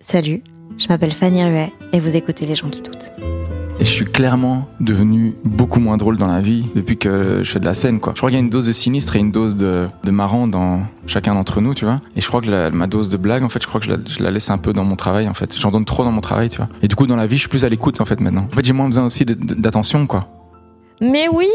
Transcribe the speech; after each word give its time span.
Salut, 0.00 0.42
je 0.78 0.88
m'appelle 0.88 1.12
Fanny 1.12 1.44
Ruet 1.44 1.72
et 1.92 2.00
vous 2.00 2.16
écoutez 2.16 2.46
Les 2.46 2.54
gens 2.56 2.68
qui 2.70 2.80
doutent. 2.82 3.12
Et 3.80 3.84
je 3.84 3.90
suis 3.90 4.04
clairement 4.04 4.68
devenu 4.80 5.34
beaucoup 5.44 5.80
moins 5.80 5.96
drôle 5.96 6.18
dans 6.18 6.26
la 6.26 6.40
vie 6.42 6.66
depuis 6.74 6.98
que 6.98 7.40
je 7.42 7.50
fais 7.50 7.60
de 7.60 7.64
la 7.64 7.72
scène, 7.72 7.98
quoi. 7.98 8.12
Je 8.14 8.18
crois 8.20 8.28
qu'il 8.30 8.38
y 8.38 8.40
a 8.40 8.44
une 8.44 8.50
dose 8.50 8.66
de 8.66 8.72
sinistre 8.72 9.16
et 9.16 9.20
une 9.20 9.30
dose 9.32 9.56
de, 9.56 9.88
de 10.04 10.10
marrant 10.10 10.46
dans 10.46 10.82
chacun 11.06 11.34
d'entre 11.34 11.62
nous, 11.62 11.72
tu 11.74 11.86
vois. 11.86 12.00
Et 12.14 12.20
je 12.20 12.28
crois 12.28 12.42
que 12.42 12.50
la- 12.50 12.70
ma 12.70 12.86
dose 12.86 13.08
de 13.08 13.16
blague, 13.16 13.42
en 13.42 13.48
fait, 13.48 13.62
je 13.62 13.66
crois 13.68 13.80
que 13.80 13.86
je 13.86 13.92
la, 13.92 13.98
je 14.06 14.22
la 14.22 14.30
laisse 14.30 14.50
un 14.50 14.58
peu 14.58 14.74
dans 14.74 14.84
mon 14.84 14.96
travail, 14.96 15.28
en 15.28 15.34
fait. 15.34 15.56
J'en 15.58 15.70
donne 15.70 15.86
trop 15.86 16.04
dans 16.04 16.12
mon 16.12 16.20
travail, 16.20 16.50
tu 16.50 16.58
vois. 16.58 16.68
Et 16.82 16.88
du 16.88 16.94
coup, 16.94 17.06
dans 17.06 17.16
la 17.16 17.26
vie, 17.26 17.36
je 17.36 17.40
suis 17.42 17.48
plus 17.48 17.64
à 17.64 17.70
l'écoute, 17.70 18.02
en 18.02 18.04
fait, 18.04 18.20
maintenant. 18.20 18.46
En 18.52 18.54
fait, 18.54 18.64
j'ai 18.64 18.74
moins 18.74 18.86
besoin 18.86 19.06
aussi 19.06 19.24
d'attention, 19.24 20.06
quoi. 20.06 20.28
Mais 21.00 21.26
oui 21.32 21.48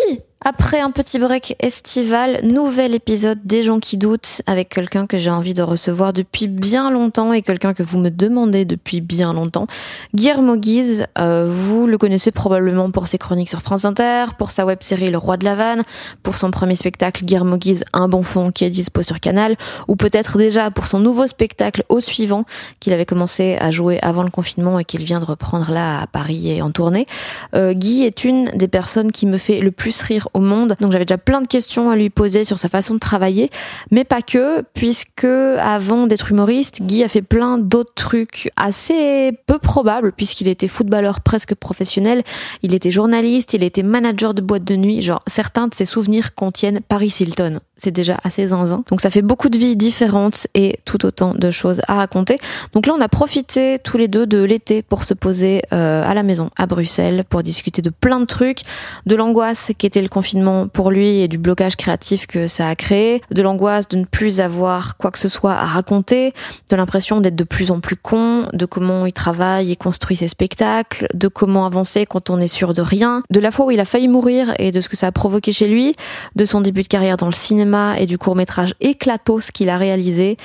Après 0.47 0.79
un 0.79 0.91
petit 0.91 1.17
break 1.17 1.55
estival, 1.59 2.41
nouvel 2.43 2.93
épisode 2.93 3.39
des 3.45 3.63
gens 3.63 3.79
qui 3.79 3.97
doutent 3.97 4.43
avec 4.45 4.69
quelqu'un 4.69 5.07
que 5.07 5.17
j'ai 5.17 5.31
envie 5.31 5.55
de 5.55 5.63
recevoir 5.63 6.13
depuis 6.13 6.47
bien 6.47 6.91
longtemps 6.91 7.33
et 7.33 7.41
quelqu'un 7.41 7.73
que 7.73 7.81
vous 7.81 7.97
me 7.97 8.11
demandez 8.11 8.63
depuis 8.63 9.01
bien 9.01 9.33
longtemps. 9.33 9.65
Guillermo 10.13 10.55
Guise, 10.55 11.07
euh, 11.17 11.49
vous 11.49 11.87
le 11.87 11.97
connaissez 11.97 12.31
probablement 12.31 12.91
pour 12.91 13.07
ses 13.07 13.17
chroniques 13.17 13.49
sur 13.49 13.61
France 13.61 13.85
Inter, 13.85 14.25
pour 14.37 14.51
sa 14.51 14.67
web-série 14.67 15.09
Le 15.09 15.17
Roi 15.17 15.37
de 15.37 15.45
la 15.45 15.55
Vanne, 15.55 15.83
pour 16.21 16.37
son 16.37 16.51
premier 16.51 16.75
spectacle 16.75 17.25
Guillermo 17.25 17.57
Guise, 17.57 17.83
Un 17.93 18.07
bon 18.07 18.21
fond 18.21 18.51
qui 18.51 18.65
est 18.65 18.69
dispo 18.69 19.01
sur 19.01 19.19
Canal, 19.19 19.55
ou 19.87 19.95
peut-être 19.95 20.37
déjà 20.37 20.69
pour 20.69 20.85
son 20.85 20.99
nouveau 20.99 21.25
spectacle 21.25 21.83
Au 21.89 21.99
suivant 21.99 22.45
qu'il 22.79 22.93
avait 22.93 23.05
commencé 23.05 23.57
à 23.59 23.71
jouer 23.71 23.99
avant 24.03 24.21
le 24.21 24.29
confinement 24.29 24.77
et 24.77 24.85
qu'il 24.85 25.03
vient 25.05 25.21
de 25.21 25.25
reprendre 25.25 25.71
là 25.71 26.01
à 26.01 26.07
Paris 26.07 26.51
et 26.51 26.61
en 26.61 26.69
tournée. 26.69 27.07
Euh, 27.55 27.73
Guy 27.73 28.03
est 28.03 28.25
une 28.25 28.51
des 28.53 28.67
personnes 28.67 29.11
qui 29.11 29.25
me 29.25 29.39
fait 29.39 29.59
le 29.59 29.71
plus 29.71 29.99
rire 30.03 30.29
au 30.35 30.39
monde. 30.39 30.75
Donc 30.79 30.91
j'avais 30.91 31.05
déjà 31.05 31.17
plein 31.17 31.41
de 31.41 31.47
questions 31.47 31.89
à 31.89 31.95
lui 31.95 32.09
poser 32.09 32.43
sur 32.43 32.59
sa 32.59 32.69
façon 32.69 32.93
de 32.93 32.99
travailler, 32.99 33.49
mais 33.89 34.03
pas 34.03 34.21
que, 34.21 34.61
puisque 34.73 35.25
avant 35.25 36.05
d'être 36.07 36.29
humoriste, 36.31 36.83
Guy 36.83 37.03
a 37.03 37.07
fait 37.07 37.21
plein 37.21 37.57
d'autres 37.57 37.93
trucs 37.95 38.51
assez 38.55 39.31
peu 39.47 39.57
probables, 39.57 40.11
puisqu'il 40.11 40.47
était 40.47 40.67
footballeur 40.67 41.21
presque 41.21 41.55
professionnel, 41.55 42.23
il 42.61 42.73
était 42.75 42.91
journaliste, 42.91 43.53
il 43.53 43.63
était 43.63 43.83
manager 43.83 44.33
de 44.33 44.41
boîte 44.41 44.63
de 44.63 44.75
nuit. 44.75 45.01
Genre 45.01 45.23
certains 45.27 45.67
de 45.67 45.73
ses 45.73 45.85
souvenirs 45.85 46.35
contiennent 46.35 46.81
Paris 46.81 47.13
Hilton. 47.19 47.59
C'est 47.77 47.91
déjà 47.91 48.17
assez 48.23 48.47
zinzin. 48.47 48.83
Donc 48.89 49.01
ça 49.01 49.09
fait 49.09 49.21
beaucoup 49.21 49.49
de 49.49 49.57
vies 49.57 49.75
différentes 49.75 50.47
et 50.53 50.79
tout 50.85 51.05
autant 51.05 51.33
de 51.33 51.51
choses 51.51 51.81
à 51.87 51.95
raconter. 51.95 52.37
Donc 52.73 52.87
là, 52.87 52.93
on 52.97 53.01
a 53.01 53.09
profité 53.09 53.79
tous 53.83 53.97
les 53.97 54.07
deux 54.07 54.25
de 54.25 54.41
l'été 54.41 54.81
pour 54.81 55.03
se 55.03 55.13
poser 55.13 55.61
euh, 55.73 56.03
à 56.05 56.13
la 56.13 56.23
maison 56.23 56.49
à 56.57 56.65
Bruxelles 56.67 57.23
pour 57.27 57.43
discuter 57.43 57.81
de 57.81 57.89
plein 57.89 58.19
de 58.19 58.25
trucs, 58.25 58.61
de 59.05 59.15
l'angoisse 59.15 59.71
qu'était 59.77 60.01
le 60.01 60.07
confinement 60.15 60.69
pour 60.69 60.91
lui 60.91 61.19
et 61.19 61.27
du 61.27 61.37
blocage 61.37 61.75
créatif 61.75 62.25
que 62.25 62.47
ça 62.47 62.69
a 62.69 62.75
créé, 62.75 63.21
de 63.31 63.41
l'angoisse 63.41 63.89
de 63.89 63.97
ne 63.97 64.05
plus 64.05 64.39
avoir 64.39 64.95
quoi 64.95 65.11
que 65.11 65.19
ce 65.19 65.27
soit 65.27 65.51
à 65.51 65.65
raconter, 65.65 66.33
de 66.69 66.75
l'impression 66.77 67.19
d'être 67.19 67.35
de 67.35 67.43
plus 67.43 67.69
en 67.69 67.81
plus 67.81 67.97
con, 67.97 68.47
de 68.53 68.65
comment 68.65 69.05
il 69.05 69.11
travaille 69.11 69.73
et 69.73 69.75
construit 69.75 70.15
ses 70.15 70.29
spectacles, 70.29 71.07
de 71.13 71.27
comment 71.27 71.65
avancer 71.65 72.05
quand 72.05 72.29
on 72.29 72.39
est 72.39 72.47
sûr 72.47 72.73
de 72.73 72.81
rien, 72.81 73.23
de 73.29 73.41
la 73.41 73.51
fois 73.51 73.65
où 73.65 73.71
il 73.71 73.79
a 73.81 73.83
failli 73.83 74.07
mourir 74.07 74.53
et 74.57 74.71
de 74.71 74.79
ce 74.79 74.87
que 74.87 74.95
ça 74.95 75.07
a 75.07 75.11
provoqué 75.11 75.51
chez 75.51 75.67
lui, 75.67 75.95
de 76.37 76.45
son 76.45 76.61
début 76.61 76.83
de 76.83 76.87
carrière 76.87 77.17
dans 77.17 77.27
le 77.27 77.33
cinéma 77.33 77.99
et 77.99 78.05
du 78.05 78.17
court 78.17 78.37
métrage 78.37 78.73
éclatos 78.79 79.51
qu'il 79.51 79.67
a 79.67 79.77
réalisé, 79.77 80.37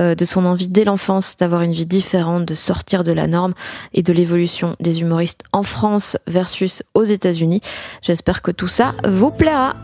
euh, 0.00 0.14
de 0.14 0.24
son 0.24 0.46
envie 0.46 0.68
dès 0.68 0.84
l'enfance 0.84 1.36
d'avoir 1.36 1.60
une 1.60 1.74
vie 1.74 1.84
différente, 1.84 2.46
de 2.46 2.54
sortir 2.54 3.04
de 3.04 3.12
la 3.12 3.26
norme 3.26 3.52
et 3.92 4.02
de 4.02 4.12
l'évolution 4.14 4.74
des 4.80 5.02
humoristes 5.02 5.42
en 5.52 5.64
France 5.64 6.16
versus 6.26 6.82
aux 6.94 7.04
États-Unis. 7.04 7.60
J'espère 8.00 8.40
que 8.40 8.52
tout 8.52 8.68
ça 8.68 8.94
vous 9.06 9.17
plaira. 9.26 9.74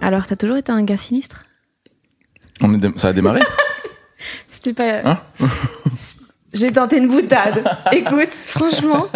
Alors, 0.00 0.26
t'as 0.26 0.36
toujours 0.36 0.56
été 0.56 0.70
un 0.70 0.82
gars 0.84 0.98
sinistre? 0.98 1.44
On 2.60 2.72
est 2.74 2.98
ça 2.98 3.08
a 3.08 3.12
démarré? 3.12 3.40
C'était 4.48 4.72
pas. 4.74 5.00
Hein? 5.10 5.18
J'ai 6.52 6.70
tenté 6.72 6.98
une 6.98 7.08
boutade. 7.08 7.64
Écoute, 7.92 8.32
franchement. 8.32 9.06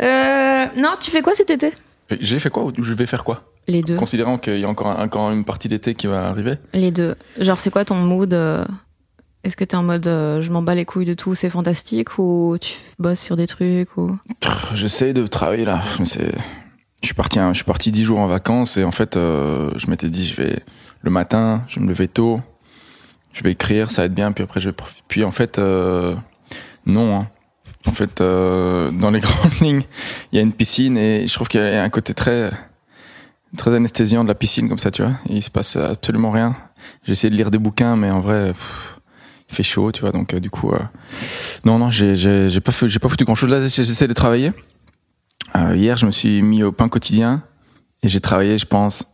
Euh, 0.00 0.66
non, 0.76 0.96
tu 1.00 1.10
fais 1.10 1.22
quoi 1.22 1.34
cet 1.34 1.50
été? 1.50 1.72
J'ai 2.20 2.38
fait 2.38 2.50
quoi 2.50 2.64
ou 2.64 2.72
je 2.82 2.94
vais 2.94 3.06
faire 3.06 3.22
quoi? 3.22 3.52
Les 3.68 3.82
deux. 3.82 3.96
Considérant 3.96 4.38
qu'il 4.38 4.58
y 4.58 4.64
a 4.64 4.68
encore, 4.68 4.88
un- 4.88 5.04
encore 5.04 5.30
une 5.30 5.44
partie 5.44 5.68
d'été 5.68 5.94
qui 5.94 6.06
va 6.06 6.26
arriver? 6.28 6.54
Les 6.72 6.90
deux. 6.90 7.14
Genre, 7.38 7.60
c'est 7.60 7.70
quoi 7.70 7.84
ton 7.84 7.96
mood 7.96 8.32
euh, 8.32 8.64
Est-ce 9.48 9.56
que 9.56 9.64
t'es 9.64 9.76
en 9.78 9.82
mode 9.82 10.06
euh, 10.06 10.42
je 10.42 10.50
m'en 10.52 10.60
bats 10.60 10.74
les 10.74 10.84
couilles 10.84 11.06
de 11.06 11.14
tout, 11.14 11.34
c'est 11.34 11.48
fantastique 11.48 12.18
Ou 12.18 12.58
tu 12.60 12.74
bosses 12.98 13.18
sur 13.20 13.34
des 13.34 13.46
trucs 13.46 13.96
ou... 13.96 14.14
J'essaie 14.74 15.14
de 15.14 15.26
travailler 15.26 15.64
là. 15.64 15.80
Je 15.98 16.04
suis 17.06 17.14
parti, 17.14 17.38
un- 17.38 17.54
je 17.54 17.56
suis 17.56 17.64
parti 17.64 17.90
dix 17.90 18.04
jours 18.04 18.18
en 18.18 18.26
vacances 18.26 18.76
et 18.76 18.84
en 18.84 18.92
fait, 18.92 19.16
euh, 19.16 19.70
je 19.76 19.86
m'étais 19.86 20.10
dit, 20.10 20.26
je 20.26 20.36
vais 20.36 20.62
le 21.00 21.10
matin, 21.10 21.62
je 21.66 21.76
vais 21.80 21.86
me 21.86 21.88
lever 21.90 22.08
tôt, 22.08 22.42
je 23.32 23.42
vais 23.42 23.52
écrire, 23.52 23.90
ça 23.90 24.02
va 24.02 24.06
être 24.06 24.14
bien. 24.14 24.32
Puis 24.32 24.44
après, 24.44 24.60
je 24.60 24.68
vais. 24.68 24.76
Puis 25.08 25.24
en 25.24 25.30
fait, 25.30 25.58
euh, 25.58 26.14
non. 26.84 27.20
hein. 27.20 27.28
En 27.86 27.92
fait, 27.92 28.18
dans 28.18 29.10
les 29.10 29.20
grandes 29.22 29.60
lignes, 29.62 29.82
il 30.30 30.36
y 30.36 30.38
a 30.40 30.42
une 30.42 30.52
piscine 30.52 30.98
et 30.98 31.26
je 31.26 31.32
trouve 31.32 31.48
qu'il 31.48 31.62
y 31.62 31.64
a 31.64 31.82
un 31.82 31.88
côté 31.88 32.12
très 32.12 32.50
très 33.56 33.74
anesthésiant 33.74 34.24
de 34.24 34.28
la 34.28 34.34
piscine 34.34 34.68
comme 34.68 34.78
ça, 34.78 34.90
tu 34.90 35.00
vois. 35.00 35.12
Il 35.26 35.42
se 35.42 35.48
passe 35.50 35.76
absolument 35.76 36.32
rien. 36.32 36.54
J'ai 37.04 37.30
de 37.30 37.34
lire 37.34 37.50
des 37.50 37.56
bouquins, 37.56 37.96
mais 37.96 38.10
en 38.10 38.20
vrai, 38.20 38.52
fait 39.48 39.62
chaud, 39.62 39.90
tu 39.92 40.02
vois. 40.02 40.12
Donc 40.12 40.34
euh, 40.34 40.40
du 40.40 40.50
coup, 40.50 40.70
euh, 40.70 40.78
non, 41.64 41.78
non, 41.78 41.90
j'ai 41.90 42.60
pas 42.60 42.72
fait, 42.72 42.88
j'ai 42.88 42.98
pas 42.98 43.08
foutu 43.08 43.24
grand 43.24 43.34
chose. 43.34 43.50
Là, 43.50 43.60
j'essaie 43.66 44.06
de 44.06 44.12
travailler. 44.12 44.52
Euh, 45.56 45.74
hier, 45.74 45.96
je 45.96 46.06
me 46.06 46.10
suis 46.10 46.42
mis 46.42 46.62
au 46.62 46.72
pain 46.72 46.88
quotidien 46.88 47.42
et 48.02 48.08
j'ai 48.08 48.20
travaillé, 48.20 48.58
je 48.58 48.66
pense, 48.66 49.06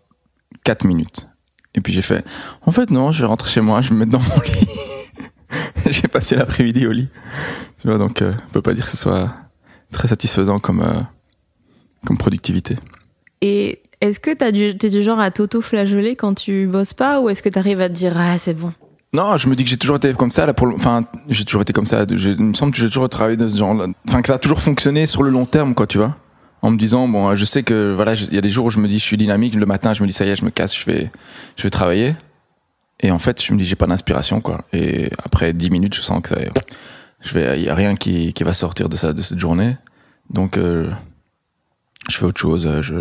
4 0.65 0.84
minutes. 0.84 1.28
Et 1.75 1.81
puis 1.81 1.93
j'ai 1.93 2.03
fait, 2.03 2.25
en 2.62 2.73
fait, 2.73 2.91
non, 2.91 3.12
je 3.12 3.21
vais 3.21 3.27
rentrer 3.27 3.50
chez 3.50 3.61
moi, 3.61 3.81
je 3.81 3.91
vais 3.91 3.94
me 3.94 4.00
mettre 4.00 4.12
dans 4.12 4.21
mon 4.21 4.41
lit. 4.43 4.69
j'ai 5.91 6.09
passé 6.09 6.37
l'après-midi 6.37 6.87
au 6.87 6.93
lit. 6.93 7.09
Tu 7.81 7.89
vois, 7.89 7.99
donc, 7.99 8.23
euh, 8.23 8.33
on 8.49 8.53
peut 8.53 8.62
pas 8.62 8.75
dire 8.75 8.84
que 8.84 8.91
ce 8.91 8.97
soit 8.97 9.33
très 9.93 10.09
satisfaisant 10.09 10.59
comme, 10.59 10.84
comme 12.05 12.19
productivité. 12.19 12.77
Et 13.41 13.83
est-ce 14.00 14.21
que 14.21 14.34
t'as 14.34 14.50
du, 14.50 14.77
t'es 14.77 14.91
du 14.91 15.03
genre 15.03 15.21
à 15.21 15.31
t'auto-flageoler 15.31 16.17
quand 16.17 16.35
tu 16.35 16.67
bosses 16.67 16.94
pas 16.94 17.20
Ou 17.20 17.29
est-ce 17.29 17.43
que 17.43 17.49
t'arrives 17.49 17.81
à 17.81 17.88
te 17.88 17.94
dire 17.94 18.14
ah, 18.17 18.38
c'est 18.38 18.55
bon 18.55 18.73
Non, 19.14 19.37
je 19.37 19.49
me 19.49 19.55
dis 19.55 19.62
que 19.64 19.70
j'ai 19.70 19.76
toujours 19.76 19.96
été 19.96 20.12
comme 20.14 20.31
ça. 20.32 20.44
Là, 20.44 20.52
pour 20.55 20.69
enfin, 20.75 21.05
j'ai 21.28 21.44
toujours 21.44 21.62
été 21.62 21.72
comme 21.72 21.87
ça. 21.87 22.05
Il 22.11 22.37
me 22.43 22.55
semble 22.55 22.72
que 22.72 22.78
j'ai 22.78 22.88
toujours 22.88 23.08
travaillé 23.08 23.37
de 23.37 23.46
ce 23.49 23.56
genre. 23.56 23.75
Enfin, 24.08 24.20
que 24.20 24.26
ça 24.28 24.34
a 24.34 24.38
toujours 24.38 24.61
fonctionné 24.61 25.06
sur 25.06 25.22
le 25.22 25.31
long 25.31 25.46
terme, 25.46 25.75
quoi, 25.75 25.87
tu 25.87 25.99
vois. 25.99 26.16
En 26.62 26.70
me 26.70 26.76
disant, 26.78 27.06
bon, 27.06 27.37
je 27.37 27.44
sais 27.44 27.62
que 27.62 27.93
voilà, 27.94 28.14
il 28.14 28.34
y 28.34 28.38
a 28.38 28.40
des 28.40 28.49
jours 28.49 28.66
où 28.66 28.70
je 28.70 28.78
me 28.81 28.88
dis, 28.88 28.99
je 28.99 29.05
suis 29.05 29.16
dynamique. 29.16 29.55
Le 29.55 29.66
matin, 29.66 29.94
je 29.94 30.02
me 30.02 30.08
dis, 30.08 30.12
ça 30.12 30.25
y 30.25 30.31
est, 30.31 30.37
je 30.37 30.44
me 30.44 30.50
casse, 30.50 30.76
je 30.76 30.84
vais, 30.87 31.12
je 31.56 31.62
vais 31.62 31.70
travailler. 31.70 32.16
Et 33.00 33.11
en 33.12 33.19
fait, 33.20 33.40
je 33.43 33.52
me 33.52 33.58
dis, 33.58 33.64
j'ai 33.64 33.76
pas 33.76 33.87
d'inspiration, 33.87 34.40
quoi. 34.40 34.64
Et 34.72 35.11
après 35.25 35.52
10 35.52 35.70
minutes, 35.70 35.94
je 35.94 36.00
sens 36.00 36.20
que 36.22 36.31
ça, 36.31 36.37
je 37.20 37.34
vais, 37.34 37.61
il 37.61 37.64
y 37.64 37.69
a 37.69 37.75
rien 37.75 37.94
qui, 37.94 38.32
qui 38.32 38.43
va 38.44 38.52
sortir 38.55 38.88
de 38.88 38.96
ça, 38.96 39.12
de 39.12 39.22
cette 39.22 39.38
journée. 39.38 39.76
Donc, 40.31 40.56
euh, 40.58 40.90
je 42.08 42.16
fais 42.16 42.25
autre 42.25 42.40
chose. 42.40 42.66
euh, 42.66 42.82
Je, 42.82 42.96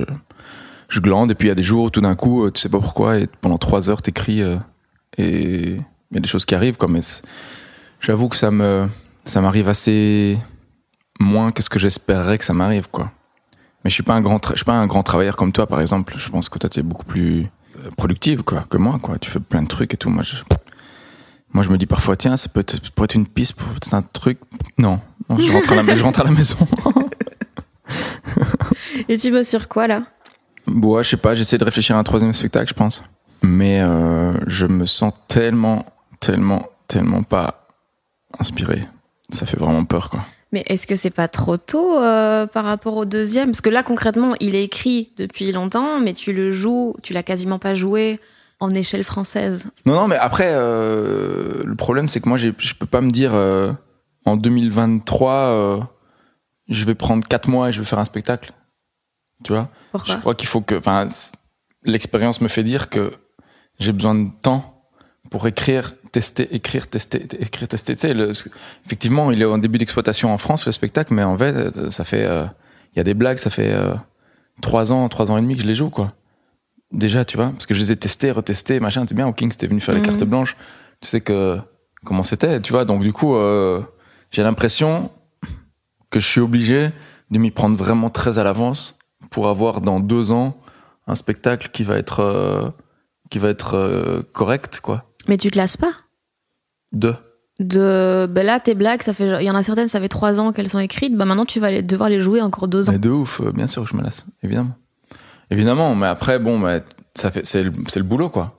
je 0.90 1.00
glande. 1.00 1.32
Et 1.32 1.36
puis 1.36 1.48
il 1.48 1.50
y 1.50 1.52
a 1.52 1.56
des 1.56 1.64
jours 1.64 1.86
où 1.86 1.90
tout 1.90 2.02
d'un 2.02 2.16
coup, 2.16 2.44
euh, 2.46 2.52
tu 2.52 2.60
sais 2.62 2.70
pas 2.70 2.80
pourquoi, 2.80 3.18
et 3.18 3.28
pendant 3.42 3.58
trois 3.58 3.90
heures, 3.90 4.02
t'écris. 4.04 4.42
euh, 4.44 4.58
et 5.18 5.80
y 6.14 6.18
a 6.18 6.22
des 6.22 6.28
choses 6.28 6.46
qui 6.46 6.56
arrivent 6.56 6.78
quoi 6.78 6.90
mais 6.90 7.00
j'avoue 8.00 8.30
que 8.30 8.36
ça 8.36 8.52
me 8.52 8.88
ça 9.26 9.42
m'arrive 9.42 9.70
assez 9.70 10.38
moins 11.20 11.52
que 11.52 11.64
ce 11.64 11.70
que 11.70 11.80
j'espérerais 11.80 12.38
que 12.38 12.46
ça 12.46 12.54
m'arrive 12.54 12.90
quoi 12.90 13.12
Mais 13.84 13.90
je 13.90 13.96
suis 13.96 14.04
pas 14.04 14.14
un 14.14 14.22
grand, 14.22 14.40
je 14.52 14.56
suis 14.56 14.66
pas 14.66 14.74
un 14.74 14.88
grand 14.88 15.04
travailleur 15.04 15.36
comme 15.36 15.52
toi, 15.52 15.68
par 15.68 15.82
exemple. 15.82 16.14
Je 16.18 16.30
pense 16.30 16.48
que 16.50 16.58
toi, 16.60 16.70
tu 16.70 16.80
es 16.80 16.84
beaucoup 16.84 17.04
plus 17.06 17.48
euh, 17.78 17.90
productive, 17.98 18.44
quoi, 18.44 18.66
que 18.70 18.78
moi, 18.78 18.98
quoi. 19.02 19.18
Tu 19.20 19.30
fais 19.30 19.40
plein 19.42 19.62
de 19.62 19.68
trucs 19.68 19.94
et 19.94 19.98
tout. 19.98 20.10
Moi, 20.10 20.24
je, 20.24 20.36
moi, 21.54 21.64
je 21.64 21.70
me 21.70 21.78
dis 21.78 21.86
parfois, 21.86 22.16
tiens, 22.16 22.38
ça 22.38 22.50
peut 22.50 22.62
être, 22.62 22.72
ça 22.72 22.80
pourrait 22.96 23.06
être 23.06 23.16
une 23.16 23.28
piste 23.28 23.54
pour 23.56 23.68
peut-être 23.68 23.94
un 23.94 24.02
truc. 24.02 24.40
Non, 24.78 25.00
Non, 25.30 25.38
je 25.38 25.52
rentre 25.52 25.74
à 25.74 25.84
la, 25.84 25.96
je 25.96 26.04
rentre 26.04 26.22
à 26.22 26.24
la 26.24 26.32
maison. 26.32 26.58
Et 29.10 29.18
tu 29.18 29.32
bosses 29.32 29.50
sur 29.50 29.68
quoi 29.68 29.88
là? 29.88 30.04
Bon, 30.66 30.96
ouais, 30.96 31.04
je 31.04 31.10
sais 31.10 31.18
pas, 31.18 31.36
j'essaie 31.36 31.58
de 31.58 31.66
réfléchir 31.66 31.96
à 31.96 32.00
un 32.00 32.04
troisième 32.04 32.34
spectacle, 32.34 32.70
je 32.70 32.74
pense. 32.74 33.04
Mais 33.42 33.82
euh, 33.82 34.34
je 34.48 34.66
me 34.66 34.86
sens 34.86 35.14
tellement, 35.28 35.86
tellement, 36.26 36.68
tellement 36.88 37.24
pas 37.24 37.68
inspiré. 38.40 38.82
Ça 39.30 39.46
fait 39.46 39.58
vraiment 39.58 39.86
peur, 39.86 40.10
quoi. 40.10 40.26
Mais 40.52 40.64
est-ce 40.68 40.86
que 40.86 40.96
c'est 40.96 41.10
pas 41.10 41.28
trop 41.28 41.58
tôt 41.58 41.98
euh, 42.00 42.46
par 42.46 42.66
rapport 42.66 42.96
au 42.96 43.06
deuxième? 43.06 43.50
Parce 43.50 43.62
que 43.62 43.72
là, 43.72 43.82
concrètement, 43.82 44.36
il 44.40 44.56
est 44.56 44.64
écrit 44.64 45.12
depuis 45.18 45.52
longtemps, 45.52 46.00
mais 46.00 46.14
tu 46.14 46.32
le 46.32 46.52
joues, 46.52 46.96
tu 47.02 47.14
l'as 47.14 47.24
quasiment 47.24 47.58
pas 47.58 47.74
joué 47.74 48.20
en 48.60 48.70
échelle 48.70 49.04
française. 49.04 49.66
Non, 49.86 49.96
non, 49.96 50.08
mais 50.08 50.16
après, 50.16 50.52
euh, 50.54 51.64
le 51.66 51.76
problème, 51.76 52.08
c'est 52.08 52.22
que 52.22 52.30
moi, 52.30 52.38
je 52.38 52.52
peux 52.52 52.86
pas 52.86 53.02
me 53.02 53.10
dire 53.10 53.34
euh, 53.34 53.74
en 54.26 54.38
2023, 54.38 55.32
euh, 55.32 55.80
je 56.70 56.86
vais 56.86 56.96
prendre 56.96 57.28
4 57.28 57.50
mois 57.50 57.70
et 57.70 57.74
je 57.74 57.80
vais 57.80 57.86
faire 57.86 58.00
un 58.00 58.06
spectacle. 58.06 58.54
Tu 59.44 59.54
vois? 59.54 59.70
Pourquoi? 59.92 60.16
Je 60.16 60.20
crois 60.20 60.36
qu'il 60.36 60.48
faut 60.48 60.62
que. 60.62 60.76
Enfin, 60.76 61.08
l'expérience 61.84 62.42
me 62.42 62.48
fait 62.48 62.64
dire 62.64 62.90
que 62.90 63.14
j'ai 63.80 63.92
besoin 63.92 64.16
de 64.16 64.30
temps 64.42 64.88
pour 65.30 65.48
écrire, 65.48 65.94
tester, 66.14 66.56
écrire, 66.56 66.88
tester, 66.88 67.28
écrire, 67.40 67.68
tester. 67.68 67.96
Tu 67.98 68.02
sais, 68.08 68.14
le- 68.14 68.32
effectivement, 68.86 69.32
il 69.32 69.42
est 69.42 69.46
en 69.46 69.58
début 69.58 69.78
d'exploitation 69.80 70.34
en 70.34 70.38
France, 70.38 70.66
le 70.66 70.72
spectacle, 70.72 71.14
mais 71.14 71.24
en 71.24 71.38
fait, 71.38 71.54
euh, 71.56 71.90
ça 71.90 72.06
fait. 72.06 72.26
euh, 72.26 72.46
Il 72.96 72.98
y 72.98 73.02
a 73.02 73.04
des 73.04 73.16
blagues, 73.16 73.40
ça 73.40 73.50
fait 73.50 73.74
euh, 73.74 73.94
3 74.62 74.92
ans, 74.94 75.10
3 75.10 75.32
ans 75.32 75.38
et 75.38 75.42
demi 75.42 75.56
que 75.56 75.62
je 75.64 75.68
les 75.68 75.76
joue, 75.76 75.90
quoi. 75.90 76.14
Déjà, 76.92 77.26
tu 77.26 77.38
vois, 77.38 77.50
parce 77.50 77.66
que 77.66 77.74
je 77.74 77.80
les 77.80 77.92
ai 77.92 77.98
testés, 77.98 78.30
retestés, 78.32 78.80
machin. 78.80 79.04
C'est 79.10 79.16
bien, 79.16 79.28
au 79.28 79.34
King, 79.34 79.52
c'était 79.52 79.66
venu 79.68 79.82
faire 79.82 79.96
les 79.96 80.02
Mhm. 80.02 80.06
cartes 80.06 80.24
blanches. 80.24 80.56
Tu 81.02 81.08
sais 81.10 81.22
que 81.22 81.58
comment 82.06 82.22
c'était, 82.24 82.62
tu 82.62 82.72
vois. 82.72 82.86
Donc, 82.86 83.02
du 83.02 83.12
coup, 83.12 83.36
euh, 83.36 83.82
j'ai 84.30 84.44
l'impression 84.44 85.10
que 86.12 86.20
je 86.20 86.28
suis 86.28 86.40
obligé 86.42 86.92
de 87.32 87.40
m'y 87.40 87.50
prendre 87.50 87.76
vraiment 87.76 88.12
très 88.12 88.38
à 88.38 88.44
l'avance 88.44 88.96
pour 89.32 89.48
avoir 89.48 89.82
dans 89.82 90.00
deux 90.00 90.32
ans 90.32 90.56
un 91.08 91.16
spectacle 91.16 91.70
qui 91.74 91.84
va 91.84 91.98
être 91.98 92.20
euh, 92.20 92.70
qui 93.32 93.40
va 93.40 93.50
être 93.50 93.74
euh, 93.76 94.22
correct, 94.34 94.80
quoi. 94.84 95.06
Mais 95.28 95.38
tu 95.38 95.50
te 95.52 95.58
lasses 95.58 95.78
pas 95.78 95.92
De. 96.92 97.16
de 97.60 98.28
ben 98.30 98.46
là 98.46 98.60
tes 98.60 98.74
blagues 98.76 99.02
ça 99.04 99.14
fait 99.14 99.42
il 99.42 99.46
y 99.46 99.50
en 99.50 99.56
a 99.56 99.64
certaines 99.64 99.88
ça 99.88 100.00
fait 100.02 100.10
trois 100.10 100.40
ans 100.40 100.52
qu'elles 100.52 100.70
sont 100.70 100.80
écrites 100.80 101.16
bah 101.16 101.26
maintenant 101.26 101.46
tu 101.46 101.60
vas 101.60 101.72
les- 101.72 101.82
devoir 101.84 102.10
les 102.10 102.20
jouer 102.20 102.42
encore 102.42 102.68
deux 102.68 102.90
ans 102.90 102.94
Mais 102.94 103.00
de 103.00 103.10
ouf, 103.10 103.42
euh, 103.42 103.52
bien 103.52 103.68
sûr 103.68 103.84
que 103.84 103.90
je 103.90 103.96
me 103.96 104.02
lasse, 104.04 104.26
évidemment. 104.44 104.76
Évidemment, 105.52 105.94
mais 105.94 106.08
après, 106.08 106.40
bon, 106.40 106.60
bah, 106.60 106.80
ça 107.14 107.30
fait, 107.30 107.46
c'est 107.46 107.64
le, 107.64 108.04
boulot, 108.04 108.30
quoi. 108.30 108.58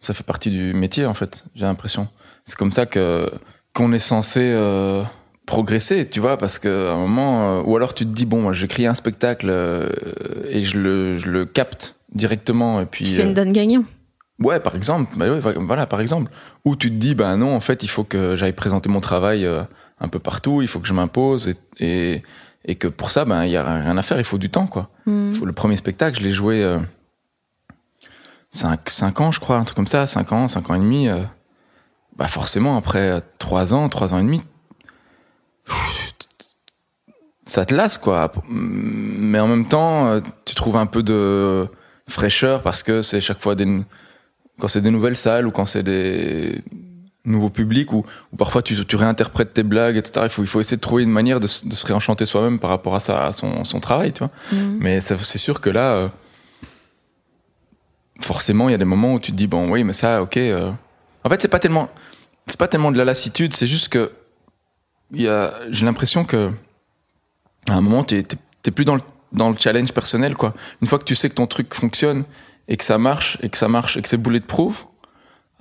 Ça 0.00 0.12
fait 0.12 0.24
partie 0.24 0.50
du 0.50 0.72
métier, 0.74 1.06
en 1.06 1.14
fait, 1.14 1.44
j'ai 1.54 1.64
l'impression. 1.66 2.08
C'est 2.44 2.56
comme 2.56 2.72
ça 2.72 2.84
que, 2.86 3.30
qu'on 3.74 3.92
est 3.92 4.00
censé 4.00 4.40
euh, 4.42 5.02
progresser, 5.46 6.08
tu 6.08 6.18
vois, 6.18 6.36
parce 6.36 6.58
qu'à 6.58 6.92
un 6.92 6.96
moment, 6.96 7.58
euh, 7.60 7.62
ou 7.64 7.76
alors 7.76 7.94
tu 7.94 8.04
te 8.06 8.10
dis, 8.10 8.24
bon, 8.26 8.40
moi, 8.42 8.52
j'écris 8.54 8.86
un 8.86 8.94
spectacle 8.96 9.46
euh, 9.50 9.88
et 10.48 10.64
je 10.64 10.80
le, 10.80 11.16
je 11.18 11.30
le 11.30 11.44
capte 11.44 11.94
directement, 12.12 12.80
et 12.80 12.86
puis. 12.86 13.04
tu 13.04 13.14
fais 13.14 13.22
une 13.22 13.34
donne 13.34 13.52
gagnant 13.52 13.84
Ouais, 14.40 14.58
par 14.60 14.74
exemple. 14.74 15.12
Bah 15.16 15.28
ouais, 15.28 15.38
voilà, 15.40 15.86
par 15.86 16.00
exemple. 16.00 16.30
Ou 16.64 16.74
tu 16.76 16.88
te 16.90 16.94
dis, 16.96 17.14
bah 17.14 17.36
non, 17.36 17.54
en 17.54 17.60
fait, 17.60 17.82
il 17.82 17.88
faut 17.88 18.04
que 18.04 18.36
j'aille 18.36 18.52
présenter 18.54 18.88
mon 18.88 19.00
travail 19.00 19.44
euh, 19.44 19.62
un 20.00 20.08
peu 20.08 20.18
partout, 20.18 20.62
il 20.62 20.68
faut 20.68 20.80
que 20.80 20.88
je 20.88 20.94
m'impose 20.94 21.48
et, 21.48 21.56
et, 21.78 22.22
et 22.64 22.74
que 22.76 22.88
pour 22.88 23.10
ça, 23.10 23.24
ben 23.26 23.44
il 23.44 23.50
y 23.50 23.56
a 23.56 23.62
rien 23.82 23.96
à 23.98 24.02
faire, 24.02 24.18
il 24.18 24.24
faut 24.24 24.38
du 24.38 24.48
temps, 24.50 24.66
quoi. 24.66 24.88
Hmm. 25.06 25.32
Faut- 25.34 25.44
le 25.44 25.52
premier 25.52 25.76
spectacle, 25.76 26.18
je 26.18 26.24
l'ai 26.24 26.32
joué 26.32 26.62
euh, 26.64 26.78
5, 28.50 28.88
cinq 28.88 29.20
ans, 29.20 29.30
je 29.30 29.40
crois, 29.40 29.56
un 29.58 29.64
truc 29.64 29.76
comme 29.76 29.86
ça, 29.86 30.06
5 30.06 30.32
ans, 30.32 30.48
5 30.48 30.70
ans 30.70 30.74
et 30.74 30.78
demi. 30.80 31.08
euh, 31.08 31.22
bah 32.16 32.26
forcément, 32.28 32.76
après 32.76 33.20
3 33.38 33.74
ans, 33.74 33.88
3 33.88 34.14
ans 34.14 34.18
et 34.18 34.24
demi, 34.24 34.42
ça 37.46 37.64
te 37.64 37.74
lasse, 37.74 37.98
quoi. 37.98 38.32
Mais 38.48 39.40
en 39.40 39.48
même 39.48 39.66
temps, 39.66 40.08
euh, 40.08 40.20
tu 40.44 40.54
trouves 40.54 40.76
un 40.76 40.86
peu 40.86 41.02
de 41.02 41.66
fraîcheur 42.08 42.62
parce 42.62 42.82
que 42.82 43.02
c'est 43.02 43.20
chaque 43.20 43.40
fois 43.40 43.54
des, 43.54 43.66
quand 44.60 44.68
c'est 44.68 44.80
des 44.80 44.90
nouvelles 44.90 45.16
salles 45.16 45.46
ou 45.46 45.50
quand 45.50 45.66
c'est 45.66 45.82
des 45.82 46.62
nouveaux 47.24 47.50
publics 47.50 47.92
ou, 47.92 48.04
parfois 48.38 48.62
tu, 48.62 48.74
tu 48.86 48.96
réinterprètes 48.96 49.52
tes 49.52 49.62
blagues, 49.62 49.96
etc. 49.96 50.20
Il 50.24 50.28
faut, 50.30 50.42
il 50.42 50.46
faut 50.48 50.60
essayer 50.60 50.76
de 50.76 50.80
trouver 50.80 51.02
une 51.02 51.10
manière 51.10 51.38
de, 51.40 51.46
se- 51.46 51.66
de 51.66 51.74
se 51.74 51.84
réenchanter 51.86 52.24
soi-même 52.26 52.58
par 52.58 52.70
rapport 52.70 52.94
à, 52.94 53.00
ça, 53.00 53.26
à 53.26 53.32
son, 53.32 53.64
son 53.64 53.78
travail, 53.80 54.12
tu 54.12 54.20
vois. 54.20 54.30
Mhm. 54.52 54.78
Mais 54.80 55.00
c'est 55.00 55.38
sûr 55.38 55.60
que 55.60 55.68
là, 55.70 55.92
euh, 55.94 56.08
forcément, 58.20 58.68
il 58.68 58.72
y 58.72 58.74
a 58.74 58.78
des 58.78 58.84
moments 58.84 59.14
où 59.14 59.20
tu 59.20 59.32
te 59.32 59.36
dis 59.36 59.46
bon, 59.46 59.70
oui, 59.70 59.84
mais 59.84 59.92
ça, 59.92 60.22
ok. 60.22 60.36
euh. 60.36 60.70
En 61.24 61.28
fait, 61.28 61.42
c'est 61.42 61.48
pas 61.48 61.58
tellement, 61.58 61.88
c'est 62.46 62.58
pas 62.58 62.68
tellement 62.68 62.92
de 62.92 62.98
la 62.98 63.04
lassitude, 63.04 63.54
c'est 63.54 63.66
juste 63.66 63.88
que 63.88 64.10
il 65.12 65.22
y 65.22 65.28
a, 65.28 65.52
j'ai 65.70 65.84
l'impression 65.84 66.24
que 66.24 66.50
à 67.68 67.74
un 67.74 67.80
moment, 67.80 68.04
tu 68.04 68.22
t'es 68.62 68.70
plus 68.70 68.84
dans 68.84 68.94
le, 68.94 69.02
dans 69.32 69.50
le 69.50 69.56
challenge 69.58 69.92
personnel, 69.92 70.34
quoi. 70.34 70.54
Une 70.80 70.86
fois 70.88 70.98
que 70.98 71.04
tu 71.04 71.14
sais 71.14 71.28
que 71.28 71.34
ton 71.34 71.46
truc 71.46 71.74
fonctionne 71.74 72.24
et 72.70 72.76
que 72.78 72.84
ça 72.84 72.96
marche 72.96 73.36
et 73.42 73.50
que 73.50 73.58
ça 73.58 73.68
marche 73.68 73.98
et 73.98 74.02
que 74.02 74.08
c'est 74.08 74.16
bulletproof, 74.16 74.86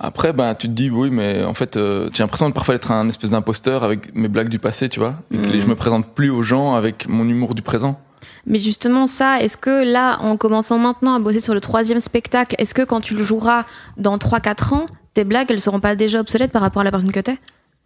après, 0.02 0.32
ben, 0.32 0.56
tu 0.56 0.68
te 0.70 0.74
dis, 0.74 0.90
oui, 0.90 1.10
mais 1.10 1.44
en 1.44 1.54
fait, 1.54 1.76
euh, 1.76 2.10
j'ai 2.14 2.24
l'impression 2.24 2.48
de 2.48 2.54
parfois 2.54 2.76
être 2.76 2.90
un 2.92 3.10
espèce 3.10 3.32
d'imposteur 3.32 3.84
avec 3.84 4.16
mes 4.16 4.30
blagues 4.30 4.48
du 4.48 4.58
passé, 4.58 4.88
tu 4.88 5.02
vois. 5.02 5.16
Et 5.30 5.36
que 5.38 5.50
Mhm. 5.52 5.60
je 5.60 5.68
me 5.68 5.76
présente 5.76 6.14
plus 6.16 6.30
aux 6.30 6.42
gens 6.42 6.74
avec 6.76 7.10
mon 7.10 7.28
humour 7.28 7.54
du 7.54 7.62
présent. 7.62 8.00
mais 8.46 8.60
justement 8.60 9.06
ça 9.08 9.42
est-ce 9.42 9.58
que 9.58 9.84
là 9.84 10.18
en 10.22 10.38
commençant 10.38 10.78
maintenant 10.78 11.14
à 11.16 11.20
bosser 11.20 11.42
sur 11.42 11.54
le 11.54 11.60
troisième 11.60 12.00
spectacle 12.00 12.56
est-ce 12.58 12.74
que 12.74 12.84
quand 12.84 13.02
tu 13.02 13.14
le 13.14 13.24
joueras 13.24 13.66
dans 13.98 14.16
3-4 14.18 14.74
ans 14.74 14.86
tes 15.14 15.26
blagues 15.26 15.48
elles 15.52 15.60
seront 15.60 15.82
pas 15.82 15.96
déjà 15.96 16.22
obsolètes 16.22 16.52
par 16.54 16.62
rapport 16.62 16.80
à 16.82 16.86
la 16.86 16.92
personne 16.92 17.12
que 17.12 17.20
t'es? 17.20 17.38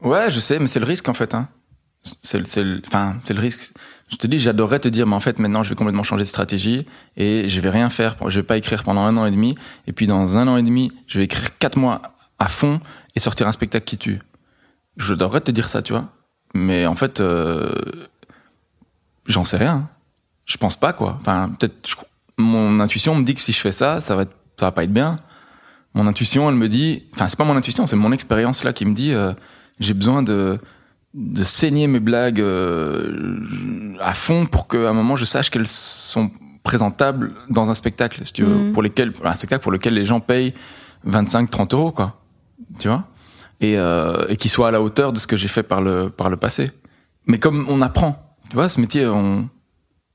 Ouais, 0.01 0.29
je 0.29 0.39
sais, 0.39 0.59
mais 0.59 0.67
c'est 0.67 0.79
le 0.79 0.85
risque 0.85 1.09
en 1.09 1.13
fait. 1.15 1.33
Hein. 1.33 1.47
C'est 2.21 2.37
le, 2.37 2.63
le- 2.75 2.81
enfin, 2.87 3.15
c'est 3.25 3.33
le 3.33 3.39
risque. 3.41 3.73
Je 4.13 4.17
te 4.19 4.27
dis, 4.27 4.37
j'adorerais 4.39 4.77
te 4.77 4.87
dire, 4.87 5.07
mais 5.07 5.15
en 5.15 5.19
fait, 5.19 5.39
maintenant, 5.39 5.63
je 5.63 5.69
vais 5.69 5.75
complètement 5.75 6.03
changer 6.03 6.23
de 6.23 6.29
stratégie 6.29 6.85
et 7.17 7.49
je 7.49 7.61
vais 7.61 7.71
rien 7.71 7.89
faire. 7.89 8.15
Je 8.27 8.39
vais 8.39 8.45
pas 8.45 8.57
écrire 8.57 8.83
pendant 8.83 9.01
un 9.01 9.17
an 9.17 9.25
et 9.25 9.31
demi. 9.31 9.55
Et 9.87 9.91
puis, 9.91 10.05
dans 10.05 10.37
un 10.37 10.47
an 10.47 10.55
et 10.55 10.61
demi, 10.61 10.91
je 11.07 11.17
vais 11.17 11.25
écrire 11.25 11.57
quatre 11.57 11.79
mois 11.79 11.99
à 12.37 12.47
fond 12.47 12.79
et 13.15 13.19
sortir 13.19 13.47
un 13.47 13.51
spectacle 13.51 13.85
qui 13.85 13.97
tue. 13.97 14.19
Je 14.97 15.15
devrais 15.15 15.41
te 15.41 15.49
dire 15.49 15.67
ça, 15.67 15.81
tu 15.81 15.93
vois. 15.93 16.09
Mais 16.53 16.85
en 16.85 16.95
fait, 16.95 17.21
euh, 17.21 17.73
j'en 19.25 19.45
sais 19.45 19.57
rien. 19.57 19.89
Je 20.45 20.57
pense 20.57 20.75
pas, 20.75 20.93
quoi. 20.93 21.17
Enfin, 21.21 21.55
peut-être, 21.59 22.05
mon 22.37 22.79
intuition 22.81 23.15
me 23.15 23.23
dit 23.23 23.33
que 23.33 23.41
si 23.41 23.51
je 23.51 23.59
fais 23.59 23.71
ça, 23.71 23.99
ça 23.99 24.15
va, 24.15 24.25
ça 24.59 24.67
va 24.67 24.71
pas 24.71 24.83
être 24.83 24.93
bien. 24.93 25.17
Mon 25.95 26.05
intuition, 26.05 26.47
elle 26.49 26.55
me 26.55 26.69
dit, 26.69 27.07
enfin, 27.13 27.27
c'est 27.27 27.37
pas 27.37 27.45
mon 27.45 27.57
intuition, 27.57 27.87
c'est 27.87 27.95
mon 27.95 28.11
expérience 28.11 28.63
là 28.63 28.73
qui 28.73 28.85
me 28.85 28.93
dit, 28.93 29.11
euh, 29.11 29.33
j'ai 29.79 29.95
besoin 29.95 30.21
de, 30.21 30.59
de 31.13 31.43
saigner 31.43 31.87
mes 31.87 31.99
blagues 31.99 32.41
euh, 32.41 33.95
à 33.99 34.13
fond 34.13 34.45
pour 34.45 34.67
qu'à 34.67 34.89
un 34.89 34.93
moment 34.93 35.15
je 35.15 35.25
sache 35.25 35.49
qu'elles 35.49 35.67
sont 35.67 36.31
présentables 36.63 37.33
dans 37.49 37.69
un 37.69 37.75
spectacle, 37.75 38.19
si 38.23 38.33
tu 38.33 38.43
veux, 38.43 38.55
Mhm. 38.55 38.71
pour 38.71 38.81
lesquels, 38.81 39.11
un 39.23 39.33
spectacle 39.33 39.61
pour 39.61 39.71
lequel 39.71 39.93
les 39.93 40.05
gens 40.05 40.19
payent 40.21 40.53
25-30 41.05 41.73
euros, 41.73 41.91
quoi. 41.91 42.21
Tu 42.79 42.87
vois? 42.87 43.03
Et, 43.59 43.77
euh, 43.77 44.25
et 44.29 44.37
qui 44.37 44.49
soit 44.49 44.69
à 44.69 44.71
la 44.71 44.81
hauteur 44.81 45.13
de 45.13 45.19
ce 45.19 45.27
que 45.27 45.35
j'ai 45.35 45.47
fait 45.49 45.63
par 45.63 45.81
le, 45.81 46.09
par 46.09 46.29
le 46.29 46.37
passé. 46.37 46.71
Mais 47.27 47.37
comme 47.37 47.65
on 47.69 47.81
apprend, 47.81 48.35
tu 48.49 48.55
vois, 48.55 48.69
ce 48.69 48.79
métier, 48.79 49.05
on, 49.05 49.47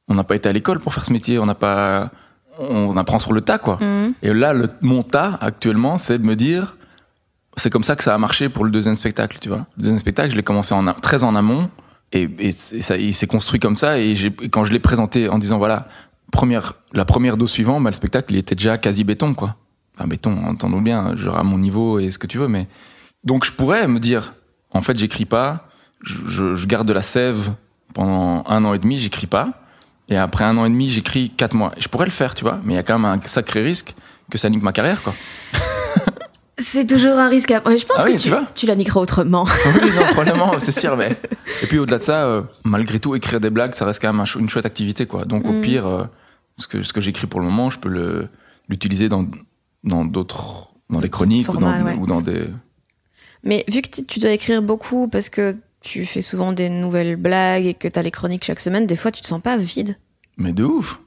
on 0.09 0.15
n'a 0.15 0.25
pas 0.25 0.37
été 0.37 0.49
à 0.49 0.53
l'école 0.53 0.81
pour 0.81 0.95
faire 0.95 1.05
ce 1.05 1.13
métier, 1.13 1.39
on 1.39 1.45
n'a 1.47 1.55
pas, 1.55 2.11
on 2.59 2.97
apprend 2.97 3.19
sur 3.19 3.35
le 3.35 3.43
tas, 3.43 3.59
quoi. 3.59 3.77
Mhm. 3.81 4.15
Et 4.23 4.33
là, 4.33 4.55
le, 4.55 4.69
mon 4.81 5.03
tas 5.03 5.37
actuellement, 5.41 5.99
c'est 5.99 6.19
de 6.19 6.25
me 6.27 6.35
dire, 6.35 6.78
c'est 7.59 7.71
comme 7.71 7.85
ça 7.85 7.97
que 7.97 8.05
ça 8.05 8.15
a 8.15 8.19
marché 8.19 8.49
pour 8.49 8.65
le 8.65 8.71
deuxième 8.71 8.95
spectacle, 8.95 9.39
tu 9.41 9.49
vois. 9.49 9.67
Le 9.77 9.83
deuxième 9.83 9.99
spectacle, 9.99 10.31
je 10.31 10.37
l'ai 10.37 10.43
commencé 10.43 10.75
en, 10.75 10.85
très 10.95 11.23
en 11.23 11.35
amont, 11.35 11.71
et, 12.13 12.29
et 12.39 12.51
ça, 12.53 12.97
il 12.97 13.13
s'est 13.15 13.27
construit 13.27 13.61
comme 13.61 13.77
ça. 13.77 13.99
Et, 13.99 14.13
et 14.13 14.49
quand 14.49 14.65
je 14.65 14.73
l'ai 14.73 14.79
présenté 14.81 15.29
en 15.29 15.39
disant, 15.39 15.59
voilà, 15.59 15.89
première, 16.33 16.75
la 16.95 17.05
première 17.05 17.37
dose 17.37 17.51
suivante, 17.51 17.83
bah, 17.83 17.91
le 17.91 17.95
spectacle, 17.97 18.33
il 18.33 18.39
était 18.39 18.55
déjà 18.55 18.79
quasi 18.79 19.05
béton, 19.05 19.35
quoi. 19.35 19.57
Béton, 20.07 20.45
entendons 20.47 20.81
bien, 20.81 21.17
genre 21.17 21.37
à 21.39 21.43
mon 21.43 21.59
niveau 21.59 21.99
et 21.99 22.11
ce 22.13 22.19
que 22.19 22.29
tu 22.29 22.39
veux, 22.39 22.47
mais 22.47 22.69
donc 23.25 23.45
je 23.45 23.51
pourrais 23.51 23.89
me 23.89 23.99
dire, 23.99 24.35
en 24.71 24.81
fait, 24.81 24.97
j'écris 24.97 25.25
pas, 25.25 25.67
je, 26.03 26.19
je- 26.29 26.55
je 26.55 26.67
garde 26.69 26.87
de 26.87 26.93
la 26.93 27.03
sève 27.03 27.51
pendant 27.95 28.45
un 28.47 28.65
an 28.65 28.75
et 28.75 28.79
demi, 28.79 28.97
j'écris 28.97 29.27
pas. 29.27 29.61
Et 30.09 30.17
après 30.17 30.45
un 30.45 30.57
an 30.57 30.65
et 30.65 30.71
demi, 30.71 30.89
j'écris 30.89 31.31
quatre 31.37 31.55
mois. 31.55 31.73
Je 31.79 31.89
pourrais 31.89 32.05
le 32.07 32.13
faire, 32.13 32.35
tu 32.37 32.45
vois, 32.45 32.61
mais 32.63 32.75
il 32.75 32.77
y 32.77 32.79
a 32.79 32.83
quand 32.85 32.97
même 32.99 33.11
un 33.11 33.21
sacré 33.27 33.61
risque 33.61 33.95
que 34.31 34.39
ça 34.39 34.49
nique 34.49 34.63
ma 34.63 34.73
carrière, 34.73 35.03
quoi. 35.03 35.15
c'est 36.59 36.87
toujours 36.87 37.19
un 37.19 37.29
risque 37.29 37.51
à... 37.51 37.63
je 37.65 37.85
pense 37.85 37.99
Ah 37.99 38.05
oui, 38.07 38.17
que 38.17 38.21
tu 38.21 38.31
tu, 38.55 38.67
la 38.67 38.75
niqueras 38.77 39.01
autrement 39.01 39.45
oui, 39.67 39.91
non, 39.95 40.03
probablement, 40.13 40.59
c'est 40.59 40.73
sûr, 40.73 40.97
mais. 40.97 41.17
Et 41.63 41.67
puis 41.67 41.79
au-delà 41.79 41.99
de 41.99 42.05
ça, 42.05 42.25
euh, 42.25 42.43
malgré 42.65 42.99
tout, 42.99 43.15
écrire 43.15 43.41
des 43.41 43.51
blagues, 43.51 43.75
ça 43.75 43.85
reste 43.85 44.01
quand 44.03 44.13
même 44.13 44.25
une 44.39 44.49
chouette 44.49 44.67
activité, 44.67 45.07
quoi. 45.07 45.25
Donc 45.25 45.47
au 45.47 45.53
Mm. 45.53 45.61
pire, 45.61 45.87
euh, 45.87 46.05
ce 46.57 46.67
que, 46.67 46.83
ce 46.83 46.93
que 46.93 47.01
j'écris 47.01 47.27
pour 47.27 47.41
le 47.41 47.47
moment, 47.47 47.71
je 47.71 47.79
peux 47.79 47.89
le, 47.89 48.29
l'utiliser 48.69 49.09
dans, 49.09 49.27
dans 49.85 50.05
d'autres, 50.05 50.71
dans 50.91 51.01
des 51.01 51.09
chroniques 51.09 51.49
ou, 51.49 51.57
dans, 51.57 51.85
ouais. 51.85 51.97
ou 51.97 52.07
dans 52.07 52.21
des. 52.21 52.49
Mais 53.45 53.65
vu 53.69 53.83
que 53.83 54.01
tu 54.03 54.19
dois 54.19 54.31
écrire 54.31 54.63
beaucoup 54.63 55.09
parce 55.09 55.29
que 55.29 55.57
tu 55.81 56.05
fais 56.05 56.23
souvent 56.23 56.53
des 56.53 56.69
nouvelles 56.69 57.17
blagues 57.17 57.67
et 57.67 57.75
que 57.75 57.87
tu 57.89 57.99
as 57.99 58.03
les 58.03 58.11
chroniques 58.11 58.45
chaque 58.45 58.61
semaine, 58.61 58.87
des 58.87 58.97
fois 58.97 59.11
tu 59.13 59.23
te 59.23 59.27
sens 59.27 59.41
pas 59.41 59.57
vide. 59.57 59.97
Mais 60.37 60.53
de 60.53 60.65
ouf. 60.65 61.01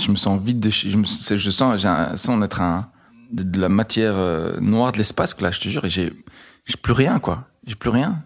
Je 0.00 0.10
me 0.10 0.16
sens 0.16 0.42
vide 0.42 0.58
de 0.58 0.70
je, 0.70 0.96
me, 0.96 1.04
je 1.04 1.50
sens, 1.50 1.80
j'ai 1.80 1.88
un, 1.88 2.16
sens 2.16 2.40
d'être 2.40 2.60
un, 2.60 2.88
de, 3.32 3.42
de 3.42 3.60
la 3.60 3.68
matière 3.68 4.14
euh, 4.16 4.56
noire 4.60 4.92
de 4.92 4.98
l'espace, 4.98 5.34
que 5.34 5.42
là, 5.42 5.50
je 5.50 5.60
te 5.60 5.68
jure, 5.68 5.84
et 5.84 5.90
j'ai, 5.90 6.12
j'ai 6.66 6.76
plus 6.76 6.92
rien, 6.92 7.18
quoi. 7.18 7.48
J'ai 7.66 7.74
plus 7.74 7.90
rien. 7.90 8.22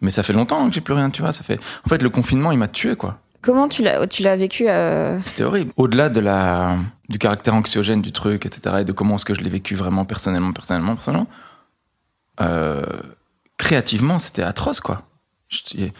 Mais 0.00 0.10
ça 0.10 0.22
fait 0.22 0.32
longtemps 0.32 0.68
que 0.68 0.74
j'ai 0.74 0.80
plus 0.80 0.94
rien, 0.94 1.10
tu 1.10 1.22
vois. 1.22 1.32
Ça 1.32 1.42
fait, 1.44 1.58
en 1.84 1.88
fait, 1.88 2.02
le 2.02 2.10
confinement, 2.10 2.52
il 2.52 2.58
m'a 2.58 2.68
tué, 2.68 2.96
quoi. 2.96 3.20
Comment 3.42 3.68
tu 3.68 3.82
l'as, 3.82 4.06
tu 4.06 4.22
l'as 4.22 4.34
vécu 4.36 4.68
euh, 4.68 5.18
C'était 5.24 5.44
horrible. 5.44 5.70
Au-delà 5.76 6.08
de 6.08 6.20
la, 6.20 6.78
du 7.08 7.18
caractère 7.18 7.54
anxiogène 7.54 8.02
du 8.02 8.10
truc, 8.12 8.44
etc., 8.46 8.78
et 8.80 8.84
de 8.84 8.92
comment 8.92 9.14
est-ce 9.16 9.24
que 9.24 9.34
je 9.34 9.40
l'ai 9.40 9.50
vécu 9.50 9.74
vraiment 9.76 10.04
personnellement, 10.04 10.52
personnellement, 10.52 10.94
personnellement, 10.94 11.28
euh, 12.40 12.82
créativement, 13.58 14.18
c'était 14.18 14.42
atroce, 14.42 14.80
quoi. 14.80 15.02
Il 15.78 15.92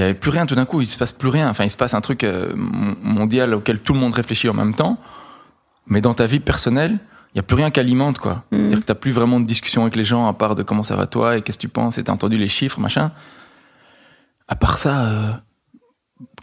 y 0.00 0.02
avait 0.02 0.14
plus 0.14 0.30
rien 0.30 0.46
tout 0.46 0.54
d'un 0.54 0.64
coup, 0.64 0.80
il 0.80 0.86
se 0.88 0.96
passe 0.96 1.12
plus 1.12 1.28
rien. 1.28 1.48
Enfin, 1.50 1.64
il 1.64 1.70
se 1.70 1.76
passe 1.76 1.92
un 1.94 2.00
truc 2.00 2.24
euh, 2.24 2.52
mon- 2.54 2.96
mondial 3.02 3.52
auquel 3.54 3.80
tout 3.80 3.92
le 3.92 3.98
monde 3.98 4.14
réfléchit 4.14 4.48
en 4.48 4.54
même 4.54 4.74
temps, 4.74 4.96
mais 5.86 6.00
dans 6.00 6.14
ta 6.14 6.24
vie 6.26 6.40
personnelle, 6.40 6.98
il 7.34 7.38
y 7.38 7.40
a 7.40 7.42
plus 7.42 7.56
rien 7.56 7.70
qui 7.70 7.80
alimente, 7.80 8.18
quoi. 8.18 8.44
Mhm. 8.50 8.60
C'est-à-dire 8.60 8.80
que 8.80 8.84
t'as 8.84 8.94
plus 8.94 9.12
vraiment 9.12 9.40
de 9.40 9.46
discussion 9.46 9.82
avec 9.82 9.96
les 9.96 10.04
gens 10.04 10.26
à 10.26 10.34
part 10.34 10.54
de 10.54 10.62
comment 10.62 10.82
ça 10.82 10.96
va 10.96 11.06
toi 11.06 11.36
et 11.36 11.42
qu'est-ce 11.42 11.58
que 11.58 11.62
tu 11.62 11.68
penses 11.68 11.98
et 11.98 12.04
t'as 12.04 12.12
entendu 12.12 12.36
les 12.36 12.48
chiffres, 12.48 12.78
machin. 12.78 13.10
À 14.48 14.54
part 14.54 14.76
ça, 14.76 15.06
euh, 15.06 15.32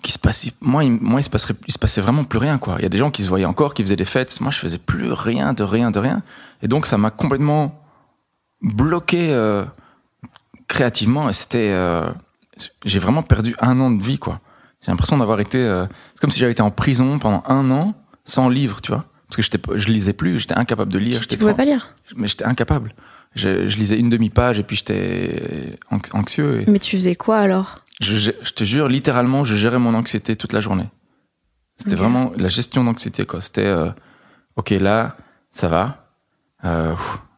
qui 0.01 0.11
se 0.11 0.17
passe, 0.17 0.47
moi, 0.61 0.83
il, 0.83 0.91
moi, 0.91 1.19
il 1.19 1.23
se 1.23 1.29
passerait, 1.29 1.53
il 1.67 1.73
se 1.73 1.77
passait 1.77 2.01
vraiment 2.01 2.23
plus 2.23 2.39
rien, 2.39 2.57
quoi. 2.57 2.75
Il 2.79 2.83
y 2.83 2.85
a 2.85 2.89
des 2.89 2.97
gens 2.97 3.11
qui 3.11 3.23
se 3.23 3.29
voyaient 3.29 3.45
encore, 3.45 3.75
qui 3.75 3.83
faisaient 3.83 3.95
des 3.95 4.05
fêtes. 4.05 4.41
Moi, 4.41 4.49
je 4.49 4.57
faisais 4.57 4.79
plus 4.79 5.11
rien, 5.11 5.53
de 5.53 5.63
rien, 5.63 5.91
de 5.91 5.99
rien. 5.99 6.23
Et 6.63 6.67
donc, 6.67 6.87
ça 6.87 6.97
m'a 6.97 7.11
complètement 7.11 7.79
bloqué 8.61 9.31
euh, 9.31 9.63
créativement. 10.67 11.29
Et 11.29 11.33
c'était, 11.33 11.71
euh, 11.71 12.09
j'ai 12.83 12.99
vraiment 12.99 13.21
perdu 13.21 13.55
un 13.59 13.79
an 13.79 13.91
de 13.91 14.01
vie, 14.01 14.17
quoi. 14.17 14.39
J'ai 14.81 14.91
l'impression 14.91 15.17
d'avoir 15.17 15.39
été, 15.41 15.59
c'est 15.59 16.21
comme 16.21 16.29
si 16.29 16.39
j'avais 16.39 16.53
été 16.53 16.61
en 16.61 16.71
prison 16.71 17.19
pendant 17.19 17.43
un 17.47 17.69
an 17.69 17.93
sans 18.23 18.47
livre, 18.47 18.79
tu 18.79 18.93
vois. 18.93 19.03
Parce 19.29 19.37
que 19.37 19.41
j'étais, 19.43 19.59
je 19.75 19.87
lisais 19.87 20.13
plus, 20.13 20.39
j'étais 20.39 20.57
incapable 20.57 20.91
de 20.91 20.97
lire. 20.99 21.25
Tu 21.25 21.37
pouvais 21.37 21.53
pas 21.53 21.63
lire. 21.65 21.95
mais 22.17 22.27
j'étais 22.27 22.45
incapable. 22.45 22.93
Je, 23.35 23.67
je 23.67 23.77
lisais 23.77 23.97
une 23.99 24.09
demi-page 24.09 24.57
et 24.59 24.63
puis 24.63 24.75
j'étais 24.75 25.77
anx- 25.91 26.09
anxieux. 26.13 26.61
Et 26.61 26.65
Mais 26.69 26.79
tu 26.79 26.95
faisais 26.97 27.15
quoi 27.15 27.37
alors? 27.37 27.81
Je, 28.01 28.15
je- 28.15 28.31
je 28.41 28.51
te 28.53 28.63
jure, 28.63 28.87
littéralement, 28.87 29.43
je 29.43 29.55
gérais 29.55 29.77
mon 29.77 29.93
anxiété 29.93 30.35
toute 30.35 30.51
la 30.51 30.61
journée. 30.61 30.87
C'était 31.77 31.95
vraiment 31.95 32.31
la 32.37 32.47
gestion 32.49 32.83
d'anxiété, 32.83 33.25
quoi. 33.25 33.39
C'était, 33.39 33.65
euh, 33.67 33.89
ok, 34.57 34.71
là, 34.71 35.15
ça 35.51 35.67
va. 35.67 36.11
Euh, 36.65 36.93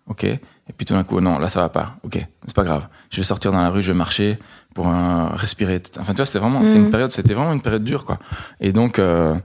ok. 0.07 0.23
Et 0.23 0.39
puis 0.77 0.85
tout 0.85 0.93
d'un 0.93 1.03
coup, 1.03 1.19
non, 1.19 1.37
là, 1.39 1.49
ça 1.49 1.59
va 1.59 1.69
pas. 1.69 1.97
Ok, 2.03 2.25
c'est 2.45 2.55
pas 2.55 2.63
grave. 2.63 2.87
Je 3.11 3.17
vais 3.17 3.23
sortir 3.23 3.51
dans 3.51 3.61
la 3.61 3.69
rue, 3.69 3.81
je 3.81 3.91
vais 3.91 3.97
marcher 3.97 4.39
pour 4.73 4.87
euh, 4.87 5.27
respirer. 5.33 5.81
Enfin, 5.99 6.13
tu 6.13 6.17
vois, 6.17 6.25
c'était 6.25 6.39
vraiment, 6.39 6.63
c'est 6.65 6.79
Mhm. 6.79 6.85
une 6.85 6.89
période, 6.91 7.11
c'était 7.11 7.33
vraiment 7.33 7.51
une 7.53 7.61
période 7.61 7.83
dure, 7.83 8.05
quoi. 8.05 8.17
Et 8.61 8.71
donc, 8.71 8.97
euh, 8.97 9.35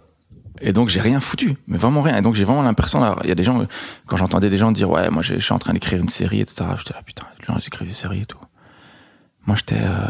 et 0.60 0.72
donc, 0.72 0.88
j'ai 0.88 1.00
rien 1.00 1.20
foutu, 1.20 1.56
mais 1.66 1.78
vraiment 1.78 2.02
rien. 2.02 2.18
Et 2.18 2.22
donc, 2.22 2.34
j'ai 2.34 2.44
vraiment 2.44 2.62
l'impression 2.62 3.00
il 3.22 3.28
y 3.28 3.32
a 3.32 3.34
des 3.34 3.42
gens, 3.44 3.60
euh, 3.60 3.66
quand 4.06 4.16
j'entendais 4.16 4.50
des 4.50 4.58
gens 4.58 4.72
dire, 4.72 4.90
ouais, 4.90 5.10
moi, 5.10 5.22
je 5.22 5.38
suis 5.38 5.52
en 5.52 5.58
train 5.58 5.72
d'écrire 5.72 6.00
une 6.00 6.08
série, 6.08 6.40
etc. 6.40 6.64
J'étais 6.78 6.94
là, 6.94 7.02
putain, 7.04 7.24
les 7.38 7.44
gens, 7.44 7.58
écrivent 7.58 7.88
des 7.88 7.94
séries 7.94 8.20
et 8.22 8.26
tout. 8.26 8.38
Moi, 9.46 9.56
j'étais 9.56 9.80
euh, 9.80 10.08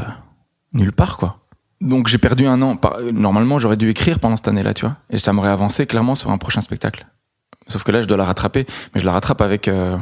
nulle 0.73 0.93
part, 0.93 1.17
quoi. 1.17 1.39
Donc, 1.81 2.09
j'ai 2.09 2.19
perdu 2.19 2.47
un 2.47 2.63
an. 2.63 2.77
Par- 2.77 3.01
Normalement, 3.13 3.59
j'aurais 3.59 3.77
dû 3.77 3.89
écrire 3.91 4.19
pendant 4.19 4.37
cette 4.37 4.49
année-là, 4.49 4.73
tu 4.75 4.87
vois. 4.87 4.97
Et 5.11 5.19
ça 5.19 5.33
m'aurait 5.33 5.51
avancé 5.51 5.87
clairement 5.87 6.15
sur 6.15 6.31
un 6.31 6.39
prochain 6.39 6.63
spectacle. 6.63 7.07
Sauf 7.67 7.83
que 7.85 7.93
là, 7.93 8.01
je 8.01 8.07
dois 8.07 8.17
la 8.17 8.25
rattraper, 8.25 8.67
mais 8.95 9.01
je 9.01 9.07
la 9.07 9.13
rattrape 9.13 9.41
avec 9.43 9.69
euh, 9.69 9.97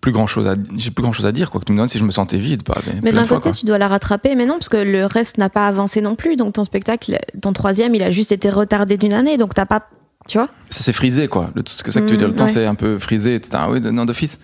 plus 0.00 0.12
grand 0.12 0.26
chose 0.26 0.46
à, 0.48 0.54
j'ai 0.76 0.90
plus 0.90 1.02
grand 1.02 1.12
chose 1.12 1.26
à 1.26 1.32
dire, 1.32 1.50
quoi. 1.50 1.60
Que 1.60 1.66
tu 1.66 1.72
me 1.72 1.76
demandes 1.76 1.88
si 1.88 1.98
je 1.98 2.04
me 2.04 2.10
sentais 2.10 2.38
vide, 2.38 2.62
mais, 3.02 3.12
d'un 3.12 3.24
côté, 3.24 3.50
quoi. 3.50 3.52
tu 3.52 3.66
dois 3.66 3.78
la 3.78 3.88
rattraper, 3.88 4.34
mais 4.34 4.46
non, 4.46 4.54
parce 4.54 4.68
que 4.68 4.76
le 4.76 5.06
reste 5.06 5.38
n'a 5.38 5.48
pas 5.50 5.66
avancé 5.68 6.00
non 6.00 6.16
plus. 6.16 6.36
Donc 6.36 6.54
ton 6.54 6.64
spectacle, 6.64 7.18
ton 7.40 7.52
troisième, 7.52 7.94
il 7.94 8.02
a 8.02 8.10
juste 8.10 8.32
été 8.32 8.50
retardé 8.50 8.96
d'une 8.96 9.12
année, 9.12 9.36
donc 9.36 9.54
t'as 9.54 9.66
pas, 9.66 9.88
tu 10.28 10.38
vois? 10.38 10.48
Ça 10.70 10.82
s'est 10.82 10.92
frisé 10.92 11.28
quoi. 11.28 11.50
Le, 11.54 11.62
ce 11.66 11.82
que 11.82 11.92
ça 11.92 12.00
que 12.00 12.06
tu 12.06 12.12
veux 12.12 12.18
dire. 12.18 12.28
Le 12.28 12.32
Mm, 12.34 12.36
temps 12.36 12.48
c'est 12.48 12.66
un 12.66 12.74
peu 12.74 12.98
frisé 12.98 13.34
etc 13.34 13.64
oui 13.68 13.80
de- 13.80 13.90
non 13.90 14.04
d'office. 14.04 14.38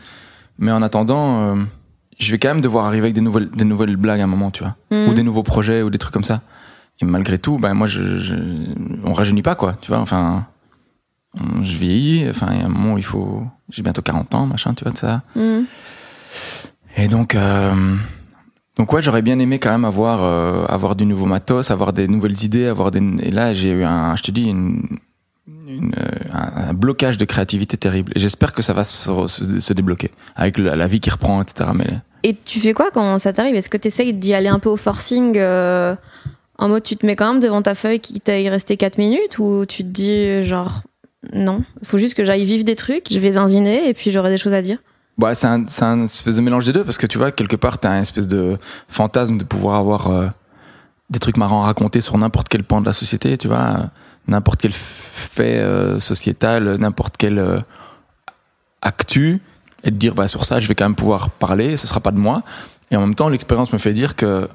Mais 0.58 0.70
en 0.72 0.82
attendant 0.82 1.40
euh, 1.56 1.62
je 2.18 2.30
vais 2.32 2.38
quand 2.38 2.48
même 2.48 2.60
devoir 2.60 2.84
arriver 2.86 3.04
avec 3.04 3.14
des 3.14 3.20
nouvelles 3.20 3.48
des 3.50 3.64
nouvelles 3.64 3.96
blagues 3.96 4.20
à 4.20 4.24
un 4.24 4.26
moment 4.28 4.50
tu 4.50 4.62
vois. 4.64 4.74
Mhm. 4.90 5.08
ou 5.10 5.14
des 5.14 5.22
nouveaux 5.22 5.44
projets 5.44 5.82
ou 5.82 5.90
des 5.90 5.98
trucs 5.98 6.12
comme 6.12 6.24
ça. 6.24 6.42
Et 7.00 7.04
malgré 7.04 7.38
tout 7.38 7.58
ben 7.58 7.74
moi 7.74 7.86
je, 7.86 8.18
je 8.18 8.34
on 9.04 9.12
rajeunit 9.12 9.42
pas 9.42 9.54
quoi 9.54 9.76
tu 9.80 9.92
vois. 9.92 10.00
Enfin 10.00 10.46
je 11.34 11.76
vieillis 11.76 12.26
enfin 12.30 12.48
il 12.52 12.60
y 12.60 12.62
a 12.62 12.66
un 12.66 12.68
moment 12.70 12.94
où 12.94 12.98
il 12.98 13.04
faut 13.04 13.42
j'ai 13.70 13.82
bientôt 13.82 14.02
40 14.02 14.34
ans 14.34 14.46
machin 14.46 14.74
tu 14.74 14.84
vois 14.84 14.92
de 14.92 14.98
ça 14.98 15.22
Mhm. 15.36 15.64
et 16.96 17.08
donc, 17.08 17.34
euh, 17.34 17.72
donc 18.78 18.92
ouais, 18.92 19.02
j'aurais 19.02 19.22
bien 19.22 19.38
aimé 19.38 19.58
quand 19.58 19.70
même 19.70 19.84
avoir 19.84 20.22
euh, 20.22 20.64
avoir 20.66 20.94
du 20.96 21.04
nouveau 21.04 21.26
matos, 21.26 21.70
avoir 21.70 21.92
des 21.92 22.08
nouvelles 22.08 22.44
idées, 22.44 22.66
avoir 22.66 22.90
des. 22.90 23.00
Et 23.22 23.30
là, 23.30 23.52
j'ai 23.54 23.70
eu 23.72 23.84
un, 23.84 24.14
je 24.16 24.22
te 24.22 24.30
dis, 24.30 24.44
une, 24.44 24.98
une, 25.66 25.92
euh, 25.98 26.08
un, 26.32 26.70
un 26.70 26.74
blocage 26.74 27.18
de 27.18 27.24
créativité 27.24 27.76
terrible. 27.76 28.12
Et 28.14 28.20
j'espère 28.20 28.52
que 28.52 28.62
ça 28.62 28.72
va 28.74 28.84
se, 28.84 29.26
se, 29.26 29.60
se 29.60 29.72
débloquer 29.72 30.10
avec 30.36 30.58
la, 30.58 30.76
la 30.76 30.86
vie 30.86 31.00
qui 31.00 31.10
reprend, 31.10 31.42
etc. 31.42 31.70
Mais 31.74 31.86
Et 32.22 32.36
tu 32.44 32.60
fais 32.60 32.72
quoi 32.72 32.90
quand 32.92 33.18
ça 33.18 33.32
t'arrive? 33.32 33.54
Est-ce 33.56 33.68
que 33.68 33.76
tu 33.78 33.88
essayes 33.88 34.14
d'y 34.14 34.32
aller 34.32 34.48
un 34.48 34.60
peu 34.60 34.68
au 34.68 34.76
forcing 34.76 35.34
euh, 35.36 35.96
En 36.58 36.68
mode, 36.68 36.84
tu 36.84 36.96
te 36.96 37.04
mets 37.04 37.16
quand 37.16 37.32
même 37.32 37.42
devant 37.42 37.62
ta 37.62 37.74
feuille 37.74 37.98
qui 38.00 38.20
t'a 38.20 38.38
y 38.38 38.48
resté 38.48 38.76
4 38.76 38.96
minutes 38.98 39.38
Ou 39.40 39.64
tu 39.66 39.82
te 39.82 39.88
dis, 39.88 40.44
genre, 40.44 40.82
non, 41.32 41.62
il 41.82 41.86
faut 41.86 41.98
juste 41.98 42.14
que 42.14 42.24
j'aille 42.24 42.44
vivre 42.44 42.64
des 42.64 42.76
trucs, 42.76 43.06
je 43.10 43.18
vais 43.18 43.32
zinziner 43.32 43.88
et 43.88 43.94
puis 43.94 44.10
j'aurai 44.10 44.30
des 44.30 44.38
choses 44.38 44.52
à 44.54 44.62
dire 44.62 44.78
bah, 45.18 45.34
c'est 45.34 45.46
un, 45.48 45.66
un 45.80 46.04
espèce 46.04 46.36
de 46.36 46.40
mélange 46.42 46.64
des 46.66 46.72
deux 46.72 46.84
parce 46.84 46.96
que 46.96 47.06
tu 47.06 47.18
vois, 47.18 47.32
quelque 47.32 47.56
part, 47.56 47.78
t'as 47.78 47.90
un 47.90 48.00
espèce 48.02 48.28
de 48.28 48.56
fantasme 48.88 49.36
de 49.36 49.44
pouvoir 49.44 49.74
avoir 49.76 50.06
euh, 50.08 50.28
des 51.10 51.18
trucs 51.18 51.36
marrants 51.36 51.62
à 51.64 51.66
raconter 51.66 52.00
sur 52.00 52.16
n'importe 52.18 52.48
quel 52.48 52.62
pan 52.62 52.80
de 52.80 52.86
la 52.86 52.92
société, 52.92 53.36
tu 53.36 53.48
vois, 53.48 53.56
euh, 53.58 53.84
n'importe 54.28 54.60
quel 54.60 54.72
fait 54.72 55.58
euh, 55.58 55.98
sociétal, 55.98 56.76
n'importe 56.76 57.16
quel 57.16 57.64
actu, 58.82 59.40
et 59.84 59.90
de 59.90 59.96
dire, 59.96 60.14
bah, 60.14 60.28
sur 60.28 60.44
ça, 60.44 60.60
je 60.60 60.68
vais 60.68 60.74
quand 60.74 60.84
même 60.84 60.94
pouvoir 60.94 61.30
parler, 61.30 61.76
ce 61.76 61.86
sera 61.86 62.00
pas 62.00 62.10
de 62.12 62.18
moi. 62.18 62.42
Et 62.90 62.96
en 62.96 63.00
même 63.00 63.14
temps, 63.14 63.28
l'expérience 63.28 63.72
me 63.72 63.78
fait 63.78 63.92
dire 63.92 64.16
que 64.16 64.48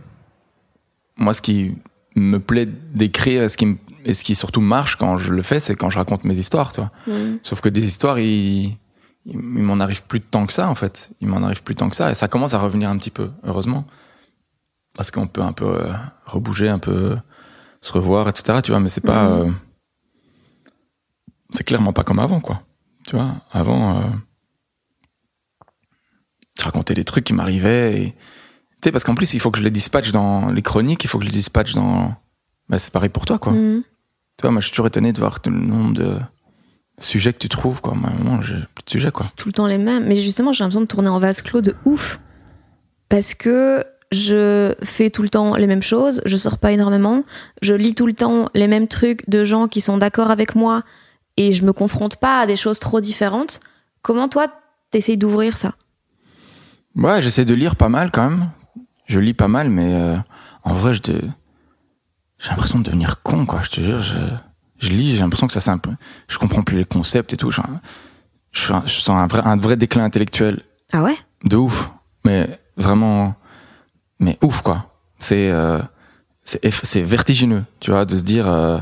moi, 1.18 1.34
ce 1.34 1.42
qui 1.42 1.74
me 2.16 2.40
plaît 2.40 2.68
d'écrire 2.94 3.50
ce 3.50 3.58
qui, 3.58 3.66
me- 3.66 3.78
et 4.06 4.14
ce 4.14 4.24
qui 4.24 4.36
surtout 4.36 4.62
marche 4.62 4.96
quand 4.98 5.18
je 5.18 5.34
le 5.34 5.42
fais, 5.42 5.60
c'est 5.60 5.76
quand 5.76 5.90
je 5.90 5.98
raconte 5.98 6.24
mes 6.24 6.36
histoires, 6.36 6.72
tu 6.72 6.82
vois. 6.82 6.92
Sauf 7.42 7.62
que 7.62 7.70
des 7.70 7.86
histoires, 7.86 8.20
il, 8.20 8.78
m'en 9.26 9.80
arrive 9.80 10.04
plus 10.04 10.20
de 10.20 10.26
temps 10.26 10.46
que 10.46 10.54
ça, 10.54 10.70
en 10.70 10.76
fait. 10.76 11.12
Il 11.22 11.28
m'en 11.28 11.44
arrive 11.44 11.64
plus 11.64 11.76
de 11.76 11.80
temps 11.80 11.90
que 11.90 11.96
ça. 11.96 12.12
Et 12.12 12.16
ça 12.16 12.28
commence 12.28 12.54
à 12.54 12.60
revenir 12.60 12.90
un 12.90 12.98
petit 12.98 13.12
peu, 13.12 13.32
heureusement. 13.44 13.86
Parce 14.94 15.10
qu'on 15.10 15.28
peut 15.28 15.42
un 15.42 15.54
peu 15.54 15.66
euh, 15.66 15.94
rebouger, 16.26 16.70
un 16.70 16.80
peu 16.80 17.18
se 17.82 17.94
revoir, 17.94 18.28
etc. 18.30 18.60
Tu 18.64 18.72
vois, 18.72 18.80
mais 18.80 18.90
c'est 18.90 19.02
pas. 19.02 19.24
Mhm. 19.24 19.48
euh, 19.48 19.52
c'est 21.52 21.64
clairement 21.64 21.94
pas 21.94 22.04
comme 22.04 22.20
avant, 22.20 22.42
quoi. 22.42 22.62
Tu 23.08 23.16
vois, 23.16 23.32
avant. 23.52 24.00
euh, 24.00 24.04
je 26.60 26.64
racontais 26.64 26.94
des 26.94 27.04
trucs 27.04 27.24
qui 27.24 27.34
m'arrivaient. 27.34 28.02
Et... 28.02 28.12
Tu 28.12 28.16
sais, 28.84 28.92
parce 28.92 29.04
qu'en 29.04 29.16
plus, 29.16 29.34
il 29.34 29.40
faut 29.40 29.50
que 29.50 29.58
je 29.58 29.64
les 29.64 29.72
dispatche 29.72 30.12
dans 30.12 30.52
les 30.52 30.62
chroniques, 30.62 31.04
il 31.04 31.08
faut 31.08 31.18
que 31.18 31.26
je 31.26 31.30
les 31.30 31.36
dispatche 31.36 31.74
dans. 31.74 32.16
Bah, 32.70 32.78
c'est 32.78 32.94
pareil 32.94 33.10
pour 33.10 33.26
toi, 33.26 33.40
quoi. 33.40 33.54
Mhm. 33.54 33.84
Tu 34.38 34.42
vois, 34.42 34.52
moi, 34.52 34.60
je 34.62 34.66
suis 34.66 34.72
toujours 34.74 34.88
étonné 34.88 35.14
de 35.14 35.20
voir 35.20 35.40
le 35.46 35.52
nombre 35.52 35.94
de 35.94 36.18
sujets 37.00 37.34
que 37.34 37.38
tu 37.40 37.50
trouves, 37.50 37.82
quoi. 37.82 37.94
Moi, 37.94 38.40
j'ai 38.42 38.56
plus 38.76 38.84
de 38.86 38.90
sujets, 38.90 39.12
quoi. 39.12 39.24
C'est 39.26 39.36
tout 39.36 39.48
le 39.50 39.54
temps 39.54 39.68
les 39.68 39.78
mêmes. 39.78 40.06
Mais 40.08 40.16
justement, 40.16 40.54
j'ai 40.54 40.64
l'impression 40.64 40.82
de 40.82 40.86
tourner 40.88 41.10
en 41.10 41.20
vase 41.20 41.42
clos 41.42 41.62
de 41.62 41.76
ouf. 41.86 42.20
Parce 43.10 43.36
que 43.36 43.84
je 44.12 44.74
fais 44.84 45.10
tout 45.10 45.22
le 45.24 45.30
temps 45.30 45.56
les 45.56 45.68
mêmes 45.68 45.82
choses, 45.84 46.22
je 46.26 46.38
sors 46.38 46.58
pas 46.58 46.72
énormément, 46.72 47.24
je 47.64 47.74
lis 47.74 47.96
tout 47.96 48.06
le 48.06 48.14
temps 48.14 48.50
les 48.54 48.68
mêmes 48.68 48.88
trucs 48.88 49.28
de 49.30 49.44
gens 49.44 49.68
qui 49.68 49.82
sont 49.82 49.98
d'accord 49.98 50.30
avec 50.30 50.56
moi 50.56 50.84
et 51.38 51.52
je 51.52 51.66
me 51.66 51.74
confronte 51.74 52.18
pas 52.18 52.40
à 52.40 52.46
des 52.46 52.56
choses 52.56 52.78
trop 52.80 53.02
différentes. 53.02 53.60
Comment 54.04 54.30
toi, 54.30 54.48
t'essayes 54.92 55.18
d'ouvrir 55.18 55.58
ça? 55.58 55.74
Ouais, 56.96 57.22
j'essaie 57.24 57.46
de 57.46 57.56
lire 57.56 57.76
pas 57.76 57.90
mal, 57.90 58.12
quand 58.12 58.30
même. 58.30 58.50
Je 59.08 59.20
lis 59.20 59.34
pas 59.34 59.48
mal, 59.48 59.70
mais 59.70 59.94
euh, 59.96 60.16
en 60.64 60.74
vrai, 60.74 60.94
je 60.94 61.02
te- 61.02 61.26
j'ai 62.44 62.50
l'impression 62.50 62.78
de 62.80 62.84
devenir 62.84 63.22
con, 63.24 63.46
quoi. 63.46 63.62
Je 63.64 63.70
te 63.70 63.82
jure, 63.82 64.02
je, 64.02 64.18
je 64.78 64.90
lis, 64.90 65.14
j'ai 65.16 65.22
l'impression 65.22 65.48
que 65.48 65.54
ça, 65.54 65.62
c'est 65.62 65.72
un 65.72 65.78
peu... 65.78 65.92
Je 66.28 66.38
comprends 66.38 66.62
plus 66.62 66.78
les 66.78 66.86
concepts 66.86 67.32
et 67.34 67.38
tout. 67.38 67.50
Je, 67.52 67.62
je, 68.52 68.74
je 68.86 68.92
sens 69.00 69.10
un 69.10 69.28
vrai, 69.28 69.42
un 69.46 69.56
vrai 69.56 69.78
déclin 69.78 70.04
intellectuel 70.04 70.62
Ah 70.92 71.02
ouais? 71.04 71.16
De 71.46 71.56
ouf. 71.56 71.90
Mais 72.26 72.60
vraiment, 72.78 73.36
mais 74.20 74.38
ouf 74.42 74.62
quoi. 74.62 74.88
C'est 75.20 75.50
euh, 75.52 75.80
c'est 76.44 77.02
vertigineux, 77.02 77.64
tu 77.80 77.92
vois, 77.92 78.04
de 78.06 78.16
se 78.16 78.24
dire. 78.24 78.48
euh, 78.50 78.78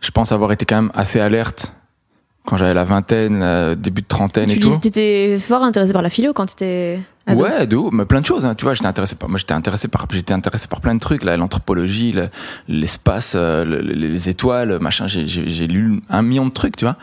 je 0.00 0.10
pense 0.10 0.32
avoir 0.32 0.52
été 0.52 0.64
quand 0.64 0.76
même 0.76 0.92
assez 0.94 1.20
alerte 1.20 1.74
quand 2.46 2.56
j'avais 2.56 2.72
la 2.72 2.84
vingtaine, 2.84 3.42
euh, 3.42 3.74
début 3.74 4.00
de 4.00 4.06
trentaine 4.06 4.48
et 4.50 4.54
Tu 4.54 4.60
tout. 4.60 4.70
lis- 4.70 4.80
t'étais 4.80 5.38
fort 5.38 5.62
intéressé 5.62 5.92
par 5.92 6.00
la 6.02 6.08
philo 6.08 6.32
quand 6.32 6.46
t'étais 6.46 7.02
ado. 7.28 7.42
Ouais, 7.42 7.66
de 7.66 7.76
ouf, 7.76 7.92
mais 7.92 8.04
plein 8.04 8.20
de 8.20 8.26
choses. 8.26 8.44
hein, 8.44 8.54
tu 8.54 8.64
vois, 8.64 8.74
j'étais 8.74 8.86
intéressé 8.86 9.16
par, 9.16 9.28
moi, 9.28 9.38
j'étais 9.38 9.54
intéressé 9.54 9.88
par, 9.88 10.06
j'étais 10.10 10.32
intéressé 10.34 10.66
par 10.68 10.80
plein 10.80 10.94
de 10.94 11.00
trucs, 11.00 11.22
là, 11.24 11.36
l'anthropologie, 11.36 12.12
le- 12.12 12.28
l'espace, 12.68 13.34
euh, 13.36 13.64
le- 13.64 13.80
le- 13.80 13.92
les 13.94 14.28
étoiles, 14.28 14.78
machin. 14.80 15.06
J'ai, 15.06 15.26
j'ai, 15.28 15.48
j'ai 15.48 15.66
lu 15.66 16.02
un 16.08 16.22
million 16.22 16.46
de 16.46 16.50
trucs, 16.52 16.76
tu 16.76 16.84
vois. 16.84 16.96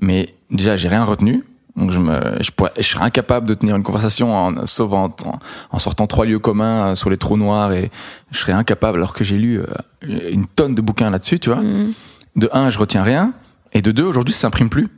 Mais 0.00 0.34
déjà, 0.50 0.76
j'ai 0.76 0.88
rien 0.88 1.04
retenu. 1.04 1.44
Donc 1.76 1.92
je 1.92 2.00
me, 2.00 2.18
je 2.40 2.50
pourrais, 2.50 2.72
je 2.76 2.82
serais 2.82 3.04
incapable 3.04 3.46
de 3.46 3.54
tenir 3.54 3.76
une 3.76 3.84
conversation 3.84 4.34
en, 4.34 4.66
sauf 4.66 4.92
en, 4.92 5.78
sortant 5.78 6.08
trois 6.08 6.26
lieux 6.26 6.40
communs 6.40 6.88
euh, 6.88 6.94
sur 6.96 7.08
les 7.08 7.16
trous 7.16 7.36
noirs 7.36 7.70
et 7.70 7.92
je 8.32 8.38
serais 8.38 8.52
incapable 8.52 8.98
alors 8.98 9.14
que 9.14 9.22
j'ai 9.22 9.38
lu 9.38 9.60
euh, 9.60 9.64
une 10.02 10.46
tonne 10.48 10.74
de 10.74 10.82
bouquins 10.82 11.08
là-dessus, 11.08 11.38
tu 11.38 11.50
vois. 11.50 11.60
Mhm. 11.62 11.92
de 12.34 12.48
un, 12.52 12.70
je 12.70 12.78
retiens 12.80 13.04
rien, 13.04 13.32
et 13.72 13.80
de 13.80 13.92
deux, 13.92 14.02
aujourd'hui, 14.02 14.34
ça 14.34 14.40
s'imprime 14.40 14.68
plus. 14.70 14.88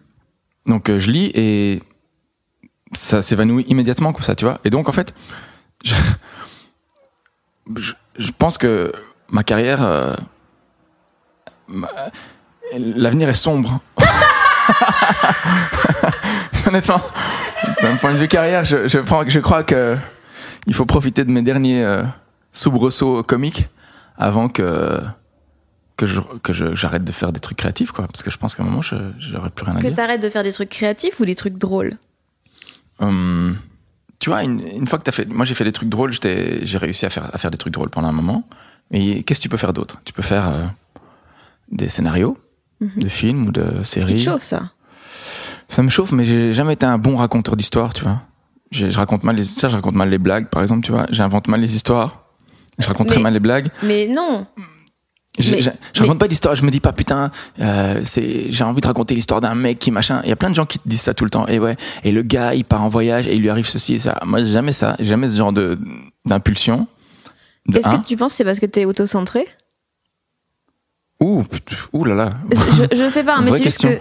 Donc, 0.66 0.90
je 0.96 1.10
lis 1.10 1.30
et 1.34 1.82
ça 2.92 3.22
s'évanouit 3.22 3.64
immédiatement, 3.68 4.12
comme 4.12 4.22
ça, 4.22 4.34
tu 4.34 4.44
vois. 4.44 4.58
Et 4.64 4.70
donc, 4.70 4.88
en 4.88 4.92
fait, 4.92 5.14
je, 5.84 5.94
je, 7.76 7.92
je 8.18 8.30
pense 8.36 8.58
que 8.58 8.92
ma 9.28 9.44
carrière, 9.44 9.82
euh, 9.82 10.14
l'avenir 12.74 13.28
est 13.28 13.34
sombre. 13.34 13.80
Honnêtement, 16.66 17.00
d'un 17.82 17.96
point 17.96 18.12
de 18.12 18.18
vue 18.18 18.28
carrière, 18.28 18.64
je, 18.64 18.86
je, 18.88 19.38
crois 19.40 19.64
que 19.64 19.96
il 20.66 20.74
faut 20.74 20.84
profiter 20.86 21.24
de 21.24 21.30
mes 21.30 21.42
derniers 21.42 21.82
euh, 21.84 22.02
soubresauts 22.52 23.22
comiques 23.22 23.68
avant 24.16 24.48
que 24.48 25.00
que 25.96 26.06
je 26.06 26.20
que 26.42 26.52
je- 26.52 26.74
j'arrête 26.74 27.04
de 27.04 27.12
faire 27.12 27.32
des 27.32 27.40
trucs 27.40 27.56
créatifs, 27.58 27.92
quoi. 27.92 28.06
Parce 28.06 28.22
que 28.22 28.30
je 28.30 28.36
pense 28.38 28.54
qu'à 28.54 28.62
un 28.62 28.66
moment, 28.66 28.82
je 28.82 28.96
j'aurais 29.18 29.50
plus 29.50 29.64
rien 29.64 29.74
à 29.76 29.80
Que 29.80 29.86
dire. 29.86 29.94
t'arrêtes 29.96 30.22
de 30.22 30.28
faire 30.28 30.42
des 30.42 30.52
trucs 30.52 30.68
créatifs 30.68 31.18
ou 31.20 31.24
des 31.24 31.34
trucs 31.34 31.56
drôles? 31.58 31.92
Hum, 33.00 33.56
tu 34.18 34.28
vois, 34.30 34.42
une, 34.44 34.60
une 34.60 34.86
fois 34.86 34.98
que 34.98 35.04
t'as 35.04 35.12
fait, 35.12 35.26
moi 35.28 35.44
j'ai 35.46 35.54
fait 35.54 35.64
des 35.64 35.72
trucs 35.72 35.88
drôles, 35.88 36.12
j'ai 36.12 36.78
réussi 36.78 37.06
à 37.06 37.10
faire, 37.10 37.34
à 37.34 37.38
faire 37.38 37.50
des 37.50 37.58
trucs 37.58 37.72
drôles 37.72 37.90
pendant 37.90 38.08
un 38.08 38.12
moment. 38.12 38.44
Et 38.92 39.22
qu'est-ce 39.22 39.40
que 39.40 39.42
tu 39.44 39.48
peux 39.48 39.56
faire 39.56 39.72
d'autre? 39.72 39.98
Tu 40.04 40.12
peux 40.12 40.22
faire 40.22 40.48
euh, 40.48 40.64
des 41.70 41.88
scénarios 41.88 42.36
de 42.80 43.08
films 43.08 43.46
ou 43.48 43.52
de 43.52 43.62
Mhm. 43.62 43.84
Ce 43.84 43.94
qui 43.94 44.00
te 44.00 44.08
séries. 44.08 44.18
chauffe, 44.18 44.42
ça. 44.42 44.70
Ça 45.68 45.82
me 45.82 45.88
chauffe, 45.88 46.12
mais 46.12 46.24
j'ai 46.24 46.52
jamais 46.52 46.72
été 46.74 46.84
un 46.86 46.98
bon 46.98 47.16
raconteur 47.16 47.56
d'histoires, 47.56 47.94
tu 47.94 48.02
vois. 48.04 48.20
Je 48.72 48.86
raconte 48.96 49.22
mal 49.24 49.36
les 49.36 49.48
histoires, 49.48 49.70
je 49.70 49.76
raconte 49.76 49.94
mal 49.94 50.08
les 50.10 50.18
blagues, 50.18 50.48
par 50.48 50.62
exemple, 50.62 50.84
tu 50.84 50.92
vois. 50.92 51.06
J'invente 51.10 51.46
mal 51.48 51.60
les 51.60 51.74
histoires. 51.74 52.24
Je 52.78 52.86
raconte 52.86 53.08
très 53.08 53.20
mal 53.20 53.32
les 53.32 53.40
blagues. 53.40 53.68
Mais 53.82 54.06
non. 54.08 54.44
Mais- 55.38 55.62
je 55.94 56.00
raconte 56.02 56.18
pas 56.18 56.28
d'histoire, 56.28 56.56
je 56.56 56.64
me 56.64 56.70
dis 56.70 56.80
pas 56.80 56.92
putain, 56.92 57.30
euh, 57.60 58.02
j'ai 58.04 58.64
envie 58.64 58.80
de 58.80 58.86
raconter 58.86 59.14
l'histoire 59.14 59.40
d'un 59.40 59.54
mec 59.54 59.78
qui 59.78 59.90
machin. 59.90 60.20
Il 60.24 60.28
y 60.28 60.32
a 60.32 60.36
plein 60.36 60.50
de 60.50 60.54
gens 60.54 60.66
qui 60.66 60.78
te 60.78 60.88
disent 60.88 61.02
ça 61.02 61.14
tout 61.14 61.24
le 61.24 61.30
temps. 61.30 61.46
Et 61.46 61.58
ouais, 61.58 61.76
et 62.04 62.10
le 62.12 62.22
gars 62.22 62.52
il 62.54 62.64
part 62.64 62.82
en 62.82 62.88
voyage 62.88 63.28
et 63.28 63.34
il 63.34 63.40
lui 63.40 63.48
arrive 63.48 63.68
ceci 63.68 63.94
et 63.94 63.98
ça. 64.00 64.18
Moi 64.26 64.42
jamais 64.42 64.72
ça, 64.72 64.96
jamais 64.98 65.30
ce 65.30 65.36
genre 65.36 65.52
de 65.52 65.78
d'impulsion. 66.26 66.86
Est-ce 67.72 67.88
que 67.90 68.06
tu 68.06 68.16
penses 68.16 68.32
que 68.32 68.36
c'est 68.38 68.44
parce 68.44 68.58
que 68.58 68.66
t'es 68.66 68.84
auto-centré? 68.84 69.46
Ouh, 71.20 71.44
putain, 71.44 71.76
ouh 71.92 72.04
là 72.04 72.14
là. 72.14 72.30
je, 72.52 72.96
je 72.96 73.08
sais 73.08 73.22
pas, 73.22 73.40
mais 73.40 73.50
Vraie 73.50 73.58
c'est 73.58 73.64
juste 73.64 73.82
que. 73.82 73.98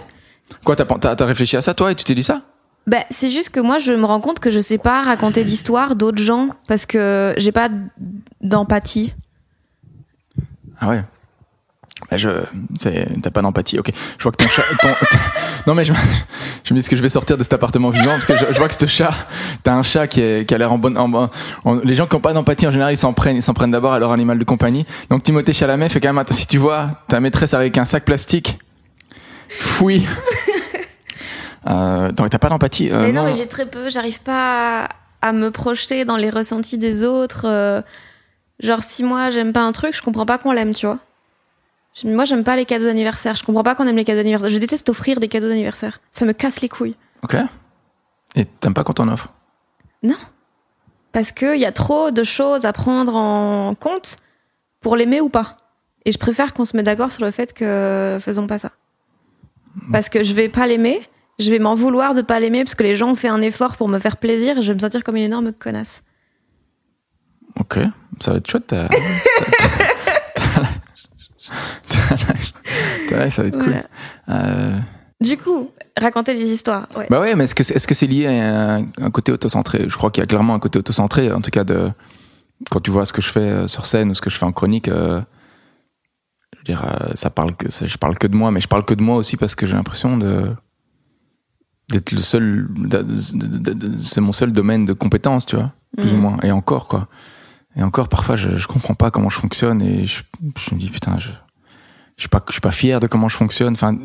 Quoi, 0.64 0.74
t'as 0.74 1.24
réfléchi 1.26 1.56
à 1.56 1.60
ça 1.60 1.74
toi 1.74 1.92
et 1.92 1.94
tu 1.94 2.02
t'es 2.04 2.14
dit 2.14 2.22
ça? 2.24 2.42
Bah, 2.86 3.04
c'est 3.10 3.28
juste 3.28 3.50
que 3.50 3.60
moi, 3.60 3.78
je 3.78 3.92
me 3.92 4.04
rends 4.04 4.20
compte 4.20 4.40
que 4.40 4.50
je 4.50 4.58
sais 4.58 4.78
pas 4.78 5.02
raconter 5.02 5.44
d'histoires 5.44 5.94
d'autres 5.94 6.22
gens 6.22 6.48
parce 6.66 6.86
que 6.86 7.34
j'ai 7.36 7.52
pas 7.52 7.68
d'empathie. 8.40 9.14
Ah 10.80 10.88
ouais. 10.88 11.04
Bah, 12.10 12.16
je, 12.16 12.28
t'as 13.22 13.30
pas 13.30 13.42
d'empathie. 13.42 13.78
Ok. 13.78 13.90
Je 14.18 14.22
vois 14.22 14.32
que 14.32 14.36
ton 14.42 14.48
chat. 14.48 14.62
ton- 14.82 14.88
non 15.66 15.74
mais 15.74 15.84
je, 15.84 15.92
je 16.64 16.74
me 16.74 16.80
dis 16.80 16.88
que 16.88 16.96
je 16.96 17.02
vais 17.02 17.08
sortir 17.08 17.36
de 17.36 17.42
cet 17.42 17.52
appartement 17.52 17.90
vivant 17.90 18.12
parce 18.12 18.26
que 18.26 18.36
je, 18.36 18.44
je 18.50 18.58
vois 18.58 18.68
que 18.68 18.74
ce 18.74 18.86
chat, 18.86 19.12
t'as 19.62 19.74
un 19.74 19.82
chat 19.82 20.06
qui, 20.08 20.20
est, 20.20 20.48
qui 20.48 20.54
a 20.54 20.58
l'air 20.58 20.72
en 20.72 20.78
bonne. 20.78 20.96
En, 20.96 21.12
en- 21.12 21.30
en- 21.64 21.74
les 21.84 21.94
gens 21.94 22.06
qui 22.06 22.16
ont 22.16 22.20
pas 22.20 22.32
d'empathie 22.32 22.66
en 22.66 22.70
général 22.72 22.92
ils 22.92 22.96
s'en 22.96 23.12
prennent, 23.12 23.36
ils 23.36 23.42
s'en 23.42 23.54
prennent 23.54 23.70
d'abord 23.70 23.92
à 23.92 23.98
leur 23.98 24.12
animal 24.12 24.38
de 24.38 24.44
compagnie. 24.44 24.86
Donc 25.10 25.22
Timothée 25.22 25.52
Chalamet 25.52 25.88
fait 25.88 26.00
quand 26.00 26.08
même 26.08 26.18
attention. 26.18 26.40
Si 26.40 26.46
tu 26.46 26.58
vois 26.58 27.02
ta 27.08 27.20
maîtresse 27.20 27.54
avec 27.54 27.76
un 27.78 27.84
sac 27.84 28.04
plastique, 28.04 28.58
fouille. 29.48 30.06
Euh, 31.68 32.10
donc 32.12 32.30
t'as 32.30 32.38
pas 32.38 32.48
d'empathie. 32.48 32.90
Euh, 32.90 33.02
mais 33.02 33.12
non, 33.12 33.22
non. 33.22 33.28
mais 33.28 33.34
j'ai 33.34 33.46
très 33.46 33.66
peu. 33.66 33.90
J'arrive 33.90 34.20
pas 34.22 34.84
à, 34.84 34.88
à 35.28 35.32
me 35.32 35.50
projeter 35.50 36.04
dans 36.06 36.16
les 36.16 36.30
ressentis 36.30 36.78
des 36.78 37.04
autres. 37.04 37.42
euh, 37.46 37.82
genre, 38.62 38.82
si 38.82 39.04
moi 39.04 39.28
j'aime 39.30 39.52
pas 39.52 39.60
un 39.60 39.72
truc, 39.72 39.94
je 39.94 40.00
comprends 40.02 40.24
pas 40.26 40.38
qu'on 40.38 40.52
l'aime, 40.52 40.72
tu 40.72 40.86
vois. 40.86 40.98
Moi, 42.04 42.24
j'aime 42.24 42.44
pas 42.44 42.56
les 42.56 42.64
cadeaux 42.64 42.84
d'anniversaire. 42.86 43.36
Je 43.36 43.44
comprends 43.44 43.62
pas 43.62 43.74
qu'on 43.74 43.86
aime 43.86 43.96
les 43.96 44.04
cadeaux 44.04 44.18
d'anniversaire. 44.20 44.50
Je 44.50 44.58
déteste 44.58 44.88
offrir 44.88 45.20
des 45.20 45.28
cadeaux 45.28 45.48
d'anniversaire. 45.48 46.00
Ça 46.12 46.24
me 46.24 46.32
casse 46.32 46.60
les 46.60 46.68
couilles. 46.68 46.96
Ok. 47.22 47.36
Et 48.36 48.44
t'aimes 48.44 48.74
pas 48.74 48.84
quand 48.84 49.00
on 49.00 49.08
offre? 49.08 49.28
Non. 50.02 50.16
Parce 51.12 51.32
qu'il 51.32 51.56
y 51.56 51.66
a 51.66 51.72
trop 51.72 52.10
de 52.10 52.22
choses 52.24 52.64
à 52.64 52.72
prendre 52.72 53.14
en 53.16 53.74
compte 53.74 54.16
pour 54.80 54.96
l'aimer 54.96 55.20
ou 55.20 55.28
pas. 55.28 55.52
Et 56.06 56.12
je 56.12 56.18
préfère 56.18 56.54
qu'on 56.54 56.64
se 56.64 56.76
mette 56.76 56.86
d'accord 56.86 57.12
sur 57.12 57.24
le 57.24 57.30
fait 57.30 57.52
que 57.52 58.18
faisons 58.20 58.46
pas 58.46 58.58
ça. 58.58 58.72
Parce 59.92 60.08
que 60.08 60.22
je 60.22 60.32
vais 60.32 60.48
pas 60.48 60.66
l'aimer, 60.66 61.00
je 61.38 61.50
vais 61.50 61.58
m'en 61.58 61.74
vouloir 61.74 62.14
de 62.14 62.22
pas 62.22 62.40
l'aimer 62.40 62.64
parce 62.64 62.74
que 62.74 62.82
les 62.82 62.96
gens 62.96 63.10
ont 63.10 63.14
fait 63.16 63.28
un 63.28 63.40
effort 63.42 63.76
pour 63.76 63.88
me 63.88 63.98
faire 63.98 64.16
plaisir 64.16 64.58
et 64.58 64.62
je 64.62 64.68
vais 64.68 64.74
me 64.74 64.80
sentir 64.80 65.04
comme 65.04 65.16
une 65.16 65.22
énorme 65.24 65.52
connasse. 65.52 66.02
Ok. 67.58 67.78
Ça 68.20 68.30
va 68.32 68.36
être 68.38 68.48
chouette. 68.50 68.66
t'as- 68.68 68.88
t'as- 68.88 68.96
t'as- 70.34 72.16
t'as- 72.16 72.16
Ça 73.30 73.42
va 73.42 73.48
être 73.48 73.58
cool. 73.58 73.82
Voilà. 74.26 74.46
Euh, 74.46 74.78
Du 75.20 75.36
coup, 75.36 75.70
raconter 75.98 76.34
des 76.34 76.46
histoires. 76.50 76.86
Ouais. 76.96 77.06
Bah 77.10 77.20
ouais, 77.20 77.34
mais 77.34 77.44
est-ce 77.44 77.54
que 77.54 77.62
c'est, 77.64 77.74
est-ce 77.76 77.86
que 77.86 77.94
c'est 77.94 78.06
lié 78.06 78.26
à 78.26 78.76
un, 78.76 78.86
un 78.98 79.10
côté 79.10 79.32
autocentré? 79.32 79.84
Je 79.88 79.96
crois 79.96 80.10
qu'il 80.10 80.22
y 80.22 80.24
a 80.24 80.26
clairement 80.26 80.54
un 80.54 80.58
côté 80.60 80.78
autocentré, 80.78 81.30
en 81.32 81.40
tout 81.40 81.50
cas 81.50 81.64
de 81.64 81.90
quand 82.70 82.80
tu 82.80 82.90
vois 82.90 83.06
ce 83.06 83.12
que 83.12 83.22
je 83.22 83.28
fais 83.30 83.40
euh, 83.40 83.66
sur 83.66 83.86
scène 83.86 84.10
ou 84.10 84.14
ce 84.14 84.20
que 84.22 84.30
je 84.30 84.36
fais 84.36 84.46
en 84.46 84.52
chronique. 84.52 84.88
euh, 84.88 85.20
je 86.54 86.58
veux 86.58 86.64
dire, 86.64 87.10
ça 87.14 87.30
parle 87.30 87.54
que 87.54 87.70
ça- 87.70 87.86
je 87.86 87.96
parle 87.96 88.18
que 88.18 88.26
de 88.26 88.34
moi, 88.36 88.50
mais 88.50 88.60
je 88.60 88.68
parle 88.68 88.84
que 88.84 88.94
de 88.94 89.02
moi 89.02 89.16
aussi 89.16 89.36
parce 89.36 89.54
que 89.54 89.66
j'ai 89.66 89.74
l'impression 89.74 90.16
de 90.16 90.50
d'être 91.90 92.12
le 92.12 92.20
seul, 92.20 92.68
de- 92.70 93.02
de- 93.02 93.58
de- 93.58 93.72
de- 93.72 93.98
c'est 93.98 94.20
mon 94.20 94.32
seul 94.32 94.52
domaine 94.52 94.84
de 94.84 94.92
compétence, 94.92 95.44
tu 95.46 95.56
vois, 95.56 95.72
plus 95.98 96.12
ou 96.12 96.16
Mhm. 96.16 96.22
moins. 96.22 96.38
Et 96.42 96.52
encore 96.52 96.86
quoi. 96.86 97.08
Et 97.76 97.82
encore, 97.82 98.08
parfois, 98.08 98.36
je, 98.36 98.56
je 98.56 98.66
comprends 98.68 98.94
pas 98.94 99.10
comment 99.10 99.28
je 99.28 99.36
fonctionne 99.38 99.80
et 99.82 100.04
je, 100.06 100.22
je 100.58 100.74
me 100.74 100.78
dis 100.80 100.90
putain, 100.90 101.18
je 101.18 101.30
je 102.20 102.24
suis 102.24 102.28
pas 102.28 102.42
je 102.48 102.52
suis 102.52 102.60
pas 102.60 102.70
fier 102.70 103.00
de 103.00 103.06
comment 103.06 103.30
je 103.30 103.36
fonctionne. 103.38 103.72
Enfin, 103.72 103.96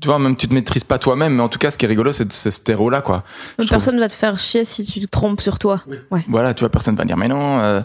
tu 0.00 0.08
vois, 0.08 0.18
même 0.18 0.34
tu 0.34 0.48
te 0.48 0.54
maîtrises 0.54 0.82
pas 0.84 0.98
toi-même, 0.98 1.34
mais 1.34 1.42
en 1.42 1.48
tout 1.50 1.58
cas, 1.58 1.70
ce 1.70 1.76
qui 1.76 1.84
est 1.84 1.88
rigolo, 1.88 2.10
c'est 2.10 2.32
ce 2.32 2.48
terreau 2.62 2.88
là, 2.88 3.02
quoi. 3.02 3.22
trouve- 3.58 3.68
Personne 3.68 4.00
va 4.00 4.08
te 4.08 4.14
faire 4.14 4.38
chier 4.38 4.64
si 4.64 4.82
tu 4.84 4.98
te 5.00 5.06
trompes 5.06 5.42
sur 5.42 5.58
toi. 5.58 5.82
Ouais. 6.10 6.24
Voilà, 6.28 6.54
tu 6.54 6.60
vois, 6.60 6.70
personne 6.70 6.96
va 6.96 7.04
dire, 7.04 7.18
mais 7.18 7.28
non, 7.28 7.58
euh, 7.60 7.82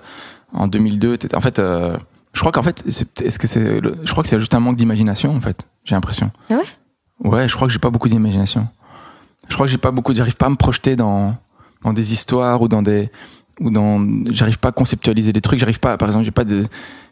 en 0.53 0.67
2002, 0.67 1.17
t'étais- 1.17 1.35
en 1.35 1.41
fait, 1.41 1.59
euh, 1.59 1.97
je 2.31 2.39
crois 2.39 2.53
qu'en 2.53 2.63
fait, 2.63 2.85
est-ce 2.87 3.37
que 3.37 3.47
c'est, 3.47 3.81
le- 3.81 3.95
je 4.05 4.11
crois 4.11 4.23
que 4.23 4.29
c'est 4.29 4.39
juste 4.39 4.55
un 4.55 4.61
manque 4.61 4.77
d'imagination, 4.77 5.35
en 5.35 5.41
fait, 5.41 5.63
j'ai 5.83 5.93
l'impression. 5.95 6.31
Ah 6.49 6.55
ouais? 6.55 7.29
Ouais, 7.29 7.49
je 7.49 7.55
crois 7.55 7.67
que 7.67 7.73
j'ai 7.73 7.79
pas 7.79 7.89
beaucoup 7.89 8.07
d'imagination. 8.07 8.65
Je 9.49 9.55
crois 9.55 9.65
que 9.65 9.71
j'ai 9.73 9.77
pas 9.77 9.91
beaucoup, 9.91 10.13
j'arrive 10.13 10.37
pas 10.37 10.45
à 10.45 10.49
me 10.49 10.55
projeter 10.55 10.95
dans, 10.95 11.35
dans 11.83 11.91
des 11.91 12.13
histoires 12.13 12.61
ou 12.61 12.69
dans 12.69 12.81
des, 12.81 13.11
ou 13.59 13.71
dans, 13.71 13.99
j'arrive 14.31 14.57
pas 14.59 14.69
à 14.69 14.71
conceptualiser 14.71 15.33
des 15.33 15.41
trucs, 15.41 15.59
j'arrive 15.59 15.81
pas, 15.81 15.97
par 15.97 16.07
exemple, 16.07 16.23
j'ai 16.23 16.31
pas 16.31 16.45
de 16.45 16.65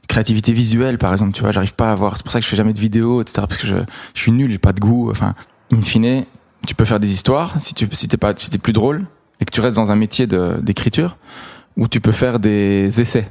créativité 0.07 0.53
visuelle, 0.53 0.97
par 0.97 1.11
exemple, 1.11 1.33
tu 1.33 1.41
vois, 1.41 1.51
j'arrive 1.51 1.75
pas 1.75 1.89
à 1.89 1.91
avoir, 1.91 2.17
c'est 2.17 2.23
pour 2.23 2.31
ça 2.31 2.39
que 2.39 2.45
je 2.45 2.49
fais 2.49 2.57
jamais 2.57 2.73
de 2.73 2.79
vidéos, 2.79 3.21
etc., 3.21 3.43
parce 3.47 3.57
que 3.57 3.67
je, 3.67 3.75
je 4.13 4.21
suis 4.21 4.31
nul, 4.31 4.51
j'ai 4.51 4.57
pas 4.57 4.73
de 4.73 4.79
goût, 4.79 5.09
enfin, 5.11 5.35
in 5.71 5.81
fine, 5.81 6.25
tu 6.65 6.75
peux 6.75 6.85
faire 6.85 6.99
des 6.99 7.11
histoires 7.11 7.59
si 7.59 7.73
tu, 7.73 7.87
si 7.91 8.07
t'es 8.07 8.17
pas, 8.17 8.33
si 8.35 8.49
t'es 8.49 8.57
plus 8.57 8.73
drôle 8.73 9.05
et 9.39 9.45
que 9.45 9.51
tu 9.51 9.61
restes 9.61 9.77
dans 9.77 9.91
un 9.91 9.95
métier 9.95 10.27
d'écriture, 10.27 11.17
ou 11.75 11.87
tu 11.87 12.01
peux 12.01 12.11
faire 12.11 12.39
des 12.39 12.99
essais. 12.99 13.29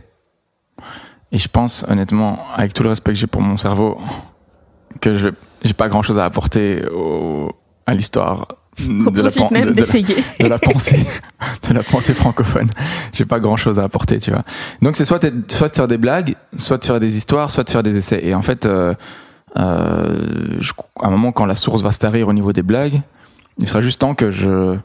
Et 1.33 1.39
je 1.39 1.49
pense, 1.49 1.85
honnêtement, 1.89 2.39
avec 2.55 2.73
tout 2.73 2.85
le 2.85 2.91
respect 2.91 3.13
que 3.13 3.19
j'ai 3.19 3.27
pour 3.27 3.43
mon 3.43 3.57
cerveau, 3.57 3.99
que 5.01 5.17
je 5.17 5.29
j'ai 5.63 5.75
pas 5.75 5.89
grand 5.89 6.03
chose 6.03 6.19
à 6.19 6.25
apporter 6.25 6.87
au, 6.95 7.51
à 7.87 7.95
l'histoire 7.95 8.47
Au 8.79 9.11
de 9.11 9.17
la, 9.17 9.31
principe 9.31 9.51
même 9.51 9.65
de 9.67 9.73
d'essayer. 9.73 10.17
de 10.41 10.47
la 10.47 10.59
pensée 10.59 11.05
de 11.69 11.75
la 11.75 11.83
pensée 11.83 12.13
francophone. 12.15 12.69
J'ai 13.15 13.25
pas 13.25 13.41
grand 13.41 13.57
chose 13.57 13.79
à 13.79 13.85
apporter 13.85 14.19
tu 14.21 14.31
vois. 14.31 14.45
Donc 14.83 14.97
c'est 14.97 15.05
soit 15.07 15.25
soit 15.49 15.69
de 15.71 15.75
faire 15.77 15.89
des 15.89 15.99
blagues 15.99 16.35
soit 16.57 16.79
de 16.79 16.85
faire 16.85 17.01
des 17.01 17.17
histoires 17.17 17.51
soit 17.51 17.65
de 17.65 17.71
faire 17.71 17.83
des 17.83 17.97
essais. 17.97 18.21
Et 18.25 18.35
en 18.35 18.43
fait 18.43 18.67
euh, 18.67 18.93
euh, 19.59 20.57
je- 20.61 20.73
à 21.03 21.07
un 21.07 21.11
moment 21.11 21.33
quand 21.33 21.47
la 21.47 21.55
source 21.55 21.83
va 21.83 21.91
se 21.91 21.99
tarir 21.99 22.29
au 22.29 22.33
niveau 22.33 22.53
des 22.53 22.63
blagues 22.63 23.01
il 23.59 23.69
sera 23.69 23.81
juste 23.81 24.01
temps 24.01 24.15
que 24.15 24.31
je 24.31 24.77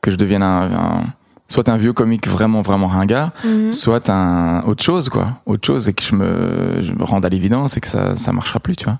que 0.00 0.10
je 0.10 0.16
devienne 0.16 0.42
un, 0.42 0.72
un- 0.72 1.04
soit 1.48 1.68
un 1.68 1.76
vieux 1.76 1.92
comique 1.92 2.26
vraiment 2.28 2.62
vraiment 2.62 2.86
ringard 2.86 3.32
Mhm. 3.44 3.72
soit 3.72 4.08
un 4.08 4.62
autre 4.62 4.82
chose 4.82 5.08
quoi. 5.10 5.40
Autre 5.46 5.66
chose 5.66 5.88
et 5.88 5.92
que 5.92 6.02
je 6.02 6.14
me 6.14 6.78
je 6.80 6.92
me 6.92 7.04
rende 7.04 7.24
à 7.24 7.28
l'évidence 7.28 7.76
et 7.76 7.80
que 7.80 7.88
ça 7.88 8.16
ça 8.16 8.32
marchera 8.32 8.60
plus 8.60 8.76
tu 8.76 8.84
vois. 8.84 8.98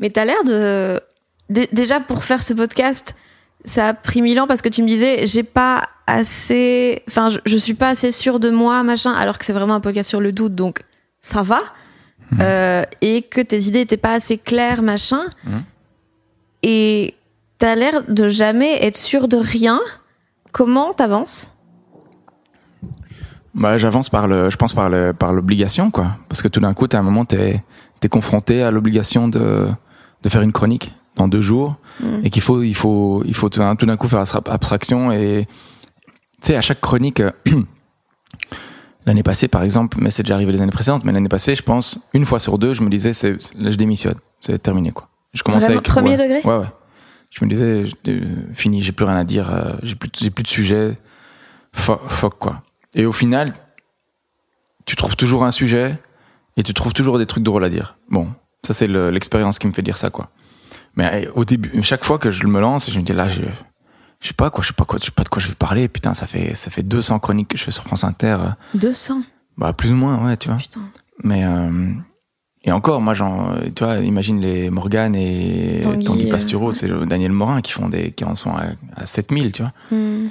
Mais 0.00 0.10
t'as 0.10 0.24
l'air 0.26 0.44
de... 0.44 1.00
dé- 1.48 1.68
Déjà, 1.72 2.00
pour 2.00 2.24
faire 2.24 2.42
ce 2.42 2.52
podcast, 2.54 3.14
ça 3.64 3.88
a 3.88 3.94
pris 3.94 4.22
mille 4.22 4.40
ans 4.40 4.46
parce 4.46 4.62
que 4.62 4.68
tu 4.68 4.82
me 4.82 4.88
disais, 4.88 5.26
j'ai 5.26 5.42
pas 5.42 5.88
assez... 6.06 7.02
Enfin, 7.08 7.28
je, 7.28 7.38
je 7.46 7.56
suis 7.56 7.74
pas 7.74 7.88
assez 7.88 8.12
sûre 8.12 8.40
de 8.40 8.50
moi, 8.50 8.82
machin, 8.82 9.12
alors 9.12 9.38
que 9.38 9.44
c'est 9.44 9.52
vraiment 9.52 9.74
un 9.74 9.80
podcast 9.80 10.08
sur 10.08 10.20
le 10.20 10.32
doute, 10.32 10.54
donc 10.54 10.82
ça 11.20 11.42
va. 11.42 11.60
Euh, 12.40 12.84
et 13.02 13.22
que 13.22 13.40
tes 13.40 13.60
idées 13.64 13.80
étaient 13.80 13.96
pas 13.98 14.14
assez 14.14 14.38
claires, 14.38 14.82
machin. 14.82 15.20
Mhm. 15.44 15.62
Et 16.62 17.14
t'as 17.58 17.74
l'air 17.74 18.04
de 18.08 18.28
jamais 18.28 18.82
être 18.82 18.96
sûr 18.96 19.28
de 19.28 19.36
rien. 19.36 19.80
Comment 20.50 20.94
t'avances? 20.94 21.52
Bah, 23.54 23.76
j'avance 23.76 24.08
par 24.08 24.28
le, 24.28 24.48
je 24.48 24.56
pense 24.56 24.72
par 24.72 24.88
le, 24.88 25.12
par 25.12 25.32
l'obligation, 25.32 25.90
quoi. 25.90 26.16
Parce 26.28 26.40
que 26.40 26.48
tout 26.48 26.60
d'un 26.60 26.72
coup, 26.72 26.88
t'as 26.88 26.98
un 26.98 27.02
moment, 27.02 27.26
t'es, 27.26 27.62
t'es 28.00 28.08
confronté 28.08 28.62
à 28.62 28.70
l'obligation 28.70 29.28
de, 29.28 29.68
de 30.22 30.28
faire 30.28 30.40
une 30.40 30.52
chronique 30.52 30.92
dans 31.16 31.28
deux 31.28 31.40
jours, 31.42 31.76
Mm. 32.00 32.24
et 32.24 32.30
qu'il 32.30 32.40
faut, 32.42 32.62
il 32.62 32.74
faut, 32.74 33.22
il 33.26 33.34
faut 33.34 33.48
tout 33.50 33.60
d'un 33.60 33.96
coup 33.96 34.08
faire 34.08 34.20
abstraction 34.46 35.12
et, 35.12 35.46
tu 36.40 36.46
sais, 36.48 36.56
à 36.56 36.60
chaque 36.62 36.80
chronique, 36.80 37.22
l'année 39.06 39.22
passée, 39.22 39.48
par 39.48 39.62
exemple, 39.62 39.98
mais 40.00 40.10
c'est 40.10 40.22
déjà 40.22 40.34
arrivé 40.34 40.52
les 40.52 40.60
années 40.60 40.72
précédentes, 40.72 41.04
mais 41.04 41.12
l'année 41.12 41.28
passée, 41.28 41.54
je 41.54 41.62
pense, 41.62 41.98
une 42.14 42.24
fois 42.24 42.38
sur 42.38 42.58
deux, 42.58 42.72
je 42.74 42.82
me 42.82 42.88
disais, 42.88 43.12
c'est, 43.12 43.32
là, 43.58 43.70
je 43.70 43.76
démissionne. 43.76 44.16
C'est 44.40 44.60
terminé, 44.60 44.90
quoi. 44.92 45.08
Je 45.34 45.42
commençais 45.42 45.66
Vraiment, 45.66 45.78
avec 45.80 45.88
premier 45.90 46.10
ouais. 46.10 46.16
degré 46.16 46.40
Ouais, 46.48 46.58
ouais. 46.60 46.66
Je 47.30 47.44
me 47.44 47.48
disais, 47.50 47.84
euh, 48.08 48.24
fini, 48.54 48.82
j'ai 48.82 48.92
plus 48.92 49.04
rien 49.06 49.16
à 49.16 49.24
dire, 49.24 49.50
euh, 49.52 49.74
j'ai 49.82 49.94
plus, 49.94 50.10
j'ai 50.18 50.30
plus 50.30 50.42
de 50.42 50.48
sujet. 50.48 50.98
Fuck, 51.72 52.38
quoi. 52.38 52.62
Et 52.94 53.06
au 53.06 53.12
final, 53.12 53.54
tu 54.84 54.96
trouves 54.96 55.16
toujours 55.16 55.44
un 55.44 55.50
sujet 55.50 55.98
et 56.58 56.62
tu 56.62 56.74
trouves 56.74 56.92
toujours 56.92 57.18
des 57.18 57.24
trucs 57.26 57.42
drôles 57.42 57.64
à 57.64 57.70
dire. 57.70 57.96
Bon, 58.10 58.28
ça 58.62 58.74
c'est 58.74 58.86
le- 58.86 59.10
l'expérience 59.10 59.58
qui 59.58 59.66
me 59.66 59.72
fait 59.72 59.80
dire 59.82 59.96
ça, 59.96 60.10
quoi. 60.10 60.28
Mais 60.96 61.26
euh, 61.26 61.30
au 61.34 61.44
début, 61.44 61.82
chaque 61.82 62.04
fois 62.04 62.18
que 62.18 62.30
je 62.30 62.46
me 62.46 62.60
lance, 62.60 62.90
je 62.90 62.98
me 62.98 63.04
dis 63.04 63.12
là, 63.12 63.28
je, 63.28 63.42
je 64.20 64.28
sais 64.28 64.34
pas 64.34 64.50
quoi, 64.50 64.62
je 64.62 64.68
sais 64.68 64.74
pas 64.74 64.84
quoi, 64.84 64.98
je 65.00 65.06
sais 65.06 65.10
pas 65.10 65.24
de 65.24 65.28
quoi 65.28 65.40
je 65.40 65.48
vais 65.48 65.54
parler. 65.54 65.88
Putain, 65.88 66.14
ça 66.14 66.26
fait, 66.26 66.54
ça 66.54 66.70
fait 66.70 66.82
200 66.82 67.18
chroniques 67.18 67.48
que 67.48 67.58
je 67.58 67.62
fais 67.64 67.70
sur 67.70 67.84
France 67.84 68.04
Inter. 68.04 68.38
euh, 68.40 68.48
200. 68.78 69.22
Bah, 69.56 69.72
plus 69.72 69.92
ou 69.92 69.96
moins, 69.96 70.24
ouais, 70.26 70.36
tu 70.36 70.48
vois. 70.48 70.58
Putain. 70.58 70.80
Mais 71.24 71.44
euh, 71.44 71.92
et 72.64 72.70
encore, 72.72 73.00
moi, 73.00 73.12
genre, 73.14 73.52
euh, 73.52 73.68
tu 73.74 73.84
vois, 73.84 73.96
imagine 73.96 74.40
les 74.40 74.70
Morgan 74.70 75.14
et 75.16 75.80
Tanguy, 75.82 76.04
Tanguy, 76.04 76.26
euh, 76.26 76.30
Pastureau, 76.30 76.68
ouais. 76.68 76.74
c'est 76.74 76.88
Daniel 77.06 77.32
Morin 77.32 77.60
qui 77.60 77.72
font 77.72 77.88
des, 77.88 78.12
qui 78.12 78.24
en 78.24 78.34
sont 78.34 78.50
à, 78.50 78.66
à 78.96 79.04
7000, 79.06 79.52
tu 79.52 79.62
vois. 79.62 79.72
Hmm. 79.90 80.28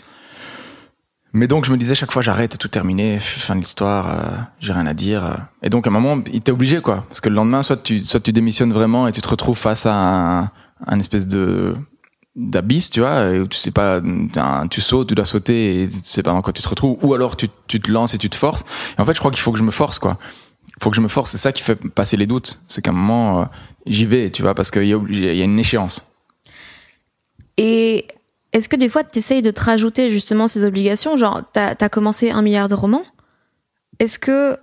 Mais 1.33 1.47
donc, 1.47 1.65
je 1.65 1.71
me 1.71 1.77
disais 1.77 1.95
chaque 1.95 2.11
fois, 2.11 2.21
j'arrête, 2.21 2.57
tout 2.57 2.67
terminé, 2.67 3.17
fin 3.19 3.55
de 3.55 3.61
l'histoire, 3.61 4.09
euh, 4.09 4.37
j'ai 4.59 4.73
rien 4.73 4.85
à 4.85 4.93
dire. 4.93 5.25
euh. 5.25 5.35
Et 5.63 5.69
donc, 5.69 5.87
à 5.87 5.89
un 5.89 5.93
moment, 5.93 6.21
il 6.27 6.35
était 6.37 6.51
obligé, 6.51 6.81
quoi. 6.81 7.05
Parce 7.07 7.21
que 7.21 7.29
le 7.29 7.35
lendemain, 7.35 7.63
soit 7.63 7.77
tu, 7.81 7.99
soit 7.99 8.19
tu 8.19 8.33
démissionnes 8.33 8.73
vraiment 8.73 9.07
et 9.07 9.11
tu 9.13 9.21
te 9.21 9.29
retrouves 9.29 9.57
face 9.57 9.85
à 9.85 9.93
un, 9.93 10.51
un 10.87 10.99
espèce 10.99 11.27
de 11.27 11.75
d'abysse, 12.35 12.89
tu 12.89 13.01
vois, 13.01 13.29
où 13.29 13.45
tu 13.47 13.57
sais 13.57 13.71
pas, 13.71 14.01
tu 14.69 14.79
sautes, 14.79 15.09
tu 15.09 15.15
dois 15.15 15.25
sauter 15.25 15.83
et 15.83 15.89
tu 15.89 15.99
sais 16.03 16.23
pas 16.23 16.31
dans 16.31 16.41
quoi 16.41 16.53
tu 16.53 16.61
te 16.61 16.69
retrouves, 16.69 16.97
ou 17.01 17.13
alors 17.13 17.35
tu, 17.35 17.49
tu 17.67 17.81
te 17.81 17.91
lances 17.91 18.13
et 18.13 18.17
tu 18.17 18.29
te 18.29 18.37
forces. 18.37 18.63
Et 18.97 19.01
en 19.01 19.05
fait, 19.05 19.13
je 19.13 19.19
crois 19.19 19.31
qu'il 19.31 19.41
faut 19.41 19.51
que 19.51 19.57
je 19.59 19.63
me 19.63 19.71
force, 19.71 19.99
quoi. 19.99 20.17
Il 20.67 20.81
faut 20.83 20.89
que 20.89 20.95
je 20.95 21.01
me 21.01 21.09
force, 21.09 21.31
c'est 21.31 21.37
ça 21.37 21.51
qui 21.51 21.61
fait 21.61 21.75
passer 21.75 22.15
les 22.15 22.27
doutes. 22.27 22.61
C'est 22.67 22.81
qu'à 22.81 22.91
un 22.91 22.93
moment, 22.93 23.41
euh, 23.41 23.45
j'y 23.85 24.05
vais, 24.05 24.29
tu 24.31 24.43
vois, 24.43 24.55
parce 24.55 24.71
qu'il 24.71 24.85
y, 24.85 24.93
a 24.93 24.97
y 25.33 25.41
a 25.41 25.43
une 25.43 25.59
échéance. 25.59 26.05
Et 27.57 28.07
est-ce 28.53 28.67
que 28.69 28.75
des 28.75 28.89
fois, 28.89 29.03
tu 29.03 29.19
essayes 29.19 29.41
de 29.41 29.51
te 29.51 29.61
rajouter 29.61 30.09
justement 30.09 30.47
ces 30.47 30.65
obligations? 30.65 31.15
Genre, 31.17 31.41
t'as 31.53 31.73
as 31.79 31.89
commencé 31.89 32.31
un 32.31 32.41
milliard 32.41 32.67
de 32.67 32.75
romans. 32.75 33.03
Est-ce 33.99 34.19
que 34.19 34.57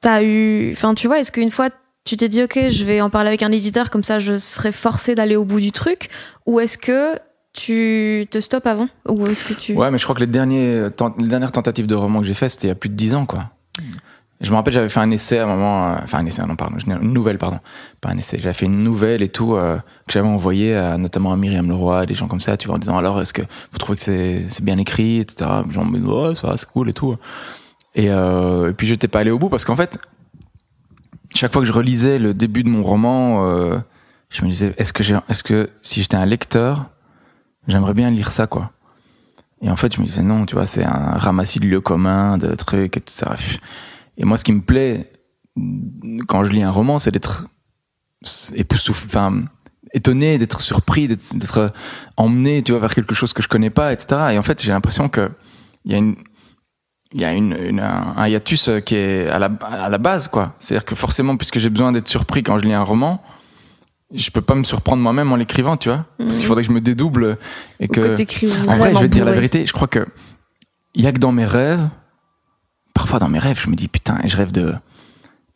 t'as 0.00 0.22
eu. 0.22 0.72
Enfin, 0.72 0.94
tu 0.94 1.06
vois, 1.06 1.20
est-ce 1.20 1.32
qu'une 1.32 1.50
fois, 1.50 1.70
tu 2.04 2.16
t'es 2.16 2.28
dit, 2.28 2.42
OK, 2.42 2.58
je 2.68 2.84
vais 2.84 3.00
en 3.00 3.10
parler 3.10 3.28
avec 3.28 3.42
un 3.42 3.52
éditeur, 3.52 3.90
comme 3.90 4.02
ça, 4.04 4.18
je 4.18 4.36
serai 4.38 4.72
forcé 4.72 5.14
d'aller 5.14 5.36
au 5.36 5.44
bout 5.44 5.60
du 5.60 5.72
truc? 5.72 6.08
Ou 6.46 6.60
est-ce 6.60 6.78
que 6.78 7.16
tu 7.52 8.26
te 8.30 8.40
stoppes 8.40 8.66
avant? 8.66 8.88
Ou 9.08 9.26
est-ce 9.26 9.44
que 9.44 9.54
tu. 9.54 9.74
Ouais, 9.74 9.90
mais 9.90 9.98
je 9.98 10.04
crois 10.04 10.14
que 10.14 10.20
les, 10.20 10.26
derniers, 10.26 10.88
tent- 10.96 11.14
les 11.20 11.28
dernières 11.28 11.52
tentatives 11.52 11.86
de 11.86 11.94
roman 11.94 12.20
que 12.20 12.26
j'ai 12.26 12.34
fait, 12.34 12.48
c'était 12.48 12.66
il 12.66 12.70
y 12.70 12.72
a 12.72 12.76
plus 12.76 12.88
de 12.88 12.94
10 12.94 13.14
ans, 13.14 13.26
quoi. 13.26 13.50
Je 14.42 14.50
me 14.50 14.56
rappelle, 14.56 14.74
j'avais 14.74 14.88
fait 14.88 15.00
un 15.00 15.10
essai 15.10 15.38
à 15.38 15.44
un 15.44 15.46
moment, 15.46 15.88
euh, 15.88 15.96
enfin 16.02 16.18
un 16.18 16.26
essai, 16.26 16.42
non, 16.44 16.56
pardon, 16.56 16.76
une 16.86 17.12
nouvelle, 17.12 17.38
pardon, 17.38 17.60
pas 18.00 18.10
un 18.10 18.18
essai. 18.18 18.38
J'avais 18.38 18.54
fait 18.54 18.66
une 18.66 18.82
nouvelle 18.82 19.22
et 19.22 19.28
tout, 19.28 19.54
euh, 19.54 19.76
que 19.76 20.12
j'avais 20.12 20.26
envoyé 20.26 20.74
à, 20.74 20.98
notamment 20.98 21.32
à 21.32 21.36
Myriam 21.36 21.68
Leroy, 21.68 22.06
des 22.06 22.14
gens 22.14 22.26
comme 22.26 22.40
ça, 22.40 22.56
tu 22.56 22.66
vois, 22.66 22.76
en 22.76 22.78
disant 22.78 22.98
alors, 22.98 23.20
est-ce 23.20 23.32
que 23.32 23.42
vous 23.42 23.78
trouvez 23.78 23.96
que 23.96 24.02
c'est 24.02 24.64
bien 24.64 24.78
écrit, 24.78 25.20
etc. 25.20 25.48
Disent, 25.66 26.04
ouais, 26.04 26.34
ça 26.34 26.56
c'est 26.56 26.68
cool 26.68 26.88
et 26.88 26.92
tout. 26.92 27.16
Et, 27.94 28.10
euh, 28.10 28.70
et 28.70 28.72
puis 28.72 28.86
j'étais 28.86 29.08
pas 29.08 29.20
allé 29.20 29.30
au 29.30 29.38
bout 29.38 29.48
parce 29.48 29.64
qu'en 29.64 29.76
fait, 29.76 29.98
chaque 31.34 31.52
fois 31.52 31.62
que 31.62 31.68
je 31.68 31.72
relisais 31.72 32.18
le 32.18 32.34
début 32.34 32.64
de 32.64 32.68
mon 32.68 32.82
roman, 32.82 33.46
euh, 33.46 33.78
je 34.30 34.42
me 34.42 34.48
disais, 34.48 34.74
est-ce 34.76 34.92
que 34.92 35.02
est-ce 35.28 35.42
que 35.42 35.70
si 35.82 36.02
j'étais 36.02 36.16
un 36.16 36.26
lecteur, 36.26 36.86
j'aimerais 37.68 37.94
bien 37.94 38.10
lire 38.10 38.32
ça, 38.32 38.46
quoi. 38.46 38.72
Et 39.60 39.70
en 39.70 39.76
fait, 39.76 39.94
je 39.94 40.00
me 40.00 40.06
disais 40.06 40.22
non, 40.22 40.46
tu 40.46 40.56
vois, 40.56 40.66
c'est 40.66 40.84
un 40.84 41.16
ramassis 41.18 41.60
de 41.60 41.66
lieux 41.66 41.80
communs, 41.80 42.36
de 42.38 42.52
trucs 42.54 42.96
et 42.96 43.00
tout 43.00 43.12
ça. 43.14 43.36
Et 44.16 44.24
moi, 44.24 44.36
ce 44.36 44.44
qui 44.44 44.52
me 44.52 44.60
plaît 44.62 45.12
quand 46.28 46.44
je 46.44 46.52
lis 46.52 46.62
un 46.62 46.70
roman, 46.70 46.98
c'est 46.98 47.10
d'être 47.10 47.46
époustouflé, 48.54 49.06
enfin, 49.08 49.44
étonné, 49.92 50.38
d'être 50.38 50.60
surpris, 50.60 51.08
d'être, 51.08 51.72
emmené, 52.16 52.62
tu 52.62 52.72
vois, 52.72 52.80
vers 52.80 52.94
quelque 52.94 53.14
chose 53.14 53.32
que 53.32 53.42
je 53.42 53.48
connais 53.48 53.70
pas, 53.70 53.92
etc. 53.92 54.28
Et 54.32 54.38
en 54.38 54.42
fait, 54.42 54.62
j'ai 54.62 54.70
l'impression 54.70 55.08
que 55.08 55.30
il 55.84 55.92
y 55.92 55.94
a 55.94 55.98
une, 55.98 56.16
il 57.12 57.20
y 57.20 57.24
a 57.24 57.32
une, 57.32 57.56
une- 57.68 57.80
un, 57.80 58.26
hiatus 58.28 58.70
qui 58.86 58.94
est 58.94 59.28
à 59.28 59.38
la, 59.38 59.46
à 59.62 59.88
la 59.88 59.98
base, 59.98 60.28
quoi. 60.28 60.54
C'est-à-dire 60.58 60.84
que 60.84 60.94
forcément, 60.94 61.36
puisque 61.36 61.58
j'ai 61.58 61.68
besoin 61.70 61.92
d'être 61.92 62.08
surpris 62.08 62.42
quand 62.42 62.58
je 62.58 62.64
lis 62.64 62.72
un 62.72 62.82
roman, 62.84 63.22
je 64.14 64.30
peux 64.30 64.40
pas 64.42 64.54
me 64.54 64.64
surprendre 64.64 65.02
moi-même 65.02 65.32
en 65.32 65.36
l'écrivant, 65.36 65.76
tu 65.76 65.88
vois. 65.88 66.06
Parce 66.18 66.38
qu'il 66.38 66.46
faudrait 66.46 66.62
que 66.62 66.68
je 66.68 66.74
me 66.74 66.80
dédouble 66.80 67.38
et 67.80 67.88
que 67.88 68.00
que. 68.00 68.14
En 68.68 68.76
vrai, 68.76 68.94
je 68.94 69.00
vais 69.00 69.08
te 69.08 69.14
dire 69.14 69.24
la 69.24 69.32
vérité. 69.32 69.66
Je 69.66 69.72
crois 69.72 69.88
que 69.88 70.06
il 70.94 71.02
y 71.02 71.06
a 71.06 71.12
que 71.12 71.18
dans 71.18 71.32
mes 71.32 71.46
rêves. 71.46 71.86
Parfois, 72.94 73.18
dans 73.18 73.28
mes 73.28 73.38
rêves, 73.38 73.60
je 73.60 73.70
me 73.70 73.74
dis 73.76 73.88
putain, 73.88 74.18
et 74.22 74.28
je 74.28 74.36
rêve 74.36 74.52
de. 74.52 74.74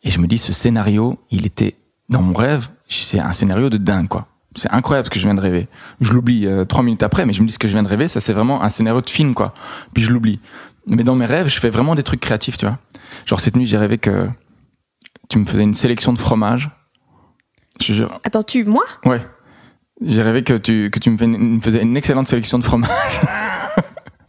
Et 0.03 0.11
je 0.11 0.19
me 0.19 0.27
dis, 0.27 0.37
ce 0.37 0.53
scénario, 0.53 1.19
il 1.31 1.45
était 1.45 1.75
dans 2.09 2.21
mon 2.21 2.33
rêve. 2.33 2.67
C'est 2.87 3.19
un 3.19 3.33
scénario 3.33 3.69
de 3.69 3.77
dingue, 3.77 4.07
quoi. 4.07 4.27
C'est 4.55 4.71
incroyable 4.71 5.05
ce 5.07 5.11
que 5.11 5.19
je 5.19 5.25
viens 5.25 5.35
de 5.35 5.41
rêver. 5.41 5.67
Je 6.01 6.13
l'oublie 6.13 6.47
euh, 6.47 6.65
trois 6.65 6.83
minutes 6.83 7.03
après, 7.03 7.25
mais 7.25 7.33
je 7.33 7.41
me 7.41 7.47
dis 7.47 7.53
ce 7.53 7.59
que 7.59 7.67
je 7.67 7.73
viens 7.73 7.83
de 7.83 7.87
rêver, 7.87 8.07
ça 8.07 8.19
c'est 8.21 8.33
vraiment 8.33 8.63
un 8.63 8.69
scénario 8.69 9.01
de 9.01 9.09
film, 9.09 9.33
quoi. 9.35 9.53
Puis 9.93 10.01
je 10.03 10.11
l'oublie. 10.11 10.39
Mais 10.87 11.03
dans 11.03 11.15
mes 11.15 11.25
rêves, 11.25 11.47
je 11.47 11.59
fais 11.59 11.69
vraiment 11.69 11.93
des 11.95 12.03
trucs 12.03 12.21
créatifs, 12.21 12.57
tu 12.57 12.65
vois. 12.65 12.79
Genre 13.25 13.39
cette 13.41 13.55
nuit, 13.57 13.65
j'ai 13.65 13.77
rêvé 13.77 13.97
que 13.97 14.29
tu 15.29 15.37
me 15.37 15.45
faisais 15.45 15.63
une 15.63 15.73
sélection 15.73 16.13
de 16.13 16.17
fromages. 16.17 16.69
Je 17.81 17.93
jure. 17.93 18.19
Attends, 18.23 18.41
tu, 18.43 18.63
moi? 18.63 18.83
Ouais. 19.05 19.21
J'ai 20.01 20.21
rêvé 20.23 20.43
que 20.43 20.53
tu, 20.53 20.89
que 20.91 20.99
tu 20.99 21.09
me, 21.11 21.17
fais 21.17 21.25
une- 21.25 21.57
me 21.57 21.61
faisais 21.61 21.81
une 21.81 21.97
excellente 21.97 22.27
sélection 22.27 22.57
de 22.57 22.63
fromages. 22.63 22.89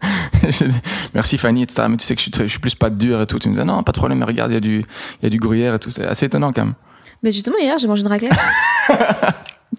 Merci 1.14 1.38
Fanny, 1.38 1.62
etc. 1.62 1.84
Mais 1.88 1.96
tu 1.96 2.04
sais 2.04 2.14
que 2.14 2.18
je 2.20 2.22
suis, 2.22 2.30
très- 2.30 2.44
je 2.44 2.48
suis 2.52 2.60
plus 2.60 2.74
pas 2.74 2.90
dur 2.90 3.20
et 3.20 3.26
tout. 3.26 3.38
Tu 3.38 3.48
me 3.48 3.54
disais 3.54 3.64
non, 3.64 3.82
pas 3.82 3.92
de 3.92 3.98
problème, 3.98 4.18
mais 4.18 4.24
regarde, 4.24 4.50
il 4.50 4.54
y 4.54 4.58
a 4.58 4.60
du, 4.60 4.78
il 5.20 5.24
y 5.24 5.26
a 5.26 5.30
du 5.30 5.38
gruyère 5.38 5.74
et 5.74 5.78
tout. 5.78 5.90
C'est 5.90 6.06
assez 6.06 6.26
étonnant 6.26 6.52
quand 6.52 6.64
même. 6.64 6.74
Mais 7.22 7.32
justement, 7.32 7.56
hier, 7.58 7.76
j'ai 7.78 7.88
mangé 7.88 8.02
une 8.02 8.08
raclette. 8.08 8.30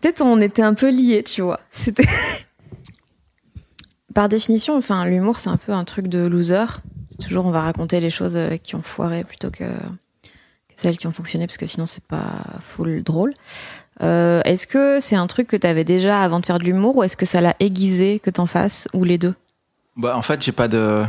Peut-être 0.02 0.22
on 0.22 0.40
était 0.42 0.62
un 0.62 0.74
peu 0.74 0.90
liés, 0.90 1.24
tu 1.24 1.42
vois. 1.42 1.60
C'était. 1.72 2.08
Par 4.14 4.28
définition, 4.28 4.76
enfin, 4.76 5.06
l'humour, 5.06 5.40
c'est 5.40 5.50
un 5.50 5.58
peu 5.58 5.72
un 5.72 5.84
truc 5.86 6.08
de 6.08 6.20
loser. 6.20 6.66
C'est 7.10 7.26
toujours, 7.28 7.46
on 7.46 7.52
va 7.52 7.62
raconter 7.62 8.00
les 8.00 8.10
choses 8.10 8.36
euh, 8.38 8.58
qui 8.58 8.76
ont 8.76 8.82
foiré 8.82 9.24
plutôt 9.24 9.52
que, 9.52 9.64
que 9.64 10.30
celles 10.76 10.98
qui 10.98 11.08
ont 11.08 11.12
fonctionné, 11.12 11.48
parce 11.48 11.58
que 11.58 11.66
sinon, 11.66 11.86
c'est 11.88 12.04
pas 12.04 12.44
full 12.62 13.04
drôle. 13.04 13.34
Euh, 14.02 14.42
est-ce 14.46 14.66
que 14.68 15.00
c'est 15.00 15.16
un 15.16 15.28
truc 15.28 15.48
que 15.48 15.58
t'avais 15.58 15.84
déjà 15.84 16.22
avant 16.22 16.40
de 16.40 16.46
faire 16.46 16.60
de 16.60 16.64
l'humour, 16.64 16.98
ou 16.98 17.04
est-ce 17.04 17.18
que 17.18 17.26
ça 17.26 17.40
l'a 17.42 17.56
aiguisé 17.60 18.20
que 18.20 18.30
t'en 18.30 18.46
fasses, 18.48 18.88
ou 18.94 19.04
les 19.04 19.18
deux? 19.18 19.36
Bah, 20.00 20.16
en 20.18 20.22
fait, 20.22 20.42
j'ai 20.42 20.52
pas 20.54 20.68
de, 20.68 21.04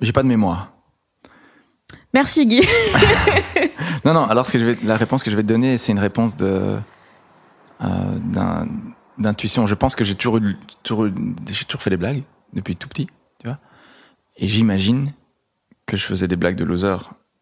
j'ai 0.00 0.12
pas 0.12 0.22
de 0.22 0.28
mémoire. 0.28 0.70
Merci 2.14 2.46
Guy. 2.46 2.60
Non, 4.04 4.14
non. 4.14 4.24
Alors, 4.26 4.46
ce 4.46 4.52
que 4.52 4.58
je 4.60 4.66
vais, 4.66 4.78
la 4.84 4.96
réponse 4.96 5.24
que 5.24 5.30
je 5.32 5.36
vais 5.36 5.42
te 5.42 5.48
donner, 5.48 5.78
c'est 5.78 5.90
une 5.90 5.98
réponse 5.98 6.36
de, 6.36 6.78
euh, 7.82 8.18
d'intuition. 9.18 9.66
Je 9.66 9.74
pense 9.74 9.96
que 9.96 10.04
j'ai 10.04 10.14
toujours, 10.14 10.36
eu- 10.36 10.56
toujours, 10.84 11.06
j'ai 11.08 11.64
toujours 11.64 11.82
fait 11.82 11.90
des 11.90 11.96
blagues 11.96 12.22
depuis 12.52 12.76
tout 12.76 12.86
petit, 12.88 13.06
tu 13.40 13.48
vois. 13.48 13.58
Et 14.36 14.46
j'imagine 14.46 15.12
que 15.86 15.96
je 15.96 16.04
faisais 16.04 16.28
des 16.28 16.36
blagues 16.36 16.54
de 16.54 16.64
loser, 16.64 16.96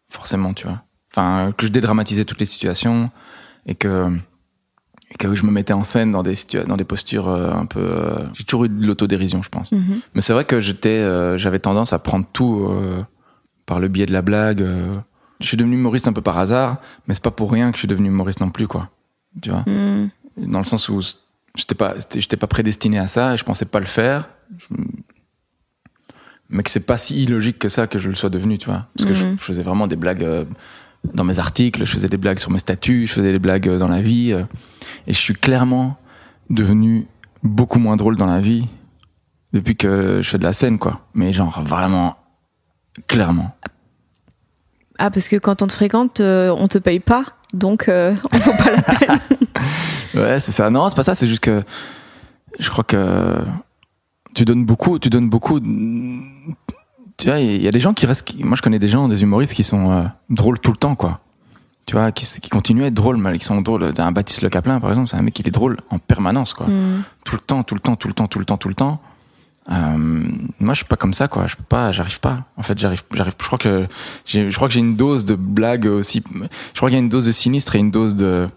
forcément, 0.09 0.55
tu 0.55 0.65
vois. 0.65 0.81
Enfin, 1.11 1.51
que 1.55 1.67
je 1.67 1.71
dédramatisais 1.71 2.25
toutes 2.25 2.39
les 2.39 2.47
situations 2.47 3.11
et 3.67 3.75
que, 3.75 4.17
et 5.15 5.17
que 5.17 5.33
je 5.33 5.45
me 5.45 5.51
mettais 5.51 5.73
en 5.73 5.83
scène 5.83 6.11
dans 6.11 6.23
des 6.23 6.35
dans 6.67 6.75
des 6.77 6.83
postures 6.83 7.29
euh, 7.29 7.51
un 7.51 7.65
peu. 7.65 7.79
euh, 7.79 8.25
j'ai 8.33 8.43
toujours 8.43 8.65
eu 8.65 8.69
de 8.69 8.85
l'autodérision, 8.85 9.41
je 9.41 9.49
pense. 9.49 9.71
Mhm. 9.71 9.99
Mais 10.13 10.21
c'est 10.21 10.33
vrai 10.33 10.45
que 10.45 10.59
j'étais, 10.59 10.89
euh, 10.89 11.37
j'avais 11.37 11.59
tendance 11.59 11.93
à 11.93 11.99
prendre 11.99 12.25
tout 12.33 12.67
euh, 12.69 13.01
par 13.65 13.79
le 13.79 13.87
biais 13.87 14.05
de 14.05 14.13
la 14.13 14.21
blague. 14.21 14.63
Je 15.39 15.47
suis 15.47 15.57
devenu 15.57 15.75
humoriste 15.75 16.07
un 16.07 16.13
peu 16.13 16.21
par 16.21 16.37
hasard, 16.37 16.77
mais 17.07 17.13
c'est 17.13 17.23
pas 17.23 17.31
pour 17.31 17.51
rien 17.51 17.71
que 17.71 17.77
je 17.77 17.79
suis 17.81 17.87
devenu 17.87 18.07
humoriste 18.09 18.39
non 18.41 18.49
plus, 18.51 18.67
quoi. 18.67 18.89
Tu 19.41 19.49
vois, 19.49 19.63
Hmm. 19.67 20.09
dans 20.37 20.59
le 20.59 20.65
sens 20.65 20.87
où 20.89 21.01
j'étais 21.55 21.75
pas, 21.75 21.93
j'étais 22.13 22.37
pas 22.37 22.47
prédestiné 22.47 22.99
à 22.99 23.07
ça 23.07 23.33
et 23.33 23.37
je 23.37 23.43
pensais 23.43 23.65
pas 23.65 23.79
le 23.79 23.85
faire. 23.85 24.29
Je- 24.57 24.75
mais 26.49 26.61
que 26.63 26.69
c'est 26.69 26.85
pas 26.85 26.97
si 26.97 27.23
illogique 27.23 27.57
que 27.59 27.69
ça 27.69 27.87
que 27.87 27.97
je 27.99 28.07
le 28.07 28.15
sois 28.15 28.29
devenu, 28.29 28.57
tu 28.57 28.67
vois. 28.67 28.85
Parce 28.95 29.07
que 29.09 29.13
je, 29.15 29.25
Mhm. 29.25 29.37
je 29.39 29.43
faisais 29.43 29.63
vraiment 29.63 29.87
des 29.87 29.95
blagues 29.95 30.45
dans 31.13 31.23
mes 31.23 31.39
articles, 31.39 31.83
je 31.85 31.91
faisais 31.91 32.07
des 32.09 32.17
blagues 32.17 32.39
sur 32.39 32.51
mes 32.51 32.59
statuts, 32.59 33.07
je 33.07 33.13
faisais 33.13 33.31
des 33.31 33.39
blagues 33.39 33.69
dans 33.77 33.87
la 33.87 34.01
vie, 34.01 34.35
et 35.07 35.13
je 35.13 35.19
suis 35.19 35.33
clairement 35.33 35.97
devenu 36.49 37.07
beaucoup 37.43 37.79
moins 37.79 37.95
drôle 37.95 38.15
dans 38.17 38.25
la 38.25 38.39
vie 38.39 38.67
depuis 39.53 39.75
que 39.75 40.21
je 40.21 40.29
fais 40.29 40.37
de 40.37 40.43
la 40.43 40.53
scène, 40.53 40.79
quoi. 40.79 41.01
Mais 41.13 41.31
genre 41.33 41.63
vraiment, 41.63 42.17
clairement. 43.07 43.55
Ah, 44.97 45.11
parce 45.11 45.27
que 45.27 45.35
quand 45.35 45.61
on 45.61 45.67
te 45.67 45.73
fréquente, 45.73 46.19
euh, 46.19 46.53
on 46.57 46.67
te 46.67 46.77
paye 46.77 46.99
pas, 46.99 47.25
donc 47.53 47.89
euh, 47.89 48.13
on 48.31 48.37
vaut 48.37 48.51
pas 48.51 48.71
la 48.71 48.81
peine. 48.81 49.19
Ouais, 50.13 50.39
c'est 50.39 50.53
ça. 50.53 50.69
Non, 50.69 50.87
c'est 50.87 50.95
pas 50.95 51.03
ça. 51.03 51.13
C'est 51.13 51.27
juste 51.27 51.43
que 51.43 51.61
je 52.57 52.69
crois 52.69 52.85
que 52.85 53.43
tu 54.33 54.45
donnes 54.45 54.65
beaucoup. 54.65 54.97
Tu 54.97 55.09
donnes 55.09 55.29
beaucoup. 55.29 55.59
Tu 57.17 57.27
vois, 57.27 57.39
il 57.39 57.61
y 57.61 57.67
a 57.67 57.71
des 57.71 57.81
gens 57.81 57.93
qui 57.93 58.05
restent. 58.05 58.33
Moi, 58.39 58.55
je 58.55 58.61
connais 58.61 58.79
des 58.79 58.87
gens, 58.87 59.09
des 59.09 59.23
humoristes 59.23 59.53
qui 59.53 59.65
sont 59.65 59.91
euh, 59.91 60.03
drôles 60.29 60.59
tout 60.59 60.71
le 60.71 60.77
temps, 60.77 60.95
quoi. 60.95 61.19
Tu 61.85 61.95
vois, 61.95 62.11
qui, 62.11 62.25
qui 62.25 62.49
continuent 62.49 62.83
à 62.83 62.87
être 62.87 62.93
drôles, 62.93 63.17
mais 63.17 63.37
qui 63.37 63.45
sont 63.45 63.61
drôles. 63.61 63.93
Un 63.97 64.11
Baptiste 64.11 64.41
Le 64.41 64.49
Caplin, 64.49 64.79
par 64.79 64.89
exemple, 64.89 65.09
c'est 65.09 65.17
un 65.17 65.21
mec 65.21 65.33
qui 65.33 65.43
est 65.45 65.51
drôle 65.51 65.77
en 65.89 65.99
permanence, 65.99 66.53
quoi. 66.53 66.67
Hmm. 66.67 67.03
Tout 67.23 67.35
le 67.35 67.41
temps, 67.41 67.63
tout 67.63 67.75
le 67.75 67.81
temps, 67.81 67.95
tout 67.95 68.07
le 68.07 68.13
temps, 68.13 68.27
tout 68.27 68.39
le 68.39 68.45
temps, 68.45 68.57
tout 68.57 68.69
le 68.69 68.73
temps. 68.73 69.01
Euh, 69.71 69.97
moi, 70.59 70.73
je 70.73 70.77
suis 70.77 70.85
pas 70.85 70.95
comme 70.95 71.13
ça, 71.13 71.27
quoi. 71.27 71.47
Je 71.47 71.55
peux 71.55 71.63
pas, 71.63 71.91
j'arrive 71.91 72.19
pas. 72.19 72.45
En 72.57 72.63
fait, 72.63 72.77
j'arrive, 72.77 73.01
j'arrive. 73.13 73.33
Je 73.39 73.45
crois 73.45 73.57
que 73.57 73.87
je 74.25 74.55
crois 74.55 74.67
que 74.67 74.73
j'ai 74.73 74.79
une 74.79 74.95
dose 74.95 75.25
de 75.25 75.35
blague 75.35 75.85
aussi. 75.85 76.23
Je 76.33 76.77
crois 76.77 76.89
qu'il 76.89 76.97
y 76.97 77.01
a 77.01 77.03
une 77.03 77.09
dose 77.09 77.25
de 77.25 77.31
sinistre 77.31 77.75
et 77.75 77.79
une 77.79 77.91
dose 77.91 78.15
de 78.15 78.47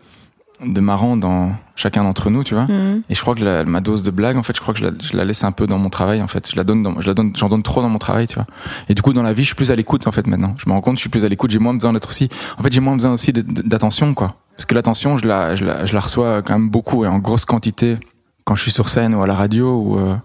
de 0.64 0.80
marrant 0.80 1.16
dans 1.16 1.52
chacun 1.76 2.02
d'entre 2.02 2.30
nous, 2.30 2.42
tu 2.42 2.54
vois. 2.54 2.64
Mhm. 2.64 3.02
Et 3.08 3.14
je 3.14 3.20
crois 3.20 3.34
que 3.34 3.44
la- 3.44 3.64
ma 3.64 3.80
dose 3.80 4.02
de 4.02 4.10
blague, 4.10 4.36
en 4.36 4.42
fait, 4.42 4.56
je 4.56 4.60
crois 4.60 4.74
que 4.74 4.80
je 4.80 4.86
la, 4.86 4.90
je 5.00 5.16
la 5.16 5.24
laisse 5.24 5.44
un 5.44 5.52
peu 5.52 5.66
dans 5.66 5.78
mon 5.78 5.88
travail, 5.90 6.20
en 6.20 6.26
fait. 6.26 6.50
Je 6.50 6.56
la 6.56 6.64
donne, 6.64 6.82
dans, 6.82 7.00
je 7.00 7.06
la 7.06 7.14
donne, 7.14 7.32
j'en 7.36 7.48
donne 7.48 7.62
trop 7.62 7.80
dans 7.82 7.88
mon 7.88 7.98
travail, 7.98 8.26
tu 8.26 8.34
vois. 8.34 8.46
Et 8.88 8.94
du 8.94 9.02
coup, 9.02 9.12
dans 9.12 9.22
la 9.22 9.32
vie, 9.32 9.42
je 9.42 9.48
suis 9.48 9.54
plus 9.54 9.70
à 9.70 9.76
l'écoute, 9.76 10.06
en 10.08 10.12
fait, 10.12 10.26
maintenant. 10.26 10.54
Je 10.58 10.68
me 10.68 10.74
rends 10.74 10.80
compte, 10.80 10.96
je 10.96 11.00
suis 11.00 11.08
plus 11.10 11.24
à 11.24 11.28
l'écoute. 11.28 11.50
J'ai 11.52 11.58
moins 11.60 11.74
besoin 11.74 11.92
d'être 11.92 12.08
aussi. 12.08 12.28
En 12.58 12.62
fait, 12.62 12.72
j'ai 12.72 12.80
moins 12.80 12.94
besoin 12.94 13.12
aussi 13.12 13.32
d'attention, 13.32 14.14
quoi. 14.14 14.34
Parce 14.56 14.66
que 14.66 14.74
l'attention, 14.74 15.18
je 15.18 15.28
la, 15.28 15.54
je 15.54 15.64
la, 15.64 15.86
je 15.86 15.94
la 15.94 16.00
reçois 16.00 16.42
quand 16.42 16.54
même 16.58 16.68
beaucoup 16.70 17.04
et 17.04 17.08
en 17.08 17.18
grosse 17.20 17.44
quantité 17.44 17.96
quand 18.44 18.56
je 18.56 18.62
suis 18.62 18.72
sur 18.72 18.88
scène 18.88 19.14
ou 19.14 19.22
à 19.22 19.26
la 19.28 19.34
radio 19.34 19.76
ou, 19.80 19.98
euh, 19.98 20.16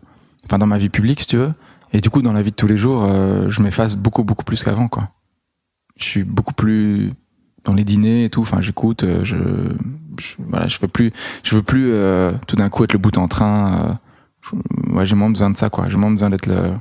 enfin, 0.45 0.57
dans 0.57 0.65
ma 0.65 0.79
vie 0.79 0.89
publique, 0.89 1.19
si 1.19 1.27
tu 1.27 1.37
veux. 1.37 1.53
Et 1.91 2.01
du 2.01 2.09
coup, 2.09 2.23
dans 2.23 2.33
la 2.33 2.41
vie 2.41 2.49
de 2.49 2.55
tous 2.55 2.65
les 2.65 2.77
jours, 2.77 3.03
euh, 3.05 3.47
je 3.49 3.61
m'efface 3.61 3.95
beaucoup, 3.95 4.23
beaucoup 4.23 4.43
plus 4.43 4.63
qu'avant, 4.63 4.87
quoi. 4.87 5.09
Je 5.97 6.05
suis 6.05 6.23
beaucoup 6.23 6.53
plus 6.55 7.11
dans 7.63 7.73
les 7.73 7.83
dîners 7.83 8.25
et 8.25 8.29
tout. 8.29 8.41
Enfin, 8.41 8.61
j'écoute, 8.61 9.03
euh, 9.03 9.21
je, 9.23 9.37
je, 10.19 10.35
voilà, 10.39 10.67
je 10.67 10.77
veux 10.79 10.87
plus, 10.87 11.11
je 11.43 11.55
veux 11.55 11.63
plus 11.63 11.91
euh, 11.91 12.33
tout 12.47 12.55
d'un 12.55 12.69
coup 12.69 12.83
être 12.83 12.93
le 12.93 12.99
bout 12.99 13.17
en 13.17 13.27
train. 13.27 13.99
euh, 14.45 15.05
j'ai 15.05 15.15
moins 15.15 15.29
besoin 15.29 15.49
de 15.49 15.57
ça, 15.57 15.69
quoi. 15.69 15.87
J'ai 15.89 15.97
moins 15.97 16.11
besoin 16.11 16.29
d'être 16.29 16.47
le, 16.47 16.73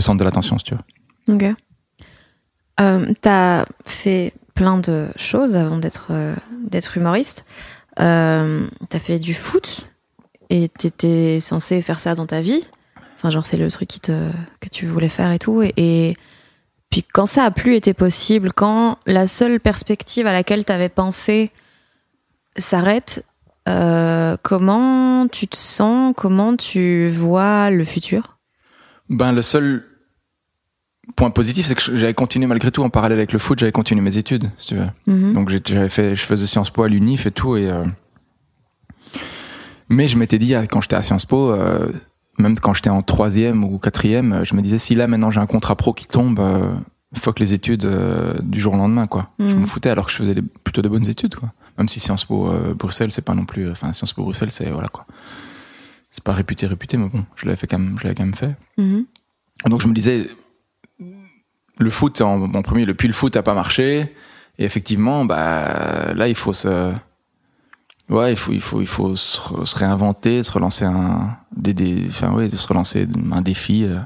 centre 0.00 0.18
de 0.18 0.24
l'attention, 0.24 0.56
tu 0.56 0.74
veux. 0.74 1.34
Ok. 1.34 1.56
Euh, 2.80 3.12
T'as 3.20 3.66
fait 3.84 4.32
plein 4.54 4.78
de 4.78 5.08
choses 5.16 5.56
avant 5.56 5.78
d'être 5.78 6.12
d'être 6.68 6.96
humoriste. 6.96 7.44
T'as 7.96 8.98
fait 8.98 9.18
du 9.18 9.34
foot 9.34 9.86
et 10.50 10.68
t'étais 10.68 11.40
censé 11.40 11.82
faire 11.82 12.00
ça 12.00 12.14
dans 12.14 12.26
ta 12.26 12.40
vie. 12.40 12.64
Enfin, 13.16 13.30
genre, 13.30 13.46
c'est 13.46 13.56
le 13.56 13.70
truc 13.70 13.88
qui 13.88 14.00
te, 14.00 14.30
que 14.60 14.68
tu 14.68 14.86
voulais 14.86 15.08
faire 15.08 15.30
et 15.32 15.38
tout. 15.38 15.62
Et 15.62 16.16
puis, 16.92 17.02
quand 17.10 17.24
ça 17.24 17.44
a 17.44 17.50
plus 17.50 17.74
été 17.74 17.94
possible, 17.94 18.52
quand 18.52 18.98
la 19.06 19.26
seule 19.26 19.60
perspective 19.60 20.26
à 20.26 20.32
laquelle 20.32 20.66
t'avais 20.66 20.90
pensé 20.90 21.50
s'arrête, 22.58 23.24
euh, 23.66 24.36
comment 24.42 25.26
tu 25.26 25.48
te 25.48 25.56
sens? 25.56 26.12
Comment 26.14 26.54
tu 26.54 27.08
vois 27.08 27.70
le 27.70 27.86
futur? 27.86 28.36
Ben, 29.08 29.32
le 29.32 29.40
seul 29.40 29.86
point 31.16 31.30
positif, 31.30 31.64
c'est 31.64 31.74
que 31.74 31.96
j'avais 31.96 32.12
continué 32.12 32.46
malgré 32.46 32.70
tout 32.70 32.82
en 32.82 32.90
parallèle 32.90 33.18
avec 33.18 33.32
le 33.32 33.38
foot, 33.38 33.58
j'avais 33.58 33.72
continué 33.72 34.02
mes 34.02 34.18
études, 34.18 34.50
si 34.58 34.68
tu 34.68 34.74
veux. 34.74 34.88
Mhm. 35.06 35.32
Donc 35.32 35.48
j'avais 35.48 35.88
fait, 35.88 36.14
je 36.14 36.22
faisais 36.22 36.46
Sciences 36.46 36.68
Po 36.68 36.82
à 36.82 36.88
l'UNIF 36.88 37.24
et 37.24 37.30
tout. 37.30 37.56
Et, 37.56 37.70
euh, 37.70 37.86
Mais 39.88 40.08
je 40.08 40.18
m'étais 40.18 40.38
dit, 40.38 40.54
ah, 40.54 40.66
quand 40.66 40.82
j'étais 40.82 40.96
à 40.96 41.02
Sciences 41.02 41.24
Po, 41.24 41.52
euh, 41.52 41.90
même 42.42 42.58
quand 42.58 42.74
j'étais 42.74 42.90
en 42.90 43.00
troisième 43.02 43.64
ou 43.64 43.78
quatrième, 43.78 44.32
euh, 44.32 44.44
je 44.44 44.54
me 44.54 44.60
disais, 44.62 44.78
si 44.78 44.94
là 44.94 45.06
maintenant 45.06 45.30
j'ai 45.30 45.40
un 45.40 45.46
contrat 45.46 45.76
pro 45.76 45.92
qui 45.94 46.06
tombe, 46.06 46.38
euh, 46.40 46.74
fuck 47.14 47.38
les 47.40 47.54
études 47.54 47.84
euh, 47.84 48.34
du 48.42 48.60
jour 48.60 48.74
au 48.74 48.76
lendemain, 48.76 49.06
quoi. 49.06 49.30
Je 49.38 49.44
Mhm. 49.54 49.60
m'en 49.60 49.66
foutais 49.66 49.90
alors 49.90 50.06
que 50.06 50.12
je 50.12 50.16
faisais 50.18 50.34
des- 50.34 50.42
plutôt 50.42 50.82
de 50.82 50.88
bonnes 50.88 51.08
études, 51.08 51.34
quoi. 51.36 51.52
Même 51.78 51.88
si 51.88 52.00
Sciences 52.00 52.24
Po 52.26 52.48
euh, 52.50 52.74
Bruxelles, 52.74 53.12
c'est 53.12 53.24
pas 53.24 53.34
non 53.34 53.46
plus. 53.46 53.70
Enfin, 53.70 53.92
Sciences 53.92 54.12
Po 54.12 54.22
Bruxelles, 54.24 54.50
c'est 54.50 54.70
voilà 54.70 54.88
quoi. 54.88 55.06
C'est 56.10 56.22
pas 56.24 56.32
réputé, 56.34 56.66
réputé, 56.66 56.98
mais 56.98 57.08
bon, 57.08 57.24
je 57.36 57.46
l'avais 57.46 57.56
fait 57.56 57.66
quand 57.66 57.78
même, 57.78 57.96
je 57.98 58.04
l'avais 58.04 58.14
quand 58.14 58.24
même 58.24 58.34
fait. 58.34 58.54
Mhm. 58.76 59.04
Donc 59.66 59.80
je 59.80 59.88
me 59.88 59.94
disais, 59.94 60.28
le 61.78 61.90
foot 61.90 62.20
en, 62.20 62.42
en 62.54 62.62
premier, 62.62 62.84
le 62.84 62.94
puis 62.94 63.08
le 63.08 63.14
foot 63.14 63.36
a 63.36 63.42
pas 63.42 63.54
marché. 63.54 64.12
Et 64.58 64.64
effectivement, 64.64 65.24
bah 65.24 66.12
là 66.14 66.28
il 66.28 66.34
faut 66.34 66.52
se, 66.52 66.92
ouais, 68.12 68.32
il 68.32 68.36
faut, 68.36 68.52
il 68.52 68.60
faut, 68.60 68.80
il 68.80 68.86
faut 68.86 69.14
se, 69.16 69.76
réinventer, 69.76 70.42
se 70.42 70.52
relancer 70.52 70.84
un, 70.84 71.36
des, 71.56 71.74
des, 71.74 72.04
enfin 72.08 72.32
ouais, 72.32 72.48
de 72.48 72.56
se 72.56 72.66
relancer 72.68 73.08
un 73.32 73.40
défi. 73.42 73.84
euh. 73.84 73.98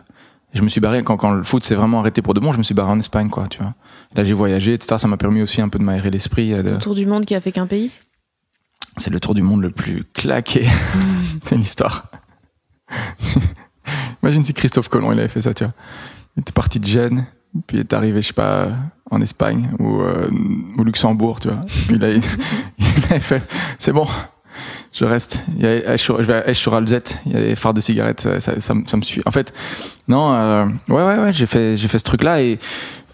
Je 0.55 0.63
me 0.63 0.69
suis 0.69 0.81
barré 0.81 1.03
quand, 1.03 1.17
quand 1.19 1.33
le 1.33 1.43
foot 1.43 1.63
s'est 1.65 1.75
vraiment 1.75 2.01
arrêté 2.01 2.23
pour 2.23 2.33
de 2.33 2.41
bon. 2.41 2.51
Je 2.53 2.59
me 2.59 2.63
suis 2.63 2.75
barré 2.75 2.91
en 2.91 2.99
Espagne, 2.99 3.29
quoi, 3.29 3.47
tu 3.49 3.59
vois. 3.59 3.75
Là 4.15 4.25
j'ai 4.25 4.33
voyagé, 4.33 4.73
etc. 4.73 4.97
Ça 4.99 5.07
m'a 5.09 5.17
permis 5.19 5.43
aussi 5.43 5.61
un 5.61 5.69
peu 5.69 5.79
de 5.79 5.85
m'aérer 5.85 6.11
l'esprit. 6.11 6.53
euh, 6.53 6.57
C'est 6.57 6.63
de- 6.63 6.71
ton 6.71 6.79
tour 6.79 6.95
du 6.95 7.05
monde 7.07 7.27
qui 7.27 7.35
a 7.35 7.41
fait 7.41 7.53
qu'un 7.53 7.67
pays? 7.67 7.91
C'est 8.97 9.11
le 9.11 9.21
tour 9.21 9.35
du 9.35 9.43
monde 9.43 9.61
le 9.63 9.71
plus 9.71 10.05
claqué. 10.15 10.67
c'est 11.45 11.55
une 11.57 11.61
histoire. 11.63 12.07
Imagine 14.23 14.45
si 14.45 14.55
Christophe 14.55 14.89
Colomb 14.89 15.13
il 15.13 15.19
avait 15.19 15.29
fait 15.29 15.43
ça, 15.43 15.53
tu 15.55 15.65
vois. 15.65 15.75
Il 16.37 16.41
était 16.41 16.53
parti 16.53 16.81
de 16.81 16.87
Gênes, 16.87 17.27
puis 17.67 17.77
il 17.79 17.81
est 17.81 17.93
arrivé, 17.93 18.23
je 18.23 18.29
sais 18.29 18.33
pas, 18.33 18.69
en 19.11 19.21
Espagne 19.21 19.71
ou 19.79 20.01
euh, 20.01 20.29
au 20.79 20.85
Luxembourg, 20.85 21.41
tu 21.41 21.49
vois. 21.49 21.61
Puis 21.89 21.99
là, 21.99 22.11
il, 22.11 22.23
avait 23.11 23.21
fait, 23.21 23.43
c'est 23.79 23.93
bon, 23.93 24.07
je 24.93 25.05
reste. 25.05 25.43
Il 25.59 25.63
y 25.65 25.67
a 25.67 25.97
sur- 25.99 26.19
je 26.23 26.27
vais 26.27 26.35
à 26.35 26.49
Esch 26.49 26.59
sur 26.59 26.75
Alzette, 26.75 27.19
il 27.27 27.33
y 27.33 27.37
a 27.37 27.41
des 27.41 27.57
phares 27.57 27.75
de 27.75 27.81
cigarettes, 27.81 28.21
ça, 28.21 28.41
ça, 28.41 28.61
ça 28.61 28.75
me- 28.75 28.87
ça 28.87 28.97
me 28.97 29.03
suffit. 29.03 29.23
En 29.27 29.31
fait, 29.31 29.53
non, 30.09 30.33
euh, 30.35 30.67
ouais, 30.89 31.03
ouais, 31.05 31.19
ouais, 31.19 31.33
j'ai 31.33 31.47
fait, 31.47 31.77
j'ai 31.77 31.89
fait 31.89 31.99
ce 31.99 32.05
truc-là 32.05 32.43
et, 32.43 32.59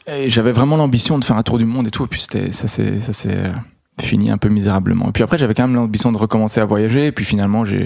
et 0.07 0.31
j'avais 0.31 0.52
vraiment 0.52 0.76
l'ambition 0.76 1.18
de 1.18 1.24
faire 1.24 1.37
un 1.37 1.42
tour 1.42 1.59
du 1.59 1.64
monde 1.64 1.87
et 1.87 1.90
tout. 1.90 2.05
Et 2.05 2.09
puis 2.09 2.20
c'était, 2.20 2.52
ça 2.52 2.68
c'est, 2.68 2.98
ça 3.00 3.12
c'est 3.12 3.35
euh, 3.37 3.52
fini 4.00 4.31
un 4.31 4.38
peu 4.38 4.48
misérablement. 4.48 5.09
Et 5.09 5.12
puis 5.12 5.22
après, 5.22 5.38
j'avais 5.38 5.55
quand 5.55 5.66
même 5.66 5.76
l'ambition 5.76 6.11
de 6.12 6.18
recommencer 6.18 6.61
à 6.61 6.64
voyager. 6.64 7.07
Et 7.09 7.12
puis 7.12 7.24
finalement, 7.24 7.64
j'ai, 7.64 7.85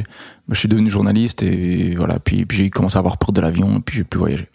bah, 0.49 0.53
je 0.53 0.59
suis 0.59 0.69
devenu 0.69 0.89
journaliste 0.91 1.43
et 1.43 1.95
voilà. 1.97 2.19
Puis, 2.19 2.47
puis 2.47 2.57
j'ai 2.59 2.71
commencé 2.71 2.97
à 2.97 3.01
avoir 3.01 3.19
peur 3.19 3.33
de 3.33 3.41
l'avion. 3.41 3.79
Et 3.79 3.81
puis 3.81 3.97
j'ai 3.99 4.05
plus 4.05 4.19
voyagé. 4.19 4.49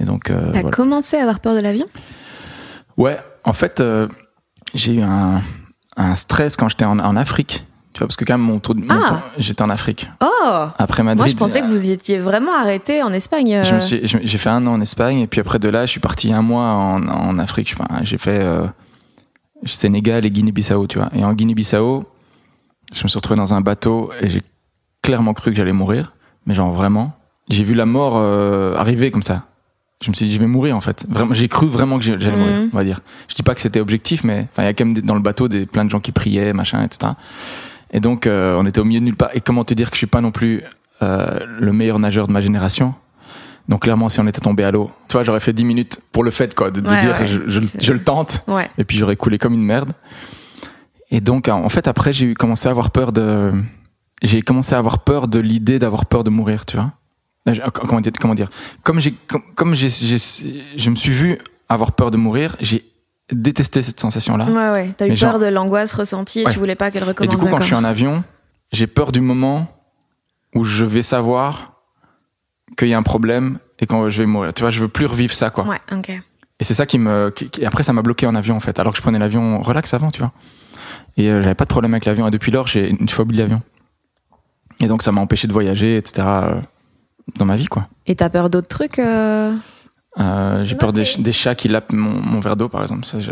Et 0.00 0.04
donc, 0.04 0.30
euh, 0.30 0.40
T'as 0.52 0.60
voilà. 0.62 0.70
commencé 0.70 1.16
à 1.16 1.22
avoir 1.22 1.40
peur 1.40 1.54
de 1.54 1.60
l'avion? 1.60 1.86
Ouais. 2.96 3.18
En 3.44 3.52
fait, 3.52 3.80
euh, 3.80 4.08
j'ai 4.74 4.94
eu 4.94 5.02
un, 5.02 5.40
un 5.96 6.14
stress 6.14 6.56
quand 6.56 6.68
j'étais 6.68 6.84
en, 6.84 6.98
en 6.98 7.16
Afrique. 7.16 7.64
Tu 7.92 7.98
vois, 7.98 8.06
parce 8.06 8.16
que 8.16 8.24
quand 8.24 8.34
même 8.34 8.46
mon 8.46 8.60
tour, 8.60 8.74
de- 8.76 8.82
Ah. 8.88 9.22
j'étais 9.36 9.62
en 9.62 9.70
Afrique. 9.70 10.08
Oh 10.22 10.26
Après 10.78 11.02
Madrid. 11.02 11.18
Moi, 11.18 11.26
je 11.28 11.34
pensais 11.36 11.60
que 11.60 11.66
vous 11.66 11.86
y 11.88 11.90
étiez 11.92 12.18
vraiment 12.18 12.52
arrêté 12.54 13.02
en 13.02 13.12
Espagne. 13.12 13.56
euh. 13.56 13.80
J'ai 13.80 14.38
fait 14.38 14.48
un 14.50 14.66
an 14.66 14.72
en 14.74 14.80
Espagne 14.80 15.18
et 15.20 15.26
puis 15.26 15.40
après 15.40 15.58
de 15.58 15.68
là, 15.68 15.86
je 15.86 15.90
suis 15.90 16.00
parti 16.00 16.32
un 16.32 16.42
mois 16.42 16.64
en, 16.72 17.06
en 17.08 17.38
Afrique. 17.38 17.74
Enfin, 17.78 18.00
j'ai 18.02 18.16
fait 18.18 18.38
euh, 18.40 18.66
Sénégal 19.64 20.24
et 20.24 20.30
Guinée-Bissau, 20.30 20.86
tu 20.86 20.98
vois. 20.98 21.10
Et 21.14 21.24
en 21.24 21.34
Guinée-Bissau, 21.34 22.04
je 22.92 23.02
me 23.04 23.08
suis 23.08 23.18
retrouvé 23.18 23.36
dans 23.38 23.54
un 23.54 23.60
bateau 23.60 24.10
et 24.20 24.28
j'ai 24.28 24.42
clairement 25.02 25.34
cru 25.34 25.50
que 25.50 25.56
j'allais 25.56 25.72
mourir, 25.72 26.12
mais 26.46 26.54
genre 26.54 26.72
vraiment, 26.72 27.12
j'ai 27.48 27.64
vu 27.64 27.74
la 27.74 27.86
mort 27.86 28.14
euh, 28.16 28.76
arriver 28.76 29.10
comme 29.10 29.22
ça. 29.22 29.44
Je 30.02 30.08
me 30.08 30.14
suis 30.14 30.24
dit, 30.26 30.32
je 30.32 30.40
vais 30.40 30.46
mourir 30.46 30.74
en 30.76 30.80
fait. 30.80 31.04
Vraiment, 31.10 31.34
j'ai 31.34 31.48
cru 31.48 31.66
vraiment 31.66 31.98
que 31.98 32.04
j'allais 32.04 32.30
Mhm. 32.30 32.38
mourir, 32.38 32.68
on 32.72 32.76
va 32.76 32.84
dire. 32.84 33.00
Je 33.28 33.34
dis 33.34 33.42
pas 33.42 33.54
que 33.54 33.60
c'était 33.60 33.80
objectif, 33.80 34.24
mais 34.24 34.46
enfin, 34.50 34.62
il 34.62 34.66
y 34.66 34.68
a 34.68 34.72
quand 34.74 34.86
même 34.86 34.94
dans 35.02 35.14
le 35.14 35.20
bateau 35.20 35.46
des, 35.46 35.66
plein 35.66 35.84
de 35.84 35.90
gens 35.90 36.00
qui 36.00 36.10
priaient, 36.10 36.54
machin, 36.54 36.82
etc. 36.82 37.12
Et 37.92 38.00
donc, 38.00 38.26
euh, 38.26 38.56
on 38.58 38.64
était 38.64 38.80
au 38.80 38.84
milieu 38.84 39.00
de 39.00 39.04
nulle 39.04 39.16
part. 39.16 39.28
Et 39.34 39.40
comment 39.42 39.62
te 39.64 39.74
dire 39.74 39.90
que 39.90 39.96
je 39.96 39.98
suis 39.98 40.06
pas 40.06 40.22
non 40.22 40.30
plus 40.30 40.62
euh, 41.02 41.40
le 41.58 41.72
meilleur 41.72 41.98
nageur 41.98 42.26
de 42.28 42.32
ma 42.32 42.40
génération? 42.40 42.94
Donc 43.68 43.82
clairement, 43.82 44.08
si 44.08 44.18
on 44.20 44.26
était 44.26 44.40
tombé 44.40 44.64
à 44.64 44.70
l'eau, 44.70 44.90
tu 45.08 45.12
vois, 45.12 45.22
j'aurais 45.22 45.38
fait 45.40 45.52
10 45.52 45.64
minutes 45.64 46.00
pour 46.12 46.24
le 46.24 46.30
fait, 46.30 46.54
quoi, 46.54 46.70
de, 46.70 46.80
de 46.80 46.88
Ouais, 46.90 46.98
dire 46.98 47.16
ouais. 47.20 47.26
je, 47.26 47.60
je- 47.60 47.92
le 47.92 48.00
tente, 48.00 48.42
Ouais. 48.48 48.68
et 48.78 48.84
puis 48.84 48.96
j'aurais 48.96 49.16
coulé 49.16 49.36
comme 49.38 49.52
une 49.54 49.62
merde. 49.62 49.92
Et 51.10 51.20
donc, 51.20 51.48
en 51.48 51.68
fait, 51.68 51.86
après, 51.88 52.12
j'ai 52.12 52.32
commencé 52.34 52.68
à 52.68 52.70
avoir 52.70 52.90
peur 52.90 53.12
de, 53.12 53.52
j'ai 54.22 54.40
commencé 54.42 54.74
à 54.74 54.78
avoir 54.78 55.00
peur 55.04 55.28
de 55.28 55.38
l'idée 55.40 55.78
d'avoir 55.78 56.06
peur 56.06 56.24
de 56.24 56.30
mourir, 56.30 56.64
tu 56.64 56.76
vois. 56.78 56.92
Euh, 57.48 57.54
je- 57.54 57.62
Comment 57.70 58.00
dire, 58.00 58.12
comment 58.20 58.34
dire? 58.34 58.50
Comme 58.82 59.00
j'ai, 59.00 59.12
comme, 59.12 59.42
comme 59.54 59.74
j'ai, 59.74 59.88
je 59.88 60.90
me 60.90 60.94
suis 60.96 61.10
vu 61.10 61.38
avoir 61.68 61.92
peur 61.92 62.10
de 62.10 62.16
mourir, 62.16 62.56
j'ai 62.60 62.84
détesté 63.32 63.80
cette 63.82 64.00
sensation-là. 64.00 64.44
Ouais, 64.46 64.70
ouais. 64.72 64.94
T'as 64.96 65.06
eu 65.06 65.10
Mais 65.10 65.16
peur 65.16 65.32
genre- 65.32 65.38
de 65.40 65.46
l'angoisse 65.46 65.92
ressentie 65.92 66.40
et 66.40 66.46
Ouais. 66.46 66.52
tu 66.52 66.58
voulais 66.58 66.74
pas 66.74 66.90
qu'elle 66.90 67.02
Et 67.04 67.06
recommence. 67.06 67.34
du 67.34 67.40
coup, 67.40 67.48
quand 67.48 67.60
je 67.60 67.66
suis 67.66 67.74
en 67.74 67.84
avion, 67.84 68.24
j'ai 68.72 68.86
peur 68.86 69.12
du 69.12 69.20
moment 69.20 69.68
où 70.54 70.64
je 70.64 70.84
vais 70.84 71.02
savoir 71.02 71.80
qu'il 72.76 72.88
y 72.88 72.94
a 72.94 72.98
un 72.98 73.02
problème 73.02 73.58
et 73.78 73.86
quand 73.86 74.08
je 74.10 74.18
vais 74.22 74.26
mourir. 74.26 74.52
Tu 74.52 74.60
vois, 74.62 74.70
je 74.70 74.80
veux 74.80 74.88
plus 74.88 75.06
revivre 75.06 75.32
ça, 75.32 75.50
quoi. 75.50 75.64
Ouais, 75.66 75.80
ok. 75.92 76.10
Et 76.10 76.64
c'est 76.64 76.74
ça 76.74 76.84
qui 76.86 76.98
me. 76.98 77.30
qui- 77.30 77.48
qui- 77.48 77.64
après, 77.64 77.82
ça 77.84 77.92
m'a 77.94 78.02
bloqué 78.02 78.26
en 78.26 78.34
avion, 78.34 78.54
en 78.56 78.60
fait. 78.60 78.78
Alors 78.78 78.92
que 78.92 78.96
je 78.98 79.02
prenais 79.02 79.18
l'avion 79.18 79.62
relax 79.62 79.94
avant, 79.94 80.10
tu 80.10 80.20
vois. 80.20 80.32
Et 81.16 81.30
euh, 81.30 81.40
j'avais 81.40 81.54
pas 81.54 81.64
de 81.64 81.70
problème 81.70 81.94
avec 81.94 82.04
l'avion. 82.04 82.26
Et 82.28 82.30
depuis 82.30 82.52
lors, 82.52 82.66
j'ai 82.66 82.90
une 82.90 83.08
phobie 83.08 83.34
de 83.36 83.40
l'avion. 83.42 83.62
Et 84.82 84.86
donc, 84.88 85.02
ça 85.02 85.10
m'a 85.12 85.20
empêché 85.20 85.46
de 85.48 85.52
voyager, 85.52 85.96
etc. 85.96 86.26
dans 87.36 87.44
ma 87.44 87.56
vie, 87.56 87.66
quoi. 87.66 87.88
Et 88.06 88.16
t'as 88.16 88.30
peur 88.30 88.50
d'autres 88.50 88.68
trucs 88.68 88.98
euh, 88.98 89.54
Euh, 90.18 90.64
j'ai 90.64 90.74
peur 90.76 90.92
des, 90.92 91.04
ch- 91.04 91.20
des 91.20 91.32
chats 91.32 91.54
qui 91.54 91.68
lapent 91.68 91.92
mon, 91.92 92.10
mon 92.20 92.40
verre 92.40 92.56
d'eau, 92.56 92.68
par 92.68 92.82
exemple. 92.82 93.04
Ça, 93.06 93.20
je- 93.20 93.30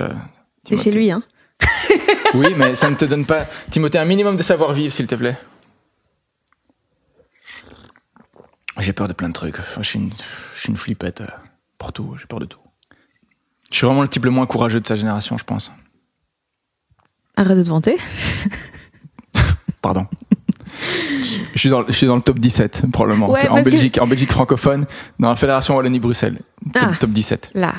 T'es 0.65 0.77
chez 0.77 0.91
lui, 0.93 1.11
hein 1.11 1.21
Oui, 2.35 2.55
mais 2.57 2.75
ça 2.77 2.89
ne 2.91 2.95
te 2.97 3.05
donne 3.05 3.25
pas. 3.27 3.47
Timothée, 3.71 3.99
un 3.99 4.05
minimum 4.05 4.37
de 4.37 4.43
savoir-vivre, 4.43 4.93
s'il 4.93 5.07
te 5.07 5.15
plaît. 5.15 5.37
J'ai 8.79 8.93
peur 8.93 9.09
de 9.09 9.13
plein 9.13 9.29
de 9.29 9.33
trucs. 9.33 9.57
Je 9.79 9.83
suis 9.83 9.99
une, 9.99 10.13
je 10.55 10.61
suis 10.61 10.69
une 10.71 10.77
flippette 10.77 11.21
euh, 11.23 11.27
pour 11.79 11.93
tout. 11.93 12.15
J'ai 12.21 12.27
peur 12.27 12.39
de 12.39 12.45
tout. 12.47 12.61
Je 13.71 13.77
suis 13.77 13.87
vraiment 13.87 14.03
le 14.03 14.09
type 14.09 14.25
le 14.25 14.31
moins 14.31 14.47
courageux 14.47 14.81
de 14.81 14.87
sa 14.87 14.97
génération, 14.97 15.37
je 15.37 15.45
pense. 15.45 15.73
Arrête 17.37 17.57
de 17.59 17.63
te 17.63 17.69
vanter. 17.69 17.97
Pardon. 19.83 20.07
Je 21.55 21.59
suis, 21.59 21.69
dans, 21.71 21.85
je 21.87 21.93
suis 21.93 22.07
dans 22.07 22.17
le 22.17 22.23
top 22.23 22.39
17, 22.39 22.87
probablement. 22.93 23.31
Ouais, 23.31 23.41
Tu 23.41 23.49
en, 23.49 23.57
que- 23.57 23.65
Belgique, 23.71 23.99
en 24.01 24.07
Belgique 24.07 24.31
francophone, 24.33 24.87
dans 25.19 25.29
la 25.31 25.37
Fédération 25.37 25.77
Wallonie-Bruxelles. 25.77 26.39
Top, 26.73 26.83
Ah. 26.85 26.91
top 27.01 27.11
17. 27.11 27.51
Là. 27.55 27.75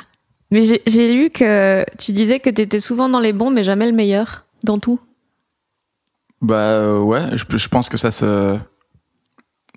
Mais 0.52 0.62
j'ai- 0.64 1.14
lu 1.14 1.30
que 1.30 1.86
tu 1.98 2.12
disais 2.12 2.40
que 2.40 2.50
t'étais 2.50 2.80
souvent 2.80 3.08
dans 3.08 3.20
les 3.20 3.34
bons, 3.34 3.52
mais 3.52 3.64
jamais 3.64 3.86
le 3.86 3.96
meilleur. 3.96 4.46
Dans 4.64 4.80
tout. 4.80 5.00
Bah 6.42 6.56
euh, 6.56 7.00
ouais, 7.00 7.22
je, 7.38 7.58
je 7.58 7.68
pense 7.70 7.88
que 7.90 7.98
ça 7.98 8.12
se. 8.12 8.58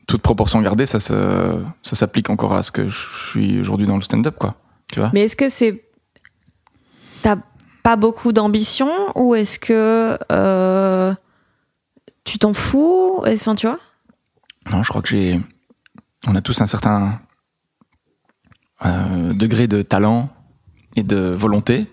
Toute 0.08 0.22
proportion 0.22 0.60
gardée, 0.60 0.86
ça 0.86 0.98
se, 1.00 1.62
ça 1.82 1.96
s'applique 1.96 2.28
encore 2.30 2.54
à 2.54 2.62
ce 2.62 2.72
que 2.72 2.88
je 2.88 2.98
suis 3.30 3.60
aujourd'hui 3.60 3.86
dans 3.86 3.96
le 3.96 4.02
stand-up, 4.02 4.36
quoi. 4.38 4.56
Tu 4.92 4.98
vois? 4.98 5.10
Mais 5.14 5.22
est-ce 5.22 5.36
que 5.36 5.48
c'est. 5.48 5.84
T'as 7.22 7.36
pas 7.84 7.96
beaucoup 7.96 8.32
d'ambition 8.32 8.90
ou 9.14 9.34
est-ce 9.34 9.58
que. 9.58 10.18
euh, 10.32 11.14
tu 12.24 12.38
t'en 12.38 12.54
fous? 12.54 13.22
Enfin, 13.26 13.54
tu 13.54 13.66
vois? 13.66 13.78
Non, 14.70 14.82
je 14.82 14.88
crois 14.88 15.02
que 15.02 15.08
j'ai. 15.08 15.40
On 16.26 16.34
a 16.34 16.40
tous 16.40 16.60
un 16.60 16.66
certain 16.66 17.20
euh, 18.84 19.32
degré 19.32 19.66
de 19.66 19.82
talent 19.82 20.28
et 20.96 21.02
de 21.02 21.16
volonté. 21.16 21.86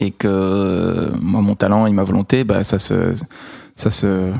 Et 0.00 0.10
que 0.12 1.10
moi, 1.20 1.40
mon 1.40 1.56
talent 1.56 1.86
et 1.86 1.92
ma 1.92 2.04
volonté, 2.04 2.44
bah, 2.44 2.62
ça 2.64 2.78
se. 2.78 3.14
Ça 3.76 3.90
se 3.90 4.32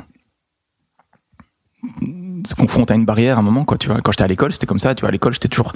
se 2.47 2.55
confronte 2.57 2.90
à 2.90 2.94
une 2.94 3.05
barrière 3.05 3.37
à 3.37 3.40
un 3.40 3.42
moment 3.42 3.64
quoi 3.64 3.79
tu 3.79 3.88
vois 3.88 4.01
quand 4.01 4.11
j'étais 4.11 4.25
à 4.25 4.27
l'école 4.29 4.53
c'était 4.53 4.66
comme 4.66 4.79
ça 4.81 4.94
tu 4.94 5.01
vois 5.03 5.11
à 5.11 5.12
l'école 5.12 5.33
j'étais 5.33 5.49
toujours 5.49 5.73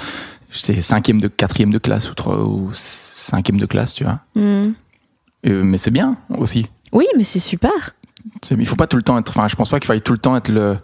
j'étais 0.50 0.80
cinquième 0.82 1.20
de 1.20 1.28
quatrième 1.28 1.70
de 1.70 1.78
classe 1.78 2.10
ou, 2.10 2.14
trois, 2.14 2.38
ou 2.44 2.70
cinquième 2.74 3.58
de 3.58 3.66
classe 3.66 3.94
tu 3.94 4.04
vois 4.04 4.18
Hmm. 4.34 4.72
Euh, 5.46 5.62
mais 5.62 5.78
c'est 5.78 5.90
bien 5.90 6.16
aussi 6.30 6.66
Oui, 6.92 7.06
mais 7.16 7.24
c'est 7.24 7.40
super. 7.40 7.94
C'est- 8.42 8.54
il 8.58 8.66
faut 8.66 8.76
pas 8.76 8.86
tout 8.86 8.96
le 8.96 9.02
temps 9.02 9.18
être 9.18 9.30
enfin 9.30 9.48
je 9.48 9.56
pense 9.56 9.68
pas 9.68 9.78
qu'il 9.80 9.86
faille 9.86 10.02
tout 10.02 10.12
le 10.12 10.18
temps 10.18 10.36
être 10.36 10.48
le 10.50 10.78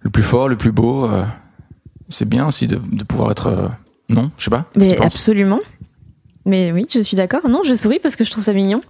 le 0.00 0.10
plus 0.10 0.22
fort 0.22 0.48
le 0.48 0.56
plus 0.56 0.72
beau 0.72 1.04
euh, 1.06 1.24
c'est 2.08 2.28
bien 2.28 2.46
aussi 2.46 2.66
de, 2.66 2.76
de 2.76 3.04
pouvoir 3.04 3.30
être 3.30 3.46
euh, 3.48 3.68
non 4.08 4.30
je 4.38 4.44
sais 4.44 4.50
pas 4.50 4.66
Mais 4.76 4.98
absolument. 5.00 5.60
Mais 6.46 6.72
oui, 6.72 6.86
je 6.92 7.00
suis 7.00 7.16
d'accord. 7.18 7.46
Non, 7.48 7.62
je 7.64 7.74
souris 7.74 7.98
parce 8.00 8.16
que 8.16 8.24
je 8.24 8.30
trouve 8.30 8.42
ça 8.42 8.54
mignon 8.54 8.80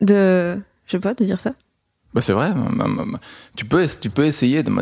de, 0.00 0.58
je 0.86 0.90
sais 0.92 0.98
pas, 0.98 1.12
de 1.12 1.22
dire 1.24 1.38
ça. 1.38 1.52
bah 2.14 2.22
c'est 2.22 2.32
vrai 2.32 2.52
tu 3.56 3.66
peux 3.66 3.86
tu 4.00 4.08
peux 4.10 4.24
essayer 4.24 4.62
de 4.62 4.72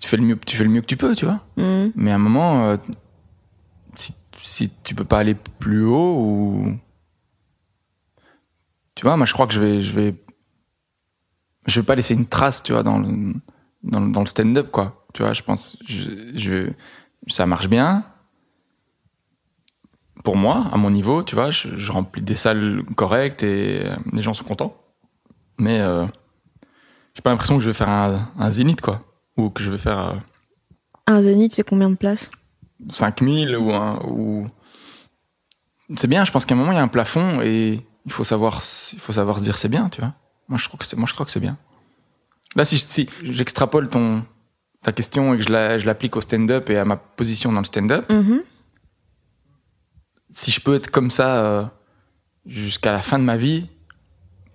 tu, 0.00 0.06
fais 0.08 0.18
le 0.18 0.22
mieux 0.24 0.38
tu 0.46 0.56
fais 0.56 0.64
le 0.64 0.70
mieux 0.70 0.82
que 0.82 0.86
tu 0.86 0.96
peux 0.98 1.14
tu 1.16 1.24
vois 1.24 1.40
Hmm. 1.56 1.88
mais 1.96 2.12
à 2.12 2.16
un 2.16 2.18
moment 2.18 2.66
euh, 2.68 2.76
si 3.94 4.12
si 4.42 4.70
tu 4.84 4.94
peux 4.94 5.04
pas 5.04 5.18
aller 5.18 5.34
plus 5.34 5.84
haut 5.84 6.16
ou 6.18 6.76
tu 8.94 9.04
vois 9.04 9.16
moi 9.16 9.26
je 9.26 9.32
crois 9.32 9.46
que 9.46 9.54
je 9.54 9.60
vais 9.60 9.80
je 9.80 9.92
vais 9.94 10.14
je 11.66 11.80
vais 11.80 11.86
pas 11.86 11.94
laisser 11.94 12.14
une 12.14 12.26
trace 12.26 12.62
tu 12.62 12.72
vois 12.72 12.82
dans 12.82 12.98
le 12.98 13.34
dans, 13.82 14.00
le- 14.00 14.10
dans 14.12 14.20
le 14.20 14.26
stand-up 14.26 14.70
quoi. 14.70 15.04
Tu 15.14 15.22
vois 15.22 15.32
je 15.32 15.42
pense 15.42 15.76
je, 15.86 16.32
je 16.34 16.70
ça 17.28 17.46
marche 17.46 17.68
bien. 17.68 18.04
Pour 20.24 20.36
moi 20.36 20.66
à 20.72 20.76
mon 20.76 20.90
niveau 20.90 21.22
tu 21.22 21.34
vois 21.34 21.50
je, 21.50 21.68
je 21.76 21.92
remplis 21.92 22.22
des 22.22 22.34
salles 22.34 22.82
correctes 22.96 23.42
et 23.42 23.84
euh, 23.86 23.96
les 24.12 24.22
gens 24.22 24.34
sont 24.34 24.44
contents. 24.44 24.76
Mais 25.58 25.80
euh, 25.80 26.06
j'ai 27.14 27.22
pas 27.22 27.30
l'impression 27.30 27.56
que 27.56 27.62
je 27.62 27.68
vais 27.70 27.74
faire 27.74 27.88
un, 27.88 28.28
un 28.38 28.50
zénith 28.50 28.80
quoi. 28.80 29.02
Ou 29.36 29.50
que 29.50 29.62
je 29.62 29.70
vais 29.70 29.78
faire 29.78 29.98
euh, 29.98 30.14
Un 31.06 31.20
zénith, 31.22 31.52
c'est 31.54 31.62
combien 31.68 31.90
de 31.90 31.94
places? 31.96 32.30
5000 32.90 33.56
ou 33.56 33.72
un 33.72 34.00
ou 34.06 34.46
c'est 35.96 36.08
bien 36.08 36.24
je 36.24 36.32
pense 36.32 36.44
qu'à 36.44 36.54
un 36.54 36.58
moment 36.58 36.72
il 36.72 36.76
y 36.76 36.78
a 36.78 36.82
un 36.82 36.88
plafond 36.88 37.40
et 37.42 37.86
il 38.04 38.12
faut 38.12 38.24
savoir 38.24 38.56
s- 38.56 38.90
il 38.92 38.98
faut 38.98 39.12
savoir 39.12 39.38
se 39.38 39.44
dire 39.44 39.56
c'est 39.56 39.68
bien 39.68 39.88
tu 39.88 40.00
vois 40.00 40.12
moi 40.48 40.58
je 40.58 40.66
crois 40.68 40.78
que 40.78 40.84
c'est 40.84 40.96
moi 40.96 41.06
je 41.08 41.14
crois 41.14 41.26
que 41.26 41.32
c'est 41.32 41.40
bien 41.40 41.56
là 42.54 42.64
si, 42.64 42.78
si 42.78 43.08
j'extrapole 43.22 43.88
ton 43.88 44.24
ta 44.82 44.92
question 44.92 45.34
et 45.34 45.38
que 45.38 45.42
je 45.44 45.50
la- 45.50 45.78
je 45.78 45.86
l'applique 45.86 46.16
au 46.16 46.20
stand-up 46.20 46.70
et 46.70 46.76
à 46.78 46.84
ma 46.84 46.96
position 46.96 47.52
dans 47.52 47.60
le 47.60 47.64
stand-up 47.66 48.10
Mhm. 48.10 48.42
si 50.30 50.50
je 50.50 50.60
peux 50.60 50.74
être 50.74 50.90
comme 50.90 51.10
ça 51.10 51.36
euh, 51.44 51.64
jusqu'à 52.46 52.92
la 52.92 53.02
fin 53.02 53.18
de 53.18 53.24
ma 53.24 53.36
vie 53.36 53.68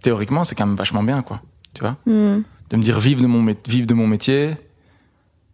théoriquement 0.02 0.44
c'est 0.44 0.56
quand 0.56 0.66
même 0.66 0.76
vachement 0.76 1.04
bien 1.04 1.22
quoi 1.22 1.42
tu 1.74 1.82
vois 1.82 1.98
Hmm. 2.06 2.42
de 2.70 2.78
me 2.78 2.82
dire 2.82 3.00
vivre 3.00 3.22
de 3.22 3.28
mon, 3.28 3.46
vivre 3.68 3.88
de 3.88 3.94
mon 3.94 4.08
métier, 4.08 4.56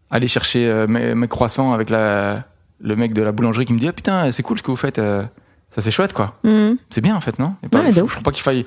aller 0.09 0.27
chercher 0.27 0.67
euh, 0.67 0.87
mes, 0.87 1.13
mes 1.15 1.27
croissants 1.27 1.73
avec 1.73 1.89
la, 1.91 2.45
le 2.79 2.95
mec 2.95 3.13
de 3.13 3.21
la 3.21 3.31
boulangerie 3.31 3.65
qui 3.65 3.73
me 3.73 3.79
dit 3.79 3.87
ah 3.87 3.93
putain 3.93 4.31
c'est 4.31 4.43
cool 4.43 4.57
ce 4.57 4.63
que 4.63 4.71
vous 4.71 4.77
faites, 4.77 4.97
euh, 4.99 5.23
ça 5.69 5.81
c'est 5.81 5.91
chouette 5.91 6.13
quoi. 6.13 6.39
Hmm. 6.43 6.73
C'est 6.89 7.01
bien 7.01 7.15
en 7.15 7.21
fait 7.21 7.37
non? 7.39 7.55
Et 7.63 7.67
pas, 7.69 7.81
Ouais, 7.81 7.89
de 7.89 7.95
je, 7.95 7.99
je 8.01 8.05
crois 8.05 8.21
pas 8.23 8.31
qu'il 8.31 8.41
faille. 8.43 8.65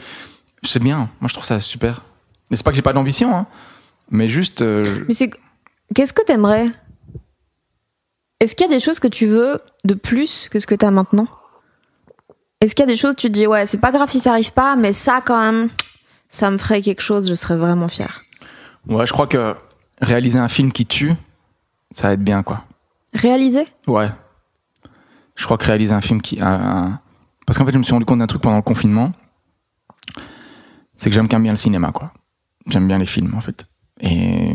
C'est 0.63 0.79
bien, 0.83 1.11
moi 1.21 1.29
je 1.29 1.35
trouve 1.35 1.45
ça 1.45 1.59
super. 1.61 2.03
Et 2.51 2.57
c'est 2.57 2.65
pas 2.65 2.71
que 2.71 2.77
j'ai 2.77 2.83
pas 2.83 2.93
d'ambition, 2.93 3.35
hein, 3.35 3.47
mais 4.11 4.29
juste 4.29 4.63
euh, 4.63 5.05
Mais 5.09 5.15
c'est, 5.15 5.31
qu'est-ce 5.95 6.13
que 6.13 6.23
t'aimerais? 6.23 6.71
Est-ce 8.41 8.55
qu'il 8.57 8.67
y 8.67 8.71
a 8.71 8.73
des 8.73 8.81
choses 8.81 8.99
que 9.01 9.09
tu 9.09 9.27
veux 9.27 9.59
de 9.85 9.95
plus 9.95 10.49
que 10.51 10.59
ce 10.59 10.67
que 10.67 10.75
t'as 10.75 10.91
maintenant? 10.91 11.27
Est-ce 12.61 12.75
qu'il 12.75 12.83
y 12.83 12.89
a 12.89 12.93
des 12.93 12.97
choses 12.97 13.17
tu 13.17 13.29
te 13.29 13.33
dis 13.33 13.47
ouais 13.47 13.67
c'est 13.67 13.79
pas 13.79 13.91
grave 13.93 14.09
si 14.11 14.21
ça 14.21 14.33
arrive 14.33 14.53
pas, 14.53 14.77
mais 14.77 14.93
ça 14.93 15.23
quand 15.25 15.39
même, 15.41 15.69
ça 16.29 16.51
me 16.51 16.59
ferait 16.59 16.83
quelque 16.83 17.01
chose, 17.03 17.29
je 17.29 17.35
serais 17.35 17.57
vraiment 17.57 17.89
fière. 17.89 18.21
ouais 18.87 19.07
je 19.07 19.13
crois 19.13 19.27
que 19.27 19.55
réaliser 20.01 20.39
un 20.39 20.49
film 20.49 20.73
qui 20.73 20.87
tue, 20.87 21.13
ça 21.93 22.09
va 22.09 22.15
être 22.15 22.23
bien 22.25 22.43
quoi. 22.43 22.65
Réaliser? 23.15 23.67
Ouais. 23.87 24.09
Je 25.37 25.45
crois 25.45 25.57
que 25.59 25.65
réaliser 25.67 25.93
un 25.95 26.01
film 26.01 26.21
qui. 26.23 26.41
un- 26.41 26.47
un- 26.47 27.01
Parce 27.47 27.59
qu'en 27.59 27.65
fait, 27.67 27.73
je 27.73 27.79
me 27.79 27.83
suis 27.83 27.93
rendu 27.93 28.05
compte 28.05 28.19
d'un 28.19 28.27
truc 28.27 28.43
pendant 28.43 28.57
le 28.57 28.63
confinement. 28.63 29.11
C'est 31.01 31.09
que 31.09 31.15
j'aime 31.15 31.29
quand 31.29 31.37
même 31.37 31.45
bien 31.45 31.53
le 31.53 31.57
cinéma, 31.59 31.93
quoi. 31.93 32.13
J'aime 32.67 32.87
bien 32.87 32.99
les 32.99 33.07
films, 33.07 33.35
en 33.35 33.41
fait. 33.41 33.67
Et 34.03 34.53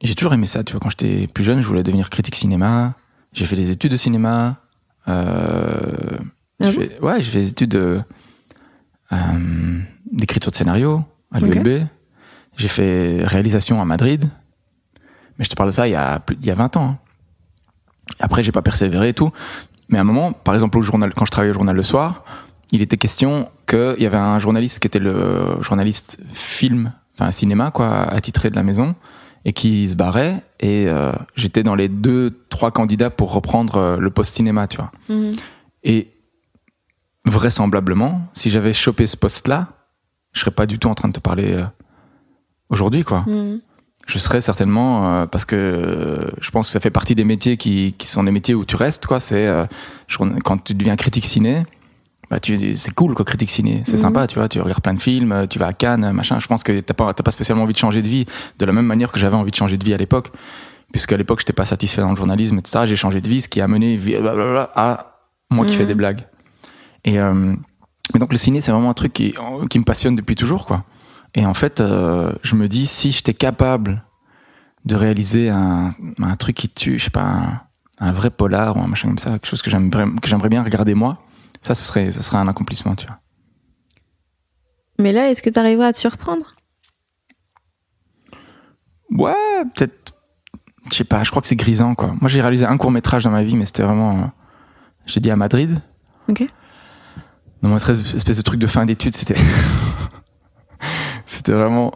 j'ai 0.00 0.14
toujours 0.14 0.32
aimé 0.32 0.46
ça, 0.46 0.64
tu 0.64 0.72
vois. 0.72 0.80
Quand 0.80 0.88
j'étais 0.88 1.26
plus 1.26 1.44
jeune, 1.44 1.60
je 1.60 1.66
voulais 1.66 1.82
devenir 1.82 2.08
critique 2.08 2.36
cinéma. 2.36 2.94
J'ai 3.34 3.44
fait 3.44 3.56
des 3.56 3.70
études 3.70 3.92
de 3.92 3.96
cinéma. 3.98 4.56
Euh, 5.08 6.18
Ah 6.60 6.70
j'ai 6.70 6.72
fait- 6.72 7.00
ouais, 7.02 7.20
j'ai 7.22 7.30
fait 7.30 7.40
des 7.40 7.48
études 7.50 7.70
de, 7.72 8.00
euh, 9.12 9.16
d'écriture 10.10 10.50
de 10.50 10.56
scénario 10.56 11.04
à 11.30 11.38
l'ULB. 11.40 11.86
J'ai 12.56 12.68
fait 12.68 13.24
réalisation 13.26 13.80
à 13.80 13.84
Madrid. 13.84 14.28
Mais 15.38 15.44
je 15.44 15.50
te 15.50 15.54
parle 15.54 15.68
de 15.68 15.74
ça 15.74 15.86
il 15.86 15.92
y 15.92 15.96
a, 15.96 16.18
plus- 16.18 16.36
il 16.40 16.46
y 16.46 16.50
a 16.50 16.54
20 16.54 16.76
ans. 16.78 16.84
hein. 16.92 16.98
Après, 18.20 18.42
j'ai 18.42 18.52
pas 18.52 18.62
persévéré 18.62 19.10
et 19.10 19.14
tout. 19.14 19.30
Mais 19.90 19.98
à 19.98 20.00
un 20.00 20.04
moment, 20.04 20.32
par 20.32 20.54
exemple, 20.54 20.78
au 20.78 20.82
journal, 20.82 21.12
quand 21.14 21.24
je 21.26 21.30
travaillais 21.30 21.50
au 21.50 21.54
journal 21.54 21.76
le 21.76 21.82
soir, 21.82 22.24
il 22.72 22.82
était 22.82 22.96
question 22.96 23.50
qu'il 23.66 23.96
y 24.00 24.06
avait 24.06 24.16
un 24.16 24.38
journaliste 24.38 24.80
qui 24.80 24.86
était 24.86 24.98
le 24.98 25.56
journaliste 25.62 26.18
film, 26.32 26.92
enfin 27.14 27.30
cinéma, 27.30 27.70
quoi, 27.70 28.02
attitré 28.02 28.50
de 28.50 28.56
la 28.56 28.62
maison, 28.62 28.94
et 29.44 29.52
qui 29.52 29.88
se 29.88 29.94
barrait. 29.96 30.42
Et 30.60 30.86
euh, 30.88 31.12
j'étais 31.34 31.62
dans 31.62 31.74
les 31.74 31.88
deux, 31.88 32.44
trois 32.50 32.70
candidats 32.70 33.10
pour 33.10 33.32
reprendre 33.32 33.76
euh, 33.76 33.96
le 33.98 34.10
poste 34.10 34.34
cinéma, 34.34 34.66
tu 34.66 34.76
vois. 34.76 34.90
Et 35.82 36.08
vraisemblablement, 37.26 38.28
si 38.32 38.50
j'avais 38.50 38.72
chopé 38.72 39.06
ce 39.06 39.16
poste-là, 39.16 39.68
je 40.32 40.40
serais 40.40 40.50
pas 40.50 40.66
du 40.66 40.78
tout 40.78 40.88
en 40.88 40.94
train 40.94 41.08
de 41.08 41.12
te 41.14 41.20
parler 41.20 41.52
euh, 41.54 41.64
aujourd'hui, 42.70 43.04
quoi 43.04 43.24
Mhm. 43.26 43.60
je 44.06 44.18
serais 44.18 44.40
certainement 44.40 45.20
euh, 45.22 45.26
parce 45.26 45.44
que 45.44 45.56
euh, 45.56 46.30
je 46.40 46.50
pense 46.50 46.68
que 46.68 46.72
ça 46.72 46.80
fait 46.80 46.90
partie 46.90 47.14
des 47.14 47.24
métiers 47.24 47.56
qui, 47.56 47.94
qui 47.98 48.06
sont 48.06 48.24
des 48.24 48.30
métiers 48.30 48.54
où 48.54 48.64
tu 48.64 48.76
restes 48.76 49.06
quoi 49.06 49.20
c'est 49.20 49.48
quand 50.44 50.58
tu 50.64 50.74
deviens 50.74 50.96
critique 50.96 51.26
ciné 51.26 51.64
bah 52.30 52.38
tu 52.38 52.74
c'est 52.74 52.94
cool 52.94 53.14
quoi 53.14 53.24
critique 53.24 53.50
ciné 53.50 53.82
c'est 53.84 53.92
Mhm. 53.94 53.98
sympa 53.98 54.26
tu 54.26 54.38
vois 54.38 54.48
tu 54.48 54.60
regardes 54.60 54.82
plein 54.82 54.94
de 54.94 55.00
films 55.00 55.32
euh, 55.32 55.46
tu 55.46 55.58
vas 55.58 55.66
à 55.68 55.72
Cannes 55.72 56.12
machin 56.12 56.38
je 56.40 56.46
pense 56.46 56.62
que 56.62 56.78
t'as 56.80 56.94
pas 56.94 57.12
t'as 57.14 57.22
pas 57.22 57.30
spécialement 57.30 57.64
envie 57.64 57.72
de 57.72 57.78
changer 57.78 58.02
de 58.02 58.06
vie 58.08 58.26
de 58.58 58.64
la 58.66 58.72
même 58.72 58.86
manière 58.86 59.10
que 59.12 59.18
j'avais 59.18 59.36
envie 59.36 59.50
de 59.50 59.56
changer 59.56 59.78
de 59.78 59.84
vie 59.84 59.94
à 59.94 59.96
l'époque 59.96 60.30
puisque 60.92 61.12
à 61.12 61.16
l'époque 61.16 61.40
j'étais 61.40 61.52
pas 61.52 61.64
satisfait 61.64 62.00
dans 62.02 62.10
le 62.10 62.16
journalisme 62.16 62.58
etc 62.58 62.80
j'ai 62.86 62.96
changé 62.96 63.20
de 63.20 63.28
vie 63.28 63.40
ce 63.42 63.48
qui 63.48 63.60
a 63.60 63.68
mené 63.68 63.96
blablabla, 63.96 64.70
à 64.74 65.20
moi 65.50 65.64
qui 65.64 65.72
Mhm. 65.72 65.78
fais 65.78 65.86
des 65.86 65.94
blagues 65.94 66.20
et, 67.04 67.18
euh, 67.18 67.54
et 68.14 68.18
donc 68.18 68.32
le 68.32 68.38
ciné 68.38 68.60
c'est 68.60 68.72
vraiment 68.72 68.90
un 68.90 68.94
truc 68.94 69.12
qui 69.14 69.34
qui 69.70 69.78
me 69.78 69.84
passionne 69.84 70.16
depuis 70.16 70.34
toujours 70.34 70.66
quoi 70.66 70.84
et 71.34 71.44
en 71.44 71.52
fait, 71.52 71.80
euh, 71.82 72.32
je 72.42 72.54
me 72.56 72.68
dis, 72.68 72.86
si 72.86 73.10
j'étais 73.10 73.34
capable 73.34 74.02
de 74.86 74.94
réaliser 74.96 75.50
un, 75.50 75.94
un 76.22 76.36
truc 76.36 76.56
qui 76.56 76.70
tue, 76.70 76.98
je 76.98 77.04
sais 77.04 77.10
pas, 77.10 77.20
un, 77.22 77.60
un 78.00 78.12
vrai 78.12 78.30
polar 78.30 78.78
ou 78.78 78.80
un 78.80 78.86
machin 78.86 79.08
comme 79.08 79.18
ça, 79.18 79.32
quelque 79.32 79.46
chose 79.46 79.60
que 79.60 79.70
j'aimerais, 79.70 80.06
que 80.22 80.26
j'aimerais 80.26 80.48
bien 80.48 80.62
regarder 80.62 80.94
moi, 80.94 81.18
ça, 81.62 81.74
ce 81.74 81.84
serait, 81.84 82.10
ce 82.10 82.22
serait 82.22 82.38
un 82.38 82.48
accomplissement, 82.48 82.94
tu 82.94 83.06
vois. 83.06 83.18
Mais 84.98 85.12
là, 85.12 85.30
est-ce 85.30 85.42
que 85.42 85.50
t'arriveras 85.50 85.86
à 85.88 85.92
te 85.92 85.98
surprendre? 85.98 86.56
Ouais, 89.10 89.32
peut-être, 89.74 90.14
je 90.90 90.96
sais 90.96 91.04
pas, 91.04 91.24
je 91.24 91.30
crois 91.30 91.40
que 91.42 91.48
c'est 91.48 91.56
grisant, 91.56 91.94
quoi. 91.94 92.14
Moi, 92.20 92.28
j'ai 92.28 92.40
réalisé 92.40 92.66
un 92.66 92.76
court 92.76 92.90
métrage 92.90 93.24
dans 93.24 93.30
ma 93.30 93.42
vie, 93.42 93.56
mais 93.56 93.64
c'était 93.64 93.82
vraiment, 93.82 94.18
euh, 94.18 94.26
je 95.06 95.14
t'ai 95.14 95.20
dit 95.20 95.30
à 95.30 95.36
Madrid. 95.36 95.80
Ok. 96.28 96.44
Dans 97.62 97.70
mon 97.70 97.76
espèce, 97.76 98.14
espèce 98.14 98.36
de 98.36 98.42
truc 98.42 98.60
de 98.60 98.66
fin 98.66 98.84
d'études, 98.86 99.16
c'était, 99.16 99.34
c'était 101.26 101.52
vraiment, 101.52 101.92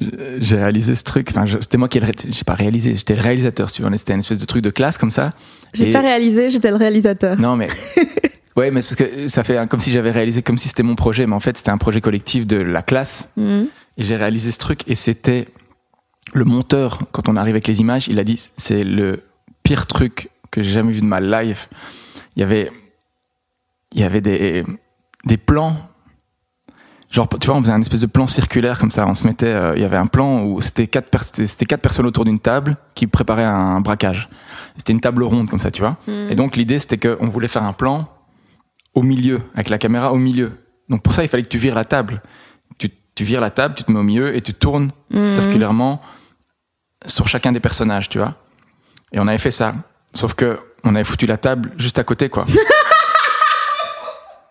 j'ai 0.00 0.56
réalisé 0.56 0.94
ce 0.94 1.02
truc, 1.04 1.28
enfin, 1.30 1.44
c'était 1.46 1.76
moi 1.76 1.88
qui, 1.88 1.98
ai 1.98 2.02
j'ai 2.28 2.44
pas 2.44 2.54
réalisé, 2.54 2.94
j'étais 2.94 3.16
le 3.16 3.22
réalisateur, 3.22 3.68
si 3.68 3.82
tu 3.82 3.88
c'était 3.98 4.12
une 4.14 4.20
espèce 4.20 4.38
de 4.38 4.46
truc 4.46 4.62
de 4.62 4.70
classe 4.70 4.96
comme 4.96 5.10
ça. 5.10 5.32
J'ai 5.74 5.88
Et- 5.90 5.92
pas 5.92 6.00
réalisé, 6.00 6.50
j'étais 6.50 6.70
le 6.70 6.76
réalisateur. 6.76 7.38
Non, 7.38 7.56
mais. 7.56 7.68
Ouais, 8.58 8.70
mais 8.72 8.82
c'est 8.82 8.96
parce 8.98 9.10
que 9.10 9.28
ça 9.28 9.44
fait 9.44 9.56
un- 9.56 9.66
comme 9.66 9.80
si 9.80 9.92
j'avais 9.92 10.10
réalisé, 10.10 10.42
comme 10.42 10.58
si 10.58 10.68
c'était 10.68 10.82
mon 10.82 10.96
projet, 10.96 11.26
mais 11.26 11.34
en 11.34 11.40
fait, 11.40 11.56
c'était 11.56 11.70
un 11.70 11.78
projet 11.78 12.00
collectif 12.00 12.46
de 12.46 12.56
la 12.56 12.82
classe. 12.82 13.30
Mhm. 13.36 13.68
Et 13.98 14.02
j'ai 14.02 14.16
réalisé 14.16 14.50
ce 14.50 14.58
truc, 14.58 14.80
et 14.88 14.94
c'était. 14.94 15.48
Le 16.34 16.44
monteur, 16.44 16.98
quand 17.12 17.28
on 17.28 17.36
arrive 17.36 17.54
avec 17.54 17.66
les 17.68 17.80
images, 17.80 18.06
il 18.08 18.18
a 18.18 18.24
dit 18.24 18.38
c'est 18.58 18.84
le 18.84 19.22
pire 19.62 19.86
truc 19.86 20.28
que 20.50 20.60
j'ai 20.60 20.72
jamais 20.72 20.92
vu 20.92 21.00
de 21.00 21.06
ma 21.06 21.20
life. 21.20 21.68
Il 22.36 22.40
y 22.40 22.42
avait. 22.42 22.70
Il 23.92 24.00
y 24.00 24.04
avait 24.04 24.20
des, 24.20 24.64
des 25.24 25.36
plans. 25.38 25.74
Genre, 27.10 27.26
tu 27.40 27.46
vois, 27.46 27.56
on 27.56 27.60
faisait 27.62 27.72
un 27.72 27.80
espèce 27.80 28.02
de 28.02 28.06
plan 28.06 28.26
circulaire 28.26 28.78
comme 28.78 28.90
ça. 28.90 29.06
On 29.06 29.14
se 29.14 29.26
mettait. 29.26 29.46
euh, 29.46 29.72
il 29.76 29.80
y 29.80 29.84
avait 29.84 29.96
un 29.96 30.06
plan 30.06 30.42
où 30.42 30.60
c'était 30.60 30.86
quatre, 30.86 31.08
c'était 31.24 31.64
quatre 31.64 31.80
personnes 31.80 32.04
autour 32.04 32.24
d'une 32.26 32.38
table 32.38 32.76
qui 32.94 33.06
préparaient 33.06 33.44
un 33.44 33.80
braquage. 33.80 34.28
C'était 34.76 34.92
une 34.92 35.00
table 35.00 35.22
ronde 35.22 35.48
comme 35.48 35.58
ça, 35.60 35.70
tu 35.70 35.80
vois. 35.80 35.96
Et 36.28 36.34
donc 36.34 36.56
l'idée 36.56 36.78
c'était 36.78 36.98
qu'on 36.98 37.28
voulait 37.28 37.48
faire 37.48 37.62
un 37.64 37.72
plan 37.72 38.06
au 38.98 39.02
milieu, 39.02 39.40
avec 39.54 39.68
la 39.70 39.78
caméra 39.78 40.12
au 40.12 40.16
milieu. 40.18 40.52
Donc 40.88 41.02
pour 41.02 41.14
ça 41.14 41.22
il 41.22 41.28
fallait 41.28 41.42
que 41.42 41.48
tu 41.48 41.58
vires 41.58 41.74
la 41.74 41.84
table. 41.84 42.20
Tu 42.78 42.90
tu 43.14 43.24
vires 43.24 43.40
la 43.40 43.50
table, 43.50 43.74
tu 43.76 43.84
te 43.84 43.90
mets 43.92 43.98
au 43.98 44.02
milieu 44.02 44.36
et 44.36 44.40
tu 44.40 44.52
tournes 44.54 44.90
circulairement 45.16 46.00
sur 47.06 47.26
chacun 47.28 47.52
des 47.52 47.60
personnages, 47.60 48.08
tu 48.08 48.18
vois. 48.18 48.34
Et 49.12 49.18
on 49.20 49.26
avait 49.28 49.38
fait 49.38 49.50
ça. 49.50 49.74
Sauf 50.14 50.34
que 50.34 50.58
on 50.84 50.94
avait 50.94 51.04
foutu 51.04 51.26
la 51.26 51.36
table 51.36 51.72
juste 51.76 51.98
à 51.98 52.04
côté, 52.04 52.28
quoi. 52.28 52.44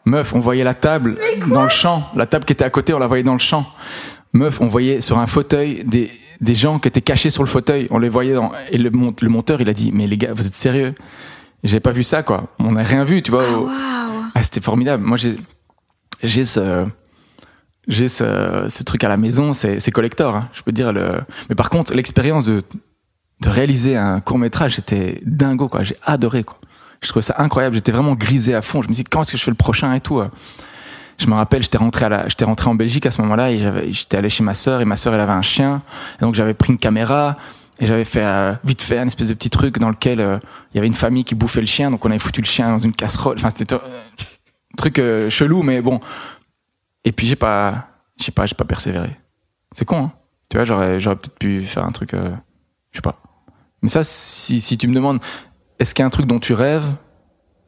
Meuf, 0.05 0.33
on 0.33 0.39
voyait 0.39 0.63
la 0.63 0.73
table 0.73 1.17
dans 1.47 1.63
le 1.63 1.69
champ. 1.69 2.09
La 2.15 2.25
table 2.25 2.45
qui 2.45 2.53
était 2.53 2.63
à 2.63 2.69
côté, 2.69 2.93
on 2.93 2.99
la 2.99 3.07
voyait 3.07 3.23
dans 3.23 3.33
le 3.33 3.39
champ. 3.39 3.65
Meuf, 4.33 4.61
on 4.61 4.67
voyait 4.67 5.01
sur 5.01 5.17
un 5.19 5.27
fauteuil 5.27 5.83
des, 5.83 6.11
des 6.39 6.55
gens 6.55 6.79
qui 6.79 6.87
étaient 6.87 7.01
cachés 7.01 7.29
sur 7.29 7.43
le 7.43 7.49
fauteuil. 7.49 7.87
On 7.91 7.99
les 7.99 8.07
voyait 8.09 8.33
dans. 8.33 8.51
Et 8.71 8.77
le, 8.77 8.89
mon- 8.89 9.13
le 9.21 9.29
monteur, 9.29 9.59
il 9.59 9.67
a 9.69 9.73
dit 9.73 9.91
Mais 9.93 10.07
les 10.07 10.17
gars, 10.17 10.33
vous 10.33 10.45
êtes 10.47 10.55
sérieux? 10.55 10.95
J'avais 11.63 11.81
pas 11.81 11.91
vu 11.91 12.03
ça, 12.03 12.23
quoi. 12.23 12.47
On 12.59 12.71
n'a 12.73 12.83
rien 12.83 13.03
vu, 13.03 13.21
tu 13.21 13.31
vois. 13.31 13.49
au- 13.51 13.69
ah, 14.39 14.43
c'était 14.43 14.61
formidable. 14.61 15.03
Moi, 15.03 15.17
j'ai, 15.17 15.37
j'ai 16.23 16.45
ce, 16.45 16.85
j'ai 17.87 18.07
ce, 18.07 18.65
ce 18.69 18.83
truc 18.83 19.03
à 19.03 19.09
la 19.09 19.17
maison, 19.17 19.53
c'est, 19.53 19.91
collector. 19.91 20.35
hein. 20.35 20.49
Je 20.53 20.61
peux 20.61 20.71
dire 20.71 20.93
le. 20.93 21.21
Mais 21.49 21.55
par 21.55 21.69
contre, 21.69 21.93
l'expérience 21.93 22.45
de, 22.45 22.61
de 23.41 23.49
réaliser 23.49 23.97
un 23.97 24.19
court 24.19 24.37
métrage, 24.37 24.75
c'était 24.75 25.21
dingo. 25.25 25.69
J'ai 25.81 25.97
adoré. 26.03 26.45
Je 27.01 27.07
trouvais 27.09 27.23
ça 27.23 27.35
incroyable. 27.37 27.75
J'étais 27.75 27.91
vraiment 27.91 28.13
grisé 28.15 28.53
à 28.55 28.61
fond. 28.61 28.81
Je 28.81 28.87
me 28.89 28.93
suis 28.93 29.03
dit, 29.03 29.09
quand 29.09 29.21
est-ce 29.21 29.31
que 29.31 29.37
je 29.37 29.43
fais 29.43 29.51
le 29.51 29.55
prochain 29.55 29.93
et 29.93 30.01
tout. 30.01 30.19
euh. 30.19 30.29
Je 31.19 31.25
me 31.27 31.33
rappelle, 31.33 31.63
j'étais 31.63 31.79
rentré 31.79 32.05
à 32.05 32.09
la, 32.09 32.27
j'étais 32.27 32.45
rentré 32.45 32.69
en 32.69 32.75
Belgique 32.75 33.07
à 33.07 33.11
ce 33.11 33.21
moment-là 33.23 33.51
et 33.51 33.91
j'étais 33.91 34.17
allé 34.17 34.29
chez 34.29 34.43
ma 34.43 34.53
sœur 34.53 34.81
et 34.81 34.85
ma 34.85 34.95
sœur, 34.95 35.15
elle 35.15 35.19
avait 35.19 35.31
un 35.31 35.41
chien. 35.41 35.81
Donc, 36.21 36.35
j'avais 36.35 36.53
pris 36.53 36.71
une 36.71 36.77
caméra 36.77 37.37
et 37.79 37.85
j'avais 37.85 38.05
fait, 38.05 38.23
euh, 38.23 38.53
vite 38.63 38.81
fait, 38.81 38.97
un 38.97 39.07
espèce 39.07 39.27
de 39.27 39.33
petit 39.33 39.49
truc 39.49 39.77
dans 39.79 39.89
lequel 39.89 40.19
euh, 40.19 40.39
il 40.73 40.77
y 40.77 40.79
avait 40.79 40.87
une 40.87 40.93
famille 40.93 41.23
qui 41.23 41.35
bouffait 41.35 41.61
le 41.61 41.67
chien. 41.67 41.91
Donc, 41.91 42.03
on 42.05 42.09
avait 42.09 42.19
foutu 42.19 42.41
le 42.41 42.47
chien 42.47 42.69
dans 42.69 42.79
une 42.79 42.93
casserole. 42.93 43.37
Enfin, 43.37 43.49
c'était 43.53 43.75
euh, 43.75 43.77
un 43.77 44.75
truc 44.77 44.99
euh, 44.99 45.29
chelou, 45.29 45.61
mais 45.61 45.81
bon. 45.81 45.99
Et 47.05 47.11
puis, 47.11 47.27
j'ai 47.27 47.35
pas, 47.35 47.89
je 48.19 48.25
sais 48.25 48.31
pas, 48.31 48.47
j'ai 48.47 48.55
pas 48.55 48.65
persévéré. 48.65 49.09
C'est 49.71 49.85
con, 49.85 50.05
hein. 50.05 50.11
Tu 50.49 50.57
vois, 50.57 50.65
j'aurais, 50.65 50.99
j'aurais 50.99 51.17
peut-être 51.17 51.37
pu 51.37 51.61
faire 51.61 51.83
un 51.83 51.91
truc, 51.91 52.13
euh, 52.13 52.31
je 52.91 52.97
sais 52.97 53.01
pas. 53.01 53.21
Mais 53.81 53.89
ça, 53.89 54.03
si, 54.03 54.61
si 54.61 54.77
tu 54.77 54.87
me 54.87 54.93
demandes, 54.93 55.19
est-ce 55.77 55.93
qu'il 55.93 56.01
y 56.01 56.03
a 56.03 56.07
un 56.07 56.09
truc 56.09 56.25
dont 56.25 56.39
tu 56.39 56.53
rêves 56.53 56.87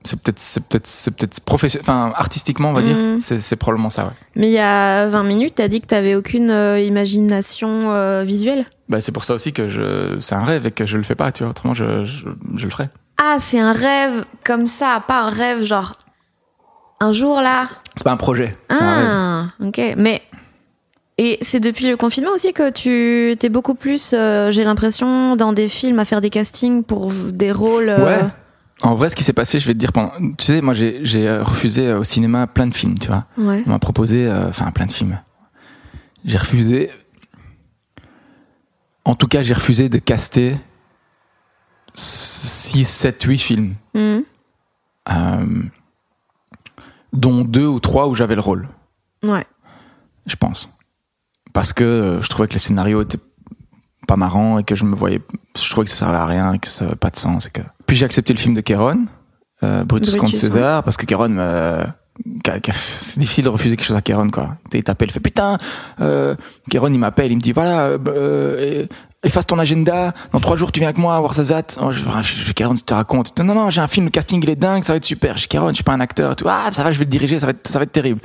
C'est 0.06 0.18
peut-être, 0.22 0.40
c'est 0.40 0.66
peut-être, 0.66 0.88
c'est 0.88 1.12
peut-être 1.12 1.42
professionnel, 1.42 1.84
enfin 1.86 2.14
artistiquement, 2.16 2.70
on 2.70 2.74
va 2.74 2.82
dire. 2.82 2.96
C'est, 3.20 3.40
c'est 3.42 3.58
probablement 3.58 3.90
ça. 3.90 4.06
Ouais. 4.06 4.12
Mais 4.36 4.48
il 4.48 4.54
y 4.54 4.58
a 4.60 5.08
20 5.08 5.24
minutes, 5.24 5.56
t'as 5.56 5.68
dit 5.68 5.82
que 5.82 5.88
t'avais 5.88 6.16
aucune 6.16 6.50
euh, 6.52 6.80
imagination 6.80 7.92
euh, 7.92 8.24
visuelle. 8.24 8.66
Bah, 8.88 9.02
c'est 9.02 9.12
pour 9.12 9.26
ça 9.26 9.34
aussi 9.34 9.52
que 9.52 9.68
je, 9.68 10.18
c'est 10.20 10.36
un 10.36 10.46
rêve 10.46 10.66
et 10.66 10.72
que 10.72 10.86
je 10.86 10.96
le 10.98 11.04
fais 11.04 11.16
pas. 11.16 11.32
Tu 11.34 11.44
vois, 11.44 11.50
autrement, 11.52 11.74
je, 11.74 12.06
je, 12.06 12.28
je 12.56 12.64
le 12.64 12.70
ferais. 12.72 12.90
Ah, 13.18 13.36
c'est 13.40 13.60
un 13.60 13.74
rêve 13.74 14.24
comme 14.46 14.68
ça, 14.68 15.04
pas 15.06 15.20
un 15.24 15.30
rêve 15.30 15.64
genre 15.64 16.00
un 17.02 17.12
jour 17.12 17.42
là. 17.42 17.70
C'est 17.96 18.04
pas 18.06 18.12
un 18.12 18.18
projet. 18.18 18.58
C'est 18.72 18.82
un 18.82 18.96
rêve. 18.96 19.08
Ah, 19.10 19.46
ok. 19.66 19.96
Mais 19.98 20.22
et 21.18 21.38
c'est 21.42 21.60
depuis 21.60 21.86
le 21.88 21.98
confinement 21.98 22.32
aussi 22.34 22.54
que 22.54 22.70
tu 22.70 23.36
t'es 23.38 23.50
beaucoup 23.50 23.76
plus, 23.76 24.14
euh, 24.14 24.52
j'ai 24.52 24.64
l'impression, 24.64 25.36
dans 25.36 25.52
des 25.52 25.68
films 25.68 26.00
à 26.00 26.06
faire 26.06 26.22
des 26.22 26.30
castings 26.30 26.84
pour 26.86 27.12
des 27.12 27.52
rôles. 27.52 27.90
euh, 27.90 28.06
Ouais. 28.06 28.26
En 28.82 28.96
vrai, 28.96 29.10
ce 29.10 29.16
qui 29.16 29.24
s'est 29.24 29.34
passé, 29.34 29.60
je 29.60 29.68
vais 29.68 29.74
te 29.74 29.80
dire 29.80 29.92
pendant. 29.92 30.12
Tu 30.38 30.46
sais, 30.46 30.62
moi, 30.62 30.74
j'ai, 30.74 31.28
euh, 31.28 31.44
refusé 31.44 31.88
euh, 31.88 32.00
au 32.00 32.04
cinéma 32.04 32.48
plein 32.48 32.68
de 32.68 32.74
films. 32.74 32.98
Tu 32.98 33.08
vois. 33.08 33.26
Ouais. 33.38 33.62
On 33.66 33.70
m'a 33.72 33.80
proposé, 33.80 34.26
euh, 34.28 34.48
enfin, 34.50 34.72
plein 34.72 34.86
de 34.86 34.92
films. 34.94 35.20
J'ai 36.24 36.38
refusé. 36.38 36.90
En 39.06 39.16
tout 39.16 39.28
cas, 39.28 39.44
j'ai 39.44 39.54
refusé 39.54 39.90
de 39.90 39.98
caster 39.98 40.56
6, 41.94 42.86
7, 42.86 43.22
8 43.24 43.38
films. 43.38 43.76
Euh, 43.96 45.64
dont 47.14 47.44
deux 47.44 47.66
ou 47.66 47.80
trois 47.80 48.08
où 48.08 48.14
j'avais 48.16 48.36
le 48.36 48.42
rôle, 48.42 48.70
Ouais. 49.24 49.46
je 50.28 50.36
pense. 50.36 50.70
Parce 51.54 51.74
que 51.74 52.20
je 52.22 52.28
trouvais 52.30 52.48
que 52.48 52.54
les 52.54 52.60
scénarios 52.60 53.02
étaient 53.02 53.18
pas 54.10 54.18
marrants 54.18 54.58
et 54.58 54.64
que 54.64 54.74
je 54.74 54.86
me 54.86 54.96
voyais, 54.96 55.22
je 55.56 55.70
trouvais 55.70 55.86
que 55.86 55.92
ça 55.92 55.98
servait 55.98 56.18
à 56.18 56.26
rien 56.26 56.54
et 56.54 56.60
que 56.60 56.68
ça 56.68 56.86
avait 56.86 56.96
pas 56.96 57.12
de 57.12 57.18
sens. 57.18 57.46
Et 57.46 57.52
que... 57.52 57.62
Puis 57.86 57.96
j'ai 57.96 58.06
accepté 58.06 58.34
le 58.34 58.40
film 58.40 58.56
de 58.56 58.62
Kéron, 58.62 59.06
euh, 59.64 59.84
Brutus, 59.84 60.16
contre 60.16 60.36
César, 60.36 60.84
parce 60.84 60.98
que 60.98 61.06
Kéron, 61.06 61.38
c'est 62.74 63.20
difficile 63.20 63.46
de 63.46 63.50
refuser 63.50 63.76
quelque 63.76 63.86
chose 63.86 63.96
à 63.96 64.02
Kéron, 64.02 64.30
quoi. 64.30 64.58
Il 64.74 64.84
t'appelle, 64.84 65.10
il 65.10 65.12
fait 65.12 65.20
putain, 65.20 65.58
euh, 66.02 66.36
Kéron, 66.70 66.88
il 66.88 67.00
m'appelle, 67.00 67.32
il 67.32 67.36
me 67.36 67.42
dit 67.42 67.52
voilà, 67.52 67.82
euh, 67.82 67.98
euh, 68.08 68.86
efface 69.24 69.46
ton 69.46 69.60
agenda, 69.60 70.14
dans 70.32 70.40
trois 70.40 70.56
jours 70.56 70.72
tu 70.72 70.80
viens 70.80 70.90
avec 70.90 70.98
moi 70.98 71.16
à 71.16 71.22
Warzazat. 71.22 71.78
Oh, 71.82 71.92
je, 71.92 72.00
je, 72.00 72.54
Kéron, 72.54 72.76
tu 72.76 72.84
te 72.84 72.94
racontes. 72.94 73.40
Non, 73.40 73.54
non, 73.54 73.70
j'ai 73.70 73.82
un 73.82 73.88
film, 73.88 74.06
le 74.06 74.12
casting 74.12 74.42
il 74.44 74.50
est 74.50 74.56
dingue, 74.56 74.84
ça 74.84 74.94
va 74.94 74.98
être 74.98 75.06
super. 75.06 75.38
Je 75.38 75.48
Kéron, 75.48 75.70
je 75.70 75.76
suis 75.76 75.84
pas 75.84 75.94
un 75.94 76.00
acteur 76.00 76.36
tout. 76.36 76.46
Ah, 76.50 76.70
ça 76.72 76.84
va, 76.84 76.92
je 76.92 77.00
vais 77.00 77.06
le 77.06 77.12
diriger, 77.12 77.40
ça 77.40 77.46
va 77.46 77.52
être, 77.52 77.68
ça 77.68 77.80
va 77.80 77.84
être 77.84 77.92
terrible. 77.92 78.22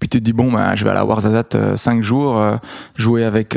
Puis 0.00 0.08
tu 0.08 0.18
te 0.18 0.24
dis 0.24 0.32
bon, 0.32 0.52
bah, 0.52 0.74
je 0.74 0.84
vais 0.84 0.90
aller 0.90 1.00
à 1.00 1.04
Warzazat 1.04 1.44
euh, 1.54 1.76
cinq 1.76 2.02
jours, 2.02 2.38
euh, 2.38 2.56
jouer 2.96 3.24
avec 3.24 3.56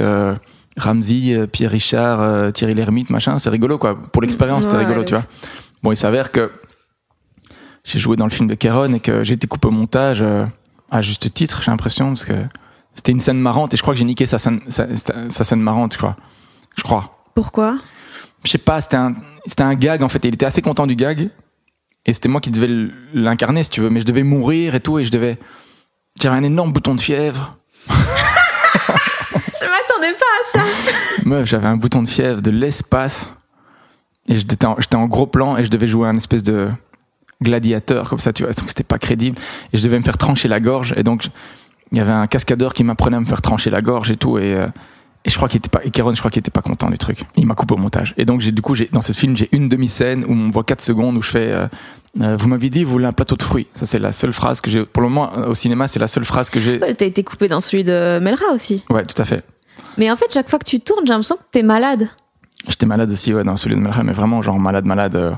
Ramsey, 0.78 1.34
euh, 1.34 1.48
Pierre 1.48 1.72
Richard, 1.72 2.22
euh, 2.22 2.52
Thierry 2.52 2.74
Lhermitte, 2.74 3.10
machin, 3.10 3.38
c'est 3.40 3.50
rigolo 3.50 3.78
quoi. 3.78 3.96
Pour 4.02 4.22
l'expérience, 4.22 4.64
c'était 4.64 4.76
Ouais, 4.76 4.82
rigolo, 4.84 5.00
ouais. 5.02 5.06
tu 5.06 5.14
vois. 5.14 5.26
Bon, 5.84 5.92
il 5.92 5.98
s'avère 5.98 6.32
que 6.32 6.52
j'ai 7.84 8.00
joué 8.00 8.16
dans 8.16 8.26
le 8.26 8.32
film 8.32 8.48
de 8.48 8.56
Kéron 8.56 8.94
et 8.94 9.00
que 9.00 9.24
j'ai 9.24 9.34
été 9.34 9.48
coupé 9.48 9.68
au 9.68 9.72
montage 9.72 10.22
euh, 10.22 10.46
à 10.90 11.02
juste 11.02 11.34
titre, 11.34 11.62
j'ai 11.64 11.72
l'impression, 11.72 12.10
parce 12.10 12.26
que 12.26 12.34
c'était 12.94 13.12
une 13.12 13.20
scène 13.20 13.40
marrante 13.40 13.74
et 13.74 13.78
je 13.78 13.82
crois 13.82 13.94
que 13.94 13.98
j'ai 14.00 14.06
niqué 14.06 14.26
sa 14.26 14.38
scène, 14.38 14.62
sa, 14.70 14.86
sa- 14.98 15.30
sa 15.30 15.44
scène 15.44 15.62
marrante, 15.62 15.98
quoi. 15.98 16.16
Je 16.78 16.84
crois. 16.84 17.24
Pourquoi? 17.36 17.78
Je 18.44 18.52
sais 18.52 18.58
pas, 18.58 18.82
c'était 18.82 18.98
un, 18.98 19.16
c'était 19.46 19.64
un 19.64 19.76
gag 19.76 20.04
en 20.04 20.10
fait. 20.10 20.24
Et 20.26 20.28
il 20.30 20.34
était 20.34 20.46
assez 20.46 20.62
content 20.62 20.88
du 20.88 20.96
gag. 20.96 21.30
Et 22.06 22.14
c'était 22.14 22.30
moi 22.30 22.42
qui 22.42 22.50
devais 22.52 22.70
l'incarner, 23.14 23.62
si 23.64 23.70
tu 23.70 23.82
veux. 23.82 23.90
Mais 23.90 24.02
je 24.02 24.06
devais 24.06 24.24
mourir 24.24 24.74
et 24.76 24.80
tout. 24.80 24.98
Et 25.00 25.06
je 25.06 25.12
devais. 25.12 25.38
J'avais 26.20 26.36
un 26.36 26.44
énorme 26.44 26.72
bouton 26.74 26.96
de 26.96 27.02
fièvre. 27.02 27.58
Je 29.62 29.66
m'attendais 29.66 30.14
pas 30.14 30.26
à 30.26 30.60
ça. 30.60 31.24
Meuf, 31.26 31.48
j'avais 31.48 31.68
un 31.68 31.78
bouton 31.78 32.02
de 32.02 32.08
fièvre 32.08 32.42
de 32.42 32.52
l'espace. 32.52 33.32
Et 34.28 34.36
j'étais 34.36 34.66
en, 34.66 35.08
gros 35.08 35.28
plan 35.28 35.58
et 35.58 35.64
je 35.64 35.70
devais 35.70 35.88
jouer 35.88 36.08
un 36.08 36.16
espèce 36.16 36.44
de 36.44 36.70
gladiateur 37.42 38.10
comme 38.10 38.20
ça, 38.20 38.32
tu 38.34 38.44
vois. 38.44 38.54
Donc 38.54 38.70
c'était 38.70 38.84
pas 38.84 39.00
crédible. 39.00 39.38
Et 39.74 39.78
je 39.78 39.84
devais 39.84 39.98
me 39.98 40.04
faire 40.04 40.18
trancher 40.18 40.48
la 40.48 40.60
gorge. 40.60 40.94
Et 40.96 41.04
donc, 41.04 41.28
il 41.92 41.98
y 41.98 42.02
avait 42.02 42.12
un 42.12 42.26
cascadeur 42.26 42.74
qui 42.74 42.84
m'apprenait 42.84 43.18
à 43.18 43.20
me 43.20 43.26
faire 43.26 43.42
trancher 43.42 43.70
la 43.70 43.82
gorge 43.82 44.12
et 44.12 44.18
tout. 44.18 44.38
Et, 44.38 44.56
euh, 44.56 44.68
et 45.26 45.30
je 45.30 45.36
crois 45.36 45.50
qu'il 45.50 45.58
était 45.58 45.70
pas, 45.70 45.82
et 45.84 45.92
Kéron, 45.92 46.14
je 46.14 46.20
crois 46.20 46.32
qu'il 46.32 46.40
était 46.40 46.52
pas 46.52 46.62
content 46.62 46.90
du 46.90 46.98
truc. 46.98 47.26
Il 47.36 47.46
m'a 47.46 47.54
coupé 47.54 47.74
au 47.76 47.78
montage. 47.78 48.14
Et 48.18 48.26
donc, 48.26 48.42
j'ai, 48.42 48.52
du 48.52 48.62
coup, 48.62 48.74
j'ai, 48.74 48.90
dans 48.92 49.02
ce 49.02 49.12
film, 49.12 49.38
j'ai 49.38 49.50
une 49.52 49.70
demi-scène 49.70 50.24
où 50.26 50.32
on 50.32 50.50
voit 50.50 50.64
4 50.64 50.82
secondes 50.82 51.18
où 51.18 51.22
je 51.22 51.30
fais, 51.30 51.52
euh, 51.52 51.68
euh, 52.22 52.36
vous 52.38 52.48
m'aviez 52.48 52.70
dit, 52.70 52.84
vous 52.84 52.92
voulez 52.92 53.06
un 53.06 53.12
plateau 53.12 53.36
de 53.36 53.44
fruits. 53.44 53.68
Ça, 53.74 53.86
c'est 53.86 54.00
la 54.00 54.14
seule 54.14 54.34
phrase 54.34 54.62
que 54.62 54.72
j'ai, 54.72 54.86
pour 54.86 55.04
le 55.04 55.10
moment, 55.10 55.32
au 55.48 55.54
cinéma, 55.54 55.88
c'est 55.88 56.00
la 56.00 56.08
seule 56.08 56.26
phrase 56.26 56.50
que 56.50 56.60
j'ai. 56.60 56.80
Ouais, 56.80 56.94
T'as 56.94 57.06
été 57.06 57.24
coupé 57.24 57.48
dans 57.48 57.62
celui 57.62 57.84
de 57.84 58.20
Melra 58.20 58.54
aussi. 58.54 58.84
Ouais, 58.90 59.04
tout 59.04 59.20
à 59.22 59.26
fait. 59.26 59.44
Mais 59.98 60.10
en 60.12 60.16
fait, 60.16 60.32
chaque 60.34 60.50
fois 60.50 60.60
que 60.60 60.66
tu 60.66 60.80
tournes, 60.80 61.06
j'ai 61.06 61.14
l'impression 61.14 61.36
que 61.38 61.44
t'es 61.52 61.64
malade. 61.64 62.10
J'étais 62.68 62.86
malade 62.86 63.10
aussi, 63.12 63.34
ouais, 63.34 63.44
dans 63.44 63.58
celui 63.58 63.76
de 63.76 63.82
Melra, 63.82 64.04
mais 64.04 64.14
vraiment, 64.14 64.42
genre 64.42 64.60
malade, 64.60 64.86
malade. 64.86 65.16
euh, 65.16 65.34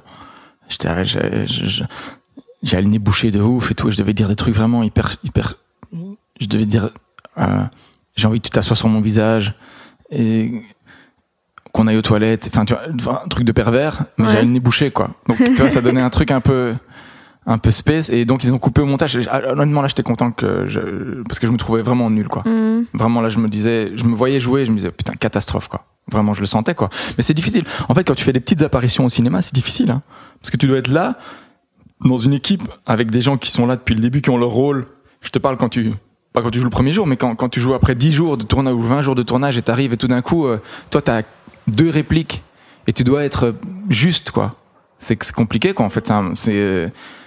J'étais, 0.69 1.05
j'ai, 1.05 2.77
le 2.81 2.87
nez 2.87 2.99
bouché 2.99 3.31
de 3.31 3.39
ouf 3.41 3.71
et 3.71 3.75
tout, 3.75 3.89
et 3.89 3.91
je 3.91 3.97
devais 3.97 4.13
dire 4.13 4.27
des 4.27 4.35
trucs 4.35 4.55
vraiment 4.55 4.81
hyper, 4.83 5.15
hyper. 5.23 5.55
Je 6.39 6.47
devais 6.47 6.65
dire, 6.65 6.89
euh, 7.37 7.63
j'ai 8.15 8.27
envie 8.27 8.39
que 8.39 8.45
tu 8.45 8.49
t'assoies 8.51 8.75
sur 8.75 8.87
mon 8.89 9.01
visage 9.01 9.55
et 10.09 10.51
qu'on 11.73 11.87
aille 11.87 11.97
aux 11.97 12.01
toilettes. 12.01 12.49
Enfin, 12.53 12.65
tu 12.65 12.73
vois, 13.01 13.23
un 13.23 13.27
truc 13.27 13.45
de 13.45 13.51
pervers, 13.51 14.05
mais 14.17 14.25
Ouais. 14.25 14.31
j'avais 14.31 14.45
le 14.45 14.51
nez 14.51 14.59
bouché, 14.59 14.91
quoi. 14.91 15.11
Donc, 15.27 15.37
tu 15.43 15.53
vois, 15.55 15.69
ça 15.69 15.81
donnait 15.81 16.01
un 16.01 16.09
truc 16.09 16.31
un 16.31 16.41
peu, 16.41 16.73
un 17.45 17.57
peu 17.57 17.71
space, 17.71 18.09
et 18.09 18.25
donc 18.25 18.43
ils 18.43 18.53
ont 18.53 18.57
coupé 18.59 18.81
au 18.81 18.85
montage. 18.85 19.19
Ah, 19.29 19.41
Honnêtement, 19.51 19.81
là, 19.81 19.87
j'étais 19.87 20.03
content 20.03 20.31
que 20.31 20.65
je, 20.67 21.21
parce 21.23 21.39
que 21.39 21.47
je 21.47 21.51
me 21.51 21.57
trouvais 21.57 21.81
vraiment 21.81 22.09
nul, 22.09 22.27
quoi. 22.27 22.43
Mhm. 22.45 22.85
Vraiment, 22.93 23.21
là, 23.21 23.29
je 23.29 23.39
me 23.39 23.47
disais, 23.47 23.91
je 23.95 24.03
me 24.05 24.15
voyais 24.15 24.39
jouer, 24.39 24.65
je 24.65 24.71
me 24.71 24.77
disais, 24.77 24.91
putain, 24.91 25.13
catastrophe, 25.13 25.67
quoi. 25.67 25.85
Vraiment, 26.11 26.33
je 26.33 26.41
le 26.41 26.47
sentais, 26.47 26.73
quoi. 26.75 26.89
Mais 27.17 27.23
c'est 27.23 27.33
difficile. 27.33 27.63
En 27.89 27.93
fait, 27.93 28.03
quand 28.05 28.15
tu 28.15 28.23
fais 28.23 28.33
des 28.33 28.39
petites 28.39 28.61
apparitions 28.61 29.05
au 29.05 29.09
cinéma, 29.09 29.41
c'est 29.41 29.53
difficile, 29.55 29.91
hein. 29.91 30.01
Parce 30.39 30.51
que 30.51 30.57
tu 30.57 30.67
dois 30.67 30.77
être 30.77 30.87
là, 30.89 31.17
dans 32.03 32.17
une 32.17 32.33
équipe, 32.33 32.63
avec 32.85 33.11
des 33.11 33.21
gens 33.21 33.37
qui 33.37 33.51
sont 33.51 33.65
là 33.65 33.75
depuis 33.75 33.95
le 33.95 34.01
début, 34.01 34.21
qui 34.21 34.29
ont 34.29 34.37
leur 34.37 34.49
rôle. 34.49 34.85
Je 35.21 35.29
te 35.29 35.39
parle 35.39 35.55
quand 35.57 35.69
tu, 35.69 35.91
pas 36.33 36.41
quand 36.41 36.49
tu 36.51 36.59
joues 36.59 36.65
le 36.65 36.69
premier 36.69 36.91
jour, 36.93 37.07
mais 37.07 37.15
quand, 37.17 37.35
quand 37.35 37.47
tu 37.49 37.59
joues 37.61 37.73
après 37.73 37.95
10 37.95 38.11
jours 38.11 38.37
de 38.37 38.43
tournage 38.43 38.73
ou 38.73 38.81
20 38.81 39.01
jours 39.01 39.15
de 39.15 39.23
tournage 39.23 39.57
et 39.57 39.61
t'arrives 39.61 39.93
et 39.93 39.97
tout 39.97 40.07
d'un 40.07 40.21
coup, 40.21 40.45
euh, 40.47 40.59
toi, 40.89 41.01
t'as 41.01 41.21
deux 41.67 41.89
répliques 41.89 42.43
et 42.87 42.91
tu 42.93 43.03
dois 43.05 43.23
être 43.23 43.45
euh, 43.47 43.51
juste, 43.89 44.31
quoi. 44.31 44.55
C'est 44.97 45.15
que 45.15 45.25
c'est 45.25 45.35
compliqué, 45.35 45.73
quoi. 45.73 45.85
En 45.85 45.89
fait, 45.89 46.07
c'est 46.07 46.13
un- 46.13 46.33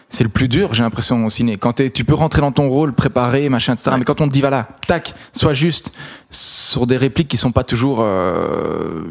c'est, 0.09 0.23
euh, 0.23 0.27
le 0.27 0.29
plus 0.31 0.49
dur, 0.49 0.75
j'ai 0.75 0.83
l'impression, 0.83 1.25
au 1.27 1.31
ciné. 1.31 1.57
Quand 1.57 1.83
tu 1.93 2.05
peux 2.05 2.15
rentrer 2.15 2.41
dans 2.41 2.53
ton 2.53 2.69
rôle, 2.69 2.93
préparer, 2.93 3.49
machin, 3.49 3.75
etc. 3.75 3.93
Mais 3.99 4.05
quand 4.05 4.21
on 4.21 4.29
te 4.29 4.33
dit, 4.33 4.41
voilà, 4.41 4.69
tac, 4.87 5.15
sois 5.33 5.53
juste 5.53 5.93
sur 6.31 6.87
des 6.87 6.97
répliques 6.97 7.29
qui 7.29 7.37
sont 7.37 7.53
pas 7.53 7.65
toujours, 7.65 7.99
euh, 8.01 9.05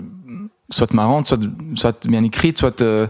soit 0.69 0.93
marrantes, 0.93 1.27
soit, 1.27 1.39
soit 1.75 2.07
bien 2.07 2.23
écrites, 2.23 2.57
soit, 2.57 2.81
euh, 2.81 3.07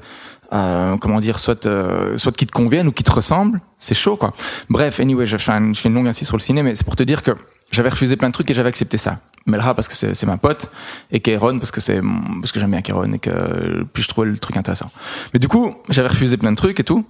euh, 0.54 0.98
comment 0.98 1.20
dire, 1.20 1.40
soit, 1.40 1.66
euh, 1.66 2.18
soit 2.18 2.32
qui 2.32 2.46
te 2.46 2.52
conviennent 2.52 2.88
ou 2.88 2.92
qui 2.92 3.04
te 3.04 3.12
ressemblent, 3.12 3.60
c'est 3.78 3.96
chaud, 3.96 4.16
quoi. 4.18 4.34
Bref, 4.70 5.00
anyway, 5.00 5.26
je 5.26 5.38
fais, 5.38 5.52
un- 5.52 5.74
je 5.74 5.80
fais 5.80 5.90
une 5.90 5.96
longue 5.96 6.08
insiste 6.08 6.28
sur 6.30 6.38
le 6.38 6.42
ciné, 6.42 6.62
mais 6.64 6.76
c'est 6.76 6.84
pour 6.86 6.96
te 6.96 7.04
dire 7.04 7.24
que 7.24 7.32
j'avais 7.72 7.90
refusé 7.90 8.16
plein 8.16 8.28
de 8.30 8.34
trucs 8.34 8.50
et 8.52 8.54
j'avais 8.54 8.70
accepté 8.70 8.98
ça. 8.98 9.20
Melra 9.48 9.74
parce 9.76 9.88
que 9.88 9.94
c'est 9.94 10.26
ma 10.26 10.38
pote 10.38 10.72
et 11.12 11.20
Kéron 11.20 11.60
parce 11.60 11.70
que 11.72 11.80
c'est 11.80 12.02
parce 12.42 12.52
que 12.52 12.60
j'aime 12.60 12.72
bien 12.72 12.82
Kéron 12.82 13.12
et 13.14 13.20
que 13.20 13.84
puis 13.94 14.02
je 14.02 14.08
trouvais 14.08 14.28
le 14.28 14.38
truc 14.40 14.58
intéressant. 14.58 14.90
Mais 15.34 15.40
du 15.40 15.48
coup, 15.48 15.76
j'avais 15.90 16.08
refusé 16.08 16.36
plein 16.38 16.52
de 16.52 16.58
trucs 16.58 16.80
et 16.80 16.84
tout. 16.84 17.06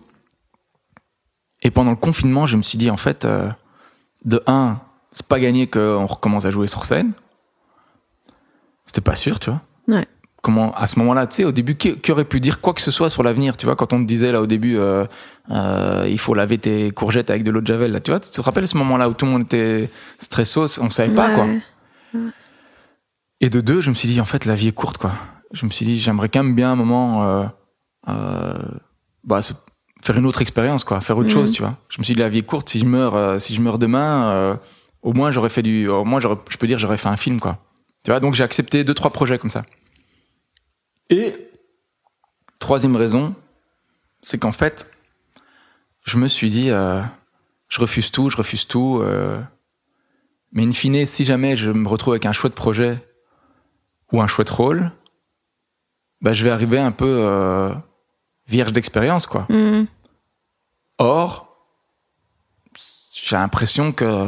Et 1.65 1.71
pendant 1.71 1.89
le 1.89 1.97
confinement, 1.97 2.45
je 2.45 2.57
me 2.57 2.61
suis 2.61 2.77
dit 2.77 2.91
en 2.91 2.95
fait, 2.95 3.25
euh, 3.25 3.49
de 4.23 4.39
un, 4.45 4.79
c'est 5.11 5.25
pas 5.25 5.39
gagné 5.39 5.65
qu'on 5.65 6.05
recommence 6.05 6.45
à 6.45 6.51
jouer 6.51 6.67
sur 6.67 6.85
scène. 6.85 7.13
C'était 8.85 9.01
pas 9.01 9.15
sûr, 9.15 9.39
tu 9.39 9.49
vois. 9.49 9.61
Ouais. 9.87 10.05
Comment, 10.43 10.75
à 10.75 10.85
ce 10.85 10.99
moment-là, 10.99 11.25
tu 11.25 11.37
sais, 11.37 11.43
au 11.43 11.51
début, 11.51 11.73
qui, 11.73 11.99
qui 11.99 12.11
aurait 12.11 12.25
pu 12.25 12.39
dire 12.39 12.61
quoi 12.61 12.75
que 12.75 12.81
ce 12.81 12.91
soit 12.91 13.09
sur 13.09 13.23
l'avenir, 13.23 13.57
tu 13.57 13.65
vois, 13.65 13.75
quand 13.75 13.93
on 13.93 13.97
te 13.97 14.03
disait 14.03 14.31
là 14.31 14.41
au 14.41 14.45
début, 14.45 14.77
euh, 14.77 15.07
euh, 15.49 16.05
il 16.07 16.19
faut 16.19 16.35
laver 16.35 16.59
tes 16.59 16.91
courgettes 16.91 17.31
avec 17.31 17.41
de 17.41 17.49
l'eau 17.49 17.61
de 17.61 17.65
javel, 17.65 17.93
là, 17.93 17.99
tu 17.99 18.11
vois, 18.11 18.19
tu 18.19 18.29
te 18.29 18.41
rappelles 18.41 18.67
ce 18.67 18.77
moment-là 18.77 19.09
où 19.09 19.15
tout 19.15 19.25
le 19.25 19.31
monde 19.31 19.45
était 19.45 19.89
stressos, 20.19 20.79
on 20.79 20.91
savait 20.91 21.15
pas, 21.15 21.33
quoi. 21.33 21.45
Ouais. 21.45 22.29
Et 23.41 23.49
de 23.49 23.59
deux, 23.59 23.81
je 23.81 23.89
me 23.89 23.95
suis 23.95 24.07
dit, 24.07 24.21
en 24.21 24.25
fait, 24.25 24.45
la 24.45 24.53
vie 24.53 24.67
est 24.67 24.71
courte, 24.71 24.99
quoi. 24.99 25.13
Je 25.51 25.65
me 25.65 25.71
suis 25.71 25.83
dit, 25.83 25.99
j'aimerais 25.99 26.29
quand 26.29 26.43
même 26.43 26.53
bien 26.53 26.73
un 26.73 26.75
moment, 26.75 27.49
euh, 28.07 28.53
bah, 29.23 29.39
faire 30.05 30.17
une 30.17 30.27
autre 30.27 30.41
expérience, 30.43 30.83
quoi, 30.83 31.01
faire 31.01 31.17
autre 31.17 31.29
Mhm. 31.29 31.33
chose, 31.33 31.51
tu 31.51 31.63
vois. 31.63 31.77
Je 31.89 31.97
me 31.99 32.03
suis 32.03 32.13
dit, 32.13 32.19
la 32.19 32.29
vie 32.29 32.37
est 32.39 32.43
courte. 32.43 32.69
Si 32.69 32.79
je 32.79 32.85
meurs, 32.85 33.15
euh, 33.15 33.39
si 33.39 33.55
je 33.55 33.61
meurs 33.61 33.79
demain, 33.79 34.29
euh, 34.29 34.55
au 35.01 35.13
moins 35.13 35.31
j'aurais 35.31 35.49
fait 35.49 35.63
du, 35.63 35.87
au 35.87 36.05
moins 36.05 36.19
je 36.19 36.57
peux 36.57 36.67
dire, 36.67 36.77
j'aurais 36.77 36.97
fait 36.97 37.09
un 37.09 37.17
film, 37.17 37.39
quoi. 37.39 37.57
Tu 38.03 38.11
vois, 38.11 38.19
donc 38.19 38.35
j'ai 38.35 38.43
accepté 38.43 38.83
deux, 38.83 38.93
trois 38.93 39.11
projets 39.11 39.39
comme 39.39 39.49
ça. 39.49 39.65
Et 41.09 41.33
troisième 42.59 42.95
raison, 42.95 43.33
c'est 44.21 44.37
qu'en 44.37 44.51
fait, 44.51 44.91
je 46.03 46.17
me 46.17 46.27
suis 46.27 46.51
dit, 46.51 46.69
euh, 46.69 47.01
je 47.67 47.79
refuse 47.81 48.11
tout, 48.11 48.29
je 48.29 48.37
refuse 48.37 48.67
tout. 48.67 49.01
mais 50.51 50.63
in 50.63 50.71
fine, 50.71 51.05
si 51.07 51.25
jamais 51.25 51.57
je 51.57 51.71
me 51.71 51.87
retrouve 51.87 52.13
avec 52.13 52.27
un 52.27 52.31
chouette 52.31 52.53
projet 52.55 52.97
ou 54.11 54.21
un 54.21 54.27
chouette 54.27 54.51
rôle, 54.51 54.91
bah, 56.21 56.33
je 56.33 56.43
vais 56.43 56.51
arriver 56.51 56.77
un 56.79 56.91
peu 56.91 57.73
vierge 58.47 58.71
d'expérience, 58.71 59.25
quoi. 59.25 59.47
Mhm. 59.49 59.87
Or, 60.97 61.47
j'ai 63.13 63.35
l'impression 63.35 63.91
que 63.91 64.27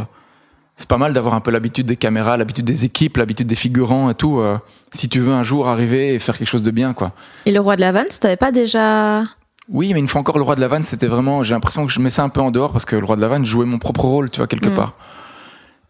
c'est 0.76 0.88
pas 0.88 0.98
mal 0.98 1.14
d'avoir 1.14 1.34
un 1.34 1.40
peu 1.40 1.52
l'habitude 1.52 1.86
des 1.88 1.96
caméras, 1.98 2.38
l'habitude 2.38 2.66
des 2.66 2.86
équipes, 2.86 3.18
l'habitude 3.18 3.48
des 3.48 3.56
figurants 3.56 4.10
et 4.10 4.16
tout. 4.16 4.40
euh, 4.40 4.58
si 4.94 5.10
tu 5.10 5.20
veux 5.20 5.34
un 5.34 5.44
jour 5.44 5.68
arriver 5.68 6.14
et 6.14 6.20
faire 6.20 6.38
quelque 6.38 6.48
chose 6.48 6.64
de 6.64 6.72
bien, 6.72 6.94
quoi. 6.94 7.14
Et 7.46 7.52
le 7.52 7.60
roi 7.60 7.76
de 7.76 7.82
la 7.82 7.92
vanne, 7.92 8.08
t'avais 8.20 8.38
pas 8.38 8.52
déjà. 8.52 9.24
Oui, 9.70 9.94
mais 9.94 10.00
une 10.00 10.08
fois 10.08 10.22
encore, 10.22 10.38
le 10.38 10.44
roi 10.44 10.56
de 10.56 10.62
la 10.62 10.68
vanne, 10.68 10.84
c'était 10.84 11.08
vraiment. 11.08 11.44
J'ai 11.44 11.54
l'impression 11.54 11.86
que 11.86 11.92
je 11.92 12.00
mets 12.00 12.10
ça 12.10 12.24
un 12.24 12.30
peu 12.30 12.40
en 12.42 12.52
dehors 12.52 12.72
parce 12.72 12.86
que 12.86 12.96
le 12.96 13.04
roi 13.06 13.16
de 13.18 13.22
la 13.22 13.28
vanne 13.28 13.44
jouait 13.46 13.66
mon 13.66 13.80
propre 13.80 14.06
rôle, 14.06 14.30
tu 14.30 14.38
vois, 14.38 14.48
quelque 14.48 14.70
Mm. 14.70 14.74
part. 14.76 14.94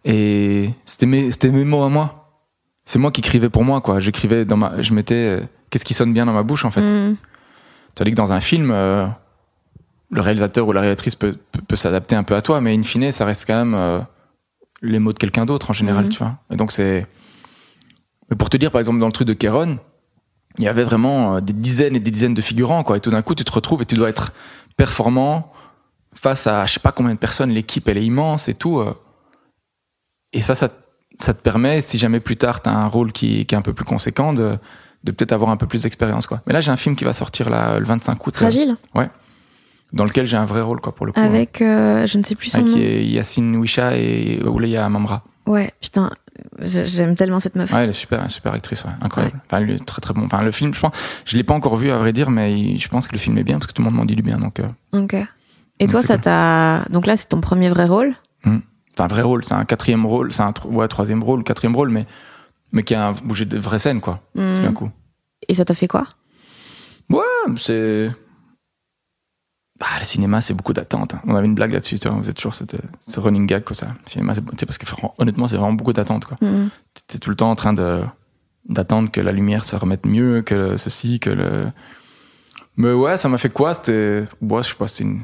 Et 0.05 0.69
c'était 0.85 1.05
mes, 1.05 1.29
c'était 1.31 1.49
mes 1.49 1.63
mots 1.65 1.83
à 1.83 1.89
moi. 1.89 2.31
C'est 2.85 2.97
moi 2.99 3.11
qui 3.11 3.21
écrivais 3.21 3.49
pour 3.49 3.63
moi, 3.63 3.81
quoi. 3.81 3.99
J'écrivais 3.99 4.45
dans 4.45 4.57
ma. 4.57 4.81
Je 4.81 4.93
mettais. 4.93 5.15
euh, 5.15 5.41
Qu'est-ce 5.69 5.83
qui 5.83 5.93
sonne 5.93 6.13
bien 6.13 6.25
dans 6.25 6.31
ma 6.33 6.43
bouche, 6.43 6.63
en 6.63 6.71
fait. 6.71 6.81
Mhm. 6.91 7.17
Tandis 7.93 8.11
que 8.11 8.15
dans 8.15 8.31
un 8.31 8.39
film, 8.39 8.71
euh, 8.71 9.05
le 10.09 10.21
réalisateur 10.21 10.67
ou 10.67 10.71
la 10.71 10.81
réalisatrice 10.81 11.15
peut, 11.15 11.35
peut, 11.51 11.61
peut 11.67 11.75
s'adapter 11.75 12.15
un 12.15 12.23
peu 12.23 12.35
à 12.35 12.41
toi, 12.41 12.61
mais 12.61 12.75
in 12.75 12.83
fine, 12.83 13.11
ça 13.11 13.25
reste 13.25 13.45
quand 13.47 13.55
même 13.57 13.73
euh, 13.75 13.99
les 14.81 14.99
mots 14.99 15.11
de 15.13 15.17
quelqu'un 15.19 15.45
d'autre 15.45 15.69
en 15.71 15.73
général, 15.73 16.05
Mhm. 16.05 16.09
tu 16.11 16.19
vois. 16.19 16.37
Et 16.51 16.55
donc 16.55 16.71
c'est. 16.71 17.05
Mais 18.29 18.35
pour 18.37 18.49
te 18.49 18.57
dire, 18.57 18.71
par 18.71 18.79
exemple, 18.79 18.99
dans 18.99 19.05
le 19.07 19.11
truc 19.11 19.27
de 19.27 19.33
Kéron, 19.33 19.79
il 20.57 20.63
y 20.63 20.67
avait 20.67 20.83
vraiment 20.83 21.35
euh, 21.35 21.39
des 21.39 21.53
dizaines 21.53 21.95
et 21.95 21.99
des 21.99 22.11
dizaines 22.11 22.33
de 22.33 22.41
figurants, 22.41 22.83
quoi. 22.83 22.97
Et 22.97 22.99
tout 22.99 23.09
d'un 23.09 23.21
coup, 23.21 23.35
tu 23.35 23.43
te 23.43 23.51
retrouves 23.51 23.81
et 23.81 23.85
tu 23.85 23.95
dois 23.95 24.09
être 24.09 24.31
performant 24.75 25.51
face 26.13 26.47
à 26.47 26.65
je 26.65 26.73
sais 26.73 26.79
pas 26.79 26.91
combien 26.91 27.13
de 27.13 27.19
personnes. 27.19 27.51
L'équipe, 27.51 27.87
elle 27.87 27.97
est 27.97 28.05
immense 28.05 28.49
et 28.49 28.53
tout. 28.53 28.79
euh. 28.79 28.93
Et 30.33 30.41
ça, 30.41 30.55
ça, 30.55 30.69
ça 31.17 31.33
te 31.33 31.41
permet, 31.41 31.79
si 31.81 31.97
jamais 31.97 32.19
plus 32.19 32.37
tard, 32.37 32.61
tu 32.61 32.69
as 32.69 32.73
un 32.77 32.87
rôle 32.87 33.11
qui, 33.11 33.45
qui 33.45 33.55
est 33.55 33.57
un 33.57 33.61
peu 33.61 33.73
plus 33.73 33.85
conséquent, 33.85 34.33
de, 34.33 34.57
de 35.03 35.11
peut-être 35.11 35.31
avoir 35.31 35.49
un 35.51 35.57
peu 35.57 35.67
plus 35.67 35.83
d'expérience, 35.83 36.27
quoi. 36.27 36.41
Mais 36.47 36.53
là, 36.53 36.59
j'ai 36.61 36.69
un 36.71 36.77
film 36.77 36.95
qui 36.95 37.05
va 37.05 37.13
sortir 37.13 37.49
là, 37.49 37.79
le 37.79 37.85
25 37.85 38.27
août. 38.27 38.35
euh, 38.35 38.39
Fragile? 38.39 38.75
Dans 39.93 40.03
lequel 40.05 40.25
j'ai 40.25 40.37
un 40.37 40.45
vrai 40.45 40.61
rôle 40.61 40.79
quoi 40.81 40.93
pour 40.93 41.05
le 41.05 41.11
coup. 41.11 41.19
Avec, 41.19 41.61
euh, 41.61 42.05
je 42.07 42.17
ne 42.17 42.23
sais 42.23 42.35
plus 42.35 42.49
son 42.49 42.59
Avec 42.59 42.71
nom. 42.71 42.77
Yacine 42.77 43.55
Wisha 43.61 43.97
et 43.97 44.41
Ouleya 44.43 44.87
Mamra. 44.89 45.23
Ouais, 45.45 45.71
putain, 45.81 46.11
j'aime 46.59 47.15
tellement 47.15 47.39
cette 47.39 47.55
meuf. 47.55 47.71
Ouais, 47.71 47.83
elle 47.83 47.89
est 47.89 47.93
super, 47.93 48.21
une 48.21 48.27
super 48.29 48.53
actrice, 48.53 48.83
ouais, 48.83 48.91
incroyable. 49.01 49.39
Enfin, 49.45 49.61
elle 49.63 49.69
est 49.71 49.85
très 49.85 50.01
très 50.01 50.13
bon. 50.13 50.25
Enfin, 50.25 50.43
le 50.43 50.51
film, 50.51 50.73
je 50.73 50.79
pense, 50.81 50.91
je 51.25 51.37
l'ai 51.37 51.43
pas 51.43 51.53
encore 51.53 51.77
vu 51.77 51.89
à 51.89 51.97
vrai 51.97 52.11
dire, 52.11 52.29
mais 52.29 52.59
il- 52.59 52.79
je 52.79 52.87
pense 52.89 53.07
que 53.07 53.13
le 53.13 53.17
film 53.19 53.37
est 53.37 53.43
bien 53.43 53.57
parce 53.57 53.67
que 53.67 53.73
tout 53.73 53.81
le 53.81 53.85
monde 53.85 53.95
m'en 53.95 54.05
dit 54.05 54.15
du 54.15 54.21
bien. 54.23 54.37
Donc, 54.39 54.59
euh, 54.59 54.67
Ok. 54.91 55.13
Et 55.79 55.85
Donc, 55.85 55.91
toi, 55.91 56.03
ça 56.03 56.15
cool. 56.15 56.23
t'a. 56.23 56.85
Donc 56.89 57.05
là, 57.07 57.15
c'est 57.15 57.29
ton 57.29 57.39
premier 57.39 57.69
vrai 57.69 57.85
rôle? 57.85 58.13
C'est 58.43 59.03
un 59.03 59.07
vrai 59.07 59.21
rôle, 59.21 59.43
c'est 59.45 59.53
un 59.53 59.63
quatrième 59.63 60.05
rôle, 60.07 60.33
c'est 60.33 60.41
un 60.41 60.51
ouais, 60.65 60.87
troisième 60.87 61.21
rôle, 61.23 61.43
quatrième 61.43 61.75
rôle, 61.75 61.89
mais 61.89 62.05
mais 62.73 62.81
qui 62.83 62.95
a 62.95 63.13
bougé 63.23 63.45
de 63.45 63.57
vraies 63.57 63.77
scènes 63.79 64.01
quoi, 64.01 64.19
Mhm. 64.35 64.55
tout 64.57 64.63
d'un 64.63 64.73
coup. 64.73 64.89
Et 65.47 65.53
ça 65.53 65.63
t'a 65.65 65.75
fait 65.75 65.87
quoi? 65.87 66.07
Ouais, 67.09 67.21
c'est. 67.57 68.09
Bah, 69.79 69.85
le 69.99 70.05
cinéma, 70.05 70.41
c'est 70.41 70.55
beaucoup 70.55 70.73
d'attentes. 70.73 71.13
hein. 71.13 71.21
On 71.27 71.35
avait 71.35 71.45
une 71.45 71.53
blague 71.53 71.71
là-dessus, 71.71 71.99
tu 71.99 72.07
vois. 72.07 72.17
Vous 72.17 72.29
êtes 72.29 72.35
toujours, 72.35 72.55
c'était, 72.55 72.79
c'est 72.99 73.19
running 73.19 73.45
gag, 73.45 73.63
quoi, 73.63 73.75
ça. 73.75 73.87
Le 74.05 74.09
cinéma, 74.09 74.33
c'est, 74.33 74.65
parce 74.65 74.77
que 74.79 74.85
honnêtement, 75.19 75.47
c'est 75.47 75.57
vraiment 75.57 75.73
beaucoup 75.73 75.93
d'attentes, 75.93 76.25
quoi. 76.25 76.37
Mhm. 76.41 76.69
T'es 77.05 77.19
tout 77.19 77.29
le 77.29 77.35
temps 77.35 77.51
en 77.51 77.55
train 77.55 77.73
de, 77.73 78.01
d'attendre 78.67 79.11
que 79.11 79.21
la 79.21 79.31
lumière 79.31 79.63
se 79.63 79.75
remette 79.75 80.05
mieux, 80.07 80.41
que 80.41 80.77
ceci, 80.77 81.19
que 81.19 81.29
le. 81.29 81.67
Mais 82.75 82.91
ouais, 82.91 83.17
ça 83.17 83.29
m'a 83.29 83.37
fait 83.37 83.49
quoi? 83.49 83.73
C'était, 83.75 84.23
ouais, 84.41 84.63
je 84.63 84.69
sais 84.69 84.75
pas, 84.75 84.87
c'était 84.87 85.03
une. 85.09 85.21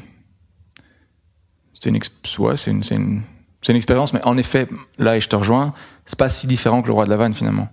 C'était 1.73 1.89
une, 1.89 1.95
ex- 1.95 2.37
ouais, 2.37 2.55
c'est 2.55 2.71
une, 2.71 2.83
c'est 2.83 2.95
une, 2.95 3.21
c'est 3.61 3.71
une 3.73 3.77
expérience, 3.77 4.13
mais 4.13 4.23
en 4.25 4.37
effet, 4.37 4.67
là, 4.99 5.15
et 5.17 5.19
je 5.19 5.29
te 5.29 5.35
rejoins, 5.35 5.73
c'est 6.05 6.17
pas 6.17 6.29
si 6.29 6.47
différent 6.47 6.81
que 6.81 6.87
le 6.87 6.93
roi 6.93 7.05
de 7.05 7.09
la 7.09 7.17
vanne, 7.17 7.33
finalement. 7.33 7.69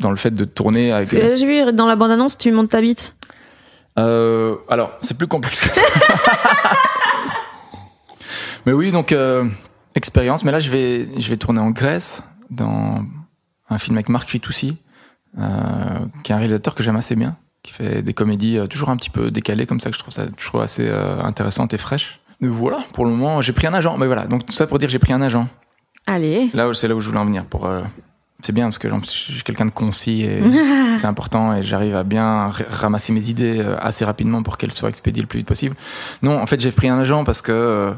Dans 0.00 0.10
le 0.10 0.16
fait 0.16 0.32
de 0.32 0.44
tourner 0.44 0.90
avec. 0.92 1.08
J'ai 1.10 1.46
vu 1.66 1.72
dans 1.72 1.86
la 1.86 1.94
bande-annonce, 1.96 2.36
tu 2.36 2.50
montes 2.50 2.70
ta 2.70 2.80
bite. 2.80 3.14
Euh, 3.98 4.56
alors, 4.68 4.92
c'est 5.02 5.16
plus 5.16 5.26
complexe 5.26 5.60
que 5.60 5.68
ça. 5.68 5.80
mais 8.66 8.72
oui, 8.72 8.92
donc, 8.92 9.12
euh, 9.12 9.44
expérience. 9.94 10.44
Mais 10.44 10.52
là, 10.52 10.60
je 10.60 10.70
vais, 10.70 11.08
je 11.20 11.30
vais 11.30 11.36
tourner 11.36 11.60
en 11.60 11.70
Grèce, 11.70 12.22
dans 12.50 13.04
un 13.68 13.78
film 13.78 13.96
avec 13.96 14.08
Marc 14.08 14.28
Fitoussi, 14.28 14.76
euh, 15.38 15.98
qui 16.22 16.32
est 16.32 16.34
un 16.34 16.38
réalisateur 16.38 16.74
que 16.74 16.82
j'aime 16.82 16.96
assez 16.96 17.16
bien, 17.16 17.36
qui 17.62 17.72
fait 17.72 18.02
des 18.02 18.14
comédies 18.14 18.58
euh, 18.58 18.66
toujours 18.66 18.90
un 18.90 18.96
petit 18.96 19.10
peu 19.10 19.30
décalées, 19.30 19.66
comme 19.66 19.80
ça, 19.80 19.90
que 19.90 19.96
je 19.96 20.00
trouve 20.00 20.14
ça 20.14 20.26
je 20.36 20.46
trouve 20.46 20.60
assez 20.60 20.86
euh, 20.88 21.22
intéressante 21.22 21.74
et 21.74 21.78
fraîche. 21.78 22.16
Mais 22.40 22.48
voilà, 22.48 22.80
pour 22.92 23.04
le 23.04 23.10
moment, 23.10 23.42
j'ai 23.42 23.52
pris 23.52 23.66
un 23.66 23.74
agent. 23.74 23.96
Mais 23.96 24.06
voilà, 24.06 24.26
donc 24.26 24.46
tout 24.46 24.52
ça 24.52 24.66
pour 24.66 24.78
dire 24.78 24.88
que 24.88 24.92
j'ai 24.92 24.98
pris 24.98 25.12
un 25.12 25.22
agent. 25.22 25.48
Allez. 26.06 26.50
Là, 26.52 26.68
c'est 26.74 26.88
là 26.88 26.94
où 26.94 27.00
je 27.00 27.08
voulais 27.08 27.20
en 27.20 27.24
venir. 27.24 27.46
Pour, 27.46 27.66
euh, 27.66 27.82
c'est 28.44 28.52
bien 28.52 28.66
parce 28.66 28.78
que 28.78 28.88
je 28.88 29.08
suis 29.08 29.42
quelqu'un 29.42 29.66
de 29.66 29.70
concis 29.70 30.22
et 30.22 30.42
c'est 30.98 31.06
important 31.06 31.54
et 31.54 31.62
j'arrive 31.62 31.96
à 31.96 32.04
bien 32.04 32.52
ramasser 32.68 33.12
mes 33.12 33.30
idées 33.30 33.58
euh, 33.58 33.76
assez 33.78 34.04
rapidement 34.04 34.42
pour 34.42 34.58
qu'elles 34.58 34.72
soient 34.72 34.88
expédiées 34.88 35.22
le 35.22 35.28
plus 35.28 35.38
vite 35.38 35.48
possible. 35.48 35.76
Non, 36.22 36.40
en 36.40 36.46
fait, 36.46 36.60
j'ai 36.60 36.72
pris 36.72 36.88
un 36.88 36.98
agent 36.98 37.24
parce 37.24 37.42
que 37.42 37.52
euh, 37.52 37.92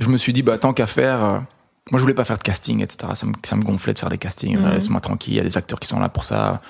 je 0.00 0.08
me 0.08 0.16
suis 0.16 0.32
dit, 0.32 0.42
bah, 0.42 0.58
tant 0.58 0.72
qu'à 0.72 0.86
faire, 0.86 1.24
euh, 1.24 1.38
moi, 1.90 1.98
je 1.98 2.00
voulais 2.00 2.14
pas 2.14 2.24
faire 2.24 2.38
de 2.38 2.42
casting, 2.42 2.82
etc. 2.82 3.12
Ça 3.14 3.26
me, 3.26 3.32
ça 3.44 3.56
me 3.56 3.62
gonflait 3.62 3.94
de 3.94 3.98
faire 3.98 4.08
des 4.08 4.18
castings. 4.18 4.58
Laisse-moi 4.58 5.00
tranquille, 5.00 5.34
il 5.34 5.36
y 5.36 5.40
a 5.40 5.44
des 5.44 5.56
acteurs 5.58 5.78
qui 5.78 5.86
sont 5.86 6.00
là 6.00 6.08
pour 6.08 6.24
ça. 6.24 6.62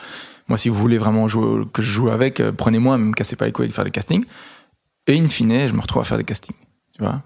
Moi, 0.49 0.59
si 0.59 0.69
vous 0.69 0.75
voulez 0.75 0.99
vraiment 0.99 1.27
jouer, 1.29 1.65
que 1.73 1.83
je 1.83 1.91
joue 1.91 2.11
avec, 2.11 2.41
euh, 2.41 2.53
prenez-moi, 2.53 2.99
mais 2.99 3.05
me 3.07 3.15
cassez 3.15 3.37
pas 3.37 3.47
les 3.47 3.53
couilles 3.53 3.65
avec 3.65 3.75
faire 3.75 3.85
des 3.85 3.91
castings. 3.91 4.25
Et 5.07 5.19
in 5.19 5.27
fine, 5.29 5.69
je 5.69 5.73
me 5.73 5.81
retrouve 5.81 6.03
à 6.03 6.05
faire 6.05 6.19
des 6.19 6.25
castings. 6.25 6.57
Tu 6.93 7.03
vois 7.03 7.23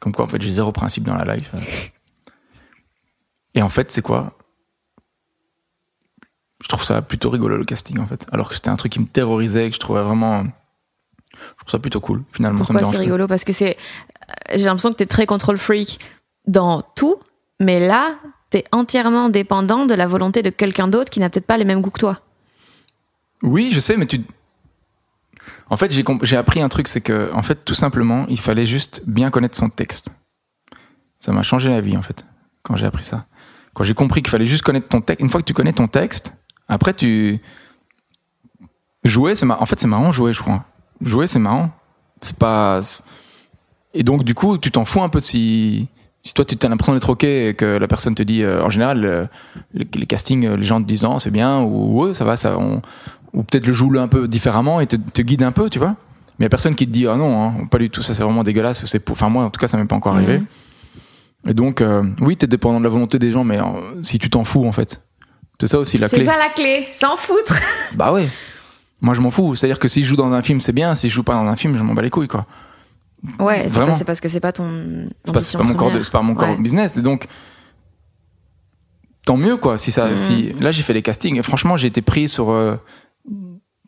Comme 0.00 0.12
quoi, 0.12 0.24
en 0.26 0.28
fait, 0.28 0.42
j'ai 0.42 0.50
zéro 0.50 0.72
principe 0.72 1.04
dans 1.04 1.16
la 1.16 1.36
life. 1.36 1.52
Et 3.54 3.62
en 3.62 3.70
fait, 3.70 3.90
c'est 3.90 4.02
quoi? 4.02 4.36
Je 6.62 6.68
trouve 6.68 6.84
ça 6.84 7.02
plutôt 7.02 7.30
rigolo 7.30 7.56
le 7.56 7.64
casting 7.64 7.98
en 7.98 8.06
fait. 8.06 8.26
Alors 8.32 8.48
que 8.48 8.54
c'était 8.54 8.70
un 8.70 8.76
truc 8.76 8.92
qui 8.92 9.00
me 9.00 9.06
terrorisait, 9.06 9.68
que 9.68 9.74
je 9.74 9.80
trouvais 9.80 10.02
vraiment. 10.02 10.44
Je 10.44 11.56
trouve 11.58 11.70
ça 11.70 11.78
plutôt 11.78 12.00
cool 12.00 12.22
finalement. 12.30 12.62
Pourquoi 12.64 12.90
c'est 12.90 12.96
rigolo? 12.96 13.26
Parce 13.26 13.44
que 13.44 13.52
c'est. 13.52 13.76
J'ai 14.54 14.64
l'impression 14.64 14.90
que 14.90 14.96
t'es 14.96 15.06
très 15.06 15.26
contrôle 15.26 15.58
freak 15.58 16.00
dans 16.46 16.82
tout, 16.82 17.16
mais 17.60 17.86
là, 17.86 18.16
t'es 18.50 18.64
entièrement 18.72 19.28
dépendant 19.28 19.86
de 19.86 19.94
la 19.94 20.06
volonté 20.06 20.42
de 20.42 20.50
quelqu'un 20.50 20.88
d'autre 20.88 21.10
qui 21.10 21.20
n'a 21.20 21.28
peut-être 21.28 21.46
pas 21.46 21.58
les 21.58 21.64
mêmes 21.64 21.82
goûts 21.82 21.90
que 21.90 22.00
toi. 22.00 22.20
Oui, 23.42 23.70
je 23.72 23.80
sais, 23.80 23.96
mais 23.96 24.06
tu. 24.06 24.22
En 25.68 25.76
fait, 25.76 25.90
j'ai 25.90 26.04
comp- 26.04 26.24
j'ai 26.24 26.36
appris 26.36 26.62
un 26.62 26.68
truc, 26.68 26.88
c'est 26.88 27.00
que, 27.00 27.30
en 27.34 27.42
fait, 27.42 27.64
tout 27.64 27.74
simplement, 27.74 28.24
il 28.28 28.40
fallait 28.40 28.66
juste 28.66 29.02
bien 29.06 29.30
connaître 29.30 29.58
son 29.58 29.68
texte. 29.68 30.10
Ça 31.18 31.32
m'a 31.32 31.42
changé 31.42 31.68
la 31.68 31.80
vie, 31.80 31.96
en 31.96 32.02
fait, 32.02 32.24
quand 32.62 32.76
j'ai 32.76 32.86
appris 32.86 33.04
ça. 33.04 33.26
Quand 33.74 33.84
j'ai 33.84 33.94
compris 33.94 34.22
qu'il 34.22 34.30
fallait 34.30 34.46
juste 34.46 34.62
connaître 34.62 34.88
ton 34.88 35.00
texte. 35.00 35.20
Une 35.20 35.28
fois 35.28 35.40
que 35.40 35.46
tu 35.46 35.54
connais 35.54 35.72
ton 35.72 35.86
texte, 35.88 36.32
après, 36.68 36.94
tu. 36.94 37.40
Jouer, 39.04 39.34
c'est 39.34 39.46
marrant. 39.46 39.62
En 39.62 39.66
fait, 39.66 39.78
c'est 39.78 39.86
marrant, 39.86 40.12
jouer, 40.12 40.32
je 40.32 40.42
crois. 40.42 40.64
Jouer, 41.00 41.26
c'est 41.26 41.38
marrant. 41.38 41.70
C'est 42.20 42.36
pas. 42.36 42.80
Et 43.94 44.02
donc, 44.02 44.24
du 44.24 44.34
coup, 44.34 44.58
tu 44.58 44.70
t'en 44.70 44.84
fous 44.84 45.02
un 45.02 45.08
peu 45.08 45.20
si. 45.20 45.88
Si 46.22 46.34
toi, 46.34 46.44
tu 46.44 46.56
as 46.60 46.68
l'impression 46.68 46.92
d'être 46.92 47.10
OK 47.10 47.22
et 47.22 47.54
que 47.54 47.78
la 47.78 47.86
personne 47.86 48.16
te 48.16 48.22
dit, 48.24 48.42
euh, 48.42 48.60
en 48.60 48.68
général, 48.68 49.04
euh, 49.04 49.26
les, 49.74 49.86
les 49.94 50.06
castings, 50.06 50.44
euh, 50.44 50.56
les 50.56 50.64
gens 50.64 50.82
te 50.82 50.86
disent, 50.88 51.04
non, 51.04 51.20
c'est 51.20 51.30
bien, 51.30 51.60
ou 51.60 52.02
ouais, 52.02 52.14
ça 52.14 52.24
va, 52.24 52.34
ça, 52.34 52.58
on, 52.58 52.82
ou 53.32 53.42
peut-être 53.42 53.66
le 53.66 53.72
joue 53.72 53.92
un 53.96 54.08
peu 54.08 54.26
différemment 54.26 54.80
et 54.80 54.88
te, 54.88 54.96
te 54.96 55.22
guide 55.22 55.44
un 55.44 55.52
peu, 55.52 55.70
tu 55.70 55.78
vois. 55.78 55.94
Mais 56.38 56.44
il 56.44 56.46
a 56.46 56.48
personne 56.48 56.74
qui 56.74 56.86
te 56.86 56.90
dit, 56.90 57.06
ah 57.06 57.16
non, 57.16 57.42
hein, 57.42 57.66
pas 57.70 57.78
du 57.78 57.90
tout, 57.90 58.02
ça 58.02 58.12
c'est 58.12 58.24
vraiment 58.24 58.42
dégueulasse, 58.42 58.86
c'est 58.86 58.98
pour... 58.98 59.12
enfin 59.12 59.28
moi 59.28 59.44
en 59.44 59.50
tout 59.50 59.60
cas 59.60 59.68
ça 59.68 59.78
m'est 59.78 59.84
pas 59.84 59.94
encore 59.94 60.14
arrivé. 60.14 60.38
Mhm. 60.38 60.46
Et 61.48 61.54
donc, 61.54 61.80
euh, 61.80 62.02
oui, 62.20 62.36
t'es 62.36 62.48
dépendant 62.48 62.78
de 62.78 62.84
la 62.84 62.90
volonté 62.90 63.18
des 63.20 63.30
gens, 63.30 63.44
mais 63.44 63.60
si 64.02 64.18
tu 64.18 64.28
t'en 64.30 64.42
fous 64.42 64.66
en 64.66 64.72
fait, 64.72 65.05
c'est 65.60 65.66
ça 65.66 65.78
aussi 65.78 65.98
la 65.98 66.08
C'est 66.08 66.16
clé. 66.16 66.24
ça 66.26 66.36
la 66.36 66.48
clé, 66.50 66.86
s'en 66.92 67.16
foutre. 67.16 67.54
Bah 67.94 68.12
ouais. 68.12 68.28
Moi 69.00 69.14
je 69.14 69.20
m'en 69.20 69.30
fous, 69.30 69.54
c'est-à-dire 69.54 69.78
que 69.78 69.88
si 69.88 70.02
je 70.02 70.08
joue 70.08 70.16
dans 70.16 70.32
un 70.32 70.42
film 70.42 70.60
c'est 70.60 70.72
bien, 70.72 70.94
si 70.94 71.08
je 71.10 71.14
joue 71.14 71.22
pas 71.22 71.34
dans 71.34 71.46
un 71.46 71.56
film 71.56 71.76
je 71.76 71.82
m'en 71.82 71.94
bats 71.94 72.02
les 72.02 72.10
couilles 72.10 72.28
quoi. 72.28 72.46
Ouais, 73.40 73.68
c'est 73.68 73.94
c'est 73.96 74.04
parce 74.04 74.20
que 74.20 74.28
c'est 74.28 74.40
pas 74.40 74.52
ton. 74.52 75.08
C'est 75.24 75.32
pas, 75.34 75.40
c'est 75.40 75.58
pas 75.58 75.64
mon 75.64 75.74
corps, 75.74 75.90
de- 75.90 76.02
c'est 76.02 76.12
pas 76.12 76.22
mon 76.22 76.34
corps 76.34 76.50
Ouais. 76.50 76.58
business. 76.60 76.96
Et 76.96 77.02
donc, 77.02 77.26
tant 79.24 79.36
mieux 79.36 79.56
quoi. 79.56 79.78
Si 79.78 79.90
ça, 79.92 80.14
si 80.16 80.52
là 80.60 80.70
j'ai 80.70 80.82
fait 80.82 80.92
les 80.92 81.02
castings. 81.02 81.36
Et 81.38 81.42
franchement, 81.42 81.76
j'ai 81.76 81.88
été 81.88 82.02
pris 82.02 82.28
sur 82.28 82.50
euh, 82.50 82.76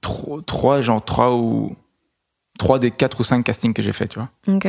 trois, 0.00 0.40
trois, 0.44 0.80
genre 0.82 1.04
trois 1.04 1.34
ou 1.34 1.76
trois 2.58 2.78
des 2.78 2.90
quatre 2.90 3.20
ou 3.20 3.22
cinq 3.24 3.44
castings 3.44 3.72
que 3.74 3.82
j'ai 3.82 3.92
fait, 3.92 4.08
tu 4.08 4.18
vois. 4.18 4.30
Ok. 4.48 4.66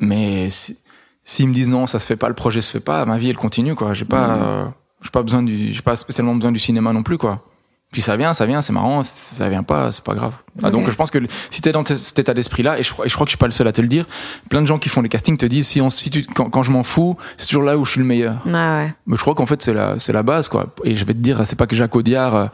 Mais 0.00 0.48
si- 0.50 0.78
s'ils 1.24 1.48
me 1.48 1.54
disent 1.54 1.68
non, 1.68 1.86
ça 1.86 1.98
se 1.98 2.06
fait 2.06 2.16
pas, 2.16 2.28
le 2.28 2.34
projet 2.34 2.60
se 2.60 2.70
fait 2.70 2.80
pas, 2.84 3.04
ma 3.04 3.18
vie 3.18 3.30
elle 3.30 3.36
continue 3.36 3.74
quoi. 3.74 3.94
J'ai 3.94 4.04
pas, 4.04 4.36
euh, 4.36 4.66
j'ai 5.02 5.10
pas 5.10 5.22
besoin 5.22 5.42
du, 5.42 5.72
j'ai 5.72 5.82
pas 5.82 5.96
spécialement 5.96 6.34
besoin 6.34 6.52
du 6.52 6.60
cinéma 6.60 6.92
non 6.92 7.02
plus 7.02 7.18
quoi. 7.18 7.44
Puis 7.92 8.02
ça 8.02 8.16
vient, 8.16 8.32
ça 8.32 8.46
vient, 8.46 8.62
c'est 8.62 8.72
marrant. 8.72 9.02
Ça 9.02 9.48
vient 9.48 9.64
pas, 9.64 9.90
c'est 9.90 10.04
pas 10.04 10.14
grave. 10.14 10.32
Ah, 10.62 10.70
donc 10.70 10.88
je 10.88 10.94
pense 10.94 11.10
que 11.10 11.18
si 11.50 11.60
t'es 11.60 11.72
dans 11.72 11.84
cet 11.84 12.20
état 12.20 12.32
d'esprit 12.32 12.62
là, 12.62 12.78
et 12.78 12.84
je, 12.84 12.92
et 13.04 13.08
je 13.08 13.14
crois 13.14 13.24
que 13.24 13.30
je 13.30 13.32
suis 13.32 13.36
pas 13.38 13.46
le 13.46 13.52
seul 13.52 13.66
à 13.66 13.72
te 13.72 13.82
le 13.82 13.88
dire, 13.88 14.06
plein 14.48 14.62
de 14.62 14.66
gens 14.66 14.78
qui 14.78 14.88
font 14.88 15.02
les 15.02 15.08
castings 15.08 15.36
te 15.36 15.46
disent 15.46 15.66
si 15.66 15.80
on, 15.80 15.90
si 15.90 16.08
tu, 16.08 16.22
quand, 16.22 16.50
quand 16.50 16.62
je 16.62 16.70
m'en 16.70 16.84
fous, 16.84 17.16
c'est 17.36 17.48
toujours 17.48 17.64
là 17.64 17.76
où 17.76 17.84
je 17.84 17.90
suis 17.90 18.00
le 18.00 18.06
meilleur. 18.06 18.36
Ouais, 18.46 18.52
ouais. 18.52 18.94
Mais 19.06 19.16
je 19.16 19.20
crois 19.20 19.34
qu'en 19.34 19.46
fait, 19.46 19.60
c'est 19.60 19.74
la, 19.74 19.98
c'est 19.98 20.12
la 20.12 20.22
base, 20.22 20.48
quoi. 20.48 20.72
Et 20.84 20.94
je 20.94 21.04
vais 21.04 21.14
te 21.14 21.18
dire, 21.18 21.44
c'est 21.46 21.58
pas 21.58 21.66
que 21.66 21.74
Jacques 21.74 21.96
Audiard 21.96 22.34
euh, 22.36 22.46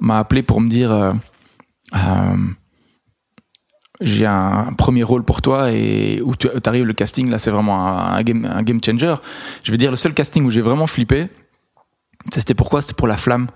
m'a 0.00 0.18
appelé 0.18 0.42
pour 0.42 0.62
me 0.62 0.70
dire, 0.70 0.90
euh, 0.90 1.12
euh, 1.94 2.36
j'ai 4.00 4.24
un 4.24 4.72
premier 4.78 5.02
rôle 5.02 5.24
pour 5.24 5.42
toi 5.42 5.72
et 5.72 6.22
où 6.24 6.34
tu 6.36 6.48
arrives 6.64 6.86
le 6.86 6.94
casting, 6.94 7.28
là, 7.28 7.38
c'est 7.38 7.50
vraiment 7.50 7.86
un, 7.86 8.14
un 8.14 8.22
game, 8.22 8.46
un 8.50 8.62
game 8.62 8.80
changer. 8.82 9.14
Je 9.62 9.70
vais 9.70 9.76
dire, 9.76 9.90
le 9.90 9.96
seul 9.98 10.14
casting 10.14 10.46
où 10.46 10.50
j'ai 10.50 10.62
vraiment 10.62 10.86
flippé, 10.86 11.28
c'était 12.32 12.54
pourquoi? 12.54 12.82
C'était 12.82 12.94
pour 12.94 13.06
La 13.08 13.16
Flamme. 13.16 13.48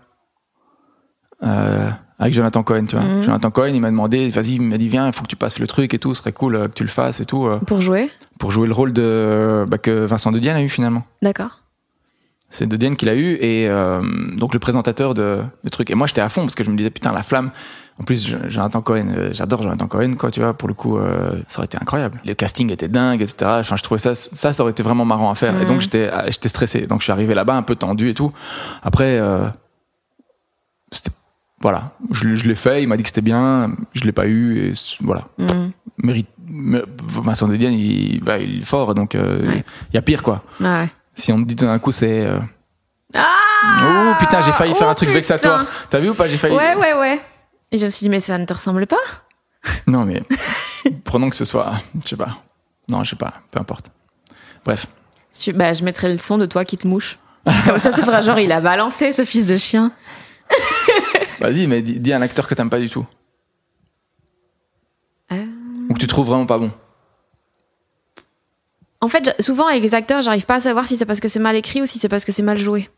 Euh, 1.43 1.91
avec 2.19 2.33
Jonathan 2.33 2.63
Cohen, 2.63 2.87
tu 2.87 2.97
vois. 2.97 3.05
Mhm. 3.05 3.23
Jonathan 3.23 3.51
Cohen, 3.51 3.73
il 3.75 3.81
m'a 3.81 3.91
demandé, 3.91 4.29
vas-y, 4.29 4.55
il 4.55 4.63
m'a 4.63 4.79
dit, 4.79 4.89
viens, 4.89 5.07
il 5.07 5.13
faut 5.13 5.23
que 5.23 5.29
tu 5.29 5.37
passes 5.37 5.59
le 5.59 5.67
truc 5.67 5.93
et 5.95 5.99
tout, 5.99 6.15
ce 6.15 6.23
serait 6.23 6.33
cool 6.33 6.55
euh, 6.57 6.69
que 6.69 6.75
tu 6.75 6.85
le 6.85 6.89
fasses 6.89 7.21
et 7.21 7.25
tout, 7.25 7.47
euh, 7.47 7.59
Pour 7.59 7.81
jouer? 7.81 8.11
Pour 8.39 8.51
jouer 8.51 8.67
le 8.67 8.73
rôle 8.73 8.93
de, 8.93 9.65
bah, 9.69 9.79
que 9.79 10.05
Vincent 10.05 10.33
De 10.33 10.39
Dienne 10.39 10.57
a 10.57 10.63
eu 10.63 10.69
finalement. 10.69 11.03
D'accord. 11.23 11.61
C'est 12.55 12.67
De 12.67 12.77
Dienne 12.77 12.97
qui 12.97 13.05
l'a 13.07 13.15
eu 13.17 13.33
et 13.41 13.69
euh, 13.69 14.01
donc 14.37 14.55
le 14.55 14.61
présentateur 14.61 15.13
de 15.15 15.41
le 15.65 15.71
truc. 15.71 15.91
Et 15.91 15.95
moi 15.95 16.07
j'étais 16.07 16.21
à 16.21 16.29
fond 16.29 16.43
parce 16.43 16.55
que 16.55 16.63
je 16.65 16.71
me 16.71 16.77
disais 16.77 16.91
putain 16.91 17.13
la 17.13 17.23
flamme. 17.23 17.51
En 18.01 18.03
plus 18.05 18.35
Jonathan 18.49 18.81
Cohen, 18.83 19.15
euh, 19.17 19.29
j'adore 19.33 19.63
Jonathan 19.63 19.87
Cohen 19.87 20.15
quoi, 20.15 20.31
tu 20.31 20.41
vois. 20.41 20.53
Pour 20.55 20.67
le 20.69 20.75
coup, 20.75 20.99
euh, 20.99 21.31
ça 21.49 21.59
aurait 21.59 21.67
été 21.67 21.77
incroyable. 21.81 22.21
Le 22.25 22.35
casting 22.35 22.71
était 22.73 22.89
dingue, 22.89 23.23
etc. 23.23 23.37
Enfin 23.61 23.77
je 23.77 23.83
trouvais 23.83 23.99
ça 23.99 24.15
ça 24.15 24.53
ça 24.53 24.63
aurait 24.63 24.73
été 24.73 24.83
vraiment 24.83 25.05
marrant 25.05 25.31
à 25.31 25.35
faire. 25.35 25.61
Et 25.61 25.65
donc 25.67 25.81
j'étais 25.81 26.09
ah, 26.13 26.25
j'étais 26.29 26.49
stressé. 26.49 26.87
Donc 26.87 27.01
je 27.01 27.05
suis 27.05 27.13
arrivé 27.13 27.35
là-bas 27.35 27.57
un 27.57 27.63
peu 27.63 27.75
tendu 27.77 28.09
et 28.09 28.15
tout. 28.15 28.33
Après 28.83 29.19
euh, 29.19 29.47
c'était 30.93 31.11
voilà, 31.61 31.93
je, 32.11 32.35
je 32.35 32.47
l'ai 32.47 32.55
fait. 32.57 32.83
Il 32.83 32.89
m'a 32.89 32.97
dit 32.97 33.03
que 33.05 33.09
c'était 33.09 33.21
bien. 33.23 33.75
Je 33.93 34.05
l'ai 34.05 34.13
pas 34.13 34.27
eu 34.27 34.59
et 34.69 34.73
voilà. 35.01 35.25
Mhm. 35.39 35.71
Mérite. 36.03 36.29
Vincent 36.47 37.49
De 37.49 37.57
Dienne 37.57 37.73
il, 37.73 38.21
bah, 38.23 38.39
il 38.39 38.61
est 38.61 38.65
fort 38.67 38.95
donc 38.95 39.15
euh, 39.15 39.41
il 39.45 39.49
Ouais. 39.49 39.65
y 39.95 39.97
a 39.97 40.03
pire 40.03 40.23
quoi. 40.23 40.43
Ouais. 40.61 40.89
Si 41.15 41.33
on 41.33 41.39
me 41.39 41.45
dit 41.45 41.57
tout 41.57 41.65
d'un 41.67 41.79
coup 41.79 41.93
c'est 41.93 42.27
euh, 42.27 42.39
Ah 43.15 43.29
Oh 43.83 44.15
putain, 44.19 44.43
j'ai 44.43 44.53
failli 44.53 44.75
faire 44.75 44.87
Oh, 44.89 44.91
un 44.91 44.95
truc 44.95 45.09
putain. 45.09 45.19
vexatoire. 45.19 45.67
T'as 45.91 45.99
vu 45.99 46.11
ou 46.11 46.15
pas 46.15 46.27
J'ai 46.27 46.39
failli. 46.39 46.55
Ouais, 46.57 46.75
ouais, 46.75 46.95
ouais. 46.95 47.21
Et 47.73 47.79
je 47.79 47.85
me 47.87 47.91
suis 47.91 48.05
dit, 48.05 48.11
mais 48.11 48.21
ça 48.21 48.37
ne 48.39 48.45
te 48.45 48.53
ressemble 48.55 48.87
pas 48.87 48.97
Non 49.87 50.05
mais 50.05 50.23
prenons 51.05 51.31
que 51.31 51.37
ce 51.37 51.45
soit, 51.45 51.73
je 52.03 52.09
sais 52.11 52.17
pas. 52.17 52.39
Non, 52.89 53.03
je 53.05 53.11
sais 53.11 53.17
pas. 53.17 53.35
Peu 53.51 53.59
importe. 53.61 53.91
Bref. 54.65 54.87
Tu- 55.39 55.53
Bah, 55.53 55.73
je 55.73 55.83
mettrai 55.85 56.11
le 56.13 56.19
son 56.19 56.37
de 56.39 56.47
toi 56.47 56.65
qui 56.65 56.77
te 56.77 56.87
mouche. 56.87 57.19
Comme 57.67 57.79
ça, 57.79 57.93
ça 57.93 58.03
fera 58.05 58.21
genre, 58.21 58.39
il 58.39 58.53
a 58.53 58.61
balancé 58.61 59.13
ce 59.13 59.25
fils 59.25 59.47
de 59.47 59.57
chien. 59.57 59.93
Vas-y, 61.41 61.67
mais 61.67 61.83
dis, 61.83 61.99
dis 62.01 62.13
un 62.13 62.23
acteur 62.23 62.47
que 62.47 62.55
t'aimes 62.55 62.71
pas 62.71 62.79
du 62.79 62.89
tout 62.91 63.07
Euh. 65.33 65.45
ou 65.89 65.95
que 65.95 65.99
tu 65.99 66.07
trouves 66.07 66.27
vraiment 66.27 66.47
pas 66.47 66.59
bon. 66.59 66.71
En 69.05 69.09
fait, 69.09 69.35
souvent 69.39 69.67
avec 69.67 69.83
les 69.83 69.95
acteurs, 69.95 70.23
j'arrive 70.23 70.47
pas 70.47 70.55
à 70.55 70.61
savoir 70.61 70.87
si 70.87 70.97
c'est 70.97 71.05
parce 71.05 71.21
que 71.21 71.29
c'est 71.29 71.39
mal 71.39 71.57
écrit 71.57 71.83
ou 71.83 71.87
si 71.87 71.99
c'est 71.99 72.09
parce 72.09 72.25
que 72.25 72.33
c'est 72.33 72.43
mal 72.43 72.59
joué. 72.59 72.89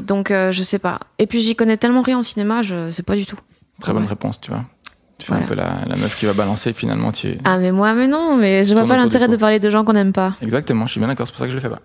Donc, 0.00 0.30
euh, 0.30 0.50
je 0.50 0.62
sais 0.62 0.78
pas. 0.78 1.00
Et 1.18 1.26
puis, 1.26 1.40
j'y 1.40 1.54
connais 1.56 1.76
tellement 1.76 2.00
rien 2.02 2.18
en 2.18 2.22
cinéma, 2.22 2.62
je 2.62 2.90
sais 2.90 3.02
pas 3.02 3.14
du 3.16 3.26
tout. 3.26 3.36
Très 3.80 3.92
bonne 3.92 4.04
Ouais. 4.04 4.08
réponse, 4.08 4.40
tu 4.40 4.50
vois. 4.50 4.64
Tu 5.18 5.26
fais 5.26 5.32
Voilà. 5.32 5.44
un 5.44 5.48
peu 5.48 5.54
la, 5.54 5.78
la 5.88 5.96
meuf 5.96 6.18
qui 6.18 6.26
va 6.26 6.32
balancer. 6.32 6.72
Finalement, 6.72 7.12
tu. 7.12 7.36
Ah, 7.44 7.58
mais 7.58 7.70
moi, 7.70 7.92
mais 7.92 8.06
non, 8.08 8.36
mais 8.36 8.64
je 8.64 8.74
vois 8.74 8.86
pas 8.86 8.96
l'intérêt 8.96 9.28
de 9.28 9.36
parler 9.36 9.60
de 9.60 9.68
gens 9.70 9.84
qu'on 9.84 9.92
n'aime 9.92 10.12
pas. 10.12 10.34
Exactement. 10.40 10.86
Je 10.86 10.92
suis 10.92 11.00
bien 11.00 11.08
d'accord. 11.08 11.26
C'est 11.26 11.32
pour 11.32 11.40
ça 11.40 11.44
que 11.46 11.50
je 11.50 11.56
le 11.56 11.60
fais 11.60 11.68
pas. 11.68 11.80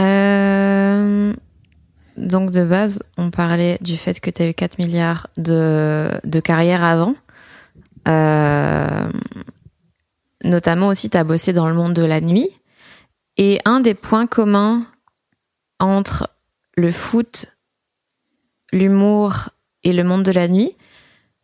Euh, 0.00 1.32
Donc, 2.16 2.50
de 2.50 2.64
base, 2.64 3.00
on 3.16 3.30
parlait 3.30 3.78
du 3.80 3.96
fait 3.96 4.20
que 4.20 4.30
tu 4.30 4.42
as 4.42 4.48
eu 4.48 4.54
4 4.54 4.78
milliards 4.78 5.26
de, 5.36 6.10
de 6.24 6.40
carrière 6.40 6.84
avant. 6.84 7.14
Euh, 8.06 9.08
Notamment 10.44 10.88
aussi, 10.88 11.10
tu 11.10 11.16
as 11.16 11.24
bossé 11.24 11.52
dans 11.52 11.68
le 11.68 11.74
monde 11.74 11.94
de 11.94 12.04
la 12.04 12.20
nuit. 12.20 12.48
Et 13.36 13.60
un 13.64 13.80
des 13.80 13.94
points 13.94 14.26
communs 14.26 14.82
entre 15.80 16.30
le 16.76 16.92
foot, 16.92 17.46
l'humour 18.72 19.48
et 19.82 19.92
le 19.92 20.04
monde 20.04 20.22
de 20.22 20.30
la 20.30 20.46
nuit, 20.46 20.76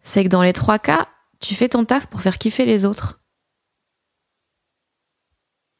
c'est 0.03 0.23
que 0.23 0.29
dans 0.29 0.43
les 0.43 0.53
trois 0.53 0.79
cas, 0.79 1.09
tu 1.41 1.55
fais 1.55 1.69
ton 1.69 1.85
taf 1.85 2.07
pour 2.07 2.21
faire 2.21 2.39
kiffer 2.39 2.65
les 2.65 2.85
autres. 2.85 3.21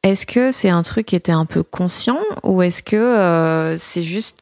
Est-ce 0.03 0.25
que 0.25 0.51
c'est 0.51 0.69
un 0.69 0.81
truc 0.81 1.05
qui 1.05 1.15
était 1.15 1.31
un 1.31 1.45
peu 1.45 1.61
conscient 1.63 2.19
ou 2.43 2.63
est-ce 2.63 2.81
que 2.81 2.95
euh, 2.95 3.77
c'est 3.77 4.03
juste 4.03 4.39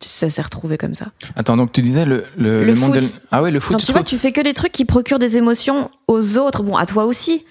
ça 0.00 0.30
s'est 0.30 0.42
retrouvé 0.42 0.78
comme 0.78 0.94
ça 0.94 1.06
Attends, 1.36 1.56
donc 1.56 1.72
tu 1.72 1.82
disais 1.82 2.04
le 2.04 2.24
le, 2.36 2.64
Le 2.64 2.74
monde 2.74 2.94
de 2.94 3.00
ah 3.30 3.42
ouais 3.42 3.50
le 3.50 3.60
foot. 3.60 3.72
Non, 3.72 3.78
tu 3.78 3.86
tu 3.86 3.92
vois, 3.92 4.02
tu 4.02 4.18
fais 4.18 4.32
que 4.32 4.40
des 4.40 4.54
trucs 4.54 4.72
qui 4.72 4.84
procurent 4.84 5.18
des 5.18 5.36
émotions 5.36 5.90
aux 6.06 6.38
autres, 6.38 6.62
bon 6.62 6.76
à 6.76 6.86
toi 6.86 7.04
aussi, 7.04 7.44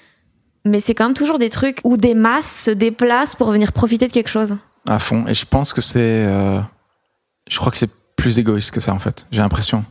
mais 0.66 0.80
c'est 0.80 0.96
quand 0.96 1.06
même 1.06 1.14
toujours 1.14 1.40
des 1.40 1.50
trucs 1.50 1.80
où 1.84 1.98
des 1.98 2.14
masses 2.16 2.64
se 2.66 2.72
déplacent 2.72 3.36
pour 3.36 3.52
venir 3.52 3.72
profiter 3.74 4.08
de 4.08 4.12
quelque 4.14 4.30
chose. 4.30 4.58
à 4.88 5.00
fond. 5.00 5.26
Et 5.28 5.34
je 5.34 5.46
pense 5.46 5.74
que 5.74 5.82
c'est. 5.82 6.00
euh, 6.26 6.60
je 7.50 7.58
crois 7.58 7.72
que 7.72 7.78
c'est 7.78 7.90
plus 8.16 8.40
égoïste 8.40 8.72
que 8.72 8.80
ça, 8.80 8.94
en 8.94 9.00
fait. 9.00 9.26
J'ai 9.32 9.42
l'impression. 9.42 9.86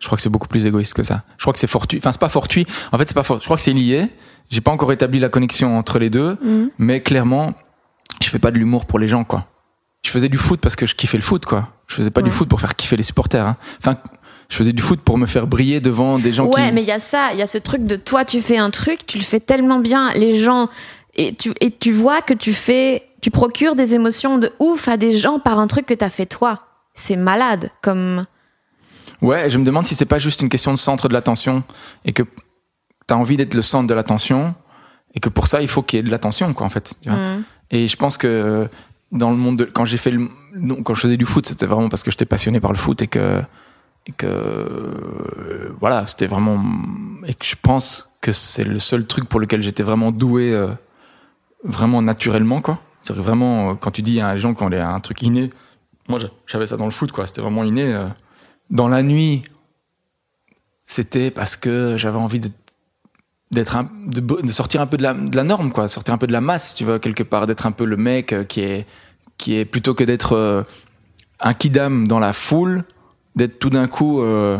Je 0.00 0.06
crois 0.06 0.16
que 0.16 0.22
c'est 0.22 0.28
beaucoup 0.30 0.48
plus 0.48 0.64
égoïste 0.66 0.94
que 0.94 1.02
ça. 1.02 1.22
Je 1.38 1.42
crois 1.44 1.52
que 1.52 1.58
c'est 1.58 1.66
fortuit. 1.66 1.98
Enfin, 1.98 2.12
c'est 2.12 2.20
pas 2.20 2.28
fortuit. 2.28 2.66
En 2.92 2.98
fait, 2.98 3.08
c'est 3.08 3.14
pas 3.14 3.22
fort. 3.22 3.38
Je 3.40 3.44
crois 3.44 3.56
que 3.56 3.62
c'est 3.62 3.72
lié. 3.72 4.08
J'ai 4.50 4.60
pas 4.60 4.70
encore 4.70 4.92
établi 4.92 5.18
la 5.18 5.28
connexion 5.28 5.76
entre 5.78 5.98
les 5.98 6.08
deux. 6.10 6.36
Mhm. 6.42 6.70
Mais 6.78 7.02
clairement, 7.02 7.52
je 8.22 8.28
fais 8.28 8.38
pas 8.38 8.50
de 8.50 8.58
l'humour 8.58 8.86
pour 8.86 8.98
les 8.98 9.08
gens, 9.08 9.24
quoi. 9.24 9.46
Je 10.04 10.10
faisais 10.10 10.28
du 10.28 10.38
foot 10.38 10.60
parce 10.60 10.76
que 10.76 10.86
je 10.86 10.94
kiffais 10.94 11.16
le 11.18 11.22
foot, 11.22 11.44
quoi. 11.44 11.68
Je 11.86 11.94
faisais 11.96 12.10
pas 12.10 12.22
du 12.22 12.30
Ouais. 12.30 12.34
foot 12.36 12.48
pour 12.48 12.60
faire 12.60 12.76
kiffer 12.76 12.96
les 12.96 13.02
supporters. 13.02 13.46
hein. 13.46 13.56
Enfin, 13.80 13.96
je 14.48 14.56
faisais 14.56 14.72
du 14.72 14.82
foot 14.82 15.00
pour 15.00 15.18
me 15.18 15.26
faire 15.26 15.46
briller 15.46 15.80
devant 15.80 16.18
des 16.18 16.32
gens 16.32 16.46
Ouais, 16.46 16.68
qui. 16.68 16.74
mais 16.74 16.82
il 16.82 16.88
y 16.88 16.92
a 16.92 16.98
ça, 16.98 17.30
il 17.32 17.38
y 17.38 17.42
a 17.42 17.46
ce 17.46 17.58
truc 17.58 17.84
de 17.84 17.96
toi, 17.96 18.24
tu 18.24 18.40
fais 18.40 18.56
un 18.58 18.70
truc, 18.70 19.06
tu 19.06 19.18
le 19.18 19.24
fais 19.24 19.40
tellement 19.40 19.78
bien, 19.80 20.12
les 20.14 20.38
gens, 20.38 20.68
et 21.14 21.34
tu, 21.34 21.52
et 21.60 21.70
tu 21.70 21.92
vois 21.92 22.22
que 22.22 22.32
tu 22.32 22.52
fais, 22.54 23.04
tu 23.20 23.30
procures 23.30 23.74
des 23.74 23.94
émotions 23.94 24.38
de 24.38 24.52
ouf 24.60 24.88
à 24.88 24.96
des 24.96 25.18
gens 25.18 25.40
par 25.40 25.58
un 25.58 25.66
truc 25.66 25.84
que 25.86 25.94
t'as 25.94 26.10
fait 26.10 26.26
toi. 26.26 26.60
C'est 26.94 27.16
malade, 27.16 27.70
comme. 27.82 28.24
Ouais, 29.20 29.50
je 29.50 29.58
me 29.58 29.64
demande 29.64 29.84
si 29.84 29.94
c'est 29.96 30.04
pas 30.06 30.18
juste 30.20 30.42
une 30.42 30.48
question 30.48 30.72
de 30.72 30.78
centre 30.78 31.08
de 31.08 31.12
l'attention 31.14 31.64
et 32.04 32.12
que 32.12 32.22
t'as 33.08 33.16
envie 33.16 33.36
d'être 33.36 33.54
le 33.54 33.62
centre 33.62 33.88
de 33.88 33.94
l'attention 33.94 34.54
et 35.14 35.18
que 35.20 35.28
pour 35.28 35.46
ça 35.48 35.60
il 35.60 35.66
faut 35.68 35.82
qu'il 35.82 35.96
y 35.96 36.00
ait 36.00 36.02
de 36.04 36.10
l'attention, 36.10 36.52
quoi, 36.54 36.66
en 36.66 36.70
fait. 36.70 36.94
tu 37.02 37.08
vois. 37.08 37.18
Mhm. 37.18 37.44
Et 37.70 37.86
je 37.88 37.96
pense 37.96 38.16
que 38.16 38.68
dans 39.12 39.30
le 39.30 39.36
monde 39.36 39.56
de 39.58 39.64
quand 39.64 39.84
j'ai 39.84 39.96
fait 39.96 40.10
le 40.10 40.28
quand 40.84 40.94
je 40.94 41.00
faisais 41.02 41.16
du 41.16 41.24
foot, 41.26 41.46
c'était 41.46 41.66
vraiment 41.66 41.88
parce 41.88 42.02
que 42.02 42.10
j'étais 42.10 42.26
passionné 42.26 42.60
par 42.60 42.72
le 42.72 42.78
foot 42.78 43.00
et 43.02 43.06
que 43.06 43.40
et 44.06 44.12
que 44.12 44.26
euh, 44.26 45.70
voilà, 45.80 46.06
c'était 46.06 46.26
vraiment 46.26 46.62
et 47.26 47.34
que 47.34 47.44
je 47.44 47.56
pense 47.60 48.10
que 48.20 48.32
c'est 48.32 48.64
le 48.64 48.78
seul 48.78 49.06
truc 49.06 49.28
pour 49.28 49.40
lequel 49.40 49.62
j'étais 49.62 49.82
vraiment 49.82 50.12
doué 50.12 50.52
euh, 50.52 50.68
vraiment 51.64 52.02
naturellement 52.02 52.60
quoi. 52.60 52.80
C'est 53.02 53.14
vraiment 53.14 53.70
euh, 53.70 53.74
quand 53.74 53.90
tu 53.90 54.02
dis 54.02 54.20
à 54.20 54.34
les 54.34 54.40
gens 54.40 54.54
ont 54.60 54.68
des- 54.70 54.76
un 54.78 55.00
truc 55.00 55.22
inné, 55.22 55.50
moi 56.08 56.18
j'a- 56.18 56.30
j'avais 56.46 56.66
ça 56.66 56.76
dans 56.76 56.84
le 56.84 56.90
foot 56.90 57.12
quoi, 57.12 57.26
c'était 57.26 57.40
vraiment 57.40 57.64
inné 57.64 57.94
dans 58.70 58.88
la 58.88 59.02
nuit. 59.02 59.42
C'était 60.84 61.30
parce 61.30 61.56
que 61.56 61.94
j'avais 61.96 62.18
envie 62.18 62.40
d'être 62.40 62.54
d'être 63.50 63.84
de, 64.06 64.20
de 64.20 64.52
sortir 64.52 64.80
un 64.80 64.86
peu 64.86 64.96
de 64.96 65.02
la, 65.02 65.14
de 65.14 65.34
la 65.34 65.44
norme 65.44 65.72
quoi. 65.72 65.88
Sortir 65.88 66.14
un 66.14 66.18
peu 66.18 66.26
de 66.26 66.32
la 66.32 66.40
masse 66.40 66.74
tu 66.74 66.84
vois 66.84 66.98
quelque 66.98 67.22
part. 67.22 67.46
D'être 67.46 67.66
un 67.66 67.72
peu 67.72 67.84
le 67.84 67.96
mec 67.96 68.32
euh, 68.32 68.44
qui 68.44 68.60
est 68.60 68.86
qui 69.38 69.56
est 69.56 69.64
plutôt 69.64 69.94
que 69.94 70.04
d'être 70.04 70.34
euh, 70.34 70.62
un 71.40 71.54
kidam 71.54 72.08
dans 72.08 72.18
la 72.18 72.32
foule 72.32 72.84
d'être 73.36 73.58
tout 73.58 73.70
d'un 73.70 73.86
coup 73.86 74.20
euh, 74.20 74.58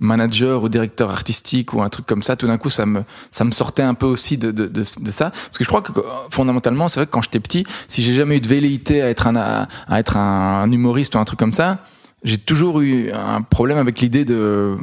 manager 0.00 0.62
ou 0.64 0.68
directeur 0.68 1.10
artistique 1.10 1.72
ou 1.72 1.80
un 1.80 1.88
truc 1.88 2.06
comme 2.06 2.22
ça 2.22 2.36
tout 2.36 2.46
d'un 2.46 2.58
coup 2.58 2.68
ça 2.70 2.84
me 2.84 3.04
ça 3.30 3.44
me 3.44 3.52
sortait 3.52 3.82
un 3.82 3.94
peu 3.94 4.06
aussi 4.06 4.36
de, 4.36 4.50
de, 4.50 4.66
de, 4.66 4.80
de 4.80 5.10
ça. 5.10 5.30
Parce 5.30 5.58
que 5.58 5.64
je 5.64 5.68
crois 5.68 5.80
que 5.80 5.92
fondamentalement 6.30 6.88
c'est 6.88 7.00
vrai 7.00 7.06
que 7.06 7.12
quand 7.12 7.22
j'étais 7.22 7.40
petit 7.40 7.64
si 7.88 8.02
j'ai 8.02 8.12
jamais 8.12 8.36
eu 8.36 8.40
de 8.40 8.48
velléité 8.48 9.00
à 9.00 9.08
être 9.08 9.26
un 9.28 9.36
à, 9.36 9.68
être 9.98 10.16
un 10.16 10.70
humoriste 10.70 11.14
ou 11.14 11.18
un 11.18 11.24
truc 11.24 11.38
comme 11.38 11.54
ça 11.54 11.78
j'ai 12.24 12.38
toujours 12.38 12.80
eu 12.80 13.10
un 13.12 13.40
problème 13.42 13.78
avec 13.78 14.00
l'idée 14.00 14.24
de 14.24 14.76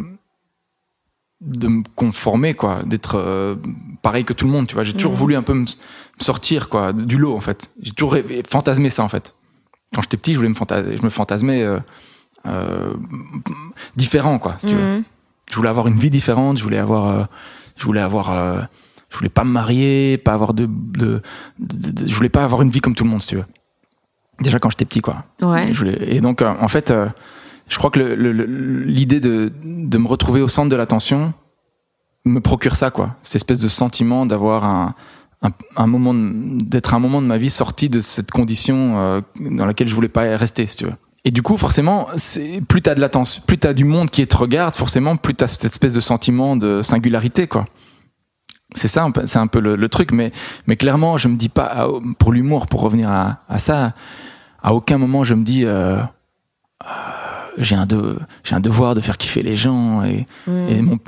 de 1.45 1.67
me 1.67 1.83
conformer 1.95 2.53
quoi 2.53 2.83
d'être 2.85 3.15
euh, 3.17 3.55
pareil 4.01 4.23
que 4.23 4.33
tout 4.33 4.45
le 4.45 4.51
monde 4.51 4.65
tu 4.67 4.75
vois 4.75 4.83
j'ai 4.83 4.93
toujours 4.93 5.11
Mhm. 5.11 5.17
voulu 5.17 5.35
un 5.35 5.43
peu 5.43 5.53
me 5.53 5.65
sortir 6.19 6.69
quoi 6.69 6.93
du 6.93 7.17
lot 7.17 7.35
en 7.35 7.41
fait 7.41 7.69
j'ai 7.81 7.91
toujours 7.91 8.13
rêvé- 8.15 8.43
fantasmé 8.49 8.89
ça 8.89 9.03
en 9.03 9.09
fait 9.09 9.35
quand 9.93 10.01
j'étais 10.01 10.17
petit 10.17 10.33
je 10.33 10.37
voulais 10.37 10.49
me 10.49 10.53
fantasmer 10.55 10.95
je 10.97 11.01
me 11.03 11.09
fantasmais 11.09 11.61
euh, 11.63 11.79
euh, 12.45 12.93
différent 13.95 14.39
quoi 14.39 14.55
si 14.59 14.67
tu 14.67 14.75
veux 14.75 14.81
Mhm. 14.97 15.03
je 15.49 15.55
voulais 15.55 15.69
avoir 15.69 15.87
une 15.87 15.97
vie 15.99 16.09
différente 16.09 16.57
je 16.57 16.63
voulais 16.63 16.77
avoir 16.77 17.27
je 17.75 17.83
voulais 17.85 18.01
avoir 18.01 18.67
je 19.09 19.17
voulais 19.17 19.29
pas 19.29 19.43
me 19.43 19.51
marier 19.51 20.17
pas 20.17 20.33
avoir 20.33 20.53
de, 20.53 20.65
de, 20.69 21.21
de- 21.59 21.91
de- 21.91 22.07
je 22.07 22.15
voulais 22.15 22.29
pas 22.29 22.43
avoir 22.43 22.61
une 22.61 22.69
vie 22.69 22.79
comme 22.81 22.95
tout 22.95 23.03
le 23.03 23.09
monde 23.09 23.21
si 23.21 23.29
tu 23.29 23.35
veux 23.35 23.45
Déjà 24.39 24.57
quand 24.57 24.71
j'étais 24.71 24.85
petit, 24.85 24.99
quoi. 25.01 25.25
Ouais. 25.43 25.69
Et, 25.69 25.73
je 25.73 25.77
voulais- 25.77 26.15
et 26.15 26.19
donc, 26.19 26.41
en 26.41 26.67
fait, 26.67 26.91
je 27.73 27.79
crois 27.79 27.89
que 27.89 27.99
l'idée 27.99 29.19
de, 29.19 29.51
me 29.97 30.07
retrouver 30.07 30.41
au 30.41 30.47
centre 30.47 30.69
de 30.69 30.75
l'attention 30.75 31.33
me 32.23 32.39
procure 32.39 32.75
ça, 32.75 32.91
quoi. 32.91 33.15
Cette 33.23 33.37
espèce 33.37 33.57
de 33.57 33.67
sentiment 33.67 34.27
d'avoir 34.27 34.93
un, 35.75 35.87
moment, 35.87 36.13
d'être 36.13 36.93
un 36.93 36.99
moment 36.99 37.19
de 37.19 37.25
ma 37.25 37.39
vie 37.39 37.49
sorti 37.49 37.89
de 37.89 37.99
cette 37.99 38.29
condition 38.29 38.99
euh, 38.99 39.21
dans 39.39 39.65
laquelle 39.65 39.87
je 39.87 39.95
voulais 39.95 40.07
pas 40.07 40.37
rester, 40.37 40.67
si 40.67 40.75
tu 40.75 40.85
veux. 40.85 40.93
Et 41.25 41.31
du 41.31 41.41
coup, 41.41 41.57
forcément, 41.57 42.09
plus 42.67 42.83
t'as 42.83 42.93
de 42.93 43.01
l'attention, 43.01 43.41
plus 43.47 43.57
t'as 43.57 43.73
du 43.73 43.85
monde 43.85 44.11
qui 44.11 44.27
te 44.27 44.37
regarde, 44.37 44.75
forcément, 44.75 45.15
plus 45.15 45.33
t'as 45.33 45.47
cette 45.47 45.65
espèce 45.65 45.95
de 45.95 45.99
sentiment 45.99 46.55
de 46.55 46.83
singularité, 46.83 47.47
quoi. 47.47 47.65
C'est 48.75 48.87
ça, 48.87 49.07
c'est 49.25 49.39
un 49.39 49.47
peu 49.47 49.59
le, 49.59 49.89
truc, 49.89 50.11
mais, 50.11 50.31
clairement, 50.77 51.17
je 51.17 51.27
me 51.27 51.37
dis 51.37 51.49
pas, 51.49 51.71
ah, 51.73 51.87
pour 52.19 52.33
l'humour, 52.33 52.67
pour 52.67 52.81
revenir 52.81 53.09
à, 53.09 53.39
à 53.49 53.57
ça, 53.57 53.93
à 54.61 54.73
aucun 54.73 54.97
moment 54.97 55.23
je 55.23 55.33
me 55.33 55.43
dis, 55.43 55.65
euh, 55.65 55.97
euh, 55.97 57.22
j'ai 57.57 57.75
un, 57.75 57.85
de, 57.85 58.19
j'ai 58.43 58.55
un 58.55 58.59
devoir 58.59 58.95
de 58.95 59.01
faire 59.01 59.17
kiffer 59.17 59.43
les 59.43 59.55
gens 59.57 60.03
et, 60.03 60.25
Mm. 60.47 60.51
et 60.69 60.81
mon- 60.81 60.99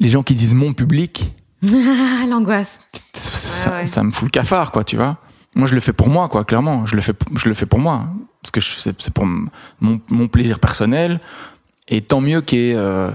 les 0.00 0.10
gens 0.10 0.22
qui 0.22 0.34
disent 0.34 0.54
mon 0.54 0.72
public, 0.72 1.32
l'angoisse. 2.28 2.80
ça, 3.12 3.30
ça- 3.32 3.70
ouais. 3.72 3.86
ça 3.86 4.02
me 4.02 4.10
fout 4.12 4.24
le 4.26 4.30
cafard, 4.30 4.72
quoi, 4.72 4.84
tu 4.84 4.96
vois. 4.96 5.18
Moi, 5.54 5.66
je 5.68 5.74
le 5.74 5.80
fais 5.80 5.92
pour 5.92 6.08
moi, 6.08 6.28
quoi, 6.28 6.44
clairement. 6.44 6.84
Je 6.86 6.96
le 6.96 7.00
fais, 7.02 7.12
je 7.36 7.48
le 7.48 7.54
fais 7.54 7.66
pour 7.66 7.78
moi. 7.78 8.06
Parce 8.42 8.50
que 8.50 8.60
c'est 8.60 9.12
pour 9.14 9.24
mon, 9.24 10.00
mon 10.08 10.28
plaisir 10.28 10.58
personnel. 10.58 11.20
Et 11.88 12.00
tant 12.00 12.20
mieux 12.20 12.40
qu'il 12.40 12.58
y 12.58 12.70
ait 12.70 12.74
euh, 12.74 13.10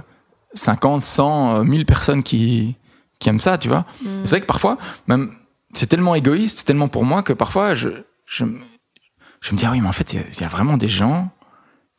50, 0.53 1.03
100, 1.03 1.55
euh, 1.57 1.63
1000 1.63 1.85
personnes 1.85 2.23
qui, 2.23 2.75
qui 3.19 3.27
aiment 3.29 3.39
ça, 3.41 3.57
tu 3.57 3.67
vois. 3.67 3.85
C'est 4.23 4.29
vrai 4.29 4.41
que 4.41 4.45
parfois, 4.45 4.77
même, 5.07 5.33
c'est 5.73 5.87
tellement 5.87 6.15
égoïste, 6.15 6.59
c'est 6.59 6.63
tellement 6.65 6.87
pour 6.87 7.03
moi 7.03 7.23
que 7.23 7.33
parfois, 7.33 7.75
je, 7.75 7.89
je, 8.25 8.45
me- 8.45 8.59
je 9.41 9.51
me 9.53 9.57
dis, 9.57 9.65
ah 9.65 9.71
oui, 9.71 9.81
mais 9.81 9.87
en 9.89 9.91
fait, 9.91 10.13
il 10.13 10.21
y 10.21 10.23
a- 10.23 10.27
il 10.27 10.41
y, 10.41 10.45
a 10.45 10.47
vraiment 10.47 10.77
des 10.77 10.87
gens 10.89 11.29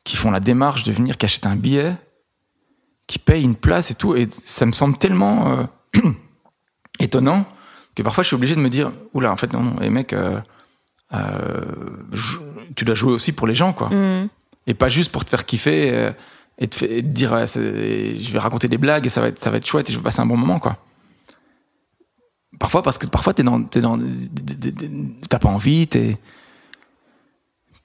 qui 0.05 0.17
font 0.17 0.31
la 0.31 0.41
démarche 0.41 0.85
de 0.85 0.93
venir, 0.93 1.17
qui 1.19 1.27
achètent 1.27 1.47
un 1.47 1.57
billet, 1.57 1.95
qui 3.07 3.19
payent 3.19 3.43
une 3.45 3.57
place 3.57 3.91
et 3.91 3.95
tout. 3.95 4.15
Et 4.17 4.27
ça 4.31 4.65
me 4.67 4.73
semble 4.73 4.97
tellement 4.99 5.53
euh, 5.53 5.65
étonnant 7.01 7.47
que 7.95 8.03
parfois 8.03 8.23
je 8.23 8.29
suis 8.29 8.37
obligé 8.37 8.55
de 8.55 8.61
me 8.61 8.69
dire 8.71 8.93
oula 9.15 9.33
en 9.33 9.37
fait 9.37 9.53
non 9.53 9.63
non 9.63 9.77
les 9.81 9.91
mecs 9.91 10.13
euh, 10.13 10.41
euh, 11.13 11.65
tu 12.77 12.85
dois 12.85 12.95
jouer 12.95 13.13
aussi 13.13 13.33
pour 13.33 13.47
les 13.47 13.55
gens 13.55 13.73
quoi 13.73 13.89
Mm. 13.91 14.29
et 14.69 14.75
pas 14.75 14.89
juste 14.89 15.11
pour 15.11 15.25
te 15.25 15.31
faire 15.31 15.45
kiffer 15.45 15.91
euh, 15.93 16.13
et, 16.59 16.69
te, 16.69 16.77
fait- 16.77 16.99
et 16.99 17.03
te 17.03 17.09
dire 17.09 17.33
ouais, 17.33 17.47
je 17.49 18.33
vais 18.33 18.39
raconter 18.39 18.69
des 18.69 18.79
blagues 18.79 19.07
et 19.07 19.09
ça 19.09 19.21
va 19.21 19.27
être 19.29 19.43
ça 19.43 19.51
va 19.51 19.57
être 19.57 19.67
chouette 19.67 19.91
et 19.91 19.93
je 19.93 19.99
vais 19.99 20.05
passer 20.05 20.21
un 20.21 20.27
bon 20.27 20.37
moment 20.37 20.61
quoi 20.61 20.79
parfois 22.61 22.83
parce 22.83 22.97
que 22.99 23.07
parfois 23.09 23.35
t'es 23.35 23.43
dans 23.43 23.65
t'es 23.65 23.81
dans 23.81 23.99
t'as 25.29 25.39
pas 25.41 25.49
envie 25.49 25.89
t'es 25.89 26.17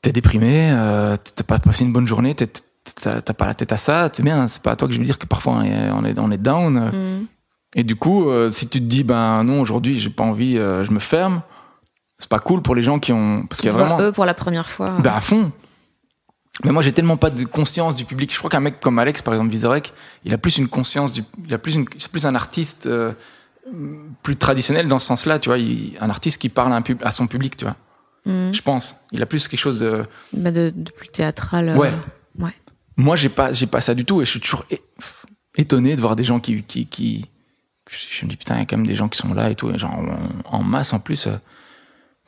t'es 0.06 0.12
déprimé 0.12 0.70
euh, 0.72 1.16
t'as 1.36 1.44
pas 1.44 1.60
passé 1.60 1.84
une 1.84 1.92
bonne 1.94 2.08
journée 2.08 2.34
t'as 2.36 3.22
pas 3.34 3.46
la 3.48 3.54
tête 3.56 3.72
à 3.72 3.78
ça 3.78 4.10
c'est 4.14 4.24
bien 4.24 4.48
c'est 4.48 4.62
pas 4.62 4.72
à 4.72 4.76
toi 4.76 4.88
que 4.88 4.94
je 4.94 5.00
veux 5.00 5.06
dire 5.06 5.18
que 5.18 5.26
parfois 5.26 5.54
on 5.54 5.64
est 6.06 6.14
on 6.20 6.32
est, 6.32 6.38
down 6.38 6.74
Mm. 6.94 7.26
et 7.76 7.84
du 7.84 7.96
coup, 7.96 8.30
euh, 8.30 8.52
si 8.52 8.68
tu 8.70 8.80
te 8.80 8.86
dis, 8.86 9.04
ben 9.04 9.44
non, 9.44 9.60
aujourd'hui, 9.60 10.00
j'ai 10.00 10.10
pas 10.10 10.24
envie, 10.24 10.58
euh, 10.58 10.84
je 10.84 10.92
me 10.92 11.00
ferme, 11.00 11.42
c'est 12.20 12.30
pas 12.30 12.40
cool 12.40 12.62
pour 12.62 12.74
les 12.76 12.84
gens 12.84 13.00
qui 13.00 13.12
ont. 13.12 13.46
Parce 13.50 13.60
Qui 13.62 13.68
qu'il 13.68 13.78
y 13.78 13.82
a 13.82 13.84
vraiment. 13.86 14.00
eux 14.02 14.12
pour 14.14 14.24
la 14.26 14.34
première 14.34 14.70
fois. 14.70 14.92
Ben 15.00 15.12
à 15.12 15.20
fond. 15.20 15.52
Mais 16.64 16.72
moi, 16.72 16.82
j'ai 16.82 16.94
tellement 16.94 17.18
pas 17.18 17.30
de 17.32 17.44
conscience 17.44 17.96
du 17.96 18.06
public. 18.06 18.32
Je 18.32 18.38
crois 18.38 18.50
qu'un 18.50 18.62
mec 18.62 18.80
comme 18.80 18.98
Alex, 19.00 19.22
par 19.22 19.34
exemple, 19.34 19.52
Vizorek, 19.52 19.94
il 20.24 20.34
a 20.34 20.38
plus 20.38 20.58
une 20.58 20.70
conscience 20.70 21.12
du. 21.12 21.24
Il 21.46 21.54
a 21.54 21.58
plus 21.58 21.76
une. 21.76 21.86
C'est 21.98 22.10
plus 22.12 22.26
un 22.26 22.34
artiste 22.36 22.88
plus 24.24 24.36
traditionnel 24.38 24.88
dans 24.88 25.00
ce 25.00 25.08
sens-là, 25.08 25.40
tu 25.40 25.50
vois. 25.50 25.58
il- 25.58 25.98
un 26.00 26.10
artiste 26.10 26.40
qui 26.40 26.50
parle 26.50 26.72
à, 26.72 26.76
un 26.78 26.82
pub- 26.82 27.04
à 27.04 27.12
son 27.12 27.28
public, 27.28 27.58
tu 27.58 27.66
vois. 27.66 27.76
Mm. 28.26 28.52
Je 28.54 28.62
pense. 28.62 28.96
Il 29.12 29.22
a 29.22 29.26
plus 29.26 29.48
quelque 29.48 29.60
chose 29.60 29.80
de. 29.80 30.04
Bah, 30.34 30.52
de, 30.52 30.72
de 30.76 30.92
plus 30.92 31.10
théâtral. 31.10 31.70
euh, 31.70 31.76
Ouais. 31.76 32.54
Moi, 32.98 33.16
j'ai 33.16 33.30
pas, 33.30 33.52
j'ai 33.54 33.68
pas 33.68 33.82
ça 33.82 33.94
du 33.94 34.06
tout, 34.06 34.22
et 34.22 34.26
je 34.26 34.30
suis 34.32 34.40
toujours 34.40 34.66
étonné 35.58 35.96
de 35.96 36.02
voir 36.02 36.16
des 36.16 36.24
gens 36.24 36.40
qui, 36.40 36.64
qui, 36.64 36.86
qui, 36.88 37.26
je 37.90 38.26
me 38.26 38.30
dis 38.30 38.38
putain, 38.38 38.56
il 38.56 38.60
y 38.60 38.62
a 38.62 38.66
quand 38.66 38.78
même 38.78 38.88
des 38.88 38.96
gens 38.96 39.10
qui 39.10 39.18
sont 39.18 39.34
là 39.34 39.50
et 39.50 39.56
tout, 39.56 39.70
et 39.72 39.78
genre 39.78 39.94
en, 39.94 40.58
en 40.60 40.64
masse 40.64 40.94
en 40.94 41.00
plus. 41.00 41.28
euh, 41.28 41.32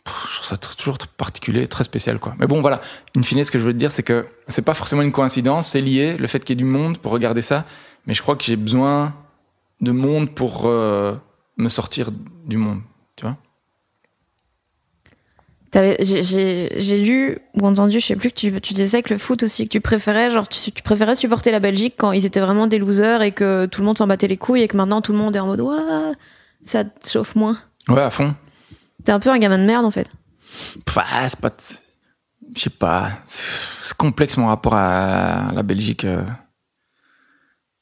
pff, 0.03 0.27
je 0.29 0.33
trouve 0.35 0.45
ça 0.45 0.57
toujours 0.57 0.97
très 0.97 1.09
particulier, 1.17 1.67
très 1.67 1.83
spécial, 1.83 2.19
quoi. 2.19 2.35
Mais 2.37 2.47
bon, 2.47 2.61
voilà. 2.61 2.81
In 3.17 3.23
fine, 3.23 3.43
ce 3.43 3.51
que 3.51 3.59
je 3.59 3.63
veux 3.65 3.73
te 3.73 3.77
dire, 3.77 3.91
c'est 3.91 4.03
que 4.03 4.25
c'est 4.47 4.61
pas 4.61 4.73
forcément 4.73 5.01
une 5.01 5.11
coïncidence, 5.11 5.67
c'est 5.69 5.81
lié, 5.81 6.17
le 6.17 6.27
fait 6.27 6.39
qu'il 6.43 6.51
y 6.51 6.57
ait 6.57 6.63
du 6.63 6.69
monde 6.69 6.97
pour 6.97 7.11
regarder 7.11 7.41
ça, 7.41 7.65
mais 8.05 8.13
je 8.13 8.21
crois 8.21 8.35
que 8.35 8.43
j'ai 8.43 8.55
besoin 8.57 9.13
de 9.81 9.91
monde 9.91 10.29
pour 10.33 10.63
euh, 10.65 11.15
me 11.57 11.69
sortir 11.69 12.09
du 12.45 12.57
monde, 12.57 12.81
tu 13.15 13.23
vois. 13.25 13.37
J'ai 15.73 16.97
lu 16.97 17.39
ou 17.59 17.65
entendu, 17.67 17.99
je 17.99 18.05
sais 18.05 18.15
plus, 18.15 18.29
que 18.29 18.35
tu, 18.35 18.61
tu 18.61 18.73
disais 18.73 19.01
que 19.03 19.13
le 19.13 19.19
foot 19.19 19.43
aussi, 19.43 19.65
que 19.67 19.71
tu 19.71 19.81
préférais, 19.81 20.29
genre, 20.29 20.47
tu, 20.47 20.71
tu 20.71 20.81
préférais 20.83 21.15
supporter 21.15 21.51
la 21.51 21.59
Belgique 21.59 21.95
quand 21.97 22.11
ils 22.13 22.25
étaient 22.25 22.39
vraiment 22.39 22.67
des 22.67 22.79
losers 22.79 23.21
et 23.21 23.31
que 23.31 23.65
tout 23.65 23.81
le 23.81 23.85
monde 23.87 23.97
s'en 23.97 24.07
battait 24.07 24.27
les 24.27 24.37
couilles 24.37 24.61
et 24.61 24.67
que 24.67 24.77
maintenant 24.77 25.01
tout 25.01 25.11
le 25.11 25.17
monde 25.17 25.35
est 25.35 25.39
en 25.39 25.47
mode, 25.47 25.61
ouais, 25.61 26.11
ça 26.63 26.83
te 26.85 27.09
chauffe 27.09 27.35
moins. 27.35 27.57
Ouais, 27.89 28.01
à 28.01 28.09
fond. 28.09 28.33
T'es 29.03 29.11
un 29.11 29.19
peu 29.19 29.29
un 29.29 29.37
gamin 29.39 29.57
de 29.59 29.65
merde 29.65 29.85
en 29.85 29.91
fait. 29.91 30.09
Pff, 30.85 30.97
ah, 30.99 31.27
c'est 31.29 31.39
pas. 31.39 31.51
Je 32.55 32.61
sais 32.61 32.69
pas. 32.69 33.11
C'est 33.27 33.95
complexe 33.97 34.37
mon 34.37 34.47
rapport 34.47 34.73
à 34.73 35.51
la 35.53 35.63
Belgique. 35.63 36.05
euh. 36.05 36.21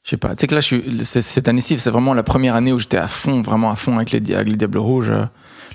Je 0.04 0.10
sais 0.10 0.16
pas. 0.16 0.36
Tu 0.36 0.42
sais 0.42 0.46
que 0.46 0.54
là, 0.54 0.60
je 0.60 0.66
suis, 0.66 1.04
c'est- 1.04 1.22
cette 1.22 1.48
année-ci, 1.48 1.78
c'est 1.78 1.90
vraiment 1.90 2.14
la 2.14 2.22
première 2.22 2.54
année 2.54 2.72
où 2.72 2.78
j'étais 2.78 2.96
à 2.96 3.08
fond, 3.08 3.42
vraiment 3.42 3.70
à 3.70 3.76
fond 3.76 3.96
avec 3.96 4.12
les, 4.12 4.34
avec 4.34 4.48
les 4.48 4.56
Diables 4.56 4.78
Rouges. 4.78 5.12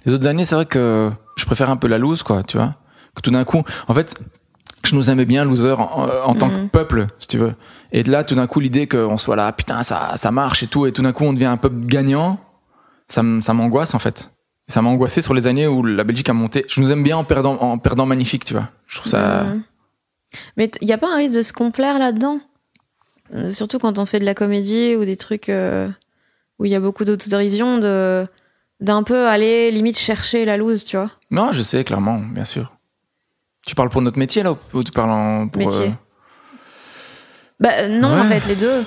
Les 0.05 0.13
autres 0.13 0.27
années, 0.27 0.45
c'est 0.45 0.55
vrai 0.55 0.65
que 0.65 1.09
je 1.35 1.45
préfère 1.45 1.69
un 1.69 1.77
peu 1.77 1.87
la 1.87 1.97
loose, 1.97 2.23
quoi, 2.23 2.43
tu 2.43 2.57
vois. 2.57 2.75
Que 3.15 3.21
tout 3.21 3.31
d'un 3.31 3.43
coup, 3.43 3.61
en 3.87 3.93
fait, 3.93 4.15
je 4.85 4.95
nous 4.95 5.09
aimais 5.09 5.25
bien, 5.25 5.45
loser, 5.45 5.73
en, 5.77 6.07
en 6.25 6.35
tant 6.35 6.49
que 6.49 6.57
Mhm. 6.57 6.69
peuple, 6.69 7.07
si 7.19 7.27
tu 7.27 7.37
veux. 7.37 7.53
Et 7.91 8.03
là, 8.03 8.23
tout 8.23 8.35
d'un 8.35 8.47
coup, 8.47 8.59
l'idée 8.59 8.87
qu'on 8.87 9.17
soit 9.17 9.35
là, 9.35 9.51
putain, 9.51 9.83
ça, 9.83 10.13
ça 10.15 10.31
marche 10.31 10.63
et 10.63 10.67
tout, 10.67 10.85
et 10.85 10.91
tout 10.91 11.01
d'un 11.01 11.11
coup, 11.11 11.23
on 11.25 11.33
devient 11.33 11.45
un 11.45 11.57
peuple 11.57 11.85
gagnant, 11.85 12.39
ça, 13.07 13.21
ça 13.41 13.53
m'angoisse, 13.53 13.93
en 13.93 13.99
fait. 13.99 14.31
Ça 14.67 14.81
m'a 14.81 14.89
angoissé 14.89 15.21
sur 15.21 15.33
les 15.33 15.47
années 15.47 15.67
où 15.67 15.83
la 15.83 16.03
Belgique 16.05 16.29
a 16.29 16.33
monté. 16.33 16.65
Je 16.69 16.79
nous 16.79 16.91
aime 16.91 17.03
bien 17.03 17.17
en 17.17 17.25
perdant, 17.25 17.55
en 17.59 17.77
perdant 17.77 18.05
magnifique, 18.05 18.45
tu 18.45 18.53
vois. 18.53 18.69
Je 18.87 18.97
trouve 18.99 19.11
ça. 19.11 19.43
Mhm. 19.43 19.63
Mais 20.55 20.71
il 20.81 20.87
y 20.87 20.93
a 20.93 20.97
pas 20.97 21.11
un 21.13 21.17
risque 21.17 21.33
de 21.35 21.41
se 21.41 21.51
complaire 21.51 21.99
là-dedans? 21.99 22.39
Euh, 23.35 23.51
Surtout 23.51 23.79
quand 23.79 23.99
on 23.99 24.05
fait 24.05 24.19
de 24.19 24.25
la 24.25 24.33
comédie 24.33 24.95
ou 24.95 25.03
des 25.03 25.17
trucs 25.17 25.49
euh, 25.49 25.89
où 26.57 26.65
il 26.65 26.71
y 26.71 26.75
a 26.75 26.79
beaucoup 26.79 27.03
d'autodérision, 27.03 27.79
de 27.79 28.25
d'un 28.81 29.03
peu 29.03 29.27
aller 29.27 29.71
limite 29.71 29.97
chercher 29.97 30.43
la 30.45 30.57
loose, 30.57 30.83
tu 30.83 30.97
vois. 30.97 31.11
Non, 31.29 31.51
je 31.53 31.61
sais, 31.61 31.83
clairement, 31.83 32.17
bien 32.19 32.45
sûr. 32.45 32.73
Tu 33.65 33.75
parles 33.75 33.89
pour 33.89 34.01
notre 34.01 34.17
métier, 34.19 34.41
là, 34.43 34.55
ou- 34.73 34.83
tu 34.83 34.91
parles 34.91 35.11
en, 35.11 35.47
pour. 35.47 35.59
Métier. 35.61 35.87
euh, 35.87 35.91
Bah 37.59 37.69
euh, 37.79 37.87
non, 37.87 38.09
en 38.09 38.21
Ouais. 38.27 38.39
fait, 38.39 38.47
les 38.47 38.55
deux. 38.55 38.83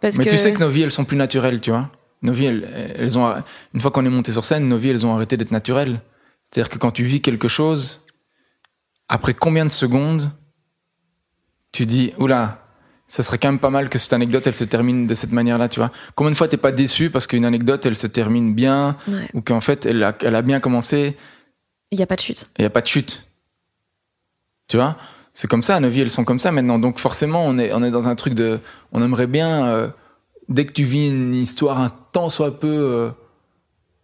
Parce 0.00 0.16
Mais 0.16 0.24
que 0.24 0.30
tu 0.30 0.38
sais 0.38 0.52
que 0.52 0.58
nos 0.60 0.68
vies, 0.68 0.82
elles 0.82 0.90
sont 0.90 1.04
plus 1.04 1.16
naturelles, 1.16 1.60
tu 1.60 1.70
vois. 1.70 1.90
Nos 2.22 2.32
vies, 2.32 2.46
elles, 2.46 2.94
elles 2.98 3.18
ont. 3.18 3.34
Une 3.74 3.80
fois 3.80 3.90
qu'on 3.90 4.04
est 4.06 4.10
monté 4.10 4.32
sur 4.32 4.44
scène, 4.44 4.66
nos 4.68 4.78
vies, 4.78 4.88
elles 4.90 5.04
ont 5.06 5.14
arrêté 5.14 5.36
d'être 5.36 5.50
naturelles. 5.50 6.00
C'est-à-dire 6.44 6.68
que 6.70 6.78
quand 6.78 6.90
tu 6.90 7.04
vis 7.04 7.20
quelque 7.20 7.48
chose, 7.48 8.00
après 9.08 9.34
combien 9.34 9.64
de 9.66 9.72
secondes, 9.72 10.30
tu 11.70 11.86
dis, 11.86 12.12
oula, 12.18 12.61
ça 13.12 13.22
serait 13.22 13.36
quand 13.36 13.48
même 13.48 13.58
pas 13.58 13.68
mal 13.68 13.90
que 13.90 13.98
cette 13.98 14.14
anecdote, 14.14 14.46
elle 14.46 14.54
se 14.54 14.64
termine 14.64 15.06
de 15.06 15.12
cette 15.12 15.32
manière-là, 15.32 15.68
tu 15.68 15.80
vois. 15.80 15.90
Combien 16.14 16.30
de 16.30 16.36
fois 16.36 16.48
t'es 16.48 16.56
pas 16.56 16.72
déçu 16.72 17.10
parce 17.10 17.26
qu'une 17.26 17.44
anecdote, 17.44 17.84
elle 17.84 17.94
se 17.94 18.06
termine 18.06 18.54
bien, 18.54 18.96
Ouais. 19.06 19.28
ou 19.34 19.42
qu'en 19.42 19.60
fait, 19.60 19.84
elle 19.84 20.02
a, 20.02 20.16
elle 20.22 20.34
a 20.34 20.40
bien 20.40 20.60
commencé, 20.60 21.14
il 21.90 21.98
y 21.98 22.02
a 22.02 22.06
pas 22.06 22.16
de 22.16 22.22
chute. 22.22 22.48
il 22.56 22.62
n'y 22.62 22.66
a 22.66 22.70
pas 22.70 22.80
de 22.80 22.86
chute. 22.86 23.26
Tu 24.66 24.78
vois? 24.78 24.96
C'est 25.34 25.46
comme 25.46 25.60
ça, 25.60 25.78
nos 25.78 25.90
vies, 25.90 26.00
elles 26.00 26.10
sont 26.10 26.24
comme 26.24 26.38
ça 26.38 26.52
maintenant. 26.52 26.78
Donc 26.78 26.98
forcément, 26.98 27.44
on 27.44 27.58
est, 27.58 27.70
on 27.74 27.82
est 27.82 27.90
dans 27.90 28.08
un 28.08 28.14
truc 28.14 28.32
de... 28.32 28.58
On 28.92 29.02
aimerait 29.02 29.26
bien, 29.26 29.66
euh, 29.66 29.88
dès 30.48 30.64
que 30.64 30.72
tu 30.72 30.84
vis 30.84 31.10
une 31.10 31.34
histoire 31.34 31.80
un 31.80 31.92
tant 32.12 32.30
soit 32.30 32.58
peu 32.58 32.66
euh, 32.66 33.10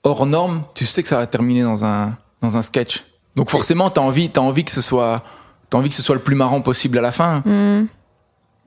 hors 0.03 0.27
norme, 0.27 0.65
tu 0.75 0.85
sais 0.85 1.03
que 1.03 1.09
ça 1.09 1.17
va 1.17 1.27
terminer 1.27 1.63
dans 1.63 1.83
un, 1.83 2.19
dans 2.43 2.59
un 2.59 2.63
sketch. 2.63 3.05
Donc 3.37 3.49
forcément, 3.49 3.89
t'as 3.89 4.03
envie, 4.03 4.29
t'as 4.29 4.43
envie 4.43 4.65
que 4.67 4.73
ce 4.73 4.83
soit... 4.83 5.25
T'as 5.71 5.79
envie 5.79 5.89
que 5.89 5.95
ce 5.95 6.03
soit 6.03 6.15
le 6.15 6.21
plus 6.23 6.35
marrant 6.37 6.61
possible 6.61 6.99
à 6.99 7.03
la 7.03 7.13
fin. 7.13 7.41
Hmm. 7.47 7.87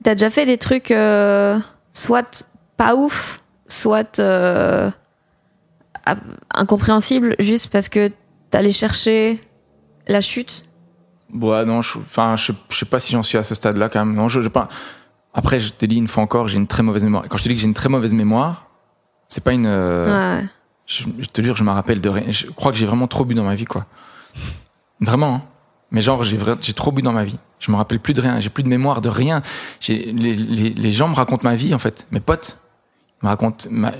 T'as 0.02 0.14
déjà 0.14 0.30
fait 0.30 0.46
des 0.46 0.58
trucs 0.58 0.90
euh, 0.90 1.58
soit 1.92 2.46
pas 2.76 2.94
ouf, 2.94 3.40
soit 3.68 4.18
euh, 4.18 4.90
incompréhensibles, 6.54 7.36
juste 7.38 7.68
parce 7.68 7.88
que 7.88 8.10
t'allais 8.50 8.72
chercher 8.72 9.40
la 10.08 10.20
chute? 10.20 10.64
Ouais, 11.32 11.64
non, 11.64 11.80
je, 11.82 11.98
enfin, 11.98 12.36
je, 12.36 12.52
je 12.68 12.76
sais 12.76 12.84
pas 12.84 12.98
si 13.00 13.12
j'en 13.12 13.22
suis 13.22 13.38
à 13.38 13.42
ce 13.42 13.54
stade-là 13.54 13.88
quand 13.88 14.04
même. 14.04 14.14
Non, 14.14 14.28
je, 14.28 14.40
je 14.40 14.48
pas. 14.48 14.68
Après, 15.34 15.58
je 15.60 15.72
te 15.72 15.86
dis 15.86 15.96
une 15.96 16.08
fois 16.08 16.22
encore, 16.22 16.48
j'ai 16.48 16.58
une 16.58 16.66
très 16.66 16.82
mauvaise 16.82 17.04
mémoire. 17.04 17.24
Quand 17.28 17.38
je 17.38 17.44
te 17.44 17.48
dis 17.48 17.54
que 17.54 17.60
j'ai 17.60 17.66
une 17.66 17.72
très 17.74 17.88
mauvaise 17.88 18.12
mémoire, 18.12 18.66
c'est 19.28 19.42
pas 19.42 19.52
une. 19.52 19.66
euh, 19.66 20.38
Ouais. 20.40 20.44
Je, 20.84 21.04
je 21.20 21.26
te 21.26 21.40
jure, 21.40 21.56
je 21.56 21.64
me 21.64 21.70
rappelle 21.70 22.00
de 22.00 22.08
rien. 22.08 22.24
Je 22.28 22.48
crois 22.48 22.72
que 22.72 22.76
j'ai 22.78 22.84
vraiment 22.86 23.06
trop 23.06 23.24
bu 23.24 23.34
dans 23.34 23.44
ma 23.44 23.54
vie, 23.54 23.64
quoi. 23.64 23.86
Vraiment. 25.00 25.34
hein. 25.36 25.42
Mais 25.92 26.00
genre, 26.02 26.24
j'ai 26.24 26.72
trop 26.72 26.90
bu 26.90 27.02
dans 27.02 27.12
ma 27.12 27.24
vie. 27.24 27.36
Je 27.60 27.70
me 27.70 27.76
rappelle 27.76 28.00
plus 28.00 28.14
de 28.14 28.20
rien. 28.22 28.40
J'ai 28.40 28.48
plus 28.48 28.62
de 28.64 28.68
mémoire 28.68 29.00
de 29.02 29.08
rien. 29.10 29.42
Les, 29.86 30.10
les, 30.12 30.34
les 30.70 30.90
gens 30.92 31.06
me 31.08 31.14
racontent 31.14 31.44
ma 31.44 31.54
vie, 31.54 31.74
en 31.74 31.78
fait. 31.78 32.06
Mes 32.10 32.20
potes 32.20 32.58
me 33.22 33.28
racontent. 33.28 33.66
ma- 33.70 33.92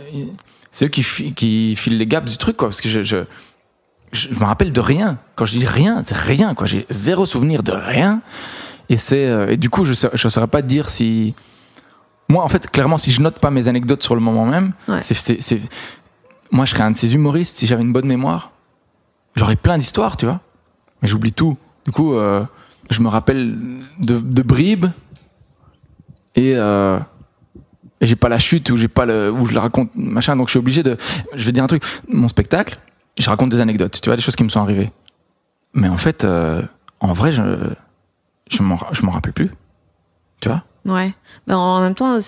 C'est 0.73 0.87
eux 0.87 0.89
qui, 0.89 1.03
fi- 1.03 1.33
qui 1.35 1.77
filent 1.77 1.99
les 1.99 2.07
gaps 2.07 2.31
du 2.33 2.39
truc, 2.39 2.57
quoi. 2.57 2.69
Parce 2.69 2.81
que 2.81 2.89
je, 2.89 3.03
je, 3.03 3.19
me 4.31 4.45
rappelle 4.45 4.73
de 4.73 4.81
rien. 4.81 5.19
Quand 5.37 5.45
je 5.45 5.59
dis 5.59 5.67
rien, 5.67 6.03
c'est 6.05 6.17
rien, 6.17 6.55
quoi. 6.55 6.67
J'ai 6.67 6.87
zéro 6.91 7.27
souvenir 7.27 7.63
de 7.63 7.73
rien. 7.73 8.23
Et 8.89 8.97
c'est, 8.97 9.27
euh, 9.29 9.51
et 9.51 9.57
du 9.59 9.69
coup, 9.71 9.85
je, 9.85 9.93
je 9.93 10.29
saurais 10.29 10.47
pas 10.49 10.63
dire 10.63 10.89
si, 10.89 11.35
moi, 12.29 12.43
en 12.43 12.49
fait, 12.49 12.71
clairement, 12.71 12.97
si 12.99 13.13
je 13.13 13.21
note 13.21 13.39
pas 13.39 13.51
mes 13.51 13.69
anecdotes 13.69 14.03
sur 14.03 14.15
le 14.15 14.21
moment 14.23 14.47
même, 14.47 14.73
Ouais. 14.89 15.03
c'est- 15.03 15.61
moi, 16.51 16.65
je 16.65 16.71
serais 16.73 16.85
un 16.85 16.91
de 16.91 16.97
ces 16.97 17.15
humoristes 17.15 17.59
si 17.59 17.67
j'avais 17.67 17.83
une 17.83 17.93
bonne 17.93 18.07
mémoire. 18.07 18.51
J'aurais 19.37 19.57
plein 19.57 19.77
d'histoires, 19.79 20.17
tu 20.17 20.25
vois. 20.27 20.41
Mais 21.03 21.09
j'oublie 21.09 21.33
tout. 21.33 21.57
Du 21.85 21.93
coup, 21.93 22.15
euh, 22.15 22.45
je 22.91 23.01
me 23.01 23.09
rappelle 23.09 23.81
de, 23.99 24.43
bribes 24.43 24.87
et, 26.35 26.55
euh, 26.57 26.99
et 28.01 28.07
j'ai 28.07 28.17
pas 28.17 28.29
la 28.29 28.39
chute 28.39 28.71
ou 28.71 28.77
j'ai 28.77 28.89
pas 28.89 29.07
le 29.07 29.31
où 29.31 29.47
je 29.47 29.55
la 29.55 29.63
raconte 29.63 29.91
machin. 29.95 30.37
Donc 30.37 30.49
je 30.49 30.53
suis 30.53 30.59
obligé 30.59 30.83
de. 30.83 30.97
Je 31.35 31.45
vais 31.45 31.53
dire 31.53 31.65
un 31.65 31.69
truc. 31.69 31.83
Mon 32.09 32.29
spectacle, 32.29 32.79
je 33.19 33.29
raconte 33.29 33.51
des 33.51 33.61
anecdotes. 33.61 34.01
Tu 34.01 34.09
vois, 34.09 34.17
des 34.17 34.23
choses 34.23 34.37
qui 34.37 34.45
me 34.45 34.49
sont 34.49 34.61
arrivées. 34.61 34.91
Mais 35.75 35.89
en 35.89 35.97
fait, 35.97 36.25
euh, 36.25 36.63
en 37.01 37.13
vrai, 37.13 37.33
je 37.33 37.43
je 38.51 38.63
m'en 38.63 38.79
je 38.93 39.05
m'en 39.05 39.13
rappelle 39.13 39.33
plus. 39.33 39.51
Tu 40.41 40.49
vois? 40.49 40.63
Ouais. 40.85 41.15
Mais 41.47 41.55
en 41.55 41.81
même 41.81 41.95
temps, 41.95 42.19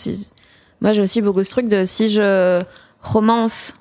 moi 0.81 0.93
j'ai 0.93 1.03
aussi 1.03 1.21
beaucoup 1.23 1.43
ce 1.43 1.51
truc 1.51 1.69
de 1.69 1.85
si 1.85 2.09
je 2.09 2.61
romance 3.03 3.75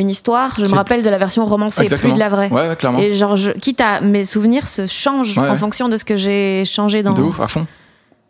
une 0.00 0.10
histoire, 0.10 0.54
je 0.56 0.62
me 0.62 0.74
rappelle 0.74 1.02
de 1.02 1.10
la 1.10 1.18
version 1.18 1.44
romancée, 1.44 1.82
Exactement. 1.82 2.14
plus 2.14 2.18
de 2.18 2.20
la 2.20 2.28
vraie. 2.28 2.48
Ouais, 2.50 2.74
clairement. 2.76 2.98
Et 2.98 3.12
genre, 3.12 3.36
je, 3.36 3.50
quitte 3.52 3.80
à 3.80 4.00
mes 4.00 4.24
souvenirs 4.24 4.66
se 4.66 4.86
changent 4.86 5.36
Ouais, 5.36 5.46
en 5.48 5.52
ouais. 5.52 5.58
fonction 5.58 5.88
de 5.88 5.96
ce 5.96 6.04
que 6.04 6.16
j'ai 6.16 6.64
changé 6.64 7.02
dans. 7.02 7.12
De 7.12 7.22
ouf, 7.22 7.40
à 7.40 7.46
fond. 7.46 7.66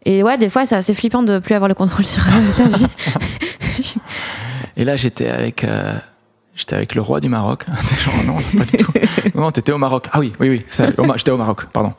Et 0.05 0.23
ouais, 0.23 0.37
des 0.39 0.49
fois, 0.49 0.67
c'est 0.67 0.75
assez 0.75 0.95
flippant 0.95 1.23
de 1.23 1.39
plus 1.39 1.55
avoir 1.55 1.69
le 1.69 1.75
contrôle 1.75 2.05
sur 2.05 2.23
euh, 2.27 2.53
sa 2.53 2.65
vie. 2.65 2.87
Et 4.77 4.85
là, 4.85 4.97
j'étais 4.97 5.29
avec, 5.29 5.63
euh, 5.63 5.95
j'étais 6.55 6.75
avec 6.75 6.95
le 6.95 7.03
roi 7.03 7.21
du 7.21 7.29
Maroc. 7.29 7.67
Genre, 8.05 8.25
non, 8.27 8.37
pas 8.59 8.65
du 8.65 8.77
tout. 8.77 8.93
Non, 9.35 9.51
t'étais 9.51 9.73
au 9.73 9.79
Maroc. 9.79 10.09
Ah 10.13 10.19
oui, 10.19 10.33
oui, 10.41 10.49
oui. 10.49 10.65
J'étais 11.17 11.31
au 11.31 11.37
Maroc, 11.37 11.67
pardon. 11.73 11.93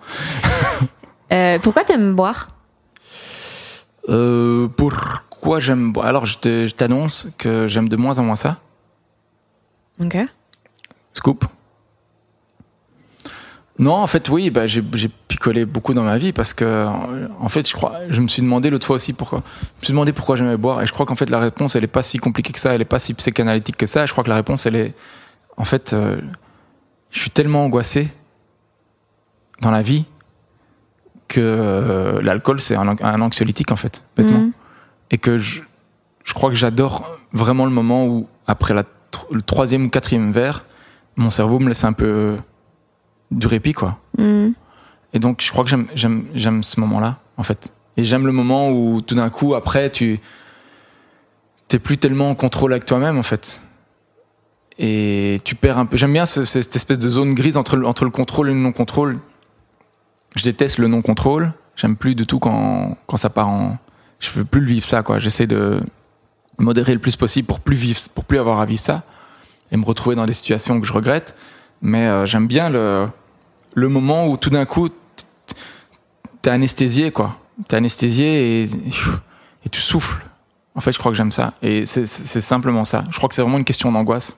Euh, 1.32 1.60
pourquoi 1.60 1.84
t'aimes 1.84 2.14
boire? 2.14 2.50
Euh, 4.10 4.68
pourquoi 4.76 5.60
j'aime 5.60 5.92
boire? 5.92 6.08
Alors, 6.08 6.26
je 6.26 6.68
t'annonce 6.72 7.28
que 7.38 7.68
j'aime 7.68 7.88
de 7.88 7.96
moins 7.96 8.20
en 8.20 8.24
moins 8.24 8.36
ça. 8.36 8.58
Ok. 10.02 10.18
Scoop. 11.14 11.46
Non, 13.80 13.94
en 13.94 14.08
fait, 14.08 14.30
oui, 14.30 14.50
bah, 14.52 14.68
j'ai 14.68 14.82
picolé 15.28 15.66
beaucoup 15.66 15.94
dans 15.96 16.04
ma 16.04 16.18
vie 16.18 16.34
parce 16.34 16.54
que, 16.54 16.86
en 17.40 17.48
fait, 17.50 17.68
je 17.68 17.74
crois, 17.74 18.00
je 18.10 18.22
me 18.22 18.28
suis 18.28 18.42
demandé 18.44 18.70
l'autre 18.70 18.86
fois 18.86 18.98
aussi 18.98 19.14
pourquoi. 19.14 19.40
Je 19.40 19.80
me 19.80 19.84
suis 19.86 19.92
demandé 19.94 20.14
pourquoi 20.14 20.36
j'aimais 20.36 20.58
boire 20.58 20.82
et 20.84 20.86
je 20.86 20.94
crois 20.94 21.06
qu'en 21.08 21.16
fait, 21.16 21.30
la 21.32 21.40
réponse, 21.40 21.76
elle 21.76 21.84
est 21.84 21.88
pas 21.88 22.04
si 22.04 22.20
compliquée 22.20 22.54
que 22.54 22.60
ça, 22.60 22.76
elle 22.76 22.82
est 22.82 22.86
pas 22.86 23.00
si 23.00 23.14
psychanalytique 23.16 23.78
que 23.78 23.88
ça. 23.88 24.06
Je 24.06 24.12
crois 24.12 24.24
que 24.24 24.30
la 24.30 24.36
réponse, 24.36 24.66
elle 24.68 24.76
est, 24.76 24.94
en 25.58 25.66
fait, 25.66 25.94
euh, 25.94 26.22
je 27.10 27.20
suis 27.20 27.32
tellement 27.32 27.64
angoissé 27.66 28.10
dans 29.62 29.72
la 29.72 29.82
vie 29.82 30.06
que 31.28 31.40
euh, 31.42 32.22
l'alcool, 32.22 32.60
c'est 32.60 32.76
un, 32.76 32.88
un 32.88 33.22
anxiolytique, 33.22 33.72
en 33.72 33.78
fait, 33.78 34.04
bêtement 34.16 34.40
Mhm. 34.40 34.52
et 35.12 35.18
que 35.18 35.38
je, 35.40 35.62
je 36.24 36.34
crois 36.34 36.50
que 36.52 36.56
j'adore 36.56 37.18
vraiment 37.34 37.66
le 37.66 37.72
moment 37.72 38.06
où, 38.06 38.28
après 38.46 38.74
la, 38.76 38.84
le 39.32 39.42
troisième 39.42 39.86
ou 39.86 39.90
quatrième 39.90 40.32
verre, 40.32 40.66
mon 41.16 41.30
cerveau 41.30 41.60
me 41.60 41.68
laisse 41.70 41.84
un 41.84 41.94
peu 41.94 42.38
du 43.32 43.48
répit, 43.48 43.74
quoi. 43.74 43.98
Mhm. 44.18 44.54
Et 45.14 45.20
donc, 45.20 45.42
je 45.42 45.52
crois 45.52 45.64
que 45.64 45.70
j'aime, 45.70 45.88
j'aime, 45.96 46.28
j'aime 46.34 46.64
ce 46.64 46.80
moment-là, 46.80 47.20
en 47.38 47.44
fait. 47.44 47.74
Et 47.98 48.06
j'aime 48.06 48.26
le 48.26 48.32
moment 48.32 48.72
où, 48.72 49.02
tout 49.02 49.16
d'un 49.16 49.30
coup, 49.30 49.56
après, 49.56 49.90
tu 49.90 50.20
t'es 51.68 51.80
plus 51.80 51.98
tellement 51.98 52.30
en 52.30 52.36
contrôle 52.36 52.72
avec 52.74 52.86
toi-même, 52.86 53.18
en 53.18 53.24
fait. 53.24 53.62
Et 54.80 55.42
tu 55.44 55.56
perds 55.56 55.78
un 55.78 55.86
peu. 55.86 55.98
J'aime 55.98 56.14
bien 56.14 56.26
ce- 56.26 56.46
cette 56.46 56.76
espèce 56.76 57.00
de 57.00 57.10
zone 57.10 57.34
grise 57.34 57.58
entre 57.58 57.76
le, 57.76 57.86
entre 57.86 58.06
le 58.06 58.10
contrôle 58.12 58.50
et 58.50 58.54
le 58.54 58.60
non-contrôle. 58.60 59.20
Je 60.36 60.44
déteste 60.44 60.78
le 60.80 60.88
non-contrôle. 60.88 61.52
J'aime 61.76 61.96
plus 61.96 62.16
du 62.16 62.26
tout 62.26 62.40
quand, 62.40 62.98
quand 63.06 63.18
ça 63.18 63.30
part 63.30 63.50
en. 63.50 63.78
Je 64.20 64.32
veux 64.32 64.46
plus 64.46 64.62
le 64.62 64.68
vivre 64.68 64.86
ça, 64.86 65.04
quoi. 65.04 65.20
J'essaie 65.20 65.48
de 65.48 65.82
modérer 66.62 66.94
le 66.94 67.00
plus 67.00 67.16
possible 67.16 67.48
pour 67.48 67.60
plus 67.60 67.76
vivre, 67.76 68.00
pour 68.16 68.24
plus 68.26 68.38
avoir 68.40 68.60
à 68.62 68.66
vivre 68.66 68.80
ça 68.82 69.04
et 69.72 69.78
me 69.78 69.86
retrouver 69.86 70.16
dans 70.16 70.26
des 70.26 70.34
situations 70.34 70.80
que 70.80 70.86
je 70.88 70.94
regrette. 70.94 71.36
Mais 71.82 72.08
euh, 72.08 72.26
j'aime 72.26 72.48
bien 72.48 72.70
le, 72.70 73.08
le 73.76 73.88
moment 73.90 74.28
où 74.28 74.38
tout 74.38 74.50
d'un 74.50 74.66
coup, 74.66 74.90
t'es 76.42 76.50
anesthésié, 76.50 77.12
quoi. 77.12 77.38
T'es 77.68 77.78
anesthésié 77.78 78.64
et, 78.64 78.70
et 79.66 79.70
tu 79.70 79.82
souffles. 79.82 80.26
En 80.76 80.80
fait, 80.82 80.92
je 80.92 81.00
crois 81.00 81.12
que 81.12 81.18
j'aime 81.18 81.32
ça. 81.32 81.54
Et 81.62 81.86
c'est- 81.86 82.06
simplement 82.06 82.86
ça. 82.86 83.04
Je 83.12 83.18
crois 83.18 83.28
que 83.30 83.36
c'est 83.36 83.42
vraiment 83.42 83.58
une 83.58 83.66
question 83.66 83.92
d'angoisse. 83.92 84.38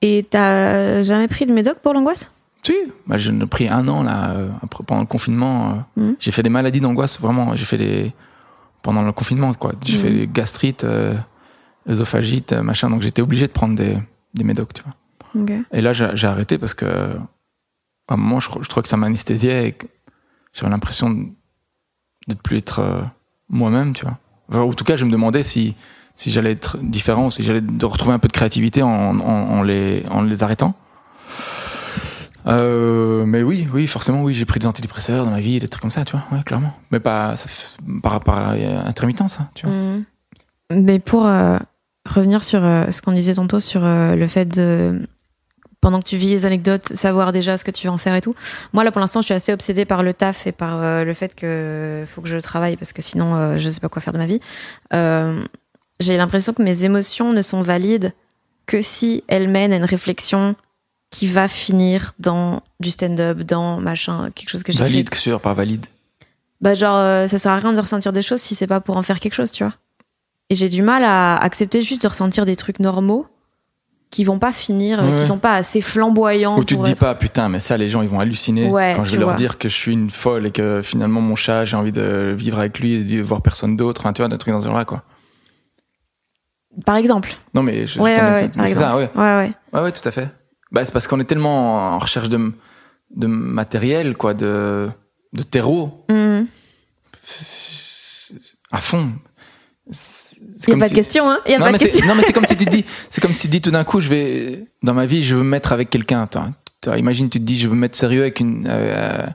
Et 0.00 0.26
t'as 0.28 1.02
jamais 1.02 1.28
pris 1.28 1.46
de 1.46 1.52
médoc 1.52 1.78
pour 1.78 1.94
l'angoisse? 1.94 2.30
Si, 2.64 2.74
bah, 3.06 3.16
j'en 3.16 3.38
ai 3.40 3.46
pris 3.46 3.68
un 3.68 3.86
an 3.88 4.02
là, 4.02 4.30
euh, 4.36 4.48
après, 4.62 4.82
pendant 4.84 5.00
le 5.02 5.06
confinement. 5.06 5.84
euh, 5.98 6.02
Mhm. 6.02 6.16
J'ai 6.18 6.30
fait 6.32 6.42
des 6.42 6.48
maladies 6.48 6.80
d'angoisse, 6.80 7.20
vraiment. 7.20 7.54
J'ai 7.56 7.64
fait 7.64 7.76
des. 7.78 8.12
Pendant 8.82 9.02
le 9.04 9.12
confinement, 9.12 9.52
quoi. 9.54 9.72
J'ai 9.84 9.96
Mhm. 9.96 10.02
fait 10.02 10.10
des 10.10 10.26
gastrites, 10.26 10.84
euh, 10.84 11.14
œsophagite, 11.88 12.52
machin. 12.52 12.90
Donc 12.90 13.02
j'étais 13.02 13.22
obligé 13.22 13.46
de 13.46 13.52
prendre 13.52 13.76
des, 13.76 13.98
des 14.34 14.44
médocs, 14.44 14.74
tu 14.74 14.82
vois. 14.82 14.94
Et 15.72 15.80
là, 15.80 15.92
j'ai 15.92 16.26
arrêté 16.26 16.58
parce 16.58 16.74
que. 16.74 17.16
À 18.08 18.14
un 18.14 18.16
moment, 18.16 18.40
je, 18.40 18.50
je 18.60 18.68
trouvais 18.68 18.82
que 18.82 18.88
ça 18.88 18.96
m'anesthésiait 18.96 19.68
et 19.68 19.78
j'avais 20.52 20.70
l'impression 20.70 21.08
de 21.08 21.28
ne 22.28 22.34
plus 22.34 22.58
être 22.58 22.80
euh, 22.80 23.00
moi-même, 23.48 23.94
tu 23.94 24.04
vois. 24.04 24.18
Enfin, 24.48 24.60
en 24.60 24.72
tout 24.72 24.84
cas, 24.84 24.96
je 24.96 25.04
me 25.04 25.10
demandais 25.12 25.44
si, 25.44 25.76
si 26.16 26.32
j'allais 26.32 26.50
être 26.50 26.78
différent, 26.78 27.30
si 27.30 27.44
j'allais 27.44 27.62
retrouver 27.80 28.12
un 28.12 28.18
peu 28.18 28.26
de 28.26 28.32
créativité 28.32 28.82
en, 28.82 28.88
en, 28.88 29.20
en 29.20 29.62
les, 29.62 30.04
en 30.10 30.22
les 30.22 30.42
arrêtant. 30.42 30.74
Euh, 32.48 33.24
mais 33.24 33.44
oui, 33.44 33.68
oui, 33.72 33.86
forcément, 33.86 34.24
oui, 34.24 34.34
j'ai 34.34 34.44
pris 34.44 34.58
des 34.58 34.66
antidépresseurs 34.66 35.24
dans 35.24 35.30
ma 35.30 35.40
vie, 35.40 35.60
des 35.60 35.68
trucs 35.68 35.80
comme 35.80 35.90
ça, 35.90 36.04
tu 36.04 36.16
vois, 36.16 36.24
ouais, 36.36 36.42
clairement. 36.42 36.74
Mais 36.90 36.98
pas 36.98 37.36
ça 37.36 37.48
par 38.02 38.12
rapport 38.12 38.34
à 38.34 38.52
euh, 38.54 38.84
intermittent, 38.84 39.28
ça, 39.28 39.48
tu 39.54 39.66
vois. 39.66 39.74
Mhm. 39.74 40.04
Mais 40.72 40.98
pour 40.98 41.24
euh, 41.24 41.58
revenir 42.06 42.44
sur 42.44 42.64
euh, 42.64 42.90
ce 42.90 43.02
qu'on 43.02 43.12
disait 43.12 43.34
tantôt 43.34 43.60
sur 43.60 43.84
euh, 43.84 44.14
le 44.14 44.26
fait 44.26 44.46
de 44.46 45.00
pendant 45.82 45.98
que 45.98 46.08
tu 46.08 46.16
vis 46.16 46.28
les 46.28 46.46
anecdotes, 46.46 46.94
savoir 46.94 47.32
déjà 47.32 47.58
ce 47.58 47.64
que 47.64 47.72
tu 47.72 47.88
vas 47.88 47.92
en 47.92 47.98
faire 47.98 48.14
et 48.14 48.20
tout. 48.22 48.34
Moi 48.72 48.84
là 48.84 48.92
pour 48.92 49.00
l'instant, 49.00 49.20
je 49.20 49.26
suis 49.26 49.34
assez 49.34 49.52
obsédée 49.52 49.84
par 49.84 50.02
le 50.02 50.14
taf 50.14 50.46
et 50.46 50.52
par 50.52 50.80
euh, 50.80 51.04
le 51.04 51.12
fait 51.12 51.34
que 51.34 52.06
faut 52.08 52.22
que 52.22 52.28
je 52.28 52.38
travaille 52.38 52.76
parce 52.76 52.94
que 52.94 53.02
sinon 53.02 53.34
euh, 53.34 53.56
je 53.58 53.68
sais 53.68 53.80
pas 53.80 53.90
quoi 53.90 54.00
faire 54.00 54.12
de 54.12 54.18
ma 54.18 54.26
vie. 54.26 54.40
Euh, 54.94 55.42
j'ai 56.00 56.16
l'impression 56.16 56.54
que 56.54 56.62
mes 56.62 56.84
émotions 56.84 57.32
ne 57.32 57.42
sont 57.42 57.62
valides 57.62 58.12
que 58.66 58.80
si 58.80 59.24
elles 59.26 59.48
mènent 59.48 59.72
à 59.72 59.76
une 59.76 59.84
réflexion 59.84 60.54
qui 61.10 61.26
va 61.26 61.48
finir 61.48 62.12
dans 62.20 62.62
du 62.78 62.92
stand-up, 62.92 63.38
dans 63.38 63.78
machin, 63.78 64.30
quelque 64.34 64.50
chose 64.50 64.62
que 64.62 64.72
j'ai 64.72 64.78
Valide, 64.78 65.10
que 65.10 65.18
sûr, 65.18 65.40
pas 65.40 65.52
valide. 65.52 65.84
bah 66.60 66.74
genre 66.74 67.28
ça 67.28 67.38
sert 67.38 67.52
à 67.52 67.58
rien 67.58 67.72
de 67.72 67.80
ressentir 67.80 68.12
des 68.12 68.22
choses 68.22 68.40
si 68.40 68.54
c'est 68.54 68.68
pas 68.68 68.80
pour 68.80 68.96
en 68.96 69.02
faire 69.02 69.18
quelque 69.18 69.34
chose 69.34 69.50
tu 69.50 69.64
vois 69.64 69.74
et 70.52 70.54
j'ai 70.54 70.68
du 70.68 70.82
mal 70.82 71.02
à 71.02 71.38
accepter 71.38 71.80
juste 71.80 72.02
de 72.02 72.08
ressentir 72.08 72.44
des 72.44 72.56
trucs 72.56 72.78
normaux 72.78 73.26
qui 74.10 74.22
vont 74.24 74.38
pas 74.38 74.52
finir 74.52 75.00
euh, 75.02 75.10
Ouais. 75.12 75.16
qui 75.16 75.24
sont 75.24 75.38
pas 75.38 75.54
assez 75.54 75.80
flamboyants 75.80 76.58
Ou 76.58 76.64
tu 76.64 76.76
te 76.76 76.82
dis 76.84 76.90
être- 76.90 77.00
pas, 77.00 77.14
putain, 77.14 77.48
mais 77.48 77.58
ça, 77.58 77.78
les 77.78 77.88
gens, 77.88 78.02
ils 78.02 78.08
vont 78.10 78.20
halluciner 78.20 78.68
Ouais, 78.68 78.92
quand 78.94 79.04
je 79.04 79.12
vais 79.12 79.16
leur 79.18 79.30
vois. 79.30 79.36
dire 79.38 79.56
que 79.56 79.70
je 79.70 79.74
suis 79.74 79.92
une 79.92 80.10
folle 80.10 80.44
et 80.44 80.50
que 80.50 80.82
finalement, 80.82 81.22
mon 81.22 81.36
chat, 81.36 81.64
j'ai 81.64 81.76
envie 81.78 81.92
de 81.92 82.34
vivre 82.36 82.58
avec 82.58 82.78
lui 82.80 82.92
et 82.92 83.02
de 83.02 83.22
voir 83.22 83.40
personne 83.40 83.74
d'autre. 83.78 84.02
Enfin, 84.02 84.12
tu 84.12 84.20
vois, 84.20 84.28
des 84.28 84.36
trucs 84.36 84.52
dans 84.52 84.60
ce 84.60 84.66
genre-là, 84.66 84.84
quoi. 84.84 85.02
par 86.84 86.96
exemple 86.96 87.34
Non, 87.54 87.62
mais 87.62 87.86
je, 87.86 87.98
ouais 88.00 88.14
ça- 88.66 88.96
ouais. 88.96 89.10
ouais 89.14 89.52
ouais 89.80 89.92
tout 89.92 90.06
à 90.06 90.10
fait. 90.10 90.28
Bah, 90.70 90.84
c'est 90.84 90.92
parce 90.92 91.06
qu'on 91.06 91.20
est 91.20 91.24
tellement 91.24 91.94
en 91.94 91.98
recherche 91.98 92.28
de, 92.28 92.52
de 93.16 93.26
matériel, 93.26 94.14
quoi, 94.16 94.34
de, 94.34 94.90
de 95.32 95.42
terreau. 95.42 96.04
C'est- 97.22 98.34
À 98.70 98.80
fond. 98.82 99.12
C'est 100.56 100.66
c'est 100.66 100.70
y 100.72 100.74
a 100.74 100.78
pas 100.78 100.84
si- 100.84 100.90
de 100.90 100.96
question 100.96 101.30
hein 101.30 101.38
y 101.46 101.54
a 101.54 101.58
non, 101.58 101.64
pas 101.66 101.72
mais 101.72 101.78
de 101.78 101.82
question 101.82 102.00
c'est- 102.02 102.06
non, 102.08 102.14
mais 102.14 102.22
c'est 102.24 102.32
comme 102.32 102.44
si 102.44 102.56
tu 102.56 102.64
te 102.66 102.70
dis, 102.70 102.84
c'est 103.10 103.20
comme 103.20 103.32
si 103.32 103.42
tu 103.42 103.48
dis 103.48 103.60
tout 103.60 103.70
d'un 103.70 103.84
coup, 103.84 104.00
je 104.00 104.08
vais, 104.10 104.64
dans 104.82 104.94
ma 104.94 105.06
vie, 105.06 105.22
je 105.22 105.34
veux 105.34 105.42
me 105.42 105.48
mettre 105.48 105.72
avec 105.72 105.90
quelqu'un. 105.90 106.28
Imagine, 106.96 107.28
tu 107.30 107.38
te 107.38 107.44
dis, 107.44 107.58
je 107.58 107.68
veux 107.68 107.74
me 107.74 107.80
mettre 107.80 107.96
sérieux 107.96 108.22
avec 108.22 108.40
une, 108.40 108.66
euh, 108.70 109.26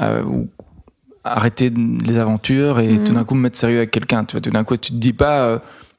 euh, 0.00 0.22
arrêter 1.24 1.70
les 1.70 2.16
aventures 2.18 2.78
et 2.80 2.98
tout 3.02 3.12
d'un 3.12 3.24
coup 3.24 3.34
me 3.34 3.42
mettre 3.42 3.58
sérieux 3.58 3.78
avec 3.78 3.90
quelqu'un. 3.90 4.24
Tu 4.24 4.32
vois, 4.32 4.40
tout 4.40 4.50
d'un 4.50 4.64
coup, 4.64 4.76
tu 4.76 4.92
te 4.92 4.96
dis 4.96 5.12
pas, 5.12 5.40
euh, 5.42 5.58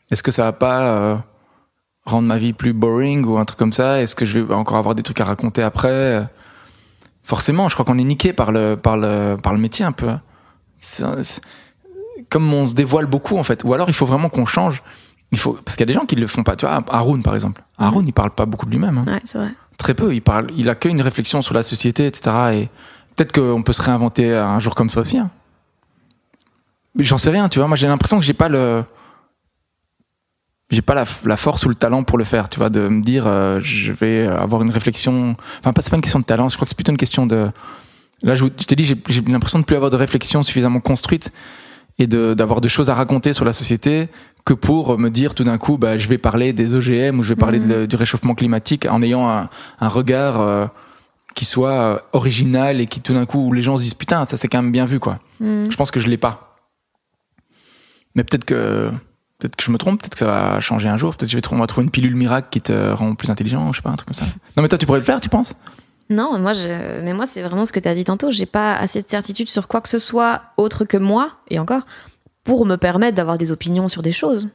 est-ce 0.09 0.23
que 0.23 0.31
ça 0.31 0.43
va 0.45 0.53
pas 0.53 0.81
euh, 0.95 1.15
rendre 2.05 2.27
ma 2.27 2.37
vie 2.37 2.53
plus 2.53 2.73
boring 2.73 3.25
ou 3.25 3.37
un 3.37 3.45
truc 3.45 3.59
comme 3.59 3.73
ça? 3.73 4.01
Est-ce 4.01 4.15
que 4.15 4.25
je 4.25 4.39
vais 4.39 4.53
encore 4.53 4.77
avoir 4.77 4.95
des 4.95 5.03
trucs 5.03 5.19
à 5.21 5.25
raconter 5.25 5.61
après? 5.61 6.25
Forcément, 7.23 7.69
je 7.69 7.75
crois 7.75 7.85
qu'on 7.85 7.99
est 7.99 8.03
niqué 8.03 8.33
par 8.33 8.51
le, 8.51 8.75
par 8.75 8.97
le, 8.97 9.35
par 9.41 9.53
le 9.53 9.59
métier 9.59 9.85
un 9.85 9.91
peu. 9.91 10.09
hein. 10.09 10.21
C'est- 10.77 11.03
c'est- 11.23 11.41
comme 12.31 12.51
on 12.53 12.65
se 12.65 12.73
dévoile 12.73 13.05
beaucoup 13.05 13.37
en 13.37 13.43
fait, 13.43 13.63
ou 13.63 13.73
alors 13.75 13.87
il 13.89 13.93
faut 13.93 14.07
vraiment 14.07 14.29
qu'on 14.29 14.47
change. 14.47 14.81
Il 15.31 15.37
faut 15.37 15.53
parce 15.53 15.75
qu'il 15.77 15.81
y 15.83 15.89
a 15.89 15.93
des 15.93 15.99
gens 15.99 16.05
qui 16.07 16.15
le 16.15 16.25
font 16.27 16.41
pas. 16.43 16.55
Tu 16.55 16.65
vois, 16.65 16.83
Haroun 16.89 17.21
par 17.21 17.35
exemple. 17.35 17.61
Haroun, 17.77 18.03
il 18.07 18.13
parle 18.13 18.31
pas 18.31 18.45
beaucoup 18.45 18.65
de 18.65 18.71
lui-même. 18.71 18.97
hein. 18.97 19.05
ouais 19.05 19.21
c'est 19.25 19.37
vrai 19.37 19.51
Très 19.77 19.93
peu. 19.93 20.13
Il 20.13 20.21
parle. 20.21 20.47
Il 20.57 20.67
a 20.69 20.75
qu'une 20.75 20.99
réflexion 21.01 21.41
sur 21.43 21.53
la 21.53 21.63
société, 21.63 22.05
etc. 22.07 22.31
Et 22.53 22.69
peut-être 23.15 23.31
qu'on 23.31 23.61
peut 23.63 23.73
se 23.73 23.81
réinventer 23.81 24.35
un 24.35 24.59
jour 24.59 24.73
comme 24.75 24.89
ça 24.89 25.01
aussi. 25.01 25.17
hein. 25.19 25.29
Mais 26.95 27.03
j'en 27.03 27.17
sais 27.17 27.29
rien. 27.29 27.47
Tu 27.49 27.59
vois, 27.59 27.67
moi 27.67 27.77
j'ai 27.77 27.87
l'impression 27.87 28.17
que 28.19 28.25
j'ai 28.25 28.33
pas 28.33 28.49
le. 28.49 28.83
j'ai 30.69 30.81
pas 30.81 30.93
la, 30.93 31.05
la 31.25 31.37
force 31.37 31.65
ou 31.65 31.69
le 31.69 31.75
talent 31.75 32.03
pour 32.03 32.17
le 32.17 32.23
faire, 32.25 32.47
tu 32.49 32.59
vois, 32.59 32.69
de 32.69 32.87
me 32.87 33.01
dire 33.01 33.25
euh, 33.27 33.59
je 33.61 33.91
vais 33.93 34.27
avoir 34.27 34.61
une 34.61 34.71
réflexion. 34.71 35.35
Enfin, 35.59 35.73
pas 35.73 35.81
c'est 35.81 35.89
pas 35.89 35.95
une 35.97 36.01
question 36.01 36.19
de 36.19 36.25
talent, 36.25 36.49
je 36.49 36.55
crois 36.55 36.65
que 36.65 36.69
c'est 36.69 36.75
plutôt 36.75 36.91
une 36.91 36.97
question 36.97 37.25
de. 37.25 37.49
Là, 38.23 38.35
je, 38.35 38.45
je 38.45 38.65
t'ai 38.65 38.75
dit, 38.75 38.83
j'ai 38.83 39.01
j'ai 39.09 39.21
l'impression 39.21 39.59
de 39.59 39.63
plus 39.65 39.75
avoir 39.75 39.89
de 39.91 39.95
réflexion 39.97 40.43
suffisamment 40.43 40.79
construite 40.79 41.31
et 41.99 42.07
de 42.07 42.33
d'avoir 42.33 42.61
des 42.61 42.69
choses 42.69 42.89
à 42.89 42.95
raconter 42.95 43.33
sur 43.33 43.45
la 43.45 43.53
société 43.53 44.07
que 44.45 44.53
pour 44.53 44.97
me 44.97 45.09
dire 45.09 45.35
tout 45.35 45.43
d'un 45.43 45.57
coup, 45.57 45.77
bah, 45.77 45.97
je 45.97 46.07
vais 46.07 46.17
parler 46.17 46.51
des 46.53 46.73
OGM 46.75 47.19
ou 47.19 47.23
je 47.23 47.29
vais 47.29 47.35
parler 47.35 47.59
de 47.59 47.67
le- 47.67 47.87
du 47.87 47.95
réchauffement 47.95 48.33
climatique 48.33 48.87
en 48.89 49.01
ayant 49.03 49.29
un, 49.29 49.49
un 49.79 49.87
regard 49.87 50.39
euh, 50.41 50.65
qui 51.35 51.45
soit 51.45 51.69
euh, 51.69 51.99
original 52.13 52.81
et 52.81 52.87
qui 52.87 53.01
tout 53.01 53.13
d'un 53.13 53.25
coup 53.25 53.47
où 53.47 53.53
les 53.53 53.61
gens 53.61 53.77
se 53.77 53.83
disent 53.83 53.93
putain, 53.93 54.25
ça 54.25 54.37
c'est 54.37 54.47
quand 54.47 54.61
même 54.61 54.71
bien 54.71 54.85
vu 54.85 54.99
quoi. 54.99 55.19
Mm. 55.39 55.69
Je 55.69 55.75
pense 55.77 55.91
que 55.91 55.99
je 55.99 56.07
l'ai 56.07 56.17
pas. 56.17 56.57
Mais 58.15 58.23
peut-être 58.23 58.45
que 58.45 58.89
peut-être 59.39 59.55
que 59.55 59.63
je 59.63 59.71
me 59.71 59.77
trompe, 59.77 59.99
peut-être 60.01 60.13
que 60.13 60.19
ça 60.19 60.25
va 60.27 60.59
changer 60.59 60.89
un 60.89 60.97
jour, 60.97 61.11
peut-être 61.15 61.27
que 61.27 61.31
je 61.31 61.37
vais 61.37 61.41
trouver, 61.41 61.59
on 61.59 61.63
va 61.63 61.67
trouver 61.67 61.85
une 61.85 61.91
pilule 61.91 62.15
miracle 62.15 62.47
qui 62.51 62.61
te 62.61 62.91
rend 62.91 63.15
plus 63.15 63.29
intelligent, 63.29 63.71
je 63.71 63.77
sais 63.77 63.81
pas, 63.81 63.89
un 63.91 63.95
truc 63.95 64.07
comme 64.07 64.13
ça. 64.15 64.25
Non 64.57 64.63
mais 64.63 64.67
toi 64.69 64.77
tu 64.77 64.85
pourrais 64.85 64.99
le 64.99 65.05
faire, 65.05 65.19
tu 65.21 65.29
penses? 65.29 65.55
Non, 66.11 66.37
moi, 66.37 66.53
je... 66.53 67.01
mais 67.01 67.13
moi, 67.13 67.25
c'est 67.25 67.41
vraiment 67.41 67.65
ce 67.65 67.71
que 67.71 67.79
tu 67.79 67.87
as 67.89 67.95
dit 67.95 68.03
tantôt. 68.03 68.29
J'ai 68.31 68.45
pas 68.45 68.75
assez 68.75 69.01
de 69.01 69.09
certitude 69.09 69.49
sur 69.49 69.67
quoi 69.67 69.81
que 69.81 69.89
ce 69.89 69.97
soit 69.97 70.43
autre 70.57 70.85
que 70.85 70.97
moi, 70.97 71.31
et 71.49 71.57
encore, 71.57 71.83
pour 72.43 72.65
me 72.65 72.75
permettre 72.75 73.15
d'avoir 73.15 73.37
des 73.37 73.49
opinions 73.51 73.87
sur 73.87 74.01
des 74.01 74.11
choses. 74.11 74.49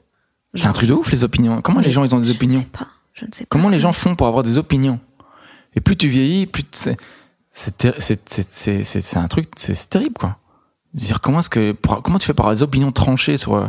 C'est 0.55 0.67
un 0.67 0.73
truc 0.73 0.89
de 0.89 0.95
ouf 0.95 1.11
les 1.11 1.25
opinions. 1.25 1.61
Comment 1.63 1.81
les 1.81 1.91
gens 1.91 2.05
ils 2.05 2.15
ont 2.15 2.19
des 2.21 2.27
Je 2.27 2.33
opinions 2.33 2.59
ne 2.61 2.65
sais 2.65 2.71
pas. 2.71 2.89
Je 3.15 3.25
ne 3.25 3.31
sais 3.33 3.45
pas. 3.45 3.49
Comment 3.51 3.69
les 3.69 3.81
gens 3.81 3.93
font 3.93 4.15
pour 4.17 4.27
avoir 4.27 4.43
des 4.43 4.59
opinions 4.59 5.01
Et 5.75 5.81
plus 5.81 5.97
tu 5.97 6.09
vieillis, 6.09 6.47
plus 6.47 6.63
tu- 6.65 6.79
c'est 6.79 6.97
c'est 7.51 9.17
un 9.17 9.29
truc 9.29 9.47
c'est 9.57 9.89
terrible 9.89 10.15
quoi. 10.19 10.37
Dire 10.95 11.21
comment 11.21 11.39
est-ce 11.41 11.51
que 11.51 11.73
pour- 11.73 12.03
comment 12.03 12.19
tu 12.19 12.27
fais 12.27 12.35
pour 12.35 12.45
avoir 12.45 12.55
des 12.55 12.63
opinions 12.63 12.93
tranchées 12.93 13.37
sur 13.39 13.55
euh, 13.55 13.67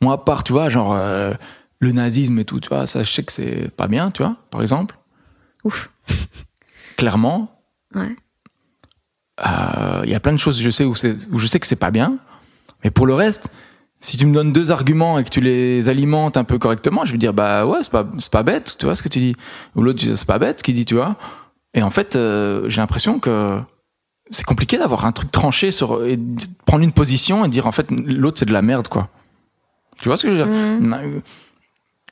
moi 0.00 0.14
à 0.14 0.18
part 0.18 0.42
tu 0.44 0.52
vois 0.52 0.68
genre 0.68 0.94
euh, 0.94 1.32
le 1.80 1.92
nazisme 1.92 2.38
et 2.38 2.44
tout 2.44 2.60
tu 2.60 2.68
vois 2.68 2.86
ça 2.86 3.02
je 3.04 3.12
sais 3.12 3.22
que 3.22 3.32
c'est 3.32 3.70
pas 3.76 3.86
bien 3.88 4.10
tu 4.10 4.22
vois 4.22 4.36
par 4.50 4.62
exemple 4.62 4.96
Ouf. 5.64 5.90
clairement 6.96 7.50
Ouais. 7.94 8.16
euh, 9.46 10.00
il 10.04 10.10
y 10.10 10.14
a 10.14 10.20
plein 10.20 10.32
de 10.32 10.38
choses 10.38 10.60
je 10.60 10.70
sais 10.70 10.84
où 10.84 10.94
je 10.94 11.46
sais 11.46 11.60
que 11.60 11.66
c'est 11.66 11.76
pas 11.76 11.90
bien 11.90 12.18
mais 12.82 12.90
pour 12.90 13.06
le 13.06 13.14
reste 13.14 13.48
si 14.00 14.16
tu 14.16 14.26
me 14.26 14.34
donnes 14.34 14.52
deux 14.52 14.70
arguments 14.70 15.18
et 15.18 15.24
que 15.24 15.30
tu 15.30 15.40
les 15.40 15.88
alimentes 15.88 16.36
un 16.36 16.44
peu 16.44 16.58
correctement 16.58 17.04
je 17.04 17.12
vais 17.12 17.18
dire 17.18 17.32
bah 17.32 17.64
ouais 17.66 17.78
c'est 17.82 17.90
pas 17.92 18.06
c'est 18.18 18.30
pas 18.32 18.42
bête 18.42 18.76
tu 18.78 18.84
vois 18.84 18.94
ce 18.96 19.02
que 19.02 19.08
tu 19.08 19.18
dis. 19.18 19.34
Ou 19.76 19.82
l'autre 19.82 19.98
dit 19.98 20.14
c'est 20.16 20.26
pas 20.26 20.38
bête 20.38 20.58
ce 20.58 20.62
qu'il 20.64 20.74
dit 20.74 20.84
tu 20.84 20.94
vois. 20.94 21.16
Et 21.72 21.82
en 21.82 21.88
fait 21.90 22.14
euh, 22.14 22.68
j'ai 22.68 22.82
l'impression 22.82 23.18
que 23.18 23.58
c'est 24.30 24.44
compliqué 24.44 24.76
d'avoir 24.76 25.06
un 25.06 25.12
truc 25.12 25.30
tranché 25.30 25.70
sur 25.70 26.04
et 26.04 26.18
prendre 26.66 26.84
une 26.84 26.92
position 26.92 27.44
et 27.46 27.48
dire 27.48 27.66
en 27.66 27.72
fait 27.72 27.86
l'autre 27.90 28.38
c'est 28.38 28.44
de 28.46 28.52
la 28.52 28.60
merde 28.60 28.88
quoi. 28.88 29.08
Tu 30.02 30.08
vois 30.08 30.18
ce 30.18 30.24
que 30.26 30.36
je 30.36 30.42
veux 30.42 30.44
dire? 30.44 30.80
Na- 30.80 31.00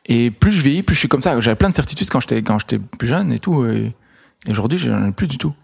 et 0.07 0.31
plus 0.31 0.53
je 0.53 0.63
vieillis 0.63 0.83
plus 0.83 0.95
je 0.95 1.01
suis 1.01 1.09
comme 1.09 1.21
ça. 1.23 1.39
J'avais 1.41 1.57
plein 1.57 1.69
de 1.71 1.75
certitudes 1.75 2.09
quand 2.09 2.21
j'étais 2.21 2.43
quand 2.43 2.59
j'étais 2.59 2.79
plus 2.79 3.09
jeune 3.09 3.33
et 3.33 3.39
tout 3.39 3.67
et, 3.67 3.95
et 4.47 4.51
aujourd'hui 4.51 4.79
j'en 4.79 5.09
ai 5.09 5.13
plus 5.13 5.27
du 5.29 5.39
tout 5.39 5.55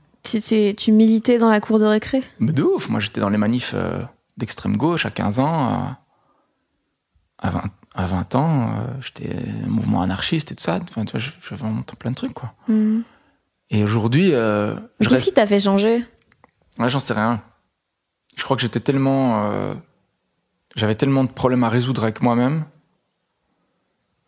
tu 0.77 0.93
militais 0.93 1.39
dans 1.39 1.49
la 1.49 1.59
cour 1.61 1.79
de 1.79 1.87
récré? 1.87 2.23
Mais 2.39 2.53
de 2.53 2.63
ouf, 2.63 2.91
moi 2.91 3.01
j'étais 3.01 3.21
dans 3.21 3.31
les 3.31 3.39
manifs 3.39 3.73
euh, 3.75 4.03
d'extrême 4.37 4.77
gauche 4.77 5.07
à 5.07 5.11
15 5.11 5.39
ans, 5.41 5.47
à, 5.65 5.99
à 7.39 7.51
20, 7.51 7.63
à 7.95 8.07
20 8.07 8.35
ans, 8.35 8.73
euh, 8.77 8.87
j'étais 9.01 9.35
mouvement 9.67 10.03
anarchiste 10.03 10.53
et 10.53 10.55
tout 10.55 10.63
ça, 10.65 10.81
enfin 10.83 11.07
tu 11.07 11.13
vois, 11.13 11.21
j'avais 11.21 11.57
vraiment 11.57 11.83
plein 11.99 12.11
de 12.11 12.17
trucs 12.17 12.35
quoi. 12.35 12.53
Mhm. 12.69 13.05
Et 13.71 13.83
aujourd'hui, 13.85 14.31
euh, 14.35 14.75
Mais 14.75 14.81
je 15.01 15.09
Qu'est-ce 15.09 15.15
reste... 15.15 15.25
qui 15.29 15.33
t'a 15.35 15.47
fait 15.47 15.61
changer? 15.61 16.05
Ouais, 16.79 16.91
j'en 16.91 17.01
sais 17.01 17.15
rien. 17.15 17.43
Je 18.37 18.45
crois 18.45 18.57
que 18.57 18.61
j'étais 18.63 18.81
tellement... 18.81 19.45
euh, 19.51 19.75
J'avais 20.77 20.95
tellement 20.95 21.25
de 21.25 21.31
problèmes 21.31 21.65
à 21.65 21.69
résoudre 21.71 22.03
avec 22.03 22.21
moi-même 22.21 22.65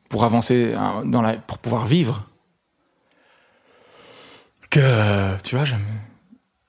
pour 0.08 0.24
avancer 0.24 0.74
dans 1.04 1.20
la... 1.22 1.34
pour 1.34 1.58
pouvoir 1.58 1.86
vivre 1.86 2.26
que, 4.70 5.40
tu 5.42 5.56
vois, 5.56 5.64
je 5.64 5.74
me, 5.74 5.80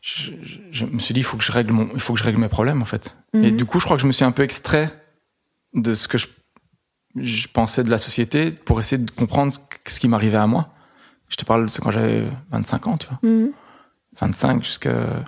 je, 0.02 0.32
je- 0.72 0.86
me 0.86 1.00
suis 1.00 1.14
dit, 1.14 1.20
il 1.20 1.24
faut 1.24 1.38
que 1.38 1.44
je 1.44 1.52
règle 1.52 1.72
mon, 1.74 1.90
il 1.94 2.00
faut 2.00 2.14
que 2.14 2.20
je 2.20 2.24
règle 2.24 2.40
mes 2.40 2.50
problèmes, 2.50 2.82
en 2.82 2.86
fait. 2.86 3.18
Et 3.34 3.52
Mhm. 3.52 3.58
du 3.58 3.66
coup, 3.66 3.80
je 3.80 3.86
crois 3.86 3.98
que 3.98 4.02
je 4.02 4.08
me 4.08 4.12
suis 4.12 4.26
un 4.26 4.32
peu 4.32 4.44
extrait 4.44 4.90
de 5.74 5.94
ce 5.94 6.08
que 6.08 6.18
je, 6.18 6.28
je 7.16 7.48
pensais 7.48 7.84
de 7.84 7.90
la 7.90 7.98
société 8.00 8.52
pour 8.52 8.80
essayer 8.80 9.02
de 9.02 9.12
comprendre 9.12 9.52
ce, 9.86 10.00
qui 10.00 10.08
m'arrivait 10.08 10.38
à 10.38 10.48
moi. 10.48 10.70
Je 11.30 11.36
te 11.38 11.46
parle, 11.46 11.70
c'est 11.70 11.82
quand 11.82 11.92
j'avais 11.92 12.28
25 12.50 12.88
ans, 12.88 12.98
tu 12.98 13.08
vois. 13.08 13.20
Mhm. 13.24 13.52
25 14.20 14.64
jusqu'à 14.64 15.24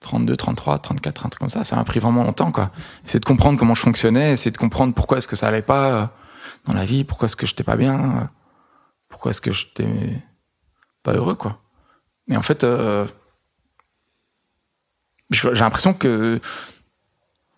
32, 0.00 0.36
33, 0.36 0.78
34, 0.78 1.26
un 1.26 1.28
truc 1.28 1.40
comme 1.40 1.50
ça. 1.50 1.64
Ça 1.64 1.76
m'a 1.76 1.84
pris 1.84 1.98
vraiment 1.98 2.22
longtemps, 2.22 2.52
quoi. 2.52 2.70
Essayer 3.04 3.18
de 3.20 3.24
comprendre 3.24 3.58
comment 3.58 3.74
je 3.74 3.80
fonctionnais, 3.82 4.32
essayer 4.32 4.50
de 4.52 4.56
comprendre 4.58 4.94
pourquoi 4.94 5.18
est-ce 5.18 5.26
que 5.28 5.36
ça 5.36 5.48
allait 5.48 5.62
pas 5.62 5.92
euh, 6.02 6.06
dans 6.66 6.74
la 6.74 6.84
vie, 6.84 7.04
pourquoi 7.04 7.26
est-ce 7.26 7.36
que 7.36 7.46
j'étais 7.46 7.64
pas 7.64 7.76
bien, 7.76 8.18
euh, 8.18 8.24
pourquoi 9.08 9.30
est-ce 9.30 9.40
que 9.40 9.52
j'étais 9.52 9.88
pas 11.02 11.12
heureux, 11.14 11.34
quoi. 11.34 11.60
Mais 12.30 12.36
en 12.36 12.42
fait, 12.42 12.62
euh, 12.64 13.06
j'ai 15.30 15.50
l'impression 15.50 15.92
que 15.92 16.40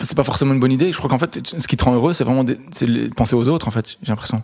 c'est 0.00 0.16
pas 0.16 0.24
forcément 0.24 0.54
une 0.54 0.60
bonne 0.60 0.72
idée. 0.72 0.92
Je 0.92 0.98
crois 0.98 1.10
qu'en 1.10 1.18
fait, 1.18 1.46
ce 1.46 1.68
qui 1.68 1.76
te 1.76 1.84
rend 1.84 1.94
heureux, 1.94 2.14
c'est 2.14 2.24
vraiment 2.24 2.42
des- 2.42 2.58
penser 3.10 3.36
aux 3.36 3.48
autres, 3.48 3.68
en 3.68 3.70
fait. 3.70 3.98
J'ai 4.02 4.10
l'impression. 4.10 4.42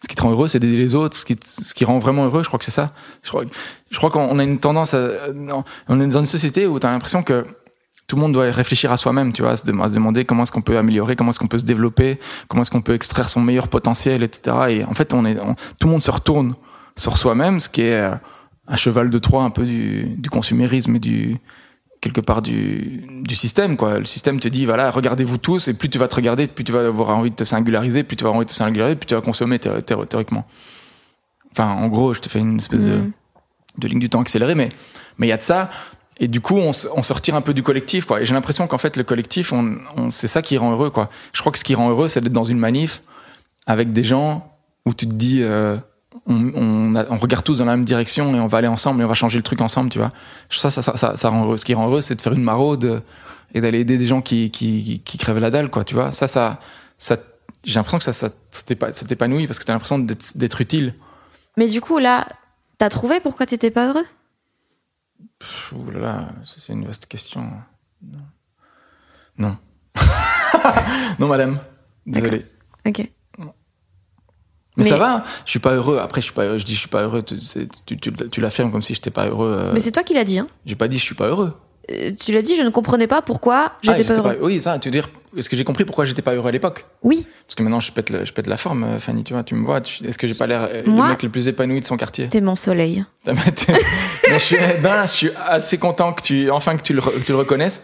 Ce 0.00 0.06
qui 0.06 0.14
te 0.14 0.22
rend 0.22 0.30
heureux, 0.30 0.46
c'est 0.46 0.60
d'aider 0.60 0.76
les 0.76 0.94
autres. 0.94 1.16
Ce 1.16 1.24
qui, 1.24 1.36
ce 1.44 1.74
qui 1.74 1.84
rend 1.84 1.98
vraiment 1.98 2.24
heureux, 2.24 2.44
je 2.44 2.48
crois 2.48 2.58
que 2.58 2.64
c'est 2.64 2.70
ça. 2.70 2.92
Je 3.22 3.30
crois, 3.30 3.44
je 3.90 3.96
crois 3.98 4.10
qu'on 4.10 4.38
a 4.38 4.44
une 4.44 4.60
tendance 4.60 4.94
à, 4.94 5.10
on 5.88 6.00
est 6.00 6.06
dans 6.06 6.20
une 6.20 6.26
société 6.26 6.68
où 6.68 6.78
tu 6.78 6.86
as 6.86 6.90
l'impression 6.90 7.24
que 7.24 7.44
tout 8.06 8.14
le 8.14 8.22
monde 8.22 8.32
doit 8.32 8.44
réfléchir 8.44 8.92
à 8.92 8.96
soi-même, 8.96 9.32
tu 9.32 9.42
vois, 9.42 9.50
à 9.50 9.56
se, 9.56 9.66
demander 9.66 10.24
comment 10.24 10.44
est-ce 10.44 10.52
qu'on 10.52 10.62
peut 10.62 10.78
améliorer, 10.78 11.16
comment 11.16 11.30
est-ce 11.30 11.40
qu'on 11.40 11.48
peut 11.48 11.58
se 11.58 11.64
développer, 11.64 12.20
comment 12.46 12.62
est-ce 12.62 12.70
qu'on 12.70 12.80
peut 12.80 12.94
extraire 12.94 13.28
son 13.28 13.40
meilleur 13.40 13.66
potentiel, 13.66 14.22
etc. 14.22 14.56
Et 14.70 14.84
en 14.84 14.94
fait, 14.94 15.12
on 15.12 15.26
est, 15.26 15.34
tout 15.34 15.88
le 15.88 15.90
monde 15.90 16.02
se 16.02 16.12
retourne 16.12 16.54
sur 16.96 17.18
soi-même, 17.18 17.58
ce 17.58 17.68
qui 17.68 17.82
est 17.82 18.08
un 18.68 18.76
cheval 18.76 19.10
de 19.10 19.18
Troie 19.18 19.42
un 19.44 19.50
peu 19.50 19.64
du, 19.64 20.04
du 20.16 20.28
consumérisme 20.30 20.96
et 20.96 20.98
du 21.00 21.36
quelque 22.00 22.20
part 22.20 22.42
du, 22.42 23.02
du 23.24 23.34
système 23.34 23.76
quoi. 23.76 23.98
Le 23.98 24.04
système 24.04 24.38
te 24.38 24.46
dit 24.48 24.66
voilà 24.66 24.90
regardez-vous 24.90 25.38
tous 25.38 25.66
et 25.68 25.74
plus 25.74 25.88
tu 25.88 25.98
vas 25.98 26.06
te 26.06 26.14
regarder 26.14 26.46
plus 26.46 26.62
tu 26.64 26.70
vas 26.72 26.86
avoir 26.86 27.10
envie 27.16 27.30
de 27.30 27.34
te 27.34 27.44
singulariser 27.44 28.04
plus 28.04 28.16
tu 28.16 28.22
vas 28.24 28.28
avoir 28.28 28.36
envie 28.38 28.46
de 28.46 28.50
te 28.50 28.54
singulariser 28.56 28.94
plus 28.96 29.06
tu 29.06 29.14
vas 29.14 29.20
consommer 29.20 29.58
thé- 29.58 29.82
thé- 29.84 29.96
théoriquement. 30.08 30.44
Enfin 31.52 31.72
en 31.72 31.88
gros 31.88 32.14
je 32.14 32.20
te 32.20 32.28
fais 32.28 32.38
une 32.38 32.58
espèce 32.58 32.84
de, 32.84 33.00
de 33.78 33.88
ligne 33.88 33.98
du 33.98 34.08
temps 34.10 34.20
accélérée 34.20 34.54
mais 34.54 34.68
mais 35.18 35.26
il 35.26 35.30
y 35.30 35.32
a 35.32 35.36
de 35.36 35.42
ça. 35.42 35.70
Et 36.20 36.28
du 36.28 36.40
coup 36.40 36.56
on, 36.58 36.70
on 36.70 37.02
se 37.02 37.12
retire 37.12 37.34
un 37.34 37.40
peu 37.40 37.54
du 37.54 37.62
collectif 37.62 38.04
quoi. 38.04 38.20
Et 38.20 38.26
j'ai 38.26 38.34
l'impression 38.34 38.66
qu'en 38.66 38.78
fait 38.78 38.96
le 38.96 39.02
collectif 39.04 39.52
on, 39.52 39.78
on- 39.96 40.10
c'est 40.10 40.28
ça 40.28 40.42
qui 40.42 40.56
rend 40.58 40.72
heureux 40.72 40.90
quoi. 40.90 41.10
Je 41.32 41.40
crois 41.40 41.50
que 41.52 41.58
ce 41.58 41.64
qui 41.64 41.74
rend 41.74 41.90
heureux 41.90 42.08
c'est 42.08 42.20
d'être 42.20 42.32
dans 42.32 42.44
une 42.44 42.58
manif 42.58 43.02
avec 43.66 43.92
des 43.92 44.04
gens 44.04 44.52
où 44.86 44.94
tu 44.94 45.06
te 45.08 45.14
dis 45.14 45.42
euh, 45.42 45.76
on, 46.28 46.52
on, 46.54 46.94
a- 46.94 47.06
on 47.10 47.16
regarde 47.16 47.44
tous 47.44 47.58
dans 47.58 47.64
la 47.64 47.74
même 47.76 47.84
direction 47.84 48.34
et 48.36 48.40
on 48.40 48.46
va 48.46 48.58
aller 48.58 48.68
ensemble 48.68 49.00
et 49.00 49.04
on 49.04 49.08
va 49.08 49.14
changer 49.14 49.38
le 49.38 49.42
truc 49.42 49.60
ensemble, 49.60 49.90
tu 49.90 49.98
vois. 49.98 50.12
Ça, 50.50 50.70
ça, 50.70 50.82
ça, 50.82 50.96
ça, 50.96 51.16
ça 51.16 51.28
rend 51.30 51.44
heureux. 51.44 51.56
Ce 51.56 51.64
qui 51.64 51.74
rend 51.74 51.86
heureux, 51.88 52.00
c'est 52.02 52.14
de 52.14 52.20
faire 52.20 52.34
une 52.34 52.42
maraude 52.44 53.02
et 53.54 53.60
d'aller 53.60 53.80
aider 53.80 53.98
des 53.98 54.06
gens 54.06 54.20
qui, 54.20 54.50
qui, 54.50 55.02
qui, 55.04 55.18
crèvent 55.18 55.38
la 55.40 55.50
dalle, 55.50 55.70
quoi, 55.70 55.84
tu 55.84 55.94
vois. 55.94 56.12
Ça, 56.12 56.26
ça, 56.26 56.60
ça 56.98 57.16
j'ai 57.64 57.74
l'impression 57.74 57.98
que 57.98 58.04
ça, 58.04 58.12
ça, 58.12 58.28
ça 58.50 58.62
t'épa- 58.66 58.92
ça 58.92 59.04
t'épanouit 59.06 59.46
parce 59.46 59.58
que 59.58 59.64
t'as 59.64 59.72
l'impression 59.72 59.98
d'être, 59.98 60.36
d'être 60.36 60.60
utile. 60.60 60.94
Mais 61.56 61.66
du 61.66 61.80
coup, 61.80 61.98
là, 61.98 62.28
t'as 62.76 62.88
trouvé 62.90 63.20
pourquoi 63.20 63.46
t'étais 63.46 63.70
pas 63.70 63.88
heureux? 63.88 64.06
Pff, 65.38 65.74
là 65.94 65.98
là, 66.00 66.28
ça, 66.44 66.56
c'est 66.58 66.72
une 66.72 66.84
vaste 66.86 67.06
question. 67.06 67.40
Non. 68.02 68.18
Non, 69.38 69.56
non 71.18 71.26
madame. 71.28 71.58
Désolé. 72.06 72.46
Ok. 72.86 73.10
Mais, 74.78 74.84
Mais- 74.84 74.88
ça 74.90 74.96
va, 74.96 75.24
je 75.44 75.50
suis 75.50 75.58
pas 75.58 75.74
heureux. 75.74 75.98
Après, 75.98 76.20
je 76.22 76.26
suis 76.26 76.32
pas 76.34 76.44
heureux. 76.44 76.56
Je 76.58 76.64
dis 76.64 76.74
je 76.74 76.78
suis 76.80 76.88
pas 76.88 77.02
heureux. 77.02 77.22
Tu, 77.22 77.36
tu, 77.84 77.98
tu, 77.98 78.12
tu 78.30 78.40
l'affirmes 78.40 78.72
comme 78.72 78.80
si 78.82 78.94
j'étais 78.94 79.10
pas 79.10 79.26
heureux. 79.26 79.58
euh, 79.62 79.70
Mais 79.74 79.80
c'est 79.80 79.90
toi 79.92 80.02
qui 80.04 80.14
l'as 80.14 80.24
dit, 80.24 80.38
hein 80.38 80.46
J'ai 80.64 80.76
pas 80.76 80.88
dit 80.88 80.98
je 80.98 81.04
suis 81.04 81.14
pas 81.16 81.26
heureux. 81.26 81.52
Euh, 81.90 82.10
Tu 82.24 82.32
l'as 82.32 82.42
dit, 82.42 82.54
je 82.56 82.62
ne 82.62 82.68
comprenais 82.70 83.06
pas 83.06 83.20
pourquoi 83.22 83.72
j'étais 83.82 84.02
Ah, 84.08 84.14
pas 84.14 84.14
heureux. 84.20 84.38
Oui, 84.42 84.62
ça, 84.62 84.78
tu 84.78 84.88
veux 84.88 84.92
dire, 84.92 85.08
est-ce 85.36 85.48
que 85.48 85.56
j'ai 85.56 85.64
compris 85.64 85.84
pourquoi 85.86 86.04
j'étais 86.04 86.20
pas 86.22 86.34
heureux 86.34 86.48
à 86.48 86.52
l'époque? 86.52 86.84
Oui, 87.02 87.26
Parce 87.46 87.54
que 87.54 87.62
maintenant, 87.62 87.80
je 87.80 87.90
pète, 87.92 88.10
le- 88.10 88.24
je 88.26 88.32
pète 88.34 88.46
la 88.46 88.56
forme, 88.58 88.84
euh, 88.84 89.00
Fanny, 89.00 89.24
tu 89.24 89.32
vois, 89.32 89.42
tu 89.42 89.54
me 89.54 89.64
vois. 89.64 89.78
Est-ce 89.78 90.18
que 90.18 90.26
j'ai 90.26 90.34
pas 90.34 90.46
l'air 90.46 90.68
le 90.84 90.92
mec 91.08 91.22
le 91.22 91.30
plus 91.30 91.48
épanoui 91.48 91.80
de 91.80 91.86
son 91.86 91.96
quartier? 91.96 92.28
T'es 92.28 92.40
mon 92.42 92.56
soleil. 92.56 93.04
Mais 93.26 93.34
je 94.34 94.38
suis, 94.38 94.56
ben, 94.82 95.06
je 95.06 95.10
suis 95.12 95.30
assez 95.46 95.78
content 95.78 96.12
que 96.12 96.22
tu, 96.22 96.50
enfin, 96.50 96.76
que 96.76 96.82
tu 96.82 96.92
le, 96.92 97.00
que 97.00 97.24
tu 97.24 97.32
le 97.32 97.38
reconnaisses. 97.38 97.82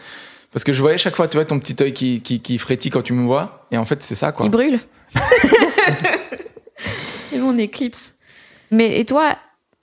Parce 0.53 0.63
que 0.65 0.73
je 0.73 0.81
voyais 0.83 0.99
chaque 0.99 1.17
fois, 1.17 1.27
tu 1.27 1.37
vois, 1.39 1.45
ton 1.47 1.59
petit 1.59 1.75
œil 1.83 1.93
qui, 1.93 2.21
qui, 2.21 2.41
qui 2.41 2.59
frétille 2.59 2.91
quand 2.93 3.03
tu 3.03 3.13
me 3.15 3.27
vois. 3.27 3.67
Et 3.73 3.79
en 3.79 3.85
fait, 3.87 4.03
c'est 4.03 4.15
ça, 4.15 4.31
quoi. 4.33 4.45
Il 4.47 4.51
brûle. 4.51 4.79
C'est 7.25 7.39
mon 7.39 7.57
éclipse. 7.57 8.15
Mais 8.71 8.99
et 8.99 9.05
toi, 9.05 9.37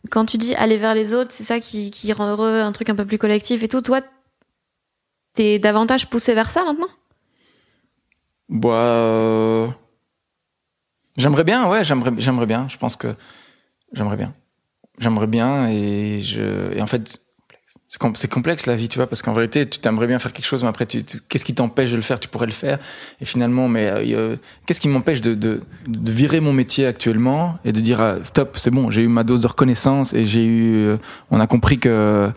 quand 0.10 0.26
tu 0.26 0.38
dis 0.38 0.56
aller 0.56 0.78
vers 0.78 0.94
les 0.96 1.14
autres, 1.14 1.32
c'est 1.32 1.44
ça 1.44 1.60
qui, 1.60 1.92
qui 1.92 2.12
rend 2.14 2.28
heureux, 2.28 2.62
un 2.62 2.72
truc 2.72 2.90
un 2.90 2.96
peu 2.96 3.06
plus 3.06 3.18
collectif 3.18 3.64
et 3.64 3.68
tout, 3.68 3.82
toi, 3.82 4.02
t'es 5.34 5.60
davantage 5.60 6.10
poussé 6.10 6.34
vers 6.34 6.52
ça 6.52 6.64
maintenant? 6.66 6.90
Bah, 8.50 8.70
euh, 8.70 9.68
j'aimerais 11.16 11.44
bien, 11.44 11.70
ouais, 11.70 11.86
j'aimerais, 11.86 12.12
j'aimerais 12.18 12.46
bien. 12.46 12.68
Je 12.70 12.78
pense 12.78 12.98
que 12.98 13.16
j'aimerais 13.94 14.18
bien. 14.18 14.34
J'aimerais 15.00 15.28
bien 15.28 15.70
et 15.70 16.22
je, 16.22 16.74
et 16.74 16.82
en 16.82 16.88
fait, 16.88 17.22
c'est 17.92 18.00
com- 18.00 18.16
c'est 18.16 18.32
complexe 18.32 18.68
la 18.68 18.76
vie, 18.78 18.88
tu 18.88 19.00
vois, 19.00 19.06
parce 19.08 19.22
qu'en 19.22 19.34
vérité, 19.34 19.68
tu 19.68 19.80
t'aimerais 19.80 20.08
bien 20.08 20.18
faire 20.18 20.32
quelque 20.32 20.46
chose, 20.46 20.64
mais 20.64 20.70
après, 20.70 20.86
tu, 20.86 21.04
tu- 21.04 21.20
qu'est-ce 21.28 21.44
qui 21.44 21.54
t'empêche 21.54 21.92
de 21.92 21.98
le 21.98 22.02
faire? 22.02 22.22
Tu 22.22 22.30
pourrais 22.30 22.46
le 22.46 22.54
faire, 22.54 22.80
et 23.20 23.26
finalement, 23.26 23.68
mais 23.68 23.86
euh, 23.88 24.36
a- 24.36 24.38
qu'est-ce 24.66 24.80
qui 24.80 24.88
m'empêche 24.88 25.20
de, 25.20 25.34
de, 25.34 25.62
de 25.90 26.12
virer 26.12 26.40
mon 26.40 26.54
métier 26.54 26.86
actuellement 26.88 27.60
et 27.66 27.74
de 27.74 27.82
dire 27.82 28.00
euh, 28.00 28.20
stop, 28.22 28.54
c'est 28.56 28.72
bon, 28.72 28.92
j'ai 28.92 29.02
eu 29.02 29.10
ma 29.10 29.26
dose 29.26 29.42
de 29.42 29.48
reconnaissance 29.48 30.14
et 30.14 30.26
j'ai 30.26 30.46
eu, 30.46 30.86
euh, 30.86 30.98
on 31.32 31.42
a 31.42 31.48
compris 31.48 31.80
que 31.80 32.32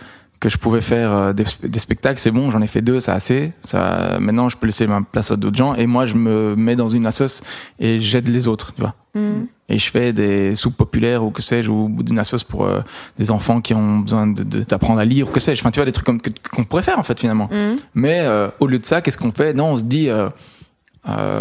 que 0.45 0.53
je 0.55 0.59
pouvais 0.59 0.81
faire 0.81 1.13
euh, 1.13 1.33
des, 1.33 1.45
des 1.63 1.79
spectacles, 1.79 2.21
c'est 2.21 2.31
bon, 2.31 2.51
j'en 2.51 2.63
ai 2.63 2.67
fait 2.67 2.83
deux, 2.83 3.01
c'est 3.01 3.13
assez. 3.13 3.53
Ça, 3.61 4.19
maintenant, 4.21 4.49
je 4.49 4.57
peux 4.57 4.67
laisser 4.67 4.87
ma 4.87 5.01
place 5.03 5.31
à 5.31 5.37
d'autres 5.37 5.57
gens, 5.57 5.75
et 5.75 5.87
moi, 5.87 6.07
je 6.07 6.15
me 6.15 6.55
mets 6.57 6.77
dans 6.77 6.89
une 6.89 7.07
assoce 7.07 7.43
et 7.79 8.01
j'aide 8.01 8.29
les 8.29 8.47
autres, 8.49 8.73
tu 8.75 8.81
vois 8.83 8.95
Mm. 9.17 9.45
et 9.69 9.79
je 9.79 9.91
fais 9.93 10.13
des 10.13 10.57
soupes 10.57 10.77
populaires 10.77 11.23
ou 11.23 11.31
que 11.31 11.41
sais-je 11.41 11.71
ou 11.71 11.89
d'une 12.03 12.19
assoce 12.19 12.43
pour 12.43 12.65
euh, 12.67 12.81
des 13.17 13.31
enfants 13.31 13.61
qui 13.61 13.73
ont 13.73 14.01
besoin 14.01 14.27
d'apprendre 14.27 14.99
à 14.99 15.05
lire 15.05 15.29
ou 15.29 15.31
que 15.31 15.39
sais-je 15.39 15.61
enfin 15.63 15.71
tu 15.71 15.79
vois 15.79 15.85
des 15.85 15.93
trucs 15.93 16.05
comme 16.05 16.21
qu'on 16.21 16.65
pourrait 16.65 16.83
faire 16.83 16.99
en 16.99 17.05
fait 17.05 17.21
finalement 17.21 17.49
Mm. 17.49 17.77
mais 17.95 18.23
euh, 18.23 18.49
au 18.59 18.67
lieu 18.67 18.81
de 18.81 18.85
ça 18.85 19.03
qu'est-ce 19.03 19.17
qu'on 19.17 19.31
fait? 19.31 19.53
Non 19.55 19.67
on 19.67 19.79
se 19.79 19.85
dit 19.85 20.09
euh, 20.09 20.29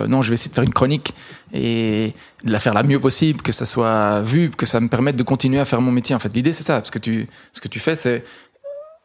non 0.07 0.21
je 0.21 0.29
vais 0.29 0.33
essayer 0.35 0.49
de 0.49 0.53
faire 0.55 0.63
une 0.63 0.73
chronique 0.73 1.15
et 1.51 2.13
de 2.43 2.51
la 2.51 2.59
faire 2.59 2.75
la 2.75 2.83
mieux 2.83 2.99
possible 2.99 3.41
que 3.41 3.51
ça 3.51 3.65
soit 3.65 4.21
vu 4.21 4.51
que 4.51 4.67
ça 4.67 4.79
me 4.79 4.87
permette 4.87 5.15
de 5.15 5.23
continuer 5.23 5.59
à 5.59 5.65
faire 5.65 5.81
mon 5.81 5.91
métier 5.91 6.13
en 6.15 6.19
fait 6.19 6.31
l'idée 6.35 6.53
c'est 6.53 6.63
ça 6.63 6.75
parce 6.75 6.91
que 6.91 6.99
tu 6.99 7.27
ce 7.53 7.59
que 7.61 7.67
tu 7.69 7.79
fais 7.79 7.95
c'est 7.95 8.23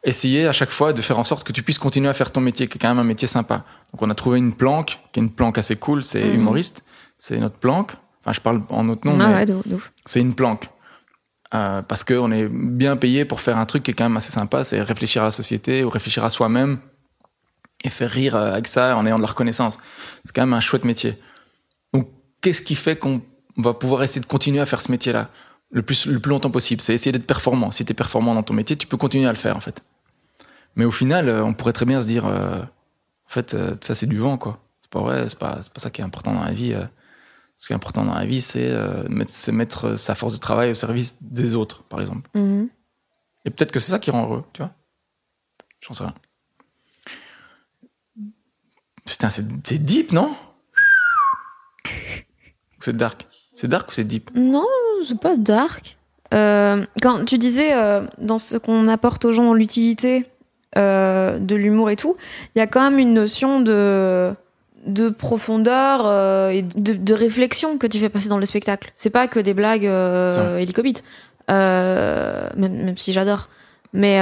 essayer 0.03 0.47
à 0.47 0.53
chaque 0.53 0.69
fois 0.71 0.93
de 0.93 1.01
faire 1.01 1.19
en 1.19 1.23
sorte 1.23 1.45
que 1.45 1.51
tu 1.51 1.61
puisses 1.63 1.77
continuer 1.79 2.09
à 2.09 2.13
faire 2.13 2.31
ton 2.31 2.41
métier 2.41 2.67
qui 2.67 2.77
est 2.77 2.81
quand 2.81 2.87
même 2.89 2.99
un 2.99 3.03
métier 3.03 3.27
sympa 3.27 3.65
donc 3.91 4.01
on 4.01 4.09
a 4.09 4.15
trouvé 4.15 4.37
une 4.37 4.53
planque 4.53 4.99
qui 5.11 5.19
est 5.19 5.23
une 5.23 5.31
planque 5.31 5.57
assez 5.57 5.75
cool 5.75 6.03
c'est 6.03 6.23
Mhm. 6.23 6.35
humoriste 6.35 6.83
c'est 7.17 7.37
notre 7.37 7.57
planque 7.57 7.91
enfin 8.21 8.31
je 8.33 8.39
parle 8.39 8.61
en 8.69 8.83
notre 8.85 9.05
nom 9.05 9.17
Ah 9.19 9.27
mais 9.27 9.33
ouais, 9.35 9.45
de, 9.45 9.57
de 9.65 9.75
ouf. 9.75 9.91
c'est 10.05 10.21
une 10.21 10.35
planque. 10.35 10.69
Euh, 11.55 11.81
parce 11.81 12.03
qu'on 12.03 12.31
est 12.31 12.47
bien 12.47 12.95
payé 12.95 13.25
pour 13.25 13.41
faire 13.41 13.57
un 13.57 13.65
truc 13.65 13.81
qui 13.83 13.89
est 13.91 13.93
quand 13.95 14.03
même 14.05 14.17
assez 14.17 14.31
sympa, 14.31 14.63
c'est 14.63 14.79
réfléchir 14.83 15.23
à 15.23 15.25
la 15.25 15.31
société 15.31 15.83
ou 15.83 15.89
réfléchir 15.89 16.23
à 16.23 16.29
soi-même 16.29 16.77
et 17.83 17.89
faire 17.89 18.11
rire 18.11 18.35
euh, 18.35 18.51
avec 18.53 18.67
ça 18.67 18.95
en 18.95 19.03
ayant 19.07 19.15
de 19.15 19.21
la 19.23 19.27
reconnaissance. 19.29 19.79
C'est 20.23 20.31
quand 20.35 20.43
même 20.43 20.53
un 20.53 20.59
chouette 20.59 20.85
métier. 20.85 21.17
Donc, 21.91 22.07
qu'est-ce 22.41 22.61
qui 22.61 22.75
fait 22.75 22.97
qu'on 22.97 23.23
va 23.57 23.73
pouvoir 23.73 24.03
essayer 24.03 24.21
de 24.21 24.27
continuer 24.27 24.59
à 24.59 24.67
faire 24.67 24.79
ce 24.79 24.91
métier-là 24.91 25.29
le 25.71 25.81
plus, 25.81 26.05
le 26.05 26.19
plus 26.19 26.29
longtemps 26.29 26.51
possible? 26.51 26.81
C'est 26.81 26.93
essayer 26.93 27.11
d'être 27.11 27.25
performant. 27.25 27.71
Si 27.71 27.83
tu 27.83 27.91
es 27.93 27.95
performant 27.95 28.35
dans 28.35 28.43
ton 28.43 28.53
métier, 28.53 28.75
tu 28.75 28.85
peux 28.85 28.97
continuer 28.97 29.25
à 29.25 29.31
le 29.31 29.37
faire, 29.37 29.57
en 29.57 29.61
fait. 29.61 29.81
Mais 30.75 30.85
au 30.85 30.91
final, 30.91 31.27
euh, 31.27 31.43
on 31.43 31.53
pourrait 31.53 31.73
très 31.73 31.85
bien 31.85 32.01
se 32.01 32.07
dire, 32.07 32.25
euh, 32.25 32.61
en 32.61 33.29
fait, 33.29 33.53
euh, 33.53 33.75
ça 33.81 33.95
c'est 33.95 34.07
du 34.07 34.17
vent, 34.17 34.37
quoi. 34.37 34.59
C'est 34.81 34.91
pas 34.91 35.01
vrai, 35.01 35.27
c'est 35.29 35.39
pas, 35.39 35.59
pas 35.73 35.79
ça 35.79 35.89
qui 35.89 36.01
est 36.01 36.05
important 36.05 36.33
dans 36.33 36.43
la 36.43 36.51
vie. 36.51 36.73
euh. 36.73 36.85
Ce 37.57 37.67
qui 37.67 37.73
est 37.73 37.75
important 37.75 38.05
dans 38.05 38.13
la 38.13 38.25
vie, 38.25 38.39
c'est 38.39 38.71
mettre, 39.09 39.97
sa 39.97 40.15
force 40.15 40.33
de 40.33 40.39
travail 40.39 40.71
au 40.71 40.75
service 40.75 41.17
des 41.21 41.55
autres, 41.55 41.83
par 41.83 41.99
exemple. 41.99 42.29
Mhm. 42.33 42.69
Et 43.43 43.49
peut-être 43.49 43.73
que 43.73 43.81
c'est 43.81 43.91
ça 43.91 43.99
qui 43.99 44.11
rend 44.11 44.23
heureux, 44.23 44.45
tu 44.53 44.61
vois. 44.61 44.71
J'en 45.81 45.93
sais 45.93 46.03
rien. 46.03 46.13
Putain, 49.05 49.29
c'est 49.29 49.83
deep, 49.83 50.13
non? 50.13 50.33
C'est 52.79 52.95
dark? 52.95 53.27
C'est 53.55 53.67
dark 53.67 53.89
ou 53.89 53.93
c'est 53.93 54.05
deep? 54.05 54.31
Non, 54.35 54.65
c'est 55.05 55.19
pas 55.19 55.35
dark. 55.35 55.97
Euh, 56.33 56.85
quand 57.01 57.25
tu 57.25 57.37
disais 57.37 57.73
euh, 57.73 58.05
dans 58.19 58.37
ce 58.37 58.55
qu'on 58.57 58.87
apporte 58.87 59.25
aux 59.25 59.31
gens 59.31 59.53
l'utilité 59.53 60.25
euh, 60.77 61.39
de 61.39 61.55
l'humour 61.55 61.89
et 61.89 61.95
tout, 61.95 62.15
il 62.55 62.59
y 62.59 62.61
a 62.61 62.67
quand 62.67 62.81
même 62.81 62.99
une 62.99 63.13
notion 63.13 63.61
de 63.61 64.33
de 64.85 65.09
profondeur 65.09 66.01
euh, 66.05 66.49
et 66.49 66.61
de, 66.61 66.93
de 66.93 67.13
réflexion 67.13 67.77
que 67.77 67.85
tu 67.85 67.99
fais 67.99 68.09
passer 68.09 68.29
dans 68.29 68.37
le 68.37 68.45
spectacle. 68.45 68.91
C'est 68.95 69.09
pas 69.09 69.27
que 69.27 69.39
des 69.39 69.53
blagues 69.53 69.85
euh, 69.85 70.57
hélicobites, 70.57 71.03
euh, 71.51 72.49
même, 72.55 72.85
même 72.85 72.97
si 72.97 73.11
j'adore. 73.11 73.49
Mais. 73.93 74.19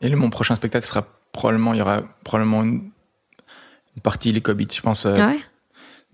Et 0.00 0.08
le, 0.08 0.16
mon 0.16 0.30
prochain 0.30 0.54
spectacle 0.54 0.86
sera 0.86 1.06
probablement, 1.32 1.74
il 1.74 1.78
y 1.78 1.82
aura 1.82 2.02
probablement 2.24 2.62
une, 2.62 2.90
une 3.96 4.02
partie 4.02 4.40
Cobbit. 4.40 4.68
Je 4.72 4.80
pense 4.80 5.06
ah 5.06 5.12
ouais? 5.14 5.38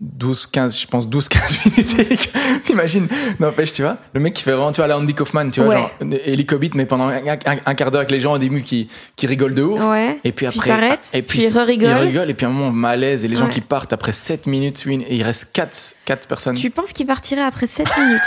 12, 0.05 0.47
15, 0.49 0.81
je 0.81 0.87
pense 0.89 1.09
12, 1.09 1.29
15 1.29 1.59
minutes. 1.77 2.31
T'imagines 2.65 3.07
N'empêche, 3.39 3.73
tu 3.73 3.83
vois, 3.83 3.99
le 4.15 4.21
mec 4.21 4.35
qui 4.35 4.43
fait 4.43 4.51
vraiment, 4.51 4.73
tu 4.73 4.81
vois, 4.81 4.89
la 4.89 4.99
Andy 4.99 5.15
Kaufman, 5.15 5.49
tu 5.51 5.61
vois, 5.61 5.69
Ouais. 5.75 5.81
genre, 5.81 5.91
hélicobit, 6.25 6.73
mais 6.75 6.87
pendant 6.87 7.05
un, 7.09 7.19
un- 7.27 7.57
un 7.65 7.75
quart 7.75 7.91
d'heure 7.93 8.01
avec 8.01 8.11
les 8.11 8.19
gens 8.19 8.33
au 8.33 8.39
début 8.39 8.63
qui, 8.63 8.89
qui 9.15 9.27
rigolent 9.29 9.55
de 9.55 9.63
ouf. 9.63 9.81
Ouais. 9.85 10.19
Et 10.25 10.33
puis 10.33 10.47
Puis 10.47 10.47
après, 10.47 10.69
s'arrête, 10.71 11.11
et 11.15 11.23
puis 11.23 11.41
il 11.45 11.57
re-rigole. 11.57 11.89
il 11.91 11.95
rigole, 12.09 12.31
et 12.31 12.35
puis 12.35 12.47
à 12.47 12.49
un 12.49 12.53
moment 12.53 12.73
malaise, 12.73 13.25
et 13.25 13.29
les 13.29 13.37
gens 13.37 13.49
qui 13.49 13.61
partent 13.61 13.93
après 13.93 14.13
7 14.13 14.47
minutes, 14.49 14.83
oui, 14.87 15.05
et 15.09 15.15
il 15.17 15.23
reste 15.23 15.51
4, 15.53 15.95
4 16.05 16.27
personnes. 16.27 16.57
Tu 16.57 16.71
penses 16.71 16.93
qu'il 16.93 17.07
partirait 17.07 17.43
après 17.43 17.69
7 17.69 17.87
minutes? 17.99 18.21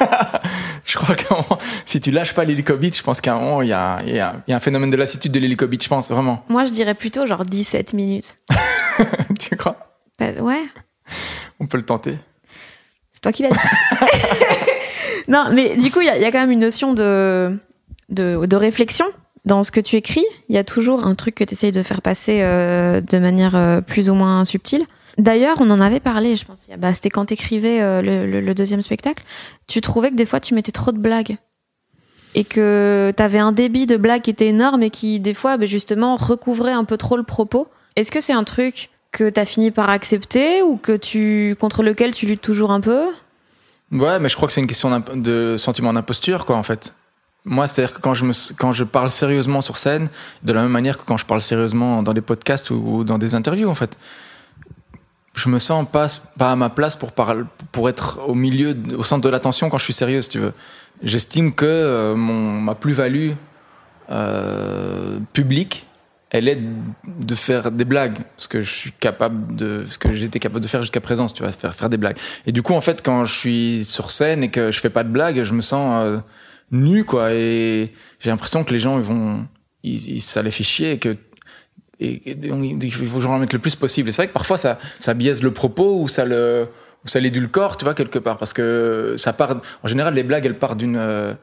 Je 0.84 0.96
crois 0.98 1.16
qu'à 1.16 1.34
un 1.34 1.38
moment, 1.38 1.58
si 1.84 2.00
tu 2.00 2.10
lâches 2.12 2.34
pas 2.34 2.44
l'hélicobit, 2.44 2.92
je 2.92 3.02
pense 3.02 3.20
qu'à 3.20 3.34
un 3.34 3.40
moment, 3.40 3.62
il 3.62 3.68
y 3.68 3.72
a, 3.72 4.00
y, 4.06 4.18
a, 4.20 4.36
y 4.46 4.52
a 4.52 4.56
un 4.56 4.60
phénomène 4.60 4.90
de 4.90 4.96
lassitude 4.96 5.32
de 5.32 5.40
l'hélicobit, 5.40 5.78
je 5.82 5.88
pense, 5.88 6.10
vraiment. 6.10 6.44
Moi, 6.48 6.64
je 6.64 6.70
dirais 6.70 6.94
plutôt 6.94 7.26
genre 7.26 7.44
17 7.44 7.92
minutes. 7.94 8.36
tu 9.40 9.56
crois? 9.56 9.76
Bah, 10.18 10.26
ouais. 10.40 10.62
On 11.60 11.66
peut 11.66 11.78
le 11.78 11.84
tenter. 11.84 12.18
C'est 13.10 13.20
toi 13.20 13.32
qui 13.32 13.42
l'as 13.42 13.50
dit. 13.50 13.56
non, 15.28 15.46
mais 15.52 15.76
du 15.76 15.90
coup, 15.90 16.00
il 16.00 16.06
y, 16.06 16.10
a- 16.10 16.30
quand 16.32 16.40
même 16.40 16.50
une 16.50 16.60
notion 16.60 16.92
de, 16.92 17.56
de, 18.10 18.56
réflexion 18.56 19.06
dans 19.44 19.62
ce 19.62 19.70
que 19.70 19.80
tu 19.80 19.96
écris. 19.96 20.24
Il 20.48 20.54
y 20.54 20.58
a 20.58 20.64
toujours 20.64 21.04
un 21.04 21.14
truc 21.14 21.34
que 21.34 21.44
tu 21.44 21.54
essayes 21.54 21.72
de 21.72 21.82
faire 21.82 22.02
passer 22.02 22.40
euh, 22.42 23.00
de 23.00 23.18
manière 23.18 23.56
euh, 23.56 23.80
plus 23.80 24.10
ou 24.10 24.14
moins 24.14 24.44
subtile. 24.44 24.84
D'ailleurs, 25.18 25.56
on 25.60 25.70
en 25.70 25.80
avait 25.80 26.00
parlé, 26.00 26.36
je 26.36 26.44
pense. 26.44 26.66
Bah, 26.76 26.92
C'était 26.92 27.08
quand 27.08 27.24
t'écrivais 27.24 27.80
euh, 27.80 28.02
le, 28.02 28.26
le, 28.26 28.40
le 28.42 28.54
deuxième 28.54 28.82
spectacle. 28.82 29.24
Tu 29.66 29.80
trouvais 29.80 30.10
que 30.10 30.16
des 30.16 30.26
fois, 30.26 30.40
tu 30.40 30.52
mettais 30.54 30.72
trop 30.72 30.92
de 30.92 30.98
blagues. 30.98 31.38
Et 32.34 32.44
que 32.44 33.14
t'avais 33.16 33.38
un 33.38 33.52
débit 33.52 33.86
de 33.86 33.96
blagues 33.96 34.20
qui 34.20 34.28
était 34.30 34.48
énorme 34.48 34.82
et 34.82 34.90
qui, 34.90 35.20
des 35.20 35.32
fois, 35.32 35.56
bah, 35.56 35.64
justement, 35.64 36.16
recouvrait 36.16 36.72
un 36.72 36.84
peu 36.84 36.98
trop 36.98 37.16
le 37.16 37.22
propos. 37.22 37.66
Est-ce 37.96 38.10
que 38.10 38.20
c'est 38.20 38.34
un 38.34 38.44
truc 38.44 38.90
que 39.16 39.30
t'as 39.30 39.46
fini 39.46 39.70
par 39.70 39.88
accepter 39.88 40.60
ou 40.60 40.76
que 40.76 40.94
tu 40.94 41.56
contre 41.58 41.82
lequel 41.82 42.14
tu 42.14 42.26
luttes 42.26 42.42
toujours 42.42 42.70
un 42.70 42.82
peu? 42.82 43.06
Ouais, 43.90 44.18
mais 44.18 44.28
je 44.28 44.36
crois 44.36 44.46
que 44.46 44.52
c'est 44.52 44.60
une 44.60 44.66
question 44.66 45.02
de 45.14 45.56
sentiment 45.56 45.94
d'imposture, 45.94 46.44
quoi, 46.44 46.56
en 46.56 46.62
fait. 46.62 46.92
Moi, 47.46 47.66
c'est-à-dire 47.66 47.94
que 47.94 48.00
quand 48.02 48.12
je, 48.12 48.24
me, 48.26 48.32
quand 48.58 48.74
je 48.74 48.84
parle 48.84 49.10
sérieusement 49.10 49.62
sur 49.62 49.78
scène, 49.78 50.10
de 50.42 50.52
la 50.52 50.60
même 50.60 50.70
manière 50.70 50.98
que 50.98 51.04
quand 51.04 51.16
je 51.16 51.24
parle 51.24 51.40
sérieusement 51.40 52.02
dans 52.02 52.12
des 52.12 52.20
podcasts 52.20 52.70
ou, 52.70 53.04
dans 53.04 53.16
des 53.16 53.34
interviews, 53.34 53.70
en 53.70 53.74
fait, 53.74 53.96
je 55.34 55.48
me 55.48 55.58
sens 55.58 55.86
pas, 55.90 56.08
pas 56.36 56.52
à 56.52 56.56
ma 56.56 56.68
place 56.68 56.94
pour, 56.94 57.12
parler, 57.12 57.44
pour 57.72 57.88
être 57.88 58.20
au 58.28 58.34
milieu, 58.34 58.76
au 58.98 59.04
centre 59.04 59.22
de 59.22 59.30
l'attention 59.30 59.70
quand 59.70 59.78
je 59.78 59.84
suis 59.84 59.94
sérieux, 59.94 60.20
si 60.20 60.28
tu 60.28 60.40
veux. 60.40 60.52
J'estime 61.02 61.54
que 61.54 61.64
euh, 61.64 62.14
mon, 62.14 62.60
ma 62.60 62.74
plus-value 62.74 63.30
euh, 64.10 65.20
publique, 65.32 65.86
elle 66.30 66.48
est 66.48 66.58
de 67.06 67.34
faire 67.34 67.70
des 67.70 67.84
blagues, 67.84 68.18
ce 68.36 68.48
que 68.48 68.60
je 68.60 68.70
suis 68.72 68.92
capable 68.92 69.54
de, 69.54 69.84
ce 69.86 69.96
que 69.98 70.12
j'étais 70.12 70.40
capable 70.40 70.60
de 70.60 70.66
faire 70.68 70.82
jusqu'à 70.82 71.00
présent, 71.00 71.26
tu 71.26 71.42
vas 71.42 71.52
faire 71.52 71.74
faire 71.74 71.88
des 71.88 71.96
blagues. 71.98 72.16
Et 72.46 72.52
du 72.52 72.62
coup, 72.62 72.74
en 72.74 72.80
fait, 72.80 73.00
quand 73.02 73.24
je 73.24 73.38
suis 73.38 73.84
sur 73.84 74.10
scène 74.10 74.42
et 74.42 74.50
que 74.50 74.70
je 74.72 74.80
fais 74.80 74.90
pas 74.90 75.04
de 75.04 75.08
blagues, 75.10 75.42
je 75.44 75.52
me 75.52 75.60
sens 75.60 76.04
euh, 76.04 76.18
nu, 76.72 77.04
quoi. 77.04 77.32
Et 77.32 77.92
j'ai 78.18 78.30
l'impression 78.30 78.64
que 78.64 78.72
les 78.72 78.80
gens, 78.80 78.98
ils 78.98 79.04
vont, 79.04 79.46
ils, 79.84 80.14
ils- 80.16 80.20
ça 80.20 80.42
les 80.42 80.50
fait 80.50 80.64
chier 80.64 80.92
et 80.92 80.98
que 80.98 81.16
et, 82.00 82.30
et 82.32 82.36
il 82.82 82.92
faut 82.92 83.16
que 83.16 83.22
j'en 83.22 83.34
remette 83.34 83.52
le 83.52 83.58
plus 83.58 83.74
possible. 83.76 84.08
Et 84.08 84.12
c'est 84.12 84.22
vrai 84.22 84.28
que 84.28 84.32
parfois 84.34 84.58
ça, 84.58 84.78
ça 85.00 85.14
biaise 85.14 85.42
le 85.42 85.52
propos 85.52 86.00
ou 86.02 86.08
ça 86.08 86.24
le, 86.26 86.68
ou 87.04 87.08
ça 87.08 87.20
l'édulcore, 87.20 87.76
tu 87.78 87.84
vois, 87.84 87.94
quelque 87.94 88.18
part, 88.18 88.36
parce 88.36 88.52
que 88.52 89.14
ça 89.16 89.32
part. 89.32 89.56
En 89.82 89.88
général, 89.88 90.12
les 90.14 90.22
blagues, 90.24 90.44
elles 90.44 90.58
partent 90.58 90.78
d'une 90.78 90.96
euh, 90.96 91.34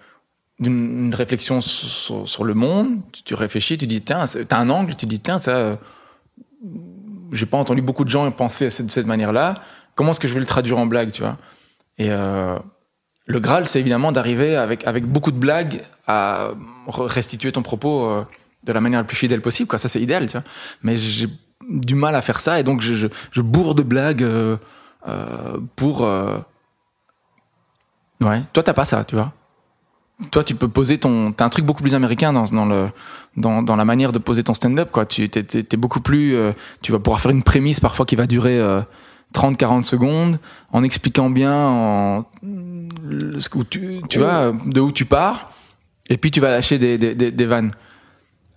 d'une 0.64 1.06
une 1.08 1.16
réflexion 1.16 1.62
sur, 1.62 2.44
le 2.44 2.54
monde. 2.54 3.02
Tu, 3.26 3.36
réfléchis, 3.36 3.78
tu 3.78 3.86
dis 3.86 4.02
tiens, 4.02 4.24
t'as 4.48 4.58
un 4.58 4.70
angle, 4.70 4.96
tu 4.96 5.06
dis 5.06 5.20
tiens 5.20 5.38
ça. 5.38 5.52
euh, 5.52 5.76
J'ai 7.32 7.46
pas 7.46 7.58
entendu 7.58 7.82
beaucoup 7.82 8.04
de 8.04 8.10
gens 8.10 8.30
penser 8.32 8.66
de 8.66 8.90
cette 8.90 9.06
manière-là. 9.06 9.62
Comment 9.96 10.12
est-ce 10.12 10.20
que 10.20 10.28
je 10.28 10.34
vais 10.34 10.40
le 10.40 10.46
traduire 10.48 10.78
en 10.80 10.88
blague, 10.88 11.12
tu 11.12 11.22
vois? 11.22 11.38
Et 12.00 12.10
euh, 12.10 12.58
le 13.28 13.40
Graal, 13.40 13.68
c'est 13.68 13.80
évidemment 13.80 14.12
d'arriver 14.12 14.56
avec 14.56 14.88
avec 14.88 15.06
beaucoup 15.06 15.32
de 15.32 15.38
blagues 15.38 15.84
à 16.08 16.52
re- 16.88 17.06
restituer 17.06 17.52
ton 17.52 17.62
propos 17.62 18.06
euh, 18.10 18.26
de 18.64 18.74
la 18.74 18.82
manière 18.82 19.00
la 19.00 19.06
plus 19.06 19.18
fidèle 19.18 19.42
possible. 19.42 19.68
Quoi. 19.70 19.78
Ça, 19.78 19.88
c'est 19.90 20.02
idéal, 20.02 20.26
tu 20.26 20.32
vois. 20.34 20.44
Mais 20.82 20.96
j'ai 20.96 21.28
du 21.70 21.96
mal 21.96 22.16
à 22.16 22.22
faire 22.22 22.40
ça 22.40 22.60
et 22.60 22.64
donc 22.64 22.82
je, 22.82 23.08
bourre 23.42 23.76
de 23.76 23.84
blagues 23.84 24.28
pour. 25.76 26.02
Ouais. 28.22 28.42
Toi, 28.54 28.64
t'as 28.64 28.74
pas 28.74 28.86
ça, 28.86 29.04
tu 29.04 29.16
vois? 29.16 29.34
Toi, 30.32 30.44
tu 30.44 30.56
peux 30.56 30.68
poser 30.68 30.98
ton. 30.98 31.32
T'as 31.32 31.46
un 31.46 31.50
truc 31.50 31.66
beaucoup 31.66 31.82
plus 31.84 31.94
américain 31.96 32.34
dans, 32.34 32.44
dans, 32.46 32.66
le, 32.66 32.88
dans, 33.38 33.62
dans 33.62 33.76
la 33.76 33.86
manière 33.86 34.12
de 34.12 34.20
poser 34.20 34.44
ton 34.44 34.54
stand-up, 34.54 34.90
quoi. 34.92 35.06
Tu 35.06 35.30
t'es, 35.30 35.44
t'es- 35.44 35.64
t'es 35.64 35.78
beaucoup 35.78 36.00
plus. 36.02 36.36
euh, 36.36 36.52
tu 36.82 36.92
vas 36.92 37.00
pouvoir 37.00 37.22
faire 37.22 37.32
une 37.32 37.44
prémisse 37.44 37.80
parfois 37.80 38.06
qui 38.06 38.16
va 38.16 38.26
durer 38.28 38.60
euh, 38.60 38.82
30-40 39.36 39.84
secondes 39.84 40.40
en 40.72 40.84
expliquant 40.84 41.30
bien 41.30 41.54
en, 41.54 42.26
le- 42.42 43.40
ce 43.40 43.50
que 43.50 43.60
tu, 43.64 44.02
tu 44.10 44.20
vois, 44.20 44.52
de 44.66 44.82
où 44.82 44.92
tu 44.92 45.06
pars. 45.06 45.52
Et 46.10 46.18
puis 46.18 46.32
tu 46.32 46.40
vas 46.40 46.50
lâcher 46.52 46.78
des, 46.80 46.98
des, 46.98 47.16
des, 47.16 47.32
des 47.32 47.46
vannes. 47.46 47.72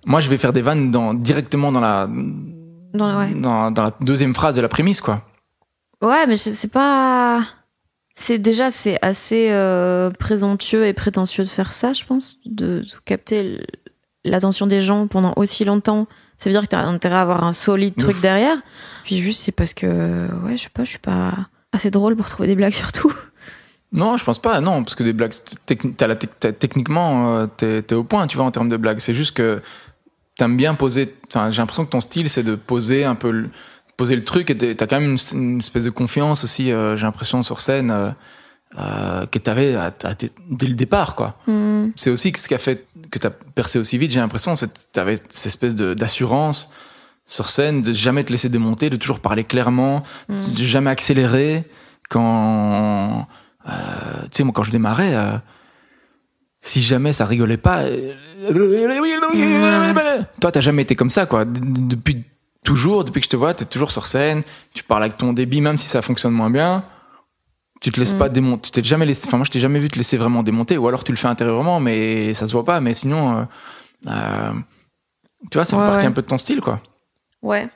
Moi, 0.05 0.21
je 0.21 0.31
vais 0.31 0.39
faire 0.39 0.53
des 0.53 0.63
vannes 0.63 0.91
dans, 0.91 1.15
directement 1.15 1.73
dans 1.73 1.81
la, 1.81 2.09
Dans- 2.95 3.19
ouais. 3.19 3.35
dans, 3.35 3.71
dans 3.71 3.83
la 3.85 3.93
deuxième 4.01 4.35
phrase 4.35 4.57
de 4.57 4.61
la 4.61 4.69
prémisse, 4.69 5.01
quoi. 5.01 5.23
Ouais, 6.03 6.27
mais 6.27 6.37
c'est 6.37 6.71
pas. 6.71 7.43
C'est 8.19 8.39
déjà 8.39 8.71
c'est 8.71 8.99
assez 9.03 9.51
euh, 9.51 10.11
présomptueux 10.11 10.87
et 10.87 10.95
prétentieux 10.95 11.45
de 11.45 11.49
faire 11.49 11.75
ça, 11.75 11.93
je 11.93 12.03
pense, 12.05 12.39
de, 12.47 12.81
de 12.81 12.95
capter 13.05 13.61
l'attention 14.25 14.67
des 14.67 14.81
gens 14.81 15.07
pendant 15.07 15.35
aussi 15.37 15.65
longtemps, 15.65 16.09
ça 16.39 16.51
veut 16.51 16.55
dire 16.55 16.63
que 16.63 16.69
t'as 16.69 16.83
intérêt 16.83 17.17
à 17.17 17.21
avoir 17.21 17.45
un 17.45 17.53
solide 17.53 17.95
truc 17.97 18.21
derrière. 18.21 18.57
Puis 19.05 19.19
juste, 19.19 19.43
c'est 19.43 19.53
parce 19.53 19.75
que, 19.75 19.87
ouais, 20.45 20.57
je 20.57 20.65
sais 20.65 20.71
pas, 20.73 20.85
je 20.85 20.91
suis 20.91 20.99
pas 20.99 21.35
assez 21.73 21.91
drôle 21.91 22.17
pour 22.17 22.27
trouver 22.27 22.49
des 22.49 22.57
blagues 22.57 22.73
surtout. 22.73 23.13
Non, 23.93 24.17
je 24.17 24.25
pense 24.25 24.39
pas. 24.39 24.61
Non, 24.61 24.83
parce 24.83 24.95
que 24.95 25.03
des 25.03 25.13
blagues, 25.13 25.33
la 26.01 26.17
techniquement, 26.17 27.37
euh, 27.37 27.47
t'es 27.47 27.95
au 27.95 28.05
point, 28.05 28.27
tu 28.27 28.37
vois, 28.37 28.47
en 28.47 28.51
termes 28.51 28.69
de 28.69 28.77
blagues. 28.77 28.99
C'est 28.99 29.15
juste 29.15 29.37
que 29.37 29.61
t'aimes 30.37 30.57
bien 30.57 30.75
poser. 30.75 31.15
J'ai 31.33 31.59
l'impression 31.59 31.85
que 31.85 31.91
ton 31.91 32.01
style, 32.01 32.29
c'est 32.29 32.43
de 32.43 32.57
poser 32.57 33.05
un 33.05 33.15
peu, 33.15 33.49
poser 33.97 34.17
le 34.17 34.25
truc. 34.25 34.51
Et 34.51 34.57
t'as 34.77 34.87
quand 34.87 35.01
même 35.01 35.17
une, 35.33 35.39
une 35.39 35.59
espèce 35.59 35.85
de 35.85 35.91
confiance 35.91 36.45
aussi. 36.45 36.71
euh, 36.73 36.97
j'ai 36.97 37.05
l'impression 37.07 37.43
sur 37.43 37.61
scène 37.61 37.91
euh, 37.91 38.11
euh, 38.79 39.27
que 39.27 39.39
t'avais 39.39 39.75
à- 39.75 39.87
à- 40.05 40.15
dès 40.51 40.67
le 40.67 40.75
départ, 40.75 41.15
quoi. 41.15 41.39
C'est 41.97 42.11
aussi 42.11 42.33
ce 42.37 42.49
qui 42.49 42.55
a 42.55 42.59
fait 42.59 42.85
que 43.11 43.19
t'as 43.19 43.31
percé 43.31 43.79
aussi 43.79 43.97
vite. 43.99 44.11
J'ai 44.11 44.21
l'impression, 44.21 44.57
c'est 44.57 44.91
t'avais 44.93 45.17
cette 45.29 45.47
espèce 45.47 45.75
d'assurance 45.77 46.71
sur 47.27 47.49
scène, 47.49 47.83
de 47.83 47.93
jamais 47.93 48.23
te 48.25 48.31
laisser 48.33 48.49
démonter, 48.49 48.89
de 48.91 48.97
toujours 48.97 49.21
parler 49.21 49.45
clairement, 49.45 50.03
de 50.29 50.65
jamais 50.65 50.91
accélérer. 50.91 51.65
Quand, 52.09 53.27
euh, 53.69 53.73
tu 54.25 54.29
sais, 54.33 54.45
moi, 54.45 54.53
quand 54.55 54.63
je 54.63 54.71
démarrais, 54.71 55.15
euh, 55.17 55.37
si 56.61 56.81
jamais 56.81 57.13
ça 57.13 57.27
rigolait 57.27 57.57
pas, 57.57 57.83
toi, 60.41 60.53
t'as 60.53 60.61
jamais 60.61 60.83
été 60.83 60.95
comme 60.95 61.11
ça, 61.11 61.27
quoi. 61.27 61.45
Depuis 61.45 62.25
toujours, 62.67 63.05
depuis 63.05 63.21
que 63.21 63.25
je 63.25 63.31
te 63.31 63.37
vois, 63.37 63.55
t'es 63.55 63.65
toujours 63.65 63.91
sur 63.93 64.05
scène, 64.07 64.43
tu 64.75 64.83
parles 64.85 65.05
avec 65.05 65.17
ton 65.17 65.33
débit, 65.33 65.61
même 65.61 65.79
si 65.79 65.87
ça 65.87 66.03
fonctionne 66.03 66.33
moins 66.33 66.51
bien. 66.51 66.85
Tu 67.81 67.93
te 67.93 68.01
laisses 68.01 68.15
pas 68.15 68.29
démonter. 68.29 68.63
Tu 68.63 68.71
t'es 68.73 68.83
jamais 68.87 69.07
laissé. 69.07 69.27
Enfin, 69.29 69.37
moi, 69.37 69.45
je 69.47 69.51
t'ai 69.51 69.61
jamais 69.61 69.79
vu 69.79 69.89
te 69.89 69.97
laisser 69.97 70.17
vraiment 70.17 70.43
démonter. 70.43 70.77
Ou 70.79 70.89
alors 70.89 71.05
tu 71.05 71.13
le 71.13 71.17
fais 71.19 71.29
intérieurement, 71.29 71.79
mais 71.79 72.33
ça 72.35 72.47
se 72.47 72.53
voit 72.53 72.65
pas. 72.65 72.81
Mais 72.81 72.95
sinon, 72.95 73.37
euh, 73.39 73.45
euh, 74.09 74.53
tu 75.51 75.59
vois, 75.59 75.65
ça 75.65 75.77
fait 75.77 75.83
Ouais, 75.83 75.89
partie 75.89 76.05
ouais. 76.07 76.11
un 76.11 76.15
peu 76.15 76.23
de 76.23 76.27
ton 76.27 76.39
style, 76.39 76.61
quoi. 76.61 76.81
Ouais. 77.43 77.69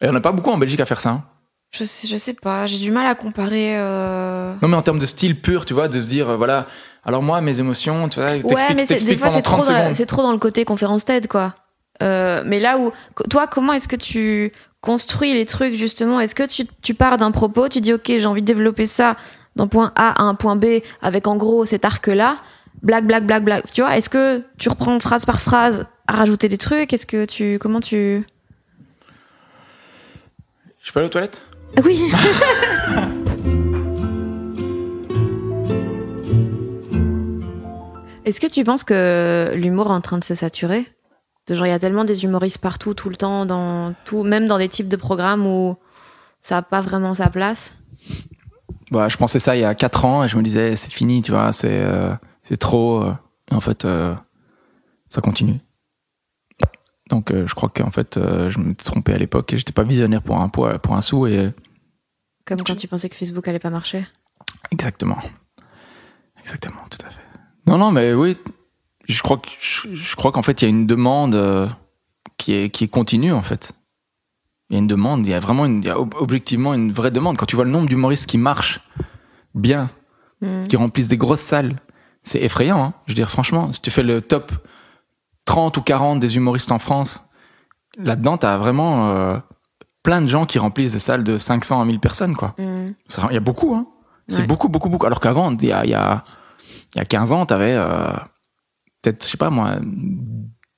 Et 0.00 0.08
on 0.08 0.12
n'a 0.12 0.20
pas 0.20 0.32
beaucoup 0.32 0.50
en 0.50 0.58
Belgique 0.58 0.80
à 0.80 0.86
faire 0.86 1.00
ça. 1.00 1.10
hein. 1.10 1.24
Je 1.70 1.84
sais, 1.84 2.08
je 2.08 2.16
sais 2.16 2.32
pas, 2.32 2.66
j'ai 2.66 2.78
du 2.78 2.90
mal 2.90 3.06
à 3.06 3.14
comparer. 3.14 3.76
euh, 3.78 4.54
Non, 4.62 4.68
mais 4.68 4.76
en 4.76 4.82
termes 4.82 4.98
de 4.98 5.04
style 5.06 5.38
pur, 5.38 5.66
tu 5.66 5.74
vois, 5.74 5.88
de 5.88 6.00
se 6.00 6.08
dire, 6.08 6.36
voilà, 6.38 6.66
alors 7.04 7.22
moi, 7.22 7.40
mes 7.42 7.60
émotions, 7.60 8.08
tu 8.08 8.18
vois, 8.20 8.30
Ouais, 8.30 8.74
mais 8.74 8.86
des 8.86 9.16
fois, 9.16 9.28
c'est 9.28 9.42
trop, 9.42 9.60
30 9.62 9.68
dans 9.68 10.06
trop 10.06 10.22
dans 10.22 10.32
le 10.32 10.38
côté 10.38 10.64
conférence 10.64 11.04
TED, 11.04 11.28
quoi. 11.28 11.54
Euh, 12.02 12.42
mais 12.46 12.60
là 12.60 12.78
où, 12.78 12.92
toi, 13.28 13.46
comment 13.46 13.72
est-ce 13.72 13.88
que 13.88 13.96
tu 13.96 14.52
construis 14.80 15.34
les 15.34 15.46
trucs, 15.46 15.74
justement? 15.74 16.20
Est-ce 16.20 16.34
que 16.34 16.44
tu, 16.44 16.66
tu 16.82 16.94
pars 16.94 17.16
d'un 17.16 17.30
propos, 17.30 17.68
tu 17.68 17.80
dis, 17.80 17.92
OK, 17.92 18.06
j'ai 18.06 18.26
envie 18.26 18.42
de 18.42 18.46
développer 18.46 18.86
ça 18.86 19.16
d'un 19.56 19.66
point 19.66 19.92
A 19.96 20.22
à 20.22 20.24
un 20.24 20.34
point 20.34 20.56
B, 20.56 20.66
avec 21.02 21.26
en 21.26 21.36
gros 21.36 21.64
cet 21.64 21.84
arc-là, 21.84 22.36
blague, 22.82 23.06
blague, 23.06 23.26
blague, 23.26 23.44
blague. 23.44 23.64
Tu 23.72 23.80
vois, 23.82 23.96
est-ce 23.96 24.08
que 24.08 24.42
tu 24.58 24.68
reprends 24.68 24.98
phrase 25.00 25.26
par 25.26 25.40
phrase 25.40 25.86
à 26.06 26.12
rajouter 26.14 26.48
des 26.48 26.58
trucs? 26.58 26.92
Est-ce 26.92 27.06
que 27.06 27.24
tu. 27.24 27.58
Comment 27.58 27.80
tu. 27.80 28.24
Je 30.80 30.92
peux 30.92 31.00
aller 31.00 31.08
aux 31.08 31.10
toilettes? 31.10 31.44
Ah 31.76 31.80
Oui 31.84 32.00
Est-ce 38.24 38.40
que 38.40 38.46
tu 38.46 38.62
penses 38.62 38.84
que 38.84 39.52
l'humour 39.54 39.86
est 39.86 39.94
en 39.94 40.02
train 40.02 40.18
de 40.18 40.24
se 40.24 40.34
saturer? 40.34 40.86
De 41.48 41.54
genre, 41.54 41.66
il 41.66 41.70
y 41.70 41.72
a 41.72 41.78
tellement 41.78 42.04
des 42.04 42.24
humoristes 42.24 42.58
partout, 42.58 42.94
tout 42.94 43.08
le 43.08 43.16
temps, 43.16 43.44
dans 43.46 43.94
tout, 44.04 44.22
même 44.22 44.46
dans 44.46 44.58
des 44.58 44.68
types 44.68 44.88
de 44.88 44.96
programmes 44.96 45.46
où 45.46 45.76
ça 46.40 46.56
n'a 46.56 46.62
pas 46.62 46.80
vraiment 46.82 47.14
sa 47.14 47.30
place. 47.30 47.74
bah, 48.90 49.08
Je 49.08 49.16
pensais 49.16 49.38
ça 49.38 49.56
il 49.56 49.60
y 49.60 49.64
a 49.64 49.74
4 49.74 50.04
ans 50.04 50.24
et 50.24 50.28
je 50.28 50.36
me 50.36 50.42
disais, 50.42 50.76
c'est 50.76 50.92
fini, 50.92 51.22
tu 51.22 51.32
vois, 51.32 51.50
c'est 51.52 51.68
euh, 51.82 52.14
c'est 52.42 52.58
trop. 52.58 53.02
euh, 53.02 53.12
Et 53.50 53.54
en 53.54 53.60
fait, 53.60 53.84
euh, 53.86 54.14
ça 55.08 55.20
continue. 55.22 55.58
Donc, 57.08 57.32
je 57.34 57.54
crois 57.54 57.70
qu'en 57.70 57.90
fait, 57.90 58.18
je 58.20 58.58
me 58.58 58.74
trompé 58.74 59.14
à 59.14 59.16
l'époque 59.16 59.50
et 59.54 59.56
j'étais 59.56 59.72
pas 59.72 59.82
visionnaire 59.82 60.20
pour 60.20 60.38
un, 60.38 60.50
pour 60.50 60.66
un 60.94 61.00
sou. 61.00 61.26
Et 61.26 61.54
Comme 62.44 62.58
quand 62.60 62.76
tu 62.76 62.86
pensais 62.86 63.08
que 63.08 63.14
Facebook 63.14 63.48
allait 63.48 63.58
pas 63.58 63.70
marcher. 63.70 64.06
Exactement. 64.70 65.16
Exactement, 66.40 66.82
tout 66.90 66.98
à 67.06 67.08
fait. 67.08 67.22
Non, 67.66 67.78
non, 67.78 67.90
mais 67.92 68.12
oui, 68.12 68.36
je 69.08 69.22
crois 69.22 69.38
que 69.38 69.48
je, 69.60 69.94
je 69.94 70.16
crois 70.16 70.32
qu'en 70.32 70.42
fait 70.42 70.62
il 70.62 70.64
y 70.64 70.66
a 70.66 70.70
une 70.70 70.86
demande 70.86 71.34
euh, 71.34 71.68
qui 72.36 72.52
est 72.54 72.70
qui 72.70 72.84
est 72.84 72.88
continue 72.88 73.32
en 73.32 73.42
fait. 73.42 73.72
Il 74.70 74.74
y 74.74 74.76
a 74.76 74.80
une 74.80 74.86
demande, 74.86 75.26
il 75.26 75.30
y 75.30 75.34
a 75.34 75.40
vraiment 75.40 75.64
une, 75.64 75.78
il 75.82 75.86
y 75.86 75.90
a 75.90 75.98
ob- 75.98 76.14
objectivement 76.18 76.74
une 76.74 76.92
vraie 76.92 77.10
demande. 77.10 77.38
Quand 77.38 77.46
tu 77.46 77.56
vois 77.56 77.64
le 77.64 77.70
nombre 77.70 77.88
d'humoristes 77.88 78.26
qui 78.28 78.36
marchent 78.36 78.80
bien, 79.54 79.88
qui 80.68 80.76
remplissent 80.76 81.08
des 81.08 81.16
grosses 81.16 81.40
salles, 81.40 81.74
c'est 82.22 82.40
effrayant. 82.42 82.82
Hein 82.84 82.92
je 83.06 83.12
veux 83.12 83.16
dire 83.16 83.30
franchement, 83.30 83.72
si 83.72 83.80
tu 83.80 83.90
fais 83.90 84.02
le 84.02 84.20
top 84.20 84.52
30 85.46 85.76
ou 85.78 85.82
40 85.82 86.20
des 86.20 86.36
humoristes 86.36 86.70
en 86.70 86.78
France, 86.78 87.24
là-dedans 87.96 88.36
t'as 88.36 88.58
vraiment 88.58 89.08
euh, 89.08 89.38
plein 90.02 90.20
de 90.20 90.26
gens 90.28 90.44
qui 90.44 90.58
remplissent 90.58 90.92
des 90.92 90.98
salles 90.98 91.24
de 91.24 91.38
500 91.38 91.80
à 91.80 91.84
1000 91.86 91.98
personnes 91.98 92.36
quoi. 92.36 92.54
Ça, 93.06 93.26
Il 93.30 93.34
y 93.34 93.38
a 93.38 93.40
beaucoup, 93.40 93.74
hein. 93.74 93.86
C'est 94.28 94.42
Ouais. 94.42 94.46
beaucoup, 94.46 94.68
beaucoup, 94.68 94.90
beaucoup. 94.90 95.06
Alors 95.06 95.20
qu'avant, 95.20 95.50
il 95.52 95.64
y 95.64 95.72
a, 95.72 95.84
il 95.86 95.90
y, 95.90 95.94
a, 95.94 96.22
il 96.94 96.98
y 96.98 97.00
a 97.00 97.06
15 97.06 97.32
ans, 97.32 97.46
t'avais 97.46 97.72
euh, 97.74 98.10
peut-être, 99.02 99.24
je 99.24 99.30
sais 99.30 99.36
pas 99.36 99.50
moi, 99.50 99.78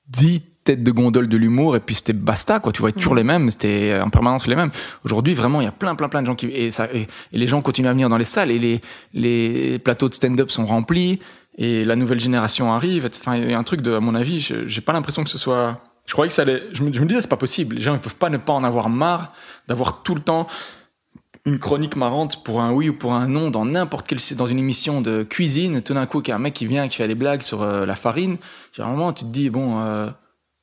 10 0.07 0.41
têtes 0.63 0.83
de 0.83 0.91
gondole 0.91 1.27
de 1.27 1.37
l'humour 1.37 1.75
et 1.75 1.79
puis 1.79 1.95
c'était 1.95 2.13
basta, 2.13 2.59
quoi. 2.59 2.71
Tu 2.71 2.81
voyais 2.81 2.93
toujours 2.93 3.15
les 3.15 3.23
mêmes, 3.23 3.49
c'était 3.51 3.99
en 4.01 4.09
permanence 4.09 4.47
les 4.47 4.55
mêmes. 4.55 4.71
Aujourd'hui, 5.03 5.33
vraiment, 5.33 5.61
il 5.61 5.65
y 5.65 5.67
a 5.67 5.71
plein, 5.71 5.95
plein, 5.95 6.09
plein 6.09 6.21
de 6.21 6.27
gens 6.27 6.35
qui. 6.35 6.47
Et, 6.47 6.71
ça, 6.71 6.87
et, 6.93 7.07
et 7.31 7.37
les 7.37 7.47
gens 7.47 7.61
continuent 7.61 7.87
à 7.87 7.93
venir 7.93 8.09
dans 8.09 8.17
les 8.17 8.25
salles 8.25 8.51
et 8.51 8.59
les, 8.59 8.81
les 9.13 9.79
plateaux 9.79 10.09
de 10.09 10.13
stand-up 10.13 10.51
sont 10.51 10.65
remplis 10.65 11.19
et 11.57 11.83
la 11.85 11.95
nouvelle 11.95 12.19
génération 12.19 12.71
arrive. 12.73 13.07
Enfin, 13.07 13.37
il 13.37 13.49
y 13.49 13.53
a 13.53 13.59
un 13.59 13.63
truc 13.63 13.81
de, 13.81 13.93
à 13.93 13.99
mon 13.99 14.15
avis, 14.15 14.39
j'ai 14.39 14.81
pas 14.81 14.93
l'impression 14.93 15.23
que 15.23 15.29
ce 15.29 15.37
soit. 15.37 15.81
Je 16.05 16.13
croyais 16.13 16.29
que 16.29 16.35
ça 16.35 16.43
allait. 16.43 16.63
Je 16.73 16.83
me, 16.83 16.91
je 16.91 16.99
me 16.99 17.05
disais, 17.05 17.21
c'est 17.21 17.29
pas 17.29 17.37
possible. 17.37 17.75
Les 17.75 17.81
gens, 17.81 17.93
ils 17.93 17.99
peuvent 17.99 18.15
pas 18.15 18.29
ne 18.29 18.37
pas 18.37 18.53
en 18.53 18.63
avoir 18.63 18.89
marre 18.89 19.33
d'avoir 19.67 20.03
tout 20.03 20.15
le 20.15 20.21
temps 20.21 20.47
une 21.45 21.57
chronique 21.59 21.95
marrante 21.95 22.43
pour 22.43 22.61
un 22.61 22.71
oui 22.71 22.89
ou 22.89 22.93
pour 22.93 23.13
un 23.13 23.27
non 23.27 23.49
dans 23.49 23.65
n'importe 23.65 24.07
quelle 24.07 24.19
dans 24.37 24.45
une 24.45 24.59
émission 24.59 25.01
de 25.01 25.23
cuisine. 25.23 25.81
Tout 25.81 25.93
d'un 25.95 26.05
coup 26.05 26.21
qu'il 26.21 26.31
y 26.31 26.33
a 26.33 26.35
un 26.35 26.39
mec 26.39 26.53
qui 26.53 26.67
vient 26.67 26.83
et 26.83 26.89
qui 26.89 26.97
fait 26.97 27.07
des 27.07 27.15
blagues 27.15 27.41
sur 27.41 27.61
euh, 27.63 27.85
la 27.85 27.95
farine 27.95 28.37
généralement 28.73 29.11
tu 29.13 29.25
te 29.25 29.29
dis 29.29 29.49
bon 29.49 29.79
euh, 29.81 30.09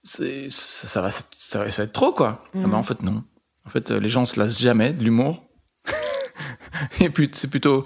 c'est- 0.05 0.46
ça, 0.50 0.86
ça 0.88 1.02
va 1.02 1.10
ça, 1.10 1.24
va 1.59 1.68
ça 1.70 1.82
va 1.82 1.84
être 1.86 1.92
trop 1.92 2.12
quoi. 2.12 2.42
Ah 2.55 2.59
ben, 2.62 2.74
en 2.74 2.82
fait 2.84 3.02
non. 3.02 3.24
En 3.66 3.70
fait 3.70 3.90
euh, 3.90 3.98
les 4.00 4.09
gens 4.09 4.24
se 4.24 4.38
lassent 4.38 4.60
jamais 4.60 4.92
de 4.92 5.02
l'humour. 5.02 5.42
Et 7.00 7.10
puis 7.10 7.28
c'est 7.32 7.48
plutôt 7.50 7.84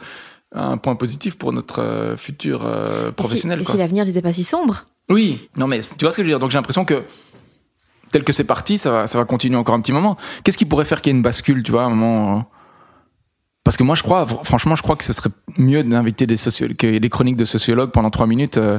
un 0.55 0.77
point 0.77 0.97
positif 0.97 1.39
pour 1.39 1.53
notre 1.53 1.81
euh, 1.81 2.17
futur 2.17 2.71
professionnel 3.17 3.61
Et 3.61 3.65
si, 3.65 3.73
si 3.73 3.77
l'avenir 3.79 4.05
n'était 4.05 4.21
pas 4.23 4.33
si 4.35 4.45
sombre. 4.45 4.85
Oui, 5.09 5.49
non 5.57 5.67
mais 5.67 5.81
tu 5.81 6.05
vois 6.05 6.13
ce 6.13 6.19
que 6.19 6.23
je 6.23 6.27
veux 6.27 6.33
dire? 6.33 6.39
Donc 6.39 6.51
j'ai 6.51 6.59
l'impression 6.59 6.85
que 6.85 7.03
tel 8.11 8.23
que 8.25 8.33
c'est 8.35 8.45
parti, 8.45 8.77
ça 8.77 8.91
va, 8.91 9.07
ça 9.07 9.17
va 9.19 9.25
continuer 9.25 9.57
encore 9.57 9.75
un 9.75 9.81
petit 9.81 9.93
moment. 9.93 10.19
Qu'est-ce 10.45 10.59
qui 10.59 10.67
pourrait 10.67 10.85
faire 10.85 11.01
qu'il 11.01 11.13
y 11.13 11.15
ait 11.15 11.17
une 11.17 11.23
bascule, 11.23 11.63
tu 11.63 11.73
vois, 11.73 11.85
à 11.85 11.87
un 11.87 11.91
moment 11.91 12.45
Parce 13.65 13.77
que 13.77 13.83
moi, 13.85 13.95
je 13.95 14.03
crois, 14.03 14.25
fr- 14.25 14.45
franchement, 14.45 14.75
je 14.77 14.83
crois 14.83 14.97
que 14.97 15.05
ce 15.05 15.13
serait 15.13 15.31
mieux 15.57 15.85
d'inviter 15.85 16.27
des 16.27 16.37
sociologues, 16.37 16.77
que 16.77 16.99
des 16.99 17.09
chroniques 17.09 17.37
de 17.37 17.45
sociologues 17.45 17.91
pendant 17.93 18.11
trois 18.11 18.27
minutes 18.27 18.59
euh, 18.59 18.79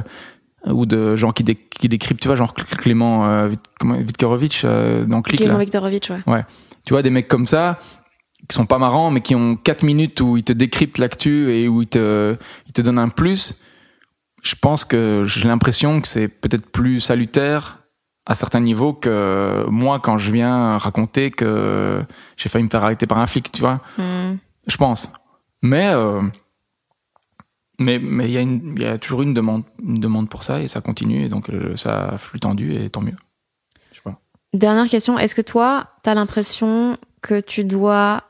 ou 0.66 0.84
de 0.86 1.16
gens 1.16 1.32
qui, 1.32 1.42
dé- 1.44 1.54
qui 1.56 1.88
décryptent, 1.88 2.20
tu 2.20 2.28
vois, 2.28 2.36
genre 2.36 2.52
Clément 2.54 3.26
euh, 3.28 3.48
Vitkorovitch 3.82 4.62
euh, 4.64 5.04
dans 5.04 5.22
Click, 5.22 5.40
Clément. 5.40 5.58
Viktorovitch, 5.58 6.10
ouais. 6.10 6.20
Ouais. 6.26 6.44
Tu 6.84 6.92
vois, 6.92 7.02
des 7.02 7.10
mecs 7.10 7.28
comme 7.28 7.46
ça, 7.46 7.78
qui 8.48 8.54
sont 8.54 8.66
pas 8.66 8.78
marrants, 8.78 9.10
mais 9.10 9.22
qui 9.22 9.34
ont 9.34 9.56
4 9.56 9.82
minutes 9.84 10.20
où 10.20 10.36
ils 10.36 10.44
te 10.44 10.52
décryptent 10.52 10.98
l'actu 10.98 11.50
et 11.52 11.66
où 11.66 11.80
ils 11.82 11.88
te, 11.88 12.36
ils 12.66 12.72
te 12.72 12.82
donnent 12.82 12.98
un 12.98 13.08
plus. 13.08 13.60
Je 14.42 14.54
pense 14.60 14.84
que 14.84 15.22
j'ai 15.24 15.48
l'impression 15.48 16.02
que 16.02 16.08
c'est 16.08 16.28
peut-être 16.28 16.66
plus 16.70 17.00
salutaire 17.00 17.78
à 18.26 18.34
certains 18.34 18.60
niveaux 18.60 18.92
que 18.92 19.64
moi 19.70 19.98
quand 20.00 20.18
je 20.18 20.30
viens 20.30 20.76
raconter 20.76 21.30
que 21.30 22.02
j'ai 22.36 22.48
failli 22.50 22.64
me 22.64 22.70
faire 22.70 22.84
arrêter 22.84 23.06
par 23.06 23.16
un 23.18 23.26
flic, 23.26 23.50
tu 23.52 23.60
vois. 23.62 23.80
Hmm. 23.96 24.34
Je 24.66 24.76
pense. 24.76 25.10
Mais, 25.62 25.88
euh, 25.94 26.22
mais, 27.78 27.98
mais 27.98 28.26
il 28.26 28.30
y, 28.32 28.38
a 28.38 28.40
une- 28.40 28.74
il 28.76 28.82
y 28.82 28.86
a 28.86 28.98
toujours 28.98 29.22
une 29.22 29.34
demande, 29.34 29.64
une 29.82 30.00
demande 30.00 30.28
pour 30.28 30.42
ça 30.42 30.60
et 30.60 30.68
ça 30.68 30.80
continue 30.80 31.24
et 31.24 31.28
donc 31.28 31.50
euh, 31.50 31.76
ça 31.76 32.16
flux 32.18 32.40
tendu 32.40 32.74
et 32.74 32.88
tant 32.90 33.00
mieux. 33.00 33.16
Je 33.90 33.96
sais 33.96 34.02
pas. 34.02 34.20
Dernière 34.52 34.88
question, 34.88 35.18
est-ce 35.18 35.34
que 35.34 35.42
toi, 35.42 35.90
t'as 36.02 36.14
l'impression 36.14 36.96
que 37.22 37.40
tu 37.40 37.64
dois 37.64 38.22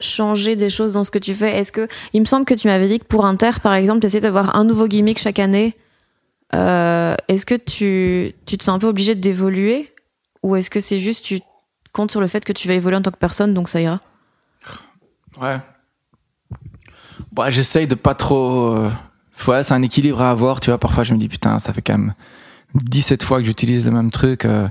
changer 0.00 0.54
des 0.56 0.70
choses 0.70 0.92
dans 0.92 1.04
ce 1.04 1.10
que 1.10 1.18
tu 1.18 1.34
fais? 1.34 1.56
Est-ce 1.58 1.72
que 1.72 1.88
il 2.12 2.20
me 2.20 2.26
semble 2.26 2.44
que 2.44 2.54
tu 2.54 2.68
m'avais 2.68 2.88
dit 2.88 3.00
que 3.00 3.04
pour 3.06 3.26
Inter, 3.26 3.50
par 3.62 3.74
exemple, 3.74 4.00
tu 4.00 4.06
essaies 4.06 4.20
d'avoir 4.20 4.56
un 4.56 4.64
nouveau 4.64 4.86
gimmick 4.86 5.18
chaque 5.18 5.38
année. 5.38 5.74
Euh, 6.54 7.16
est-ce 7.26 7.46
que 7.46 7.54
tu, 7.56 8.32
tu 8.46 8.56
te 8.58 8.62
sens 8.64 8.76
un 8.76 8.78
peu 8.78 8.86
obligé 8.86 9.14
d'évoluer? 9.16 9.92
Ou 10.44 10.54
est-ce 10.56 10.70
que 10.70 10.80
c'est 10.80 11.00
juste 11.00 11.24
tu 11.24 11.40
comptes 11.92 12.10
sur 12.12 12.20
le 12.20 12.26
fait 12.28 12.44
que 12.44 12.52
tu 12.52 12.68
vas 12.68 12.74
évoluer 12.74 12.96
en 12.96 13.02
tant 13.02 13.10
que 13.10 13.18
personne, 13.18 13.54
donc 13.54 13.68
ça 13.68 13.80
ira? 13.80 14.00
Ouais. 15.40 15.58
Bah, 17.32 17.50
j'essaye 17.50 17.86
de 17.86 17.94
pas 17.94 18.14
trop. 18.14 18.74
euh, 18.74 18.90
Ouais, 19.48 19.62
c'est 19.64 19.74
un 19.74 19.82
équilibre 19.82 20.20
à 20.22 20.30
avoir, 20.30 20.60
tu 20.60 20.70
vois. 20.70 20.78
Parfois, 20.78 21.02
je 21.04 21.12
me 21.12 21.18
dis, 21.18 21.28
putain, 21.28 21.58
ça 21.58 21.72
fait 21.72 21.82
quand 21.82 21.98
même 21.98 22.14
17 22.74 23.22
fois 23.24 23.40
que 23.40 23.44
j'utilise 23.46 23.84
le 23.84 23.90
même 23.90 24.10
truc. 24.10 24.44
euh, 24.44 24.68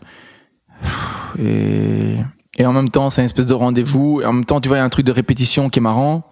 Et, 1.39 2.65
en 2.65 2.71
même 2.73 2.89
temps, 2.89 3.09
c'est 3.09 3.21
une 3.21 3.25
espèce 3.25 3.47
de 3.47 3.53
rendez-vous. 3.53 4.21
Et 4.21 4.25
en 4.25 4.33
même 4.33 4.45
temps, 4.45 4.61
tu 4.61 4.69
vois, 4.69 4.77
il 4.77 4.79
y 4.79 4.83
a 4.83 4.85
un 4.85 4.89
truc 4.89 5.05
de 5.05 5.11
répétition 5.11 5.69
qui 5.69 5.79
est 5.79 5.81
marrant. 5.81 6.23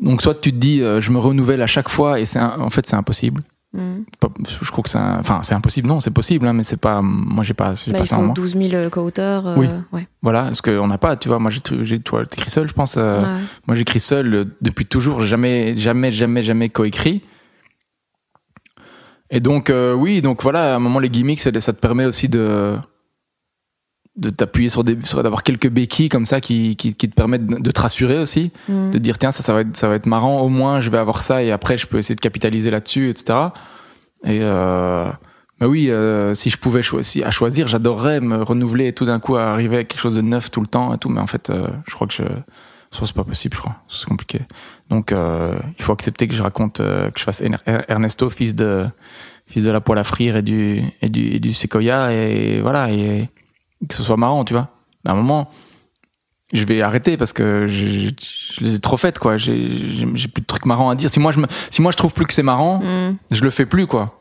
Donc, 0.00 0.22
soit 0.22 0.34
tu 0.40 0.52
te 0.52 0.56
dis, 0.56 0.82
euh, 0.82 1.00
je 1.00 1.10
me 1.10 1.18
renouvelle 1.18 1.62
à 1.62 1.66
chaque 1.66 1.88
fois, 1.88 2.20
et 2.20 2.24
c'est 2.24 2.40
en 2.40 2.70
fait, 2.70 2.86
c'est 2.86 2.96
impossible. 2.96 3.42
Je 3.74 4.70
trouve 4.70 4.84
que 4.84 4.90
c'est, 4.90 4.98
un- 4.98 5.18
enfin, 5.18 5.40
c'est 5.42 5.54
impossible. 5.54 5.88
Non, 5.88 6.00
c'est 6.00 6.10
possible, 6.10 6.46
hein, 6.46 6.52
mais 6.52 6.62
c'est 6.62 6.76
pas. 6.76 7.00
Moi, 7.02 7.42
j'ai 7.42 7.54
pas, 7.54 7.74
j'ai 7.74 7.92
Bah, 7.92 7.98
pas 8.00 8.04
ça 8.04 8.18
en 8.18 8.24
moi. 8.24 8.34
12 8.34 8.54
000 8.56 8.90
co-auteurs. 8.90 9.46
euh, 9.46 9.54
Oui. 9.56 9.66
ouais. 9.92 10.06
Voilà, 10.22 10.42
parce 10.44 10.60
qu'on 10.60 10.86
n'a 10.86 10.98
pas. 10.98 11.16
Tu 11.16 11.28
vois, 11.28 11.38
moi, 11.38 11.50
j'ai, 11.50 12.00
toi, 12.00 12.26
t'écris 12.26 12.50
seul, 12.50 12.68
je 12.68 12.74
pense. 12.74 12.96
euh, 12.98 13.22
Ouais. 13.22 13.40
Moi, 13.66 13.74
j'écris 13.76 14.00
seul 14.00 14.34
euh, 14.34 14.44
depuis 14.60 14.84
toujours, 14.86 15.24
jamais, 15.24 15.74
jamais, 15.74 16.10
jamais, 16.12 16.42
jamais 16.42 16.68
coécrit. 16.68 17.22
Et 19.30 19.40
donc, 19.40 19.70
euh, 19.70 19.94
oui, 19.94 20.20
donc 20.20 20.42
voilà, 20.42 20.74
à 20.74 20.76
un 20.76 20.78
moment, 20.78 20.98
les 20.98 21.08
gimmicks, 21.08 21.40
ça 21.40 21.50
te 21.50 21.70
permet 21.70 22.04
aussi 22.04 22.28
de 22.28 22.76
de 24.16 24.28
t'appuyer 24.28 24.68
sur 24.68 24.84
des, 24.84 24.94
d'avoir 24.94 25.42
quelques 25.42 25.68
béquilles 25.70 26.10
comme 26.10 26.26
ça 26.26 26.40
qui, 26.40 26.76
qui, 26.76 26.94
qui 26.94 27.08
te 27.08 27.14
permettent 27.14 27.46
de, 27.46 27.70
te 27.70 27.80
rassurer 27.80 28.18
aussi, 28.18 28.50
Mhm. 28.68 28.88
de 28.90 28.98
te 28.98 29.02
dire 29.02 29.16
tiens 29.18 29.32
ça, 29.32 29.42
ça 29.42 29.52
va 29.54 29.60
être, 29.62 29.74
ça 29.76 29.88
va 29.88 29.94
être 29.94 30.06
marrant, 30.06 30.40
au 30.42 30.48
moins 30.50 30.80
je 30.80 30.90
vais 30.90 30.98
avoir 30.98 31.22
ça 31.22 31.42
et 31.42 31.50
après 31.50 31.78
je 31.78 31.86
peux 31.86 31.96
essayer 31.98 32.14
de 32.14 32.20
capitaliser 32.20 32.70
là-dessus, 32.70 33.08
etc. 33.08 33.38
Et 34.24 34.40
euh, 34.42 35.06
bah 35.60 35.66
oui, 35.66 35.90
euh, 35.90 36.34
si 36.34 36.50
je 36.50 36.58
pouvais 36.58 36.82
choisir, 36.82 37.26
à 37.26 37.30
choisir, 37.30 37.68
j'adorerais 37.68 38.20
me 38.20 38.42
renouveler 38.42 38.88
et 38.88 38.92
tout 38.92 39.06
d'un 39.06 39.18
coup 39.18 39.36
arriver 39.36 39.76
avec 39.76 39.88
quelque 39.88 40.00
chose 40.00 40.16
de 40.16 40.20
neuf 40.22 40.50
tout 40.50 40.60
le 40.60 40.66
temps 40.66 40.92
et 40.94 40.98
tout, 40.98 41.08
mais 41.08 41.20
en 41.20 41.26
fait, 41.26 41.48
euh, 41.50 41.68
je 41.88 41.94
crois 41.94 42.06
que 42.06 42.12
je, 42.14 42.22
ça, 42.90 43.06
c'est 43.06 43.14
pas 43.14 43.24
possible, 43.24 43.54
je 43.56 43.60
crois. 43.60 43.76
C'est 43.88 44.06
compliqué. 44.06 44.40
Donc, 44.90 45.12
euh, 45.12 45.54
il 45.78 45.82
faut 45.82 45.92
accepter 45.94 46.28
que 46.28 46.34
je 46.34 46.42
raconte, 46.42 46.80
euh, 46.80 47.08
que 47.10 47.18
je 47.18 47.24
fasse 47.24 47.40
Er- 47.40 47.50
Er- 47.66 47.84
Ernesto, 47.88 48.28
fils 48.28 48.54
de, 48.54 48.84
fils 49.46 49.64
de 49.64 49.70
la 49.70 49.80
poêle 49.80 49.98
à 49.98 50.04
frire 50.04 50.36
et 50.36 50.42
du, 50.42 50.82
et 51.00 51.08
du, 51.08 51.28
et 51.28 51.40
du 51.40 51.54
séquoia, 51.54 52.12
et 52.12 52.60
voilà, 52.60 52.90
et 52.90 53.30
que 53.88 53.94
ce 53.94 54.02
soit 54.02 54.16
marrant, 54.16 54.44
tu 54.44 54.52
vois. 54.54 54.68
Mais 55.04 55.10
à 55.10 55.14
un 55.14 55.16
moment, 55.16 55.50
je 56.52 56.64
vais 56.64 56.82
arrêter 56.82 57.16
parce 57.16 57.32
que 57.32 57.66
je, 57.66 57.86
je- 57.86 58.10
je 58.54 58.64
les 58.64 58.74
ai 58.74 58.78
trop 58.78 58.96
faites, 58.96 59.18
quoi. 59.18 59.36
J'ai, 59.36 59.54
plus 60.28 60.42
de 60.42 60.46
trucs 60.46 60.66
marrants 60.66 60.90
à 60.90 60.94
dire. 60.94 61.10
Si 61.10 61.18
moi, 61.20 61.32
je 61.32 61.40
me, 61.40 61.46
si 61.70 61.80
moi, 61.82 61.90
je 61.92 61.96
trouve 61.96 62.12
plus 62.12 62.26
que 62.26 62.32
c'est 62.34 62.42
marrant, 62.42 62.80
Mhm. 62.80 63.16
je 63.30 63.42
le 63.44 63.50
fais 63.50 63.66
plus, 63.66 63.86
quoi. 63.86 64.18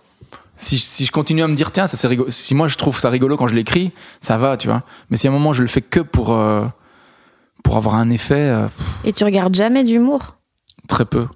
Si, 0.58 0.78
si 0.78 1.06
je 1.06 1.12
continue 1.12 1.42
à 1.42 1.48
me 1.48 1.56
dire, 1.56 1.72
tiens, 1.72 1.88
ça 1.88 1.98
c'est 1.98 2.08
rigolo. 2.08 2.30
Si 2.30 2.54
moi, 2.56 2.68
je 2.68 2.78
trouve 2.78 3.00
ça 3.00 3.10
rigolo 3.10 3.36
quand 3.36 3.48
je 3.48 3.56
l'écris, 3.56 3.92
ça 4.20 4.38
va, 4.38 4.58
tu 4.58 4.68
vois. 4.68 4.84
Mais 5.10 5.18
si 5.18 5.28
à 5.28 5.32
un 5.32 5.34
moment, 5.34 5.54
je 5.54 5.62
le 5.64 5.68
fais 5.68 5.82
que 5.82 6.00
pour, 6.00 6.32
euh, 6.34 6.66
pour 7.64 7.78
avoir 7.78 7.96
un 7.96 8.10
effet, 8.12 8.36
euh, 8.50 8.68
Et 9.04 9.12
tu 9.12 9.24
regardes 9.24 9.56
jamais 9.56 9.84
d'humour? 9.84 10.38
Très 10.88 11.06
peu. 11.06 11.28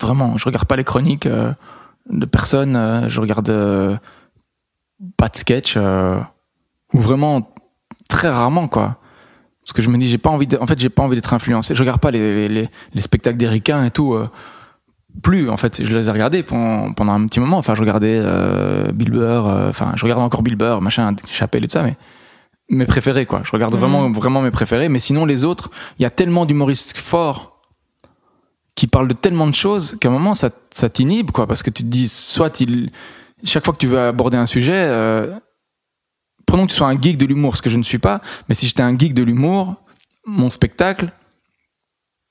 Vraiment, 0.00 0.36
je 0.38 0.44
regarde 0.44 0.66
pas 0.66 0.76
les 0.76 0.84
chroniques 0.84 1.26
euh, 1.26 1.52
de 2.08 2.24
personne. 2.24 3.04
je 3.08 3.20
regarde 3.20 3.98
pas 5.16 5.28
de 5.28 5.36
sketch 5.36 5.76
ou 6.94 6.98
vraiment 7.00 7.50
très 8.08 8.28
rarement 8.28 8.68
quoi. 8.68 8.98
Parce 9.62 9.72
que 9.74 9.82
je 9.82 9.90
me 9.90 9.98
dis 9.98 10.08
j'ai 10.08 10.18
pas 10.18 10.30
envie. 10.30 10.46
De, 10.46 10.56
en 10.58 10.66
fait, 10.66 10.78
j'ai 10.78 10.88
pas 10.88 11.02
envie 11.02 11.14
d'être 11.16 11.34
influencé. 11.34 11.74
Je 11.74 11.80
regarde 11.80 12.00
pas 12.00 12.10
les, 12.10 12.48
les, 12.48 12.68
les 12.94 13.00
spectacles 13.02 13.36
d'Ericain 13.36 13.84
et 13.84 13.90
tout. 13.90 14.14
euh, 14.14 14.28
plus 15.22 15.50
en 15.50 15.56
fait, 15.56 15.82
je 15.84 15.96
les 15.96 16.08
ai 16.08 16.12
regardés 16.12 16.42
pendant, 16.42 16.92
pendant 16.92 17.12
un 17.12 17.26
petit 17.26 17.40
moment. 17.40 17.58
Enfin, 17.58 17.74
je 17.74 17.80
regardais 17.80 18.18
euh, 18.22 18.92
Bill 18.92 19.10
Burr. 19.10 19.46
euh, 19.46 19.68
Enfin, 19.68 19.92
je 19.96 20.04
regarde 20.04 20.22
encore 20.22 20.42
Bill 20.42 20.56
Burr, 20.56 20.80
machin, 20.80 21.14
Chapelle 21.26 21.64
et 21.64 21.68
tout 21.68 21.72
ça, 21.72 21.82
mais 21.82 21.96
mes 22.70 22.86
préférés 22.86 23.26
quoi. 23.26 23.40
Je 23.44 23.50
regarde 23.50 23.74
Mhm. 23.74 23.80
vraiment 23.80 24.10
vraiment 24.10 24.40
mes 24.42 24.50
préférés. 24.50 24.88
Mais 24.88 24.98
sinon 25.00 25.26
les 25.26 25.44
autres, 25.44 25.70
il 25.98 26.02
y 26.02 26.06
a 26.06 26.10
tellement 26.10 26.46
d'humoristes 26.46 26.96
forts 26.96 27.60
qui 28.74 28.86
parlent 28.86 29.08
de 29.08 29.14
tellement 29.14 29.46
de 29.48 29.54
choses 29.54 29.96
qu'à 30.00 30.08
un 30.08 30.12
moment 30.12 30.34
ça, 30.34 30.50
ça 30.70 30.88
t'inhibe 30.88 31.30
quoi 31.32 31.46
parce 31.48 31.62
que 31.64 31.70
tu 31.70 31.82
te 31.82 31.88
dis 31.88 32.06
soit 32.08 32.60
il 32.60 32.90
chaque 33.42 33.64
fois 33.64 33.74
que 33.74 33.78
tu 33.78 33.86
veux 33.88 33.98
aborder 34.00 34.36
un 34.36 34.46
sujet 34.46 34.72
euh, 34.76 35.34
prenons 36.48 36.66
que 36.66 36.70
tu 36.72 36.76
sois 36.76 36.88
un 36.88 37.00
geek 37.00 37.16
de 37.16 37.26
l'humour 37.26 37.56
ce 37.56 37.62
que 37.62 37.70
je 37.70 37.78
ne 37.78 37.82
suis 37.84 37.98
pas 37.98 38.20
mais 38.48 38.54
si 38.54 38.66
j'étais 38.66 38.82
un 38.82 38.98
geek 38.98 39.14
de 39.14 39.22
l'humour 39.22 39.76
mon 40.26 40.50
spectacle 40.50 41.10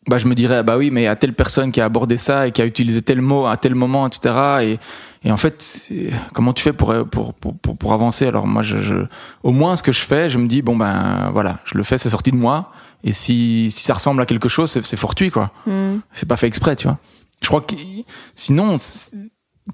bah 0.10 0.18
je 0.18 0.28
me 0.28 0.36
dirais 0.36 0.64
bah 0.64 0.78
oui 0.78 0.90
mais 0.92 1.02
il 1.02 1.06
y 1.06 1.08
a 1.08 1.16
telle 1.16 1.34
personne 1.34 1.72
qui 1.72 1.82
a 1.82 1.86
abordé 1.86 2.18
ça 2.18 2.48
et 2.48 2.52
qui 2.52 2.62
a 2.62 2.66
utilisé 2.66 3.02
tel 3.02 3.22
mot 3.22 3.46
à 3.46 3.58
tel 3.58 3.76
moment 3.76 4.08
etc 4.08 4.36
et, 4.62 4.80
et 5.28 5.32
en 5.32 5.38
fait 5.38 5.92
comment 6.34 6.54
tu 6.54 6.64
fais 6.64 6.74
pour 6.74 6.94
pour, 7.10 7.34
pour, 7.34 7.58
pour, 7.58 7.78
pour 7.78 7.94
avancer? 7.94 8.28
Alors 8.28 8.48
moi 8.48 8.62
je, 8.64 8.80
je 8.80 8.96
au 9.44 9.52
moins 9.52 9.76
ce 9.76 9.84
que 9.84 9.92
je 9.92 10.02
fais 10.02 10.30
je 10.30 10.38
me 10.38 10.48
dis 10.48 10.62
bon 10.62 10.76
ben 10.78 11.30
voilà 11.32 11.60
je 11.66 11.78
le 11.78 11.84
fais 11.84 11.98
c'est 11.98 12.10
sorti 12.10 12.32
de 12.32 12.38
moi 12.38 12.72
et 13.04 13.12
si, 13.12 13.70
si 13.70 13.84
ça 13.84 13.94
ressemble 13.94 14.22
à 14.22 14.26
quelque 14.26 14.50
chose 14.50 14.72
c'est 14.72 14.98
fortuit 14.98 15.30
quoi 15.32 15.52
Mhm. 15.66 16.02
c'est 16.14 16.28
pas 16.28 16.38
fait 16.38 16.48
exprès, 16.48 16.76
tu 16.76 16.88
vois. 16.88 16.98
Je 17.44 17.48
crois 17.48 17.62
que 17.62 17.76
sinon, 18.34 18.76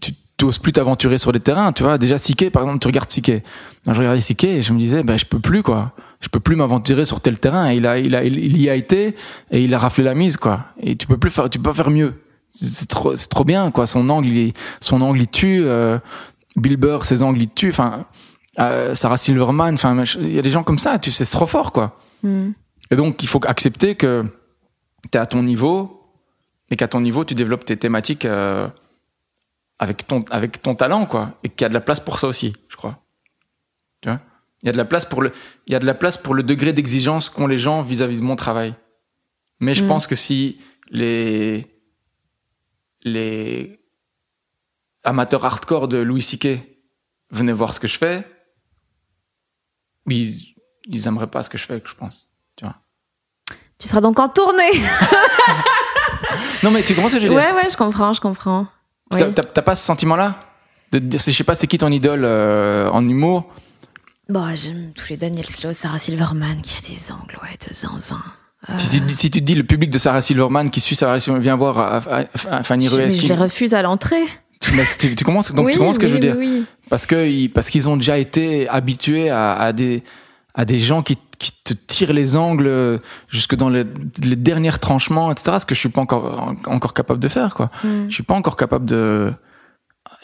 tu 0.01 0.11
n'oses 0.45 0.59
plus 0.59 0.71
t'aventurer 0.71 1.17
sur 1.17 1.31
les 1.31 1.39
terrains, 1.39 1.71
tu 1.71 1.83
vois. 1.83 1.97
Déjà, 1.97 2.17
Siké, 2.17 2.49
par 2.49 2.63
exemple, 2.63 2.79
tu 2.79 2.87
regardes 2.87 3.09
Siké. 3.09 3.43
Je 3.85 3.91
regardais 3.91 4.21
Siké 4.21 4.57
et 4.57 4.61
je 4.61 4.73
me 4.73 4.79
disais, 4.79 5.03
ben, 5.03 5.17
je 5.17 5.25
peux 5.25 5.39
plus, 5.39 5.63
quoi. 5.63 5.93
Je 6.21 6.29
peux 6.29 6.39
plus 6.39 6.55
m'aventurer 6.55 7.05
sur 7.05 7.19
tel 7.19 7.39
terrain. 7.39 7.71
Et 7.71 7.77
il 7.77 7.87
a, 7.87 7.99
il 7.99 8.15
a, 8.15 8.23
il 8.23 8.61
y 8.61 8.69
a 8.69 8.75
été 8.75 9.15
et 9.51 9.63
il 9.63 9.73
a 9.73 9.79
raflé 9.79 10.03
la 10.03 10.13
mise, 10.13 10.37
quoi. 10.37 10.65
Et 10.81 10.95
tu 10.95 11.07
peux 11.07 11.17
plus 11.17 11.29
faire, 11.31 11.49
tu 11.49 11.59
peux 11.59 11.69
pas 11.69 11.75
faire 11.75 11.89
mieux. 11.89 12.13
C'est 12.49 12.87
trop, 12.87 13.15
c'est 13.15 13.29
trop 13.29 13.43
bien, 13.43 13.71
quoi. 13.71 13.85
Son 13.85 14.09
angle, 14.09 14.27
il, 14.27 14.53
son 14.79 15.01
angle, 15.01 15.21
il 15.21 15.27
tue. 15.27 15.63
Euh, 15.65 15.97
Bill 16.55 16.77
Burr, 16.77 17.03
ses 17.03 17.23
angles, 17.23 17.41
il 17.41 17.49
tue. 17.49 17.69
Enfin, 17.69 18.05
euh, 18.59 18.95
Sarah 18.95 19.17
Silverman. 19.17 19.73
Enfin, 19.73 20.03
il 20.19 20.33
y 20.33 20.39
a 20.39 20.41
des 20.41 20.51
gens 20.51 20.63
comme 20.63 20.79
ça. 20.79 20.99
Tu 20.99 21.11
sais, 21.11 21.25
c'est 21.25 21.37
trop 21.37 21.47
fort, 21.47 21.71
quoi. 21.71 21.99
Mhm. 22.21 22.53
Et 22.91 22.95
donc, 22.95 23.23
il 23.23 23.27
faut 23.27 23.41
accepter 23.45 23.95
que 23.95 24.23
tu 25.11 25.17
es 25.17 25.21
à 25.21 25.25
ton 25.25 25.43
niveau 25.43 26.03
et 26.69 26.75
qu'à 26.75 26.87
ton 26.87 27.01
niveau, 27.01 27.25
tu 27.25 27.33
développes 27.33 27.65
tes 27.65 27.77
thématiques 27.77 28.25
euh, 28.25 28.67
avec, 29.83 30.07
ton, 30.07 30.23
avec 30.31 30.61
ton 30.61 30.75
talent, 30.75 31.05
quoi. 31.05 31.37
Et 31.43 31.49
qu'il 31.49 31.61
y 31.63 31.65
a 31.65 31.69
de 31.69 31.73
la 31.73 31.81
place 31.81 31.99
pour 31.99 32.17
ça 32.19 32.27
aussi, 32.27 32.53
je 32.69 32.75
crois. 32.75 32.99
Tu 34.01 34.09
vois? 34.09 34.19
Il 34.61 34.67
y 34.67 34.69
a 34.69 34.71
de 34.71 34.77
la 34.77 34.85
place 34.85 35.05
pour 35.05 35.21
le, 35.21 35.31
il 35.67 35.73
y 35.73 35.75
a 35.75 35.79
de 35.79 35.85
la 35.85 35.93
place 35.93 36.17
pour 36.17 36.33
le 36.33 36.41
degré 36.43 36.71
d'exigence 36.73 37.29
qu'ont 37.29 37.47
les 37.47 37.57
gens 37.57 37.81
vis-à-vis 37.83 38.17
de 38.17 38.21
mon 38.23 38.35
travail. 38.35 38.73
Mais 39.59 39.73
je 39.73 39.83
Mm. 39.83 39.87
pense 39.87 40.07
que 40.07 40.15
si 40.15 40.59
les, 40.89 41.67
les 43.03 43.79
amateurs 45.03 45.43
hardcore 45.45 45.87
de 45.89 45.97
Louis 45.97 46.21
C.K. 46.21 46.47
venaient 47.31 47.51
voir 47.53 47.73
ce 47.73 47.79
que 47.79 47.87
je 47.87 47.97
fais, 47.97 48.25
ils, 50.07 50.55
ils 50.87 51.07
aimeraient 51.07 51.27
pas 51.27 51.43
ce 51.43 51.49
que 51.49 51.57
je 51.57 51.65
fais, 51.65 51.81
je 51.83 51.93
pense. 51.93 52.29
Tu 53.79 53.87
seras 53.89 54.01
donc 54.01 54.17
en 54.19 54.29
tournée. 54.29 54.71
Non, 56.63 56.71
mais 56.71 56.83
tu 56.83 56.95
comprends 56.95 57.09
ce 57.09 57.15
que 57.15 57.19
je 57.21 57.27
veux 57.27 57.33
dire? 57.33 57.43
Ouais, 57.43 57.51
ouais, 57.53 57.69
je 57.69 57.75
comprends, 57.77 58.13
je 58.13 58.21
comprends. 58.21 58.67
Oui. 59.15 59.33
T'as- 59.33 59.61
pas 59.61 59.75
ce 59.75 59.85
sentiment-là 59.85 60.35
de 60.91 61.01
je 61.11 61.31
sais 61.31 61.43
pas, 61.43 61.55
c'est 61.55 61.67
qui 61.67 61.77
ton 61.77 61.91
idole 61.91 62.23
euh, 62.23 62.87
en 62.89 63.07
humour? 63.07 63.45
Bon, 64.29 64.45
j'aime 64.55 64.91
tous 64.95 65.09
les 65.09 65.17
Daniel 65.17 65.45
Slow, 65.45 65.73
Sarah 65.73 65.99
Silverman 65.99 66.61
qui 66.61 66.75
a 66.77 66.81
des 66.95 67.11
angles, 67.11 67.37
ouais, 67.41 67.57
de 67.67 67.73
zinzin. 67.73 68.21
Euh, 68.69 68.73
si, 68.77 69.29
tu 69.29 69.39
te 69.41 69.43
dis 69.45 69.55
le 69.55 69.63
public 69.63 69.89
de 69.89 69.97
Sarah 69.97 70.21
Silverman 70.21 70.69
qui 70.69 70.79
suit 70.79 70.95
Sarah 70.95 71.19
Silverman 71.19 71.41
vient 71.43 71.55
voir 71.57 72.05
euh, 72.07 72.23
Fanny 72.63 72.87
je, 72.87 72.95
mais 72.95 73.03
Ruiz, 73.03 73.21
je 73.21 73.27
les 73.27 73.35
refuse 73.35 73.73
à 73.73 73.81
l'entrée. 73.81 74.23
Tu, 74.61 75.13
tu 75.15 75.25
commences 75.25 75.53
donc 75.53 75.65
oui, 75.65 75.73
tu 75.73 75.79
comprends 75.79 75.91
ce 75.91 75.99
que 75.99 76.05
oui, 76.05 76.09
je 76.09 76.13
veux 76.13 76.19
dire 76.21 76.37
parce 76.89 77.05
que 77.05 77.27
ils- 77.27 77.49
parce 77.49 77.69
qu'ils 77.69 77.89
ont 77.89 77.97
déjà 77.97 78.17
été 78.17 78.69
habitués 78.69 79.29
à, 79.29 79.53
à 79.55 79.73
des 79.73 80.03
à 80.55 80.63
des 80.63 80.79
gens 80.79 81.01
qui, 81.01 81.17
qui 81.43 81.51
te 81.63 81.73
tirent 81.93 82.13
les 82.21 82.35
angles 82.47 82.99
jusque 83.27 83.55
dans 83.61 83.69
les, 83.75 83.85
les 84.23 84.35
derniers 84.49 84.77
tranchements 84.87 85.27
etc 85.33 85.57
ce 85.59 85.65
que 85.67 85.75
je 85.75 85.79
suis 85.83 85.89
pas 85.97 86.01
encore 86.07 86.25
en- 86.47 86.73
encore 86.75 86.93
capable 86.99 87.19
de 87.19 87.27
faire 87.37 87.51
quoi 87.57 87.67
Mm. 87.83 88.05
je 88.09 88.13
suis 88.17 88.23
pas 88.31 88.35
encore 88.41 88.55
capable 88.63 88.85
de 88.85 89.31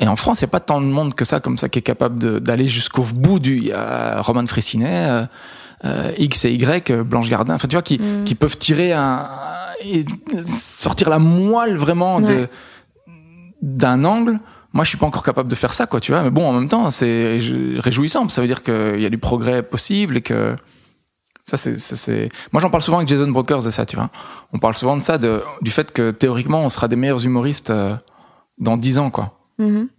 et 0.02 0.08
en 0.08 0.16
France 0.16 0.40
il 0.40 0.46
n'y 0.46 0.50
a 0.50 0.56
pas 0.58 0.66
tant 0.72 0.82
de 0.82 0.92
monde 0.98 1.14
que 1.20 1.26
ça 1.32 1.40
comme 1.40 1.58
ça 1.58 1.68
qui 1.72 1.80
est 1.80 1.88
capable 1.94 2.40
d'aller 2.48 2.68
jusqu'au 2.68 3.04
bout 3.26 3.40
du 3.40 3.54
il 3.58 3.66
y 3.66 3.72
a 3.74 4.22
Roman 4.22 4.46
Fressinet 4.54 5.00
euh, 5.10 5.26
euh, 5.86 6.12
X 6.18 6.46
et 6.46 6.52
Y 6.54 6.92
euh, 6.92 7.04
Blanche 7.04 7.30
Gardin 7.30 7.56
enfin 7.56 7.68
tu 7.68 7.76
vois 7.76 7.84
qui 7.90 7.98
Mm. 8.00 8.24
qui 8.28 8.36
peuvent 8.36 8.58
tirer 8.58 8.94
un 8.94 9.28
et 9.82 10.04
sortir 10.86 11.10
la 11.10 11.20
moelle 11.20 11.76
vraiment 11.86 12.20
de 12.22 12.48
d'un 13.62 14.04
angle 14.06 14.40
moi 14.74 14.84
je 14.84 14.90
suis 14.90 14.98
pas 14.98 15.06
encore 15.08 15.24
capable 15.24 15.50
de 15.50 15.56
faire 15.56 15.74
ça 15.74 15.86
quoi 15.88 16.00
tu 16.00 16.12
vois 16.12 16.22
mais 16.24 16.30
bon 16.30 16.46
en 16.48 16.54
même 16.54 16.70
temps 16.70 16.92
c'est 16.92 17.40
réjouissant 17.80 18.28
ça 18.30 18.42
veut 18.42 18.48
dire 18.48 18.62
qu'il 18.62 19.02
y 19.02 19.06
a 19.06 19.10
du 19.10 19.18
progrès 19.18 19.64
possible 19.64 20.18
et 20.18 20.22
que 20.22 20.56
ça 21.58 21.96
c'est 21.96 22.30
moi 22.52 22.62
j'en 22.62 22.70
parle 22.70 22.84
souvent 22.84 22.98
avec 22.98 23.08
Jason 23.10 23.30
Brokers 23.30 23.64
de 23.64 23.70
ça 23.70 23.86
tu 23.86 23.96
vois 23.96 24.10
on 24.54 24.60
parle 24.60 24.76
souvent 24.76 24.96
de 24.98 25.02
ça 25.02 25.18
de 25.18 25.42
du 25.62 25.72
fait 25.72 25.92
que 25.92 26.12
théoriquement 26.12 26.62
on 26.64 26.70
sera 26.70 26.88
des 26.88 26.96
meilleurs 26.96 27.26
humoristes 27.26 27.70
euh, 27.70 27.96
dans 28.58 28.78
10 28.78 28.98
ans 29.00 29.10
quoi 29.12 29.36
Mhm. 29.58 29.90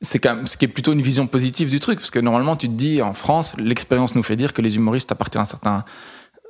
c'est 0.00 0.18
quand 0.18 0.34
même 0.36 0.46
ce 0.46 0.56
qui 0.56 0.64
est 0.64 0.68
plutôt 0.68 0.92
une 0.92 1.02
vision 1.02 1.26
positive 1.26 1.70
du 1.70 1.80
truc 1.80 1.98
parce 1.98 2.10
que 2.10 2.18
normalement 2.18 2.56
tu 2.56 2.68
te 2.68 2.72
dis 2.74 3.02
en 3.02 3.12
France 3.14 3.56
l'expérience 3.58 4.14
nous 4.14 4.22
fait 4.22 4.36
dire 4.36 4.52
que 4.52 4.62
les 4.62 4.76
humoristes 4.76 5.12
à 5.12 5.14
partir 5.14 5.40
d'un 5.40 5.44
certain 5.44 5.84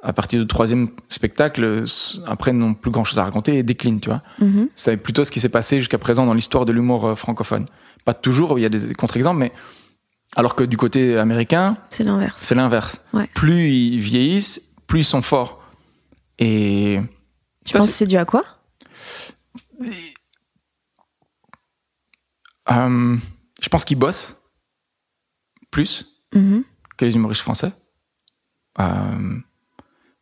à 0.02 0.12
partir 0.12 0.40
du 0.40 0.46
troisième 0.46 0.88
spectacle 1.08 1.84
après 2.26 2.52
n'ont 2.52 2.72
plus 2.74 2.90
grand 2.90 3.04
chose 3.04 3.18
à 3.18 3.24
raconter 3.24 3.58
et 3.58 3.62
déclinent 3.62 4.00
tu 4.00 4.08
vois 4.10 4.22
Mhm. 4.40 4.68
c'est 4.74 4.96
plutôt 4.96 5.24
ce 5.24 5.30
qui 5.30 5.40
s'est 5.40 5.48
passé 5.48 5.78
jusqu'à 5.78 5.98
présent 5.98 6.24
dans 6.24 6.34
l'histoire 6.34 6.64
de 6.64 6.72
l'humour 6.72 7.04
euh, 7.06 7.14
francophone. 7.14 7.66
Pas 8.04 8.14
toujours, 8.14 8.58
il 8.58 8.62
y 8.62 8.64
a 8.64 8.68
des 8.70 8.94
contre-exemples, 8.94 9.38
mais 9.40 9.52
alors 10.36 10.54
que 10.54 10.64
du 10.64 10.76
côté 10.76 11.16
américain, 11.16 11.76
C'est 11.90 12.04
l'inverse. 12.04 12.34
c'est 12.36 12.54
l'inverse. 12.54 13.00
Ouais. 13.12 13.28
Plus 13.34 13.70
ils 13.70 13.98
vieillissent, 14.00 14.72
plus 14.86 15.00
ils 15.00 15.04
sont 15.04 15.22
forts. 15.22 15.62
Et 16.38 17.00
Tu 17.64 17.72
ça, 17.72 17.78
penses 17.80 17.88
que 17.88 17.94
c'est- 17.94 18.06
dû 18.06 18.16
à 18.16 18.24
quoi? 18.24 18.44
Euh, 22.70 23.16
je 23.62 23.68
pense 23.68 23.84
qu'ils 23.84 23.98
bossent 23.98 24.36
plus 25.70 26.06
Mhm. 26.34 26.64
que 26.96 27.04
les 27.04 27.14
humoristes 27.14 27.40
français. 27.42 27.72
Euh, 28.80 29.38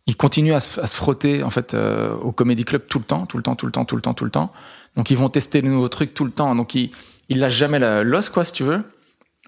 ils 0.07 0.17
continuent 0.17 0.55
à 0.55 0.61
se, 0.61 0.81
à 0.81 0.87
se 0.87 0.97
frotter 0.97 1.43
en 1.43 1.51
fait 1.51 1.75
euh, 1.75 2.15
au 2.17 2.31
comédie 2.33 2.65
club 2.65 2.87
tout 2.87 2.99
le 3.01 3.05
temps, 3.05 3.27
tout 3.27 3.37
le 3.37 3.43
temps, 3.43 3.57
tout 3.57 3.67
le 3.67 3.73
temps, 3.73 3.85
tout 3.85 3.97
le 3.97 4.03
temps, 4.03 4.15
tout 4.15 4.25
le 4.25 4.31
temps. 4.31 4.53
Donc 4.95 5.11
ils 5.11 5.17
vont 5.17 5.29
tester 5.29 5.61
de 5.63 5.67
nouveaux 5.67 5.89
trucs 5.89 6.15
tout 6.15 6.25
le 6.25 6.31
temps. 6.31 6.55
Donc 6.55 6.75
ils 6.75 6.91
ils 7.29 7.41
lâchent 7.41 7.55
jamais 7.57 7.81
la- 7.81 8.05
l'os 8.05 8.29
quoi, 8.29 8.45
si 8.45 8.53
tu 8.53 8.63
veux. 8.63 8.83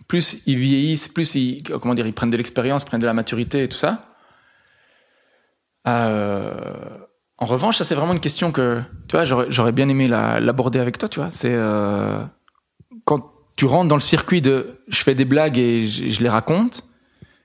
Plus 0.06 0.42
ils 0.46 0.56
vieillissent, 0.58 1.08
plus 1.08 1.34
ils 1.34 1.62
comment 1.62 1.94
dire, 1.94 2.06
ils 2.06 2.12
prennent 2.14 2.30
de 2.30 2.36
l'expérience, 2.36 2.84
prennent 2.84 3.00
de 3.00 3.06
la 3.06 3.12
maturité 3.14 3.64
et 3.64 3.68
tout 3.68 3.76
ça. 3.76 4.04
Euh, 5.86 6.54
en 7.38 7.46
revanche, 7.46 7.78
ça 7.78 7.84
c'est 7.84 7.94
vraiment 7.94 8.12
une 8.12 8.20
question 8.20 8.52
que 8.52 8.80
tu 9.08 9.16
vois, 9.16 9.24
j'aurais 9.24 9.72
bien 9.72 9.88
aimé 9.88 10.08
la- 10.08 10.40
l'aborder 10.40 10.78
avec 10.78 10.98
toi. 10.98 11.08
Tu 11.08 11.20
vois, 11.20 11.30
c'est 11.30 11.52
euh, 11.54 12.22
quand 13.04 13.32
tu 13.56 13.64
rentres 13.64 13.88
dans 13.88 13.96
le 13.96 14.00
circuit 14.00 14.40
de 14.40 14.80
je 14.88 15.02
fais 15.02 15.14
des 15.14 15.24
blagues 15.24 15.58
et 15.58 15.86
je, 15.86 16.08
je 16.08 16.22
les 16.22 16.28
raconte. 16.28 16.84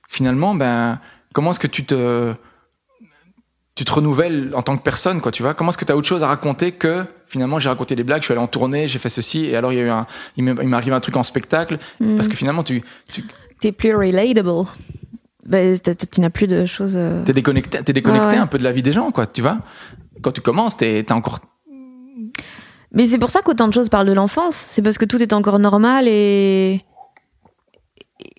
Finalement, 0.08 0.54
ben 0.54 1.00
comment 1.32 1.50
est-ce 1.52 1.60
que 1.60 1.66
tu 1.66 1.84
te 1.84 2.34
tu 3.74 3.84
te 3.84 3.92
renouvelles 3.92 4.52
en 4.54 4.62
tant 4.62 4.76
que 4.76 4.82
personne, 4.82 5.20
quoi, 5.20 5.32
tu 5.32 5.42
vois 5.42 5.54
Comment 5.54 5.70
est-ce 5.70 5.78
que 5.78 5.84
tu 5.84 5.92
as 5.92 5.96
autre 5.96 6.06
chose 6.06 6.22
à 6.22 6.28
raconter 6.28 6.72
que 6.72 7.04
finalement 7.26 7.58
j'ai 7.58 7.68
raconté 7.68 7.96
des 7.96 8.04
blagues, 8.04 8.20
je 8.20 8.26
suis 8.26 8.32
allé 8.32 8.40
en 8.40 8.46
tournée, 8.46 8.86
j'ai 8.86 8.98
fait 9.00 9.08
ceci, 9.08 9.46
et 9.46 9.56
alors 9.56 9.72
il 9.72 9.76
y 9.76 9.80
a 9.80 9.84
eu 9.84 9.88
un, 9.88 10.06
il 10.36 10.44
m'est 10.44 10.76
arrivé 10.76 10.94
un 10.94 11.00
truc 11.00 11.16
en 11.16 11.22
spectacle, 11.24 11.78
parce 12.16 12.28
que 12.28 12.36
finalement 12.36 12.62
tu, 12.62 12.82
tu 13.12 13.24
T'es 13.60 13.72
plus 13.72 13.94
relatable. 13.94 14.66
Bah, 15.46 15.58
tu 16.12 16.20
n'as 16.20 16.30
plus 16.30 16.46
de 16.46 16.64
choses. 16.66 16.96
euh, 16.96 17.22
t'es 17.24 17.32
déconnecté, 17.32 17.82
t'es 17.82 17.92
déconnecté 17.92 18.36
ouais. 18.36 18.38
un 18.38 18.46
peu 18.46 18.58
de 18.58 18.64
la 18.64 18.72
vie 18.72 18.82
des 18.82 18.92
gens, 18.92 19.10
quoi, 19.10 19.26
tu 19.26 19.42
vois 19.42 19.58
Quand 20.22 20.32
tu 20.32 20.40
commences, 20.40 20.76
t'es 20.76 21.02
t'es 21.02 21.12
encore 21.12 21.40
Mais 22.92 23.06
c'est 23.06 23.18
pour 23.18 23.30
ça 23.30 23.42
qu'autant 23.42 23.68
de 23.68 23.74
choses 23.74 23.88
parlent 23.88 24.06
de 24.06 24.12
l'enfance. 24.12 24.54
C'est 24.54 24.82
parce 24.82 24.98
que 24.98 25.04
tout 25.04 25.20
est 25.22 25.32
encore 25.32 25.58
normal 25.58 26.06
et. 26.08 26.84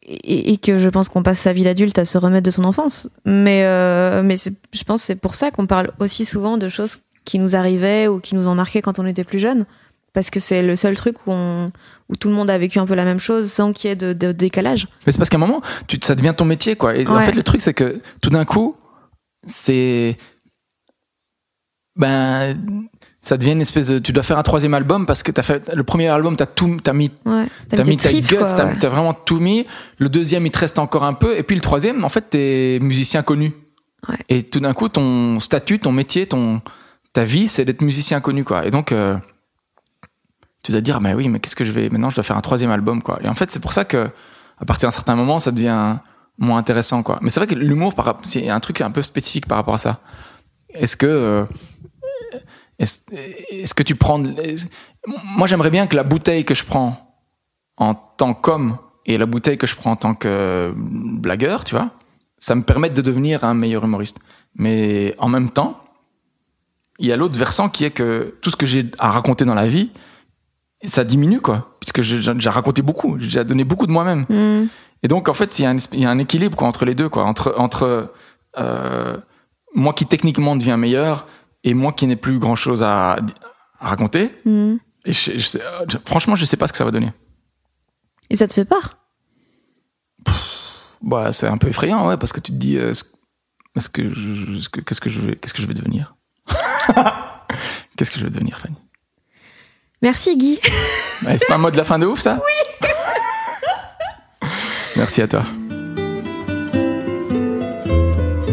Et, 0.07 0.51
et 0.53 0.57
que 0.57 0.79
je 0.79 0.89
pense 0.89 1.09
qu'on 1.09 1.23
passe 1.23 1.39
sa 1.39 1.51
vie 1.51 1.63
d'adulte 1.63 1.97
à 1.97 2.05
se 2.05 2.17
remettre 2.17 2.45
de 2.45 2.51
son 2.51 2.63
enfance. 2.63 3.09
Mais, 3.25 3.63
euh, 3.63 4.21
mais 4.23 4.35
je 4.37 4.83
pense 4.83 5.01
que 5.01 5.07
c'est 5.07 5.15
pour 5.19 5.35
ça 5.35 5.49
qu'on 5.49 5.65
parle 5.65 5.91
aussi 5.99 6.25
souvent 6.25 6.57
de 6.57 6.69
choses 6.69 6.99
qui 7.23 7.39
nous 7.39 7.55
arrivaient 7.55 8.07
ou 8.07 8.19
qui 8.19 8.35
nous 8.35 8.47
ont 8.47 8.53
marqué 8.53 8.81
quand 8.81 8.99
on 8.99 9.05
était 9.05 9.23
plus 9.23 9.39
jeune. 9.39 9.65
Parce 10.13 10.29
que 10.29 10.39
c'est 10.39 10.61
le 10.61 10.75
seul 10.75 10.95
truc 10.95 11.27
où, 11.27 11.31
on, 11.31 11.71
où 12.07 12.15
tout 12.15 12.29
le 12.29 12.35
monde 12.35 12.49
a 12.49 12.57
vécu 12.57 12.79
un 12.79 12.85
peu 12.85 12.93
la 12.93 13.03
même 13.03 13.19
chose 13.19 13.51
sans 13.51 13.73
qu'il 13.73 13.89
y 13.89 13.91
ait 13.91 13.95
de, 13.97 14.13
de 14.13 14.31
décalage. 14.31 14.87
Mais 15.05 15.11
c'est 15.11 15.17
parce 15.17 15.29
qu'à 15.29 15.37
un 15.37 15.41
moment, 15.41 15.61
tu, 15.87 15.97
ça 16.01 16.15
devient 16.15 16.33
ton 16.37 16.45
métier, 16.45 16.75
quoi. 16.75 16.95
Et 16.95 17.05
en 17.05 17.19
fait, 17.19 17.33
le 17.33 17.43
truc, 17.43 17.61
c'est 17.61 17.73
que 17.73 18.01
tout 18.21 18.29
d'un 18.29 18.45
coup, 18.45 18.77
c'est. 19.45 20.17
Ben. 21.97 22.57
Ça 23.25 23.37
devient 23.37 23.53
une 23.53 23.61
espèce 23.61 23.87
de. 23.87 23.97
Tu 23.97 24.11
dois 24.11 24.21
faire 24.21 24.37
un 24.37 24.43
troisième 24.43 24.75
album 24.75 25.07
parce 25.07 25.23
que 25.23 25.31
t'as 25.31 25.41
fait. 25.41 25.73
Le 25.73 25.83
premier 25.83 26.09
album, 26.09 26.35
t'as 26.35 26.45
tout. 26.45 26.77
T'as 26.83 26.93
mis 26.93 27.11
Ouais. 27.25 27.47
T'as 27.69 27.83
mis 27.83 27.97
ta 27.97 28.13
guts, 28.13 28.23
t'as 28.29 28.65
ouais. 28.65 28.77
t'as 28.79 28.89
vraiment 28.89 29.15
tout 29.15 29.39
mis. 29.39 29.65
Le 29.97 30.09
deuxième, 30.09 30.45
il 30.45 30.51
te 30.51 30.59
reste 30.59 30.77
encore 30.77 31.03
un 31.03 31.15
peu. 31.15 31.35
Et 31.35 31.41
puis 31.41 31.55
le 31.55 31.61
troisième, 31.61 32.03
en 32.03 32.09
fait, 32.09 32.29
t'es 32.29 32.77
musicien 32.83 33.23
connu. 33.23 33.51
Ouais. 34.07 34.17
Et 34.29 34.43
tout 34.43 34.59
d'un 34.59 34.73
coup, 34.73 34.89
ton 34.89 35.39
statut, 35.39 35.79
ton 35.79 35.91
métier, 35.91 36.27
ton, 36.27 36.61
ta 37.13 37.23
vie, 37.23 37.47
c'est 37.47 37.65
d'être 37.65 37.81
musicien 37.81 38.21
connu, 38.21 38.43
quoi. 38.43 38.63
Et 38.67 38.69
donc, 38.69 38.91
euh, 38.91 39.17
tu 40.61 40.71
dois 40.71 40.81
te 40.81 40.85
dire, 40.85 41.01
mais 41.01 41.15
oui, 41.15 41.27
mais 41.27 41.39
qu'est-ce 41.39 41.55
que 41.55 41.65
je 41.65 41.71
vais, 41.71 41.89
maintenant, 41.89 42.11
je 42.11 42.15
dois 42.15 42.23
faire 42.23 42.37
un 42.37 42.41
troisième 42.41 42.69
album, 42.69 43.01
quoi. 43.01 43.19
Et 43.23 43.27
en 43.27 43.33
fait, 43.33 43.49
c'est 43.49 43.59
pour 43.59 43.73
ça 43.73 43.85
que, 43.85 44.07
à 44.59 44.65
partir 44.65 44.87
d'un 44.87 44.91
certain 44.91 45.15
moment, 45.15 45.39
ça 45.39 45.51
devient 45.51 45.95
moins 46.37 46.59
intéressant, 46.59 47.01
quoi. 47.01 47.17
Mais 47.23 47.31
c'est 47.31 47.39
vrai 47.39 47.47
que 47.47 47.55
l'humour, 47.55 47.95
c'est 48.21 48.49
un 48.49 48.59
truc 48.59 48.81
un 48.81 48.91
peu 48.91 49.01
spécifique 49.01 49.47
par 49.47 49.57
rapport 49.57 49.73
à 49.73 49.79
ça. 49.79 50.01
Est-ce 50.75 50.95
que, 50.95 51.07
euh, 51.07 51.45
est-ce 52.79 53.73
que 53.73 53.83
tu 53.83 53.95
prends, 53.95 54.21
moi, 55.37 55.47
j'aimerais 55.47 55.69
bien 55.69 55.87
que 55.87 55.95
la 55.95 56.03
bouteille 56.03 56.45
que 56.45 56.53
je 56.53 56.65
prends 56.65 57.15
en 57.77 57.93
tant 57.93 58.33
qu'homme 58.33 58.77
et 59.05 59.17
la 59.17 59.25
bouteille 59.25 59.57
que 59.57 59.67
je 59.67 59.75
prends 59.75 59.91
en 59.91 59.95
tant 59.95 60.15
que 60.15 60.27
euh, 60.27 60.73
blagueur, 60.75 61.63
tu 61.63 61.75
vois, 61.75 61.91
ça 62.37 62.55
me 62.55 62.63
permette 62.63 62.93
de 62.93 63.01
devenir 63.01 63.43
un 63.43 63.53
meilleur 63.53 63.83
humoriste. 63.85 64.19
Mais 64.55 65.15
en 65.19 65.29
même 65.29 65.51
temps, 65.51 65.81
il 66.99 67.07
y 67.07 67.11
a 67.11 67.17
l'autre 67.17 67.37
versant 67.37 67.69
qui 67.69 67.83
est 67.85 67.91
que 67.91 68.35
tout 68.41 68.49
ce 68.51 68.55
que 68.55 68.65
j'ai 68.65 68.89
à 68.99 69.11
raconter 69.11 69.45
dans 69.45 69.53
la 69.53 69.67
vie, 69.67 69.91
ça 70.83 71.03
diminue, 71.03 71.41
quoi. 71.41 71.77
Puisque 71.79 72.01
j'ai 72.01 72.49
raconté 72.49 72.81
beaucoup, 72.81 73.17
j'ai 73.19 73.43
donné 73.43 73.63
beaucoup 73.63 73.87
de 73.87 73.91
moi-même. 73.91 74.25
Hmm. 74.29 74.67
Et 75.03 75.07
donc, 75.07 75.29
en 75.29 75.33
fait, 75.33 75.59
il 75.59 75.63
y, 75.63 75.65
a 75.65 75.69
un 75.69 75.75
esp- 75.75 75.93
il 75.93 75.99
y 75.99 76.05
a 76.05 76.09
un 76.09 76.19
équilibre 76.19 76.57
quoi, 76.57 76.67
entre 76.67 76.85
les 76.85 76.95
deux, 76.95 77.09
quoi. 77.09 77.25
Entre, 77.25 77.53
entre 77.57 78.13
euh, 78.57 79.17
moi 79.73 79.93
qui 79.93 80.05
techniquement 80.05 80.55
deviens 80.55 80.77
meilleur 80.77 81.27
et 81.65 81.73
moi 81.73 81.91
qui 81.91 82.07
n'ai 82.07 82.15
plus 82.15 82.39
grand-chose 82.39 82.81
à, 82.81 83.13
à 83.79 83.89
raconter. 83.89 84.31
Et 84.45 85.11
je, 85.11 85.31
je 85.37 85.39
sais- 85.47 85.61
je- 85.89 85.97
franchement, 86.05 86.35
je 86.37 86.45
sais 86.45 86.55
pas 86.57 86.67
ce 86.67 86.71
que 86.71 86.77
ça 86.77 86.85
va 86.85 86.91
donner. 86.91 87.11
Et 88.29 88.35
ça 88.37 88.47
te 88.47 88.53
fait 88.53 88.65
peur? 88.65 88.97
Bah, 91.01 91.31
c'est 91.33 91.47
un 91.47 91.57
peu 91.57 91.67
effrayant, 91.67 92.07
ouais, 92.07 92.17
parce 92.17 92.31
que 92.33 92.39
tu 92.39 92.51
te 92.51 92.57
dis, 92.57 92.77
euh, 92.77 92.91
est-ce 92.91 93.03
que- 93.89 94.79
qu'est-ce 94.81 95.01
que 95.01 95.09
je 95.09 95.19
vais, 95.21 95.35
qu'est-ce 95.35 95.53
que 95.53 95.61
je 95.61 95.67
vais 95.67 95.73
devenir? 95.73 96.15
Qu'est-ce 97.97 98.11
que 98.11 98.19
je 98.19 98.23
vais 98.25 98.31
devenir, 98.31 98.59
Fanny? 98.59 98.75
Merci 100.01 100.35
Guy. 100.37 100.59
Ouais, 101.25 101.37
C'est 101.37 101.47
pas 101.47 101.55
un 101.55 101.59
mot 101.59 101.71
de 101.71 101.77
la 101.77 101.83
fin 101.83 101.97
de 101.99 102.05
ouf, 102.05 102.19
ça? 102.19 102.39
Oui. 102.43 102.87
Merci 104.97 105.21
à 105.21 105.27
toi. 105.27 105.45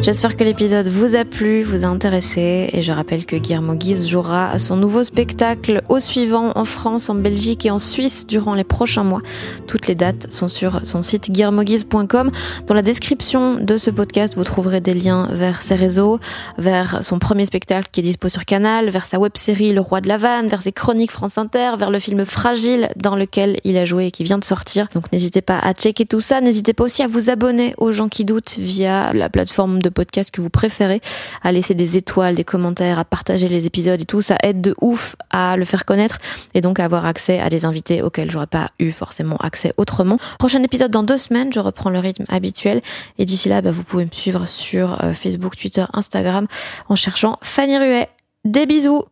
J'espère 0.03 0.37
que 0.37 0.43
l'épisode 0.43 0.89
vous 0.89 1.15
a 1.15 1.25
plu, 1.25 1.63
vous 1.63 1.85
a 1.85 1.87
intéressé 1.87 2.69
et 2.73 2.83
je 2.83 2.91
rappelle 2.91 3.25
que 3.25 3.37
Guillermo 3.37 3.77
Guise 3.77 4.09
jouera 4.09 4.59
son 4.59 4.75
nouveau 4.75 5.05
spectacle 5.05 5.85
au 5.89 6.01
suivant 6.01 6.51
en 6.57 6.65
France, 6.65 7.09
en 7.09 7.15
Belgique 7.15 7.67
et 7.67 7.71
en 7.71 7.79
Suisse 7.79 8.27
durant 8.27 8.57
les 8.57 8.65
prochains 8.65 9.05
mois. 9.05 9.21
Toutes 9.69 9.87
les 9.87 9.95
dates 9.95 10.27
sont 10.33 10.49
sur 10.49 10.85
son 10.85 11.05
site 11.05 11.31
guillermoguise.com. 11.31 12.33
Dans 12.67 12.75
la 12.75 12.83
description 12.83 13.61
de 13.61 13.77
ce 13.77 13.91
podcast, 13.91 14.35
vous 14.35 14.43
trouverez 14.43 14.81
des 14.81 14.93
liens 14.93 15.29
vers 15.31 15.63
ses 15.63 15.77
réseaux, 15.77 16.19
vers 16.59 17.05
son 17.05 17.21
premier 17.21 17.47
spectacle 17.47 17.89
qui 17.93 18.01
est 18.01 18.03
dispo 18.03 18.29
sur 18.29 18.45
Canal, 18.45 18.91
vers 18.91 19.07
sa 19.07 19.21
web-série 19.21 19.73
Le 19.73 19.83
Roi 19.83 20.01
de 20.01 20.09
la 20.09 20.19
Vanne, 20.19 20.49
vers 20.49 20.63
ses 20.63 20.73
chroniques 20.73 21.13
France 21.13 21.39
Inter, 21.39 21.75
vers 21.79 21.93
le 21.93 22.01
film 22.01 22.25
Fragile 22.25 22.89
dans 22.97 23.15
lequel 23.15 23.61
il 23.63 23.77
a 23.77 23.85
joué 23.85 24.07
et 24.07 24.11
qui 24.11 24.25
vient 24.25 24.39
de 24.39 24.45
sortir. 24.45 24.89
Donc 24.93 25.13
n'hésitez 25.13 25.43
pas 25.43 25.61
à 25.61 25.75
checker 25.75 26.07
tout 26.07 26.21
ça. 26.21 26.41
N'hésitez 26.41 26.73
pas 26.73 26.83
aussi 26.83 27.05
à 27.05 27.07
vous 27.07 27.31
abonner 27.31 27.77
aux 27.79 27.93
gens 27.93 28.09
qui 28.09 28.25
doutent 28.25 28.57
via 28.59 29.13
la 29.13 29.29
plateforme 29.29 29.81
de 29.81 29.92
podcast 29.93 30.31
que 30.31 30.41
vous 30.41 30.51
préférez, 30.51 31.01
à 31.43 31.53
laisser 31.53 31.75
des 31.75 31.97
étoiles, 31.97 32.35
des 32.35 32.45
commentaires, 32.45 32.99
à 32.99 33.05
partager 33.05 33.49
les 33.49 33.67
épisodes 33.67 34.01
et 34.01 34.05
tout. 34.05 34.23
Ça 34.23 34.37
aide 34.43 34.61
de 34.61 34.75
ouf 34.81 35.17
à 35.31 35.57
le 35.57 35.65
faire 35.65 35.85
connaître 35.85 36.19
et 36.55 36.61
donc 36.61 36.81
à 36.81 36.85
avoir 36.85 37.07
accès 37.07 37.41
à 37.41 37.49
des 37.49 37.65
invités 37.65 38.03
auxquels 38.03 38.31
j'aurais 38.31 38.47
pas 38.47 38.71
eu 38.79 38.91
forcément 38.91 39.37
accès 39.37 39.73
autrement. 39.77 40.19
Prochain 40.39 40.63
épisode 40.63 40.91
dans 40.91 41.03
deux 41.03 41.19
semaines, 41.19 41.53
je 41.53 41.61
reprends 41.61 41.91
le 41.91 41.99
rythme 41.99 42.25
habituel 42.29 42.81
et 43.19 43.25
d'ici 43.25 43.49
là, 43.49 43.63
bah, 43.63 43.73
vous 43.73 43.85
pouvez 43.85 44.05
me 44.05 44.11
suivre 44.11 44.47
sur 44.47 45.03
euh, 45.05 45.13
Facebook, 45.13 45.57
Twitter, 45.57 45.85
Instagram 45.93 46.47
en 46.89 46.97
cherchant 46.97 47.39
Fanny 47.43 47.79
Ruet. 47.79 48.09
Des 48.45 48.67
bisous 48.67 49.05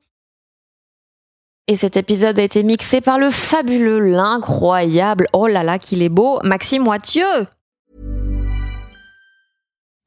et 1.71 1.77
cet 1.77 1.97
épisode 1.97 2.37
a 2.41 2.43
été 2.43 2.65
mixé 2.65 3.01
par 3.01 3.17
le 3.17 3.31
fabuleux, 3.31 4.01
l'incroyable, 4.01 5.29
oh 5.33 5.47
là 5.47 5.63
là 5.63 5.79
qu'il 5.79 6.03
est 6.03 6.09
beau, 6.09 6.41
Maxime 6.43 6.85
Wathieu 6.85 7.47